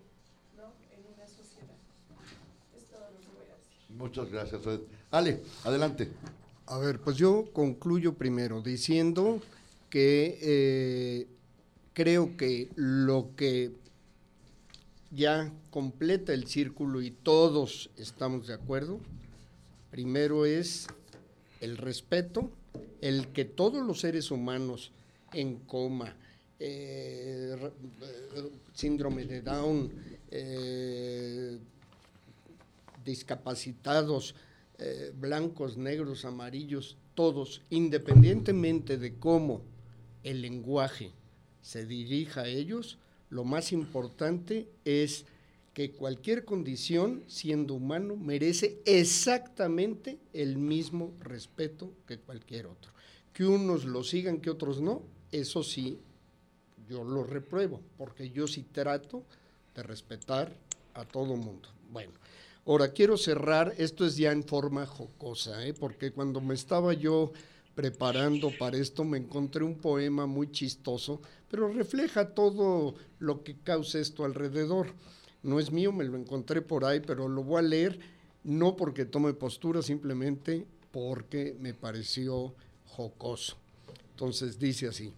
¿no? 0.57 0.73
en 0.93 1.15
una 1.15 1.27
sociedad. 1.27 1.77
Es 2.77 2.85
todo 2.85 3.11
lo 3.11 3.21
que 3.21 3.29
voy 3.37 3.47
a 3.51 3.57
decir. 3.57 3.97
Muchas 3.97 4.31
gracias. 4.31 4.63
Ale, 5.11 5.43
adelante. 5.65 6.11
A 6.67 6.79
ver, 6.79 7.01
pues 7.01 7.17
yo 7.17 7.47
concluyo 7.53 8.15
primero 8.15 8.61
diciendo 8.61 9.41
que 9.89 10.39
eh, 10.43 11.27
creo 11.95 12.37
que 12.37 12.69
lo 12.77 13.31
que 13.37 13.73
ya 15.11 15.51
completa 15.71 16.35
el 16.35 16.47
círculo 16.47 17.01
y 17.01 17.11
todos 17.11 17.91
estamos 17.97 18.47
de 18.47 18.55
acuerdo, 18.55 19.01
primero 19.91 20.45
es 20.45 20.89
el 21.63 21.79
respeto, 21.79 22.51
el 23.01 23.29
que 23.29 23.47
todos 23.47 23.85
los 23.87 24.01
seres 24.01 24.31
humanos 24.31 24.93
en 25.33 25.57
coma, 25.57 26.15
eh, 26.61 27.57
síndrome 28.75 29.25
de 29.25 29.43
Down, 29.43 29.93
eh, 30.31 31.59
discapacitados, 33.05 34.35
eh, 34.79 35.13
blancos, 35.19 35.77
negros, 35.77 36.25
amarillos, 36.25 36.97
todos, 37.15 37.63
independientemente 37.71 38.97
de 38.97 39.15
cómo 39.19 39.63
el 40.23 40.43
lenguaje 40.43 41.13
se 41.63 41.87
dirija 41.87 42.43
a 42.43 42.49
ellos, 42.49 42.99
lo 43.31 43.45
más 43.45 43.73
importante 43.73 44.69
es 44.85 45.27
que 45.75 45.93
cualquier 45.93 46.45
condición, 46.45 47.23
siendo 47.29 47.75
humano, 47.75 48.17
merece 48.17 48.81
exactamente 48.85 50.19
el 50.33 50.57
mismo 50.57 51.13
respeto 51.21 51.93
que 52.07 52.19
cualquier 52.19 52.67
otro. 52.67 52.93
Que 53.33 53.45
unos 53.45 53.85
lo 53.85 54.03
sigan, 54.03 54.41
que 54.41 54.51
otros 54.51 54.81
no, 54.81 55.03
eso 55.31 55.63
sí, 55.63 55.99
yo 56.89 57.05
lo 57.05 57.25
repruebo, 57.25 57.81
porque 57.97 58.31
yo 58.31 58.47
sí 58.47 58.65
trato 58.73 59.23
de 59.75 59.83
respetar 59.83 60.53
a 60.95 61.05
todo 61.05 61.37
mundo. 61.37 61.69
Bueno, 61.91 62.13
ahora 62.67 62.93
quiero 62.93 63.17
cerrar, 63.17 63.75
esto 63.79 64.05
es 64.07 64.17
ya 64.17 64.33
en 64.33 64.45
forma 64.45 64.87
jocosa, 64.87 65.65
¿eh? 65.67 65.75
porque 65.75 66.13
cuando 66.13 66.41
me 66.41 66.55
estaba 66.55 66.95
yo 66.95 67.33
preparando 67.75 68.51
para 68.59 68.77
esto 68.77 69.05
me 69.05 69.19
encontré 69.19 69.63
un 69.63 69.77
poema 69.77 70.27
muy 70.27 70.51
chistoso, 70.51 71.21
pero 71.49 71.69
refleja 71.69 72.35
todo 72.35 72.95
lo 73.21 73.45
que 73.45 73.57
causa 73.59 74.01
esto 74.01 74.25
alrededor. 74.25 74.89
No 75.43 75.61
es 75.61 75.71
mío, 75.71 75.93
me 75.93 76.05
lo 76.05 76.17
encontré 76.17 76.61
por 76.61 76.85
ahí, 76.85 77.01
pero 77.01 77.29
lo 77.29 77.45
voy 77.45 77.61
a 77.61 77.63
leer 77.63 78.01
no 78.43 78.77
porque 78.77 79.05
tome 79.05 79.33
postura, 79.35 79.83
simplemente 79.83 80.67
porque 80.91 81.57
me 81.61 81.75
pareció 81.75 82.55
jocoso. 82.87 83.57
Entonces 84.11 84.59
dice 84.59 84.89
así 84.89 85.13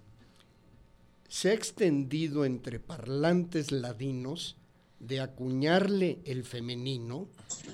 se 1.31 1.51
ha 1.51 1.55
extendido 1.55 2.45
entre 2.45 2.81
parlantes 2.81 3.71
ladinos 3.71 4.57
de 4.99 5.21
acuñarle 5.21 6.19
el 6.25 6.43
femenino 6.43 7.29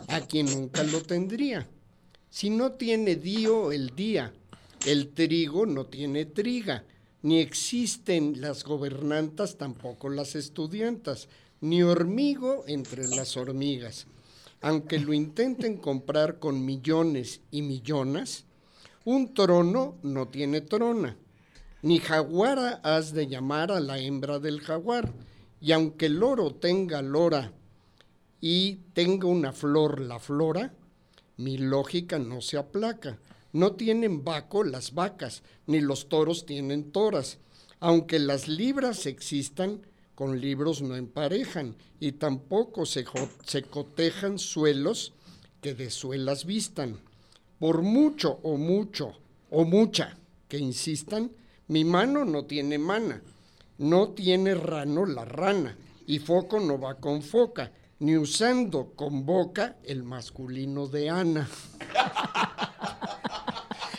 a 0.08 0.20
quien 0.20 0.44
nunca 0.46 0.84
lo 0.84 1.00
tendría. 1.00 1.66
Si 2.28 2.50
no 2.50 2.72
tiene 2.72 3.16
dio 3.16 3.72
el 3.72 3.96
día, 3.96 4.34
el 4.84 5.08
trigo 5.14 5.64
no 5.64 5.86
tiene 5.86 6.26
triga, 6.26 6.84
ni 7.22 7.40
existen 7.40 8.42
las 8.42 8.62
gobernantas, 8.62 9.56
tampoco 9.56 10.10
las 10.10 10.36
estudiantas, 10.36 11.30
ni 11.62 11.82
hormigo 11.82 12.62
entre 12.68 13.08
las 13.08 13.38
hormigas. 13.38 14.06
Aunque 14.60 14.98
lo 14.98 15.14
intenten 15.14 15.78
comprar 15.78 16.38
con 16.38 16.62
millones 16.62 17.40
y 17.50 17.62
millonas, 17.62 18.44
un 19.06 19.32
trono 19.32 19.96
no 20.02 20.28
tiene 20.28 20.60
trona 20.60 21.16
ni 21.86 22.00
jaguara 22.00 22.80
has 22.82 23.12
de 23.12 23.28
llamar 23.28 23.70
a 23.70 23.78
la 23.78 24.00
hembra 24.00 24.40
del 24.40 24.60
jaguar. 24.60 25.12
Y 25.60 25.70
aunque 25.70 26.06
el 26.06 26.14
loro 26.14 26.52
tenga 26.52 27.00
lora 27.00 27.52
y 28.40 28.80
tenga 28.92 29.28
una 29.28 29.52
flor 29.52 30.00
la 30.00 30.18
flora, 30.18 30.74
mi 31.36 31.58
lógica 31.58 32.18
no 32.18 32.40
se 32.40 32.58
aplaca. 32.58 33.20
No 33.52 33.74
tienen 33.74 34.24
vaco 34.24 34.64
las 34.64 34.94
vacas, 34.94 35.44
ni 35.68 35.80
los 35.80 36.08
toros 36.08 36.44
tienen 36.44 36.90
toras. 36.90 37.38
Aunque 37.78 38.18
las 38.18 38.48
libras 38.48 39.06
existan, 39.06 39.80
con 40.16 40.40
libros 40.40 40.82
no 40.82 40.96
emparejan, 40.96 41.76
y 42.00 42.12
tampoco 42.12 42.84
se, 42.84 43.04
se 43.44 43.62
cotejan 43.62 44.40
suelos 44.40 45.12
que 45.60 45.74
de 45.74 45.90
suelas 45.90 46.46
vistan. 46.46 46.98
Por 47.60 47.82
mucho 47.82 48.40
o 48.42 48.56
mucho 48.56 49.12
o 49.50 49.64
mucha 49.64 50.18
que 50.48 50.58
insistan, 50.58 51.30
mi 51.68 51.84
mano 51.84 52.24
no 52.24 52.44
tiene 52.44 52.78
mana, 52.78 53.20
no 53.78 54.10
tiene 54.10 54.54
rano 54.54 55.04
la 55.04 55.24
rana, 55.24 55.76
y 56.06 56.18
foco 56.18 56.60
no 56.60 56.78
va 56.78 56.94
con 56.94 57.22
foca, 57.22 57.72
ni 57.98 58.16
usando 58.16 58.92
con 58.94 59.26
boca 59.26 59.76
el 59.82 60.02
masculino 60.02 60.86
de 60.86 61.10
Ana. 61.10 61.48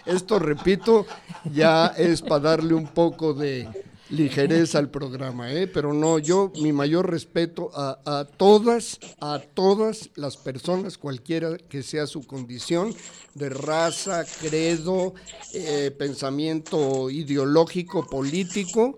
Esto, 0.06 0.40
repito, 0.40 1.06
ya 1.52 1.88
es 1.88 2.22
para 2.22 2.52
darle 2.52 2.74
un 2.74 2.88
poco 2.88 3.34
de, 3.34 3.68
ligereza 4.10 4.80
al 4.80 4.90
programa, 4.90 5.52
¿eh? 5.52 5.68
pero 5.68 5.94
no, 5.94 6.20
yo 6.20 6.52
mi 6.62 6.72
mayor 6.72 7.10
respeto 7.10 7.72
a, 7.74 8.26
todas, 8.38 9.00
a 9.20 9.40
todas 9.54 10.10
las 10.16 10.38
personas, 10.38 10.98
cualquiera 10.98 11.58
que 11.58 11.84
sea 11.84 12.08
su 12.08 12.26
condición 12.26 12.94
de 13.34 13.50
raza, 13.50 14.26
credo, 14.40 15.14
eh, 15.54 15.92
pensamiento 15.98 17.10
ideológico, 17.10 18.06
político 18.08 18.98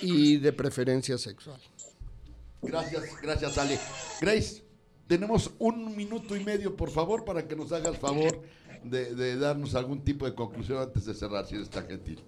y 0.00 0.36
de 0.36 0.52
preferencia 0.52 1.18
sexual. 1.18 1.60
Gracias, 2.62 3.04
gracias 3.22 3.58
Ale. 3.58 3.78
Grace, 4.20 4.62
tenemos 5.06 5.50
un 5.58 5.96
minuto 5.96 6.36
y 6.36 6.44
medio, 6.44 6.76
por 6.76 6.90
favor, 6.90 7.24
para 7.24 7.48
que 7.48 7.56
nos 7.56 7.72
haga 7.72 7.88
el 7.88 7.96
favor 7.96 8.42
de, 8.84 9.14
de 9.14 9.36
darnos 9.36 9.74
algún 9.74 10.04
tipo 10.04 10.24
de 10.24 10.34
conclusión 10.34 10.78
antes 10.78 11.04
de 11.04 11.14
cerrar, 11.14 11.46
si 11.46 11.56
eres 11.56 11.70
tan 11.70 11.86
gentil. 11.86 12.22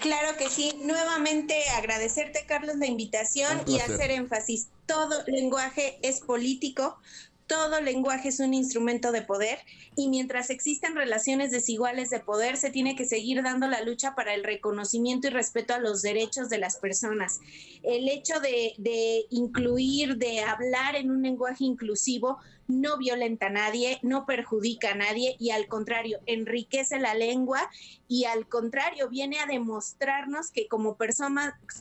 Claro 0.00 0.36
que 0.36 0.48
sí. 0.48 0.72
Nuevamente 0.82 1.54
agradecerte, 1.76 2.44
Carlos, 2.46 2.76
la 2.76 2.86
invitación 2.86 3.62
y 3.66 3.78
hacer 3.80 4.10
énfasis. 4.10 4.68
Todo 4.86 5.22
lenguaje 5.26 5.98
es 6.02 6.20
político, 6.20 6.98
todo 7.46 7.80
lenguaje 7.80 8.28
es 8.28 8.40
un 8.40 8.52
instrumento 8.52 9.10
de 9.10 9.22
poder 9.22 9.58
y 9.96 10.08
mientras 10.08 10.50
existan 10.50 10.94
relaciones 10.94 11.50
desiguales 11.50 12.10
de 12.10 12.20
poder, 12.20 12.56
se 12.58 12.70
tiene 12.70 12.94
que 12.94 13.06
seguir 13.06 13.42
dando 13.42 13.66
la 13.66 13.82
lucha 13.82 14.14
para 14.14 14.34
el 14.34 14.44
reconocimiento 14.44 15.26
y 15.26 15.30
respeto 15.30 15.74
a 15.74 15.78
los 15.78 16.02
derechos 16.02 16.50
de 16.50 16.58
las 16.58 16.76
personas. 16.76 17.40
El 17.82 18.08
hecho 18.08 18.38
de, 18.40 18.74
de 18.76 19.24
incluir, 19.30 20.18
de 20.18 20.40
hablar 20.40 20.94
en 20.94 21.10
un 21.10 21.22
lenguaje 21.22 21.64
inclusivo, 21.64 22.38
no 22.68 22.98
violenta 22.98 23.46
a 23.46 23.50
nadie, 23.50 23.98
no 24.02 24.26
perjudica 24.26 24.92
a 24.92 24.94
nadie 24.94 25.36
y 25.38 25.50
al 25.50 25.66
contrario, 25.66 26.20
enriquece 26.26 26.98
la 26.98 27.14
lengua 27.14 27.68
y 28.06 28.24
al 28.24 28.46
contrario, 28.46 29.08
viene 29.08 29.40
a 29.40 29.46
demostrarnos 29.46 30.50
que 30.50 30.68
como, 30.68 30.96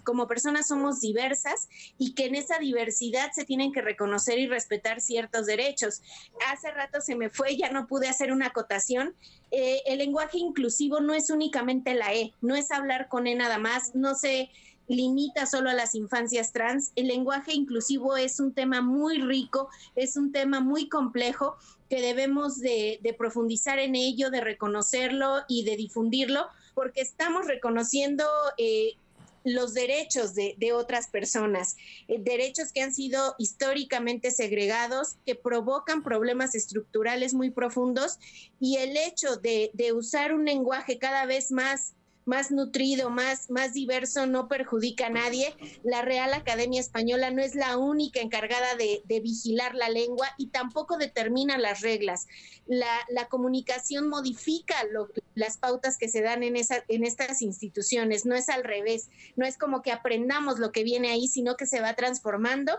como 0.04 0.28
personas 0.28 0.68
somos 0.68 1.02
diversas 1.02 1.70
y 1.98 2.14
que 2.14 2.26
en 2.26 2.36
esa 2.36 2.58
diversidad 2.60 3.32
se 3.34 3.46
tienen 3.46 3.72
que 3.72 3.82
reconocer 3.82 4.40
y 4.40 4.48
respetar 4.48 5.02
ciertos 5.02 5.46
derechos. 5.46 6.02
Hace 6.52 6.72
rato 6.72 7.02
se 7.02 7.16
me 7.16 7.30
fue, 7.30 7.58
ya 7.58 7.70
no 7.70 7.88
pude 7.88 8.08
hacer 8.08 8.32
una 8.32 8.48
acotación. 8.48 9.14
Eh, 9.52 9.82
el 9.86 10.00
lenguaje 10.00 10.38
inclusivo 10.38 11.00
no 11.00 11.14
es 11.14 11.30
únicamente 11.30 11.94
la 11.94 12.14
E, 12.14 12.34
no 12.42 12.56
es 12.56 12.72
hablar 12.72 13.08
con 13.08 13.28
E 13.28 13.36
nada 13.36 13.58
más, 13.58 13.96
no 13.96 14.16
se 14.16 14.50
limita 14.88 15.46
solo 15.46 15.70
a 15.70 15.74
las 15.74 15.96
infancias 15.96 16.52
trans. 16.52 16.92
El 16.96 17.08
lenguaje 17.08 17.54
inclusivo 17.54 18.18
es 18.18 18.40
un 18.40 18.54
tema 18.54 18.82
muy 18.82 19.20
rico, 19.20 19.70
es 19.96 20.18
un 20.18 20.32
tema 20.32 20.60
muy 20.60 20.90
complejo 20.90 21.58
que 21.90 22.02
debemos 22.02 22.60
de, 22.60 23.00
profundizar 23.18 23.80
en 23.80 23.96
ello, 23.96 24.30
de 24.30 24.42
reconocerlo 24.42 25.44
y 25.48 25.64
de 25.64 25.78
difundirlo, 25.78 26.48
porque 26.74 27.02
estamos 27.02 27.48
reconociendo 27.48 28.26
eh, 28.58 28.98
los 29.44 29.74
derechos 29.74 30.36
de, 30.36 30.74
otras 30.74 31.08
personas, 31.08 31.78
eh, 32.08 32.18
derechos 32.20 32.72
que 32.74 32.82
han 32.82 32.94
sido 32.94 33.36
históricamente 33.38 34.32
segregados, 34.32 35.16
que 35.26 35.36
provocan 35.36 36.04
problemas 36.04 36.56
estructurales 36.56 37.34
muy 37.34 37.50
profundos 37.50 38.20
y 38.60 38.78
el 38.78 38.98
hecho 38.98 39.38
de, 39.38 39.72
de 39.74 39.94
usar 39.94 40.34
un 40.34 40.46
lenguaje 40.46 41.00
cada 41.00 41.26
vez 41.26 41.52
más 41.52 41.94
más 42.28 42.52
nutrido, 42.52 43.10
más, 43.10 43.50
más 43.50 43.74
diverso, 43.74 44.28
no 44.28 44.48
perjudica 44.48 45.08
a 45.08 45.10
nadie. 45.10 45.56
La 45.84 46.02
Real 46.02 46.34
Academia 46.34 46.82
Española 46.82 47.32
no 47.32 47.42
es 47.42 47.56
la 47.56 47.78
única 47.78 48.20
encargada 48.20 48.76
de, 48.76 49.02
vigilar 49.22 49.74
la 49.74 49.90
lengua 49.90 50.28
y 50.38 50.48
tampoco 50.48 50.98
determina 50.98 51.58
las 51.58 51.82
reglas. 51.82 52.28
La, 52.68 52.88
comunicación 53.30 54.08
modifica 54.08 54.76
las 55.36 55.58
pautas 55.58 55.98
que 55.98 56.10
se 56.10 56.22
dan 56.22 56.44
en, 56.44 56.56
esa, 56.56 56.84
en 56.88 57.04
estas 57.04 57.42
instituciones, 57.42 58.26
no 58.26 58.36
es 58.36 58.50
al 58.50 58.64
revés, 58.64 59.10
no 59.36 59.46
es 59.46 59.58
como 59.58 59.82
que 59.82 59.92
aprendamos 59.92 60.60
lo 60.60 60.72
que 60.72 60.84
viene 60.84 61.10
ahí, 61.10 61.28
sino 61.28 61.56
que 61.56 61.66
se 61.66 61.82
va 61.82 61.94
transformando 61.94 62.74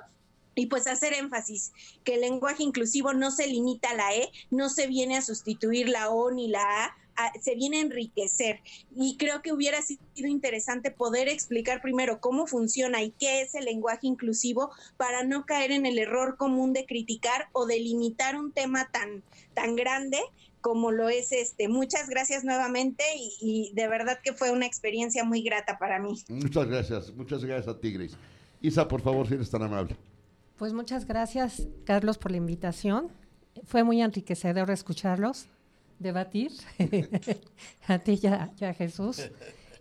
y 0.54 0.66
pues 0.66 0.86
hacer 0.86 1.12
énfasis 1.14 1.72
que 2.02 2.14
el 2.14 2.22
lenguaje 2.22 2.64
inclusivo 2.64 3.14
no 3.14 3.30
se 3.30 3.46
limita 3.46 3.90
a 3.90 3.94
la 3.94 4.14
E, 4.14 4.30
no 4.50 4.68
se 4.68 4.88
viene 4.88 5.16
a 5.16 5.22
sustituir 5.22 5.88
la 5.88 6.10
O 6.10 6.30
ni 6.32 6.48
la 6.48 6.84
A, 6.84 6.96
se 7.40 7.54
viene 7.54 7.78
a 7.78 7.82
enriquecer. 7.82 8.60
Y 8.94 9.16
creo 9.16 9.42
que 9.42 9.52
hubiera 9.52 9.82
sido 9.82 9.98
interesante 10.16 10.90
poder 10.90 11.28
explicar 11.28 11.80
primero 11.80 12.20
cómo 12.20 12.46
funciona 12.46 13.02
y 13.02 13.10
qué 13.12 13.42
es 13.42 13.54
el 13.54 13.64
lenguaje 13.64 14.06
inclusivo 14.06 14.70
para 14.96 15.24
no 15.24 15.46
caer 15.46 15.72
en 15.72 15.86
el 15.86 15.98
error 15.98 16.36
común 16.36 16.72
de 16.72 16.86
criticar 16.86 17.48
o 17.52 17.66
de 17.66 17.78
limitar 17.80 18.36
un 18.36 18.52
tema 18.52 18.90
tan, 18.90 19.22
tan 19.54 19.76
grande 19.76 20.18
como 20.60 20.90
lo 20.90 21.08
es 21.08 21.32
este. 21.32 21.68
Muchas 21.68 22.08
gracias 22.08 22.44
nuevamente 22.44 23.04
y, 23.16 23.32
y 23.40 23.72
de 23.74 23.88
verdad 23.88 24.18
que 24.22 24.32
fue 24.32 24.50
una 24.50 24.66
experiencia 24.66 25.24
muy 25.24 25.42
grata 25.42 25.78
para 25.78 25.98
mí. 25.98 26.22
Muchas 26.28 26.66
gracias, 26.66 27.14
muchas 27.14 27.44
gracias 27.44 27.74
a 27.74 27.80
Tigres. 27.80 28.16
Isa, 28.60 28.88
por 28.88 29.00
favor, 29.00 29.26
si 29.28 29.34
eres 29.34 29.50
tan 29.50 29.62
amable. 29.62 29.96
Pues 30.56 30.72
muchas 30.72 31.06
gracias, 31.06 31.68
Carlos, 31.84 32.18
por 32.18 32.32
la 32.32 32.38
invitación. 32.38 33.12
Fue 33.64 33.84
muy 33.84 34.02
enriquecedor 34.02 34.70
escucharlos, 34.70 35.46
debatir, 35.98 36.52
a 37.86 37.98
ti 37.98 38.18
y 38.22 38.26
a, 38.26 38.74
Jesús. 38.74 39.30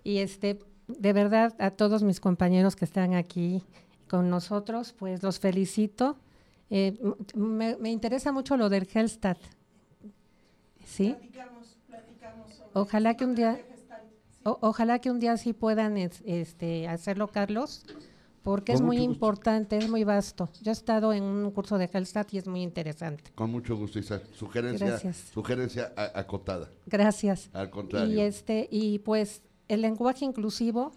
Y 0.03 0.17
este, 0.17 0.59
de 0.87 1.13
verdad, 1.13 1.55
a 1.59 1.71
todos 1.71 2.03
mis 2.03 2.19
compañeros 2.19 2.75
que 2.75 2.85
están 2.85 3.13
aquí 3.13 3.63
con 4.07 4.29
nosotros, 4.29 4.93
pues 4.97 5.23
los 5.23 5.39
felicito. 5.39 6.17
Eh, 6.69 6.97
me, 7.35 7.91
interesa 7.91 8.31
mucho 8.31 8.57
lo 8.57 8.69
del 8.69 8.87
Hellstat. 8.91 9.37
¿Sí? 10.85 11.13
Platicamos, 11.13 11.77
platicamos 11.87 12.61
ojalá 12.73 13.15
que 13.15 13.25
un 13.25 13.35
día, 13.35 13.59
ojalá 14.43 14.99
que 14.99 15.11
un 15.11 15.19
día 15.19 15.35
sí 15.37 15.53
puedan 15.53 15.97
este, 15.97 16.87
hacerlo, 16.87 17.27
Carlos 17.27 17.85
porque 18.43 18.71
es 18.71 18.81
muy 18.81 18.97
importante, 18.97 19.77
es 19.77 19.89
muy 19.89 20.03
vasto. 20.03 20.49
Yo 20.61 20.71
he 20.71 20.73
estado 20.73 21.11
en 21.11 21.23
un 21.23 21.51
curso 21.51 21.77
de 21.77 21.89
Hellstat 21.91 22.33
y 22.33 22.37
es 22.37 22.47
muy 22.47 22.61
interesante. 22.61 23.31
Con 23.35 23.51
mucho 23.51 23.75
gusto, 23.75 23.99
Isa. 23.99 24.21
Sugerencia, 24.33 24.97
sugerencia 25.33 25.93
acotada. 26.15 26.69
Gracias. 26.85 27.49
Al 27.53 27.69
contrario. 27.69 28.15
Y, 28.15 28.21
este, 28.21 28.67
y 28.71 28.99
pues 28.99 29.41
el 29.67 29.81
lenguaje 29.81 30.23
inclusivo 30.23 30.93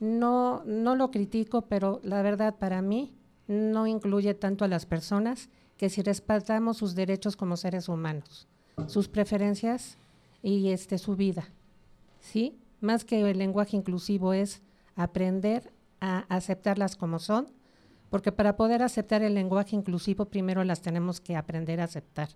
no, 0.00 0.62
no 0.64 0.94
lo 0.96 1.10
critico, 1.10 1.62
pero 1.62 2.00
la 2.02 2.22
verdad 2.22 2.56
para 2.58 2.82
mí 2.82 3.12
no 3.46 3.86
incluye 3.86 4.34
tanto 4.34 4.64
a 4.64 4.68
las 4.68 4.86
personas 4.86 5.48
que 5.76 5.90
si 5.90 6.02
respetamos 6.02 6.78
sus 6.78 6.94
derechos 6.94 7.36
como 7.36 7.56
seres 7.56 7.88
humanos, 7.88 8.48
sus 8.86 9.08
preferencias 9.08 9.98
y 10.42 10.70
este, 10.70 10.98
su 10.98 11.16
vida. 11.16 11.48
¿Sí? 12.20 12.58
Más 12.80 13.04
que 13.04 13.20
el 13.20 13.38
lenguaje 13.38 13.76
inclusivo 13.76 14.32
es 14.32 14.62
aprender 14.96 15.72
a 16.00 16.24
aceptarlas 16.28 16.96
como 16.96 17.18
son, 17.18 17.48
porque 18.10 18.32
para 18.32 18.56
poder 18.56 18.82
aceptar 18.82 19.22
el 19.22 19.34
lenguaje 19.34 19.76
inclusivo 19.76 20.26
primero 20.26 20.62
las 20.64 20.80
tenemos 20.82 21.20
que 21.20 21.36
aprender 21.36 21.80
a 21.80 21.84
aceptar. 21.84 22.28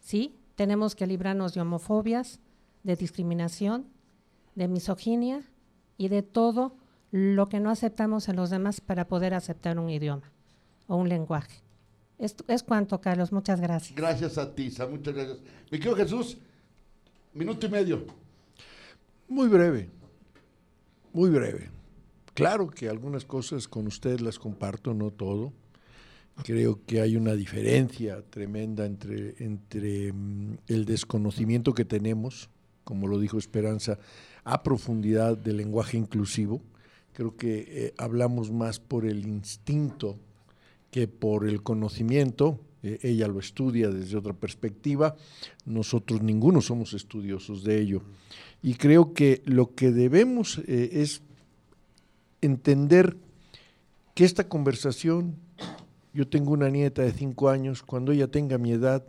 ¿Sí? 0.00 0.36
Tenemos 0.54 0.94
que 0.94 1.06
librarnos 1.06 1.54
de 1.54 1.60
homofobias, 1.60 2.40
de 2.82 2.96
discriminación, 2.96 3.86
de 4.54 4.68
misoginia 4.68 5.42
y 5.96 6.08
de 6.08 6.22
todo 6.22 6.76
lo 7.10 7.48
que 7.48 7.60
no 7.60 7.70
aceptamos 7.70 8.28
en 8.28 8.36
los 8.36 8.50
demás 8.50 8.80
para 8.80 9.08
poder 9.08 9.34
aceptar 9.34 9.78
un 9.78 9.90
idioma 9.90 10.30
o 10.86 10.96
un 10.96 11.08
lenguaje. 11.08 11.62
Esto 12.18 12.44
es 12.48 12.62
cuanto, 12.62 13.00
Carlos. 13.00 13.32
Muchas 13.32 13.60
gracias. 13.60 13.96
Gracias 13.96 14.38
a 14.38 14.54
ti, 14.54 14.70
Muchas 14.90 15.14
gracias. 15.14 15.38
Mi 15.70 15.78
querido 15.78 15.96
Jesús, 15.96 16.38
minuto 17.32 17.66
y 17.66 17.70
medio. 17.70 18.04
Muy 19.28 19.48
breve. 19.48 19.88
Muy 21.12 21.30
breve. 21.30 21.79
Claro 22.40 22.70
que 22.70 22.88
algunas 22.88 23.26
cosas 23.26 23.68
con 23.68 23.86
usted 23.86 24.20
las 24.20 24.38
comparto, 24.38 24.94
no 24.94 25.10
todo. 25.10 25.52
Creo 26.42 26.80
que 26.86 27.02
hay 27.02 27.14
una 27.14 27.34
diferencia 27.34 28.22
tremenda 28.30 28.86
entre, 28.86 29.34
entre 29.40 30.10
mm, 30.10 30.56
el 30.68 30.86
desconocimiento 30.86 31.74
que 31.74 31.84
tenemos, 31.84 32.48
como 32.82 33.08
lo 33.08 33.18
dijo 33.18 33.36
Esperanza, 33.36 33.98
a 34.42 34.62
profundidad 34.62 35.36
del 35.36 35.58
lenguaje 35.58 35.98
inclusivo. 35.98 36.62
Creo 37.12 37.36
que 37.36 37.66
eh, 37.68 37.94
hablamos 37.98 38.50
más 38.50 38.80
por 38.80 39.04
el 39.04 39.26
instinto 39.26 40.16
que 40.90 41.08
por 41.08 41.46
el 41.46 41.62
conocimiento. 41.62 42.58
Eh, 42.82 43.00
ella 43.02 43.28
lo 43.28 43.38
estudia 43.38 43.90
desde 43.90 44.16
otra 44.16 44.32
perspectiva. 44.32 45.14
Nosotros 45.66 46.22
ninguno 46.22 46.62
somos 46.62 46.94
estudiosos 46.94 47.64
de 47.64 47.82
ello. 47.82 48.00
Y 48.62 48.76
creo 48.76 49.12
que 49.12 49.42
lo 49.44 49.74
que 49.74 49.90
debemos 49.90 50.56
eh, 50.66 50.88
es 50.94 51.20
entender 52.40 53.16
que 54.14 54.24
esta 54.24 54.48
conversación, 54.48 55.36
yo 56.12 56.28
tengo 56.28 56.52
una 56.52 56.70
nieta 56.70 57.02
de 57.02 57.12
cinco 57.12 57.48
años, 57.48 57.82
cuando 57.82 58.12
ella 58.12 58.28
tenga 58.28 58.58
mi 58.58 58.72
edad, 58.72 59.04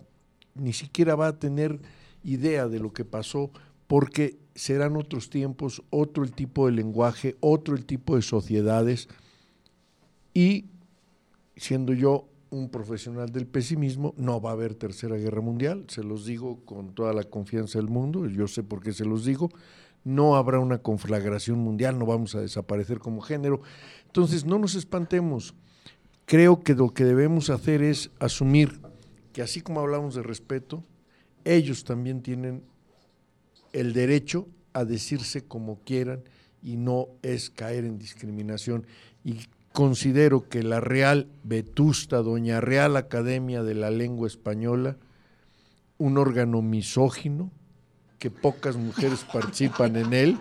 ni 0.56 0.74
siquiera 0.74 1.16
va 1.16 1.28
a 1.28 1.40
tener 1.40 1.80
idea 2.24 2.68
de 2.68 2.80
lo 2.80 2.94
que 2.94 3.06
pasó, 3.06 3.52
porque 3.88 4.38
serán 4.56 4.96
otros 4.96 5.30
tiempos, 5.30 5.84
otro 5.90 6.24
el 6.24 6.34
tipo 6.34 6.66
de 6.66 6.74
lenguaje, 6.74 7.36
otro 7.40 7.76
el 7.76 7.86
tipo 7.86 8.16
de 8.16 8.22
sociedades, 8.22 9.08
y 10.34 10.66
siendo 11.56 11.94
yo 11.94 12.28
un 12.50 12.70
profesional 12.70 13.32
del 13.32 13.48
pesimismo, 13.48 14.14
no 14.18 14.42
va 14.42 14.50
a 14.50 14.54
haber 14.54 14.76
tercera 14.76 15.16
guerra 15.16 15.42
mundial, 15.42 15.86
se 15.88 16.04
los 16.04 16.26
digo 16.26 16.60
con 16.66 16.94
toda 16.94 17.14
la 17.14 17.24
confianza 17.24 17.80
del 17.80 17.88
mundo, 17.88 18.28
yo 18.28 18.48
sé 18.48 18.62
por 18.62 18.84
qué 18.84 18.92
se 18.92 19.06
los 19.06 19.24
digo, 19.24 19.50
no 20.04 20.36
habrá 20.36 20.60
una 20.60 20.80
conflagración 20.80 21.60
mundial, 21.60 22.00
no 22.00 22.06
vamos 22.06 22.36
a 22.36 22.42
desaparecer 22.42 23.00
como 23.00 23.22
género. 23.22 23.62
Entonces, 24.08 24.46
no 24.46 24.60
nos 24.60 24.76
espantemos. 24.76 25.54
Creo 26.26 26.62
que 26.62 26.76
lo 26.76 26.94
que 26.94 27.04
debemos 27.04 27.50
hacer 27.50 27.82
es 27.84 28.12
asumir 28.20 28.80
que 29.34 29.42
así 29.42 29.62
como 29.62 29.80
hablamos 29.80 30.16
de 30.16 30.24
respeto, 30.24 30.84
ellos 31.46 31.84
también 31.84 32.22
tienen 32.22 32.64
el 33.74 33.94
derecho 33.94 34.48
a 34.74 34.86
decirse 34.86 35.44
como 35.44 35.80
quieran 35.80 36.24
y 36.62 36.78
no 36.78 37.08
es 37.22 37.50
caer 37.50 37.86
en 37.86 37.98
discriminación. 37.98 38.86
Y 39.24 39.48
considero 39.74 40.48
que 40.50 40.64
la 40.64 40.80
Real 40.80 41.28
Vetusta, 41.44 42.18
Doña 42.18 42.62
Real 42.62 42.98
Academia 42.98 43.64
de 43.64 43.76
la 43.76 43.90
Lengua 43.90 44.28
Española, 44.28 44.98
un 45.98 46.18
órgano 46.18 46.62
misógino, 46.62 47.52
que 48.22 48.30
pocas 48.30 48.76
mujeres 48.76 49.26
participan 49.34 49.96
en 49.96 50.14
él, 50.14 50.38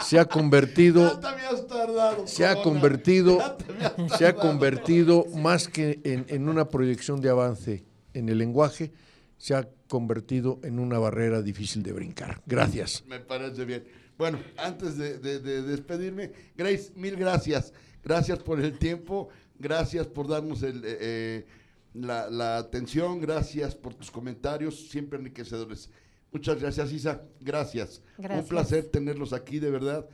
se 0.00 0.16
ha 0.16 0.26
convertido, 0.26 1.20
se 2.24 2.46
ha 2.46 2.62
convertido, 2.62 3.40
se 4.16 4.28
ha 4.28 4.36
convertido 4.36 5.26
más 5.34 5.66
que 5.66 6.00
en, 6.04 6.48
una 6.48 6.68
proyección 6.68 7.20
de 7.20 7.30
avance 7.30 7.84
en 8.12 8.28
el 8.28 8.38
lenguaje, 8.38 8.92
se 9.38 9.56
ha 9.56 9.68
convertido 9.88 10.60
en 10.62 10.78
una 10.78 11.00
barrera 11.00 11.42
difícil 11.42 11.82
de 11.82 11.92
brincar. 11.92 12.40
Gracias. 12.46 13.02
Me 13.08 13.18
parece 13.18 13.64
bien. 13.64 13.84
Bueno, 14.16 14.38
antes 14.56 14.96
de, 14.96 15.18
despedirme, 15.62 16.30
Grace, 16.56 16.92
mil 16.94 17.16
gracias. 17.16 17.72
Gracias 18.04 18.38
por 18.38 18.60
el 18.60 18.78
tiempo, 18.78 19.30
gracias 19.58 20.06
por 20.06 20.28
darnos 20.28 20.62
el, 20.62 20.76
eh, 20.84 20.98
eh, 21.00 21.46
la, 21.94 22.30
la 22.30 22.58
atención, 22.58 23.20
gracias 23.20 23.74
por 23.74 23.94
tus 23.94 24.12
comentarios, 24.12 24.88
siempre 24.88 25.18
enriquecedores. 25.18 25.90
Muchas 26.34 26.60
gracias, 26.60 26.92
Isa. 26.92 27.22
Gracias. 27.40 28.02
Un 28.18 28.44
placer 28.48 28.90
tenerlos 28.90 29.32
aquí, 29.32 29.60
de 29.60 29.70
verdad. 29.70 30.08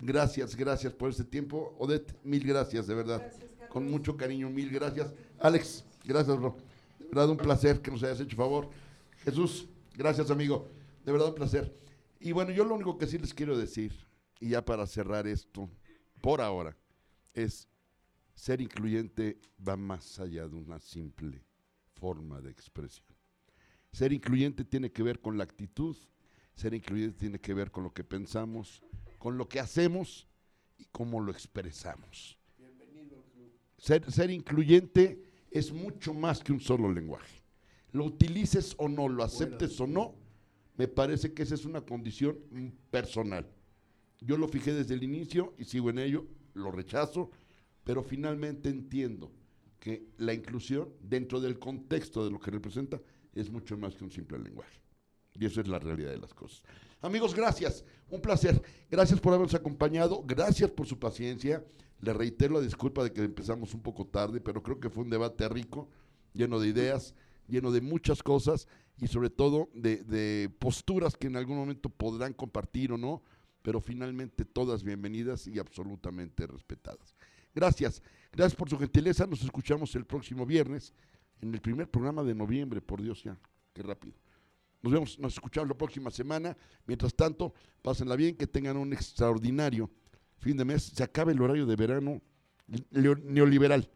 Gracias, 0.00 0.54
gracias 0.54 0.92
por 0.92 1.10
este 1.10 1.24
tiempo. 1.24 1.74
Odette, 1.80 2.14
mil 2.22 2.46
gracias, 2.46 2.86
de 2.86 2.94
verdad. 2.94 3.32
Con 3.68 3.90
mucho 3.90 4.16
cariño, 4.16 4.48
mil 4.50 4.70
gracias. 4.70 5.12
Alex, 5.40 5.84
gracias, 6.04 6.38
bro. 6.38 6.56
De 7.00 7.06
verdad, 7.06 7.28
un 7.28 7.36
placer 7.36 7.82
que 7.82 7.90
nos 7.90 8.04
hayas 8.04 8.20
hecho 8.20 8.36
favor. 8.36 8.70
Jesús, 9.24 9.66
gracias, 9.96 10.30
amigo. 10.30 10.70
De 11.04 11.10
verdad, 11.10 11.30
un 11.30 11.34
placer. 11.34 11.76
Y 12.20 12.30
bueno, 12.30 12.52
yo 12.52 12.64
lo 12.64 12.76
único 12.76 12.96
que 12.96 13.08
sí 13.08 13.18
les 13.18 13.34
quiero 13.34 13.58
decir, 13.58 13.92
y 14.38 14.50
ya 14.50 14.64
para 14.64 14.86
cerrar 14.86 15.26
esto, 15.26 15.68
por 16.20 16.40
ahora, 16.40 16.76
es 17.32 17.66
ser 18.36 18.60
incluyente 18.60 19.40
va 19.66 19.76
más 19.76 20.20
allá 20.20 20.46
de 20.46 20.54
una 20.54 20.78
simple 20.78 21.44
forma 21.94 22.40
de 22.40 22.52
expresión. 22.52 23.13
Ser 23.94 24.12
incluyente 24.12 24.64
tiene 24.64 24.90
que 24.90 25.04
ver 25.04 25.20
con 25.20 25.38
la 25.38 25.44
actitud, 25.44 25.96
ser 26.56 26.74
incluyente 26.74 27.16
tiene 27.16 27.38
que 27.38 27.54
ver 27.54 27.70
con 27.70 27.84
lo 27.84 27.94
que 27.94 28.02
pensamos, 28.02 28.82
con 29.18 29.38
lo 29.38 29.48
que 29.48 29.60
hacemos 29.60 30.26
y 30.76 30.86
cómo 30.90 31.20
lo 31.20 31.30
expresamos. 31.30 32.36
Bienvenido 32.58 33.22
Ser, 33.78 34.10
ser 34.10 34.32
incluyente 34.32 35.22
es 35.48 35.72
mucho 35.72 36.12
más 36.12 36.42
que 36.42 36.50
un 36.50 36.58
solo 36.58 36.92
lenguaje. 36.92 37.40
Lo 37.92 38.06
utilices 38.06 38.74
o 38.78 38.88
no, 38.88 39.08
lo 39.08 39.22
aceptes 39.22 39.80
o 39.80 39.86
no, 39.86 40.16
me 40.76 40.88
parece 40.88 41.32
que 41.32 41.44
esa 41.44 41.54
es 41.54 41.64
una 41.64 41.82
condición 41.82 42.36
personal. 42.90 43.48
Yo 44.20 44.36
lo 44.36 44.48
fijé 44.48 44.74
desde 44.74 44.94
el 44.94 45.04
inicio 45.04 45.54
y 45.56 45.66
sigo 45.66 45.90
en 45.90 46.00
ello, 46.00 46.26
lo 46.54 46.72
rechazo, 46.72 47.30
pero 47.84 48.02
finalmente 48.02 48.70
entiendo 48.70 49.30
que 49.78 50.08
la 50.16 50.34
inclusión 50.34 50.88
dentro 51.00 51.40
del 51.40 51.60
contexto 51.60 52.24
de 52.24 52.32
lo 52.32 52.40
que 52.40 52.50
representa 52.50 53.00
es 53.34 53.50
mucho 53.50 53.76
más 53.76 53.94
que 53.94 54.04
un 54.04 54.10
simple 54.10 54.38
lenguaje. 54.38 54.80
Y 55.34 55.46
eso 55.46 55.60
es 55.60 55.68
la 55.68 55.78
realidad 55.78 56.10
de 56.10 56.18
las 56.18 56.32
cosas. 56.32 56.62
Amigos, 57.00 57.34
gracias. 57.34 57.84
Un 58.08 58.20
placer. 58.20 58.62
Gracias 58.90 59.20
por 59.20 59.34
habernos 59.34 59.54
acompañado. 59.54 60.22
Gracias 60.24 60.70
por 60.70 60.86
su 60.86 60.98
paciencia. 60.98 61.64
Le 62.00 62.12
reitero 62.12 62.54
la 62.54 62.60
disculpa 62.60 63.02
de 63.02 63.12
que 63.12 63.22
empezamos 63.22 63.74
un 63.74 63.82
poco 63.82 64.06
tarde, 64.06 64.40
pero 64.40 64.62
creo 64.62 64.78
que 64.78 64.90
fue 64.90 65.04
un 65.04 65.10
debate 65.10 65.48
rico, 65.48 65.88
lleno 66.32 66.60
de 66.60 66.68
ideas, 66.68 67.14
lleno 67.48 67.72
de 67.72 67.80
muchas 67.80 68.22
cosas 68.22 68.68
y 68.98 69.08
sobre 69.08 69.30
todo 69.30 69.68
de 69.74 70.50
posturas 70.58 71.16
que 71.16 71.26
en 71.26 71.36
algún 71.36 71.56
momento 71.56 71.88
podrán 71.88 72.32
compartir 72.32 72.92
o 72.92 72.98
no, 72.98 73.22
pero 73.62 73.80
finalmente 73.80 74.44
todas 74.44 74.84
bienvenidas 74.84 75.46
y 75.46 75.58
absolutamente 75.58 76.46
respetadas. 76.46 77.14
Gracias. 77.54 78.02
Gracias 78.32 78.56
por 78.56 78.68
su 78.68 78.78
gentileza. 78.78 79.26
Nos 79.26 79.42
escuchamos 79.42 79.94
el 79.94 80.04
próximo 80.04 80.44
viernes 80.44 80.92
en 81.44 81.54
el 81.54 81.60
primer 81.60 81.88
programa 81.88 82.22
de 82.22 82.34
noviembre. 82.34 82.80
Por 82.80 83.02
Dios, 83.02 83.22
ya. 83.22 83.36
Qué 83.72 83.82
rápido. 83.82 84.14
Nos 84.82 84.92
vemos, 84.92 85.18
nos 85.18 85.34
escuchamos 85.34 85.68
la 85.68 85.76
próxima 85.76 86.10
semana. 86.10 86.56
Mientras 86.86 87.14
tanto, 87.14 87.54
pásenla 87.82 88.16
bien, 88.16 88.36
que 88.36 88.46
tengan 88.46 88.76
un 88.76 88.92
extraordinario 88.92 89.90
fin 90.38 90.56
de 90.56 90.64
mes. 90.64 90.84
Se 90.84 91.02
acaba 91.02 91.32
el 91.32 91.40
horario 91.40 91.66
de 91.66 91.76
verano 91.76 92.22
neoliberal. 92.90 93.90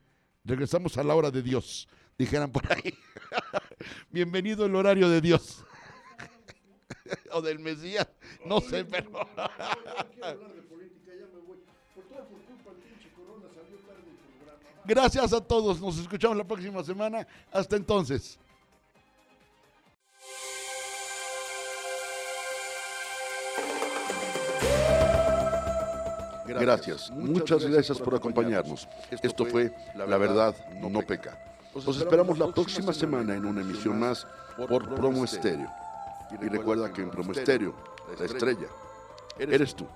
Regresamos 0.44 0.96
a 0.98 1.04
la 1.04 1.14
hora 1.14 1.30
de 1.30 1.42
Dios, 1.42 1.88
dijeran 2.18 2.50
por 2.50 2.70
ahí. 2.72 2.94
Bienvenido 4.10 4.66
el 4.66 4.74
horario 4.74 5.08
de 5.08 5.20
Dios. 5.20 5.64
o 7.32 7.42
del 7.42 7.58
Mesías, 7.58 8.08
no 8.46 8.60
sé, 8.60 8.84
pero... 8.84 9.10
Gracias 14.88 15.34
a 15.34 15.40
todos, 15.42 15.82
nos 15.82 15.98
escuchamos 15.98 16.38
la 16.38 16.44
próxima 16.44 16.82
semana. 16.82 17.26
Hasta 17.52 17.76
entonces. 17.76 18.38
Gracias, 26.46 27.10
muchas 27.10 27.66
gracias 27.66 27.98
por 27.98 28.14
acompañarnos. 28.14 28.88
Esto 29.10 29.44
fue 29.44 29.70
La 29.94 30.16
Verdad 30.16 30.56
No 30.80 31.02
Peca. 31.02 31.38
Los 31.74 31.98
esperamos 31.98 32.38
la 32.38 32.50
próxima 32.50 32.94
semana 32.94 33.34
en 33.34 33.44
una 33.44 33.60
emisión 33.60 34.00
más 34.00 34.26
por 34.56 34.94
Promo 34.94 35.22
Estéreo. 35.22 35.70
Y 36.30 36.48
recuerda 36.48 36.90
que 36.90 37.02
en 37.02 37.10
Promo 37.10 37.32
Estéreo, 37.32 37.74
la 38.18 38.24
estrella, 38.24 38.68
eres 39.38 39.74
tú. 39.74 39.86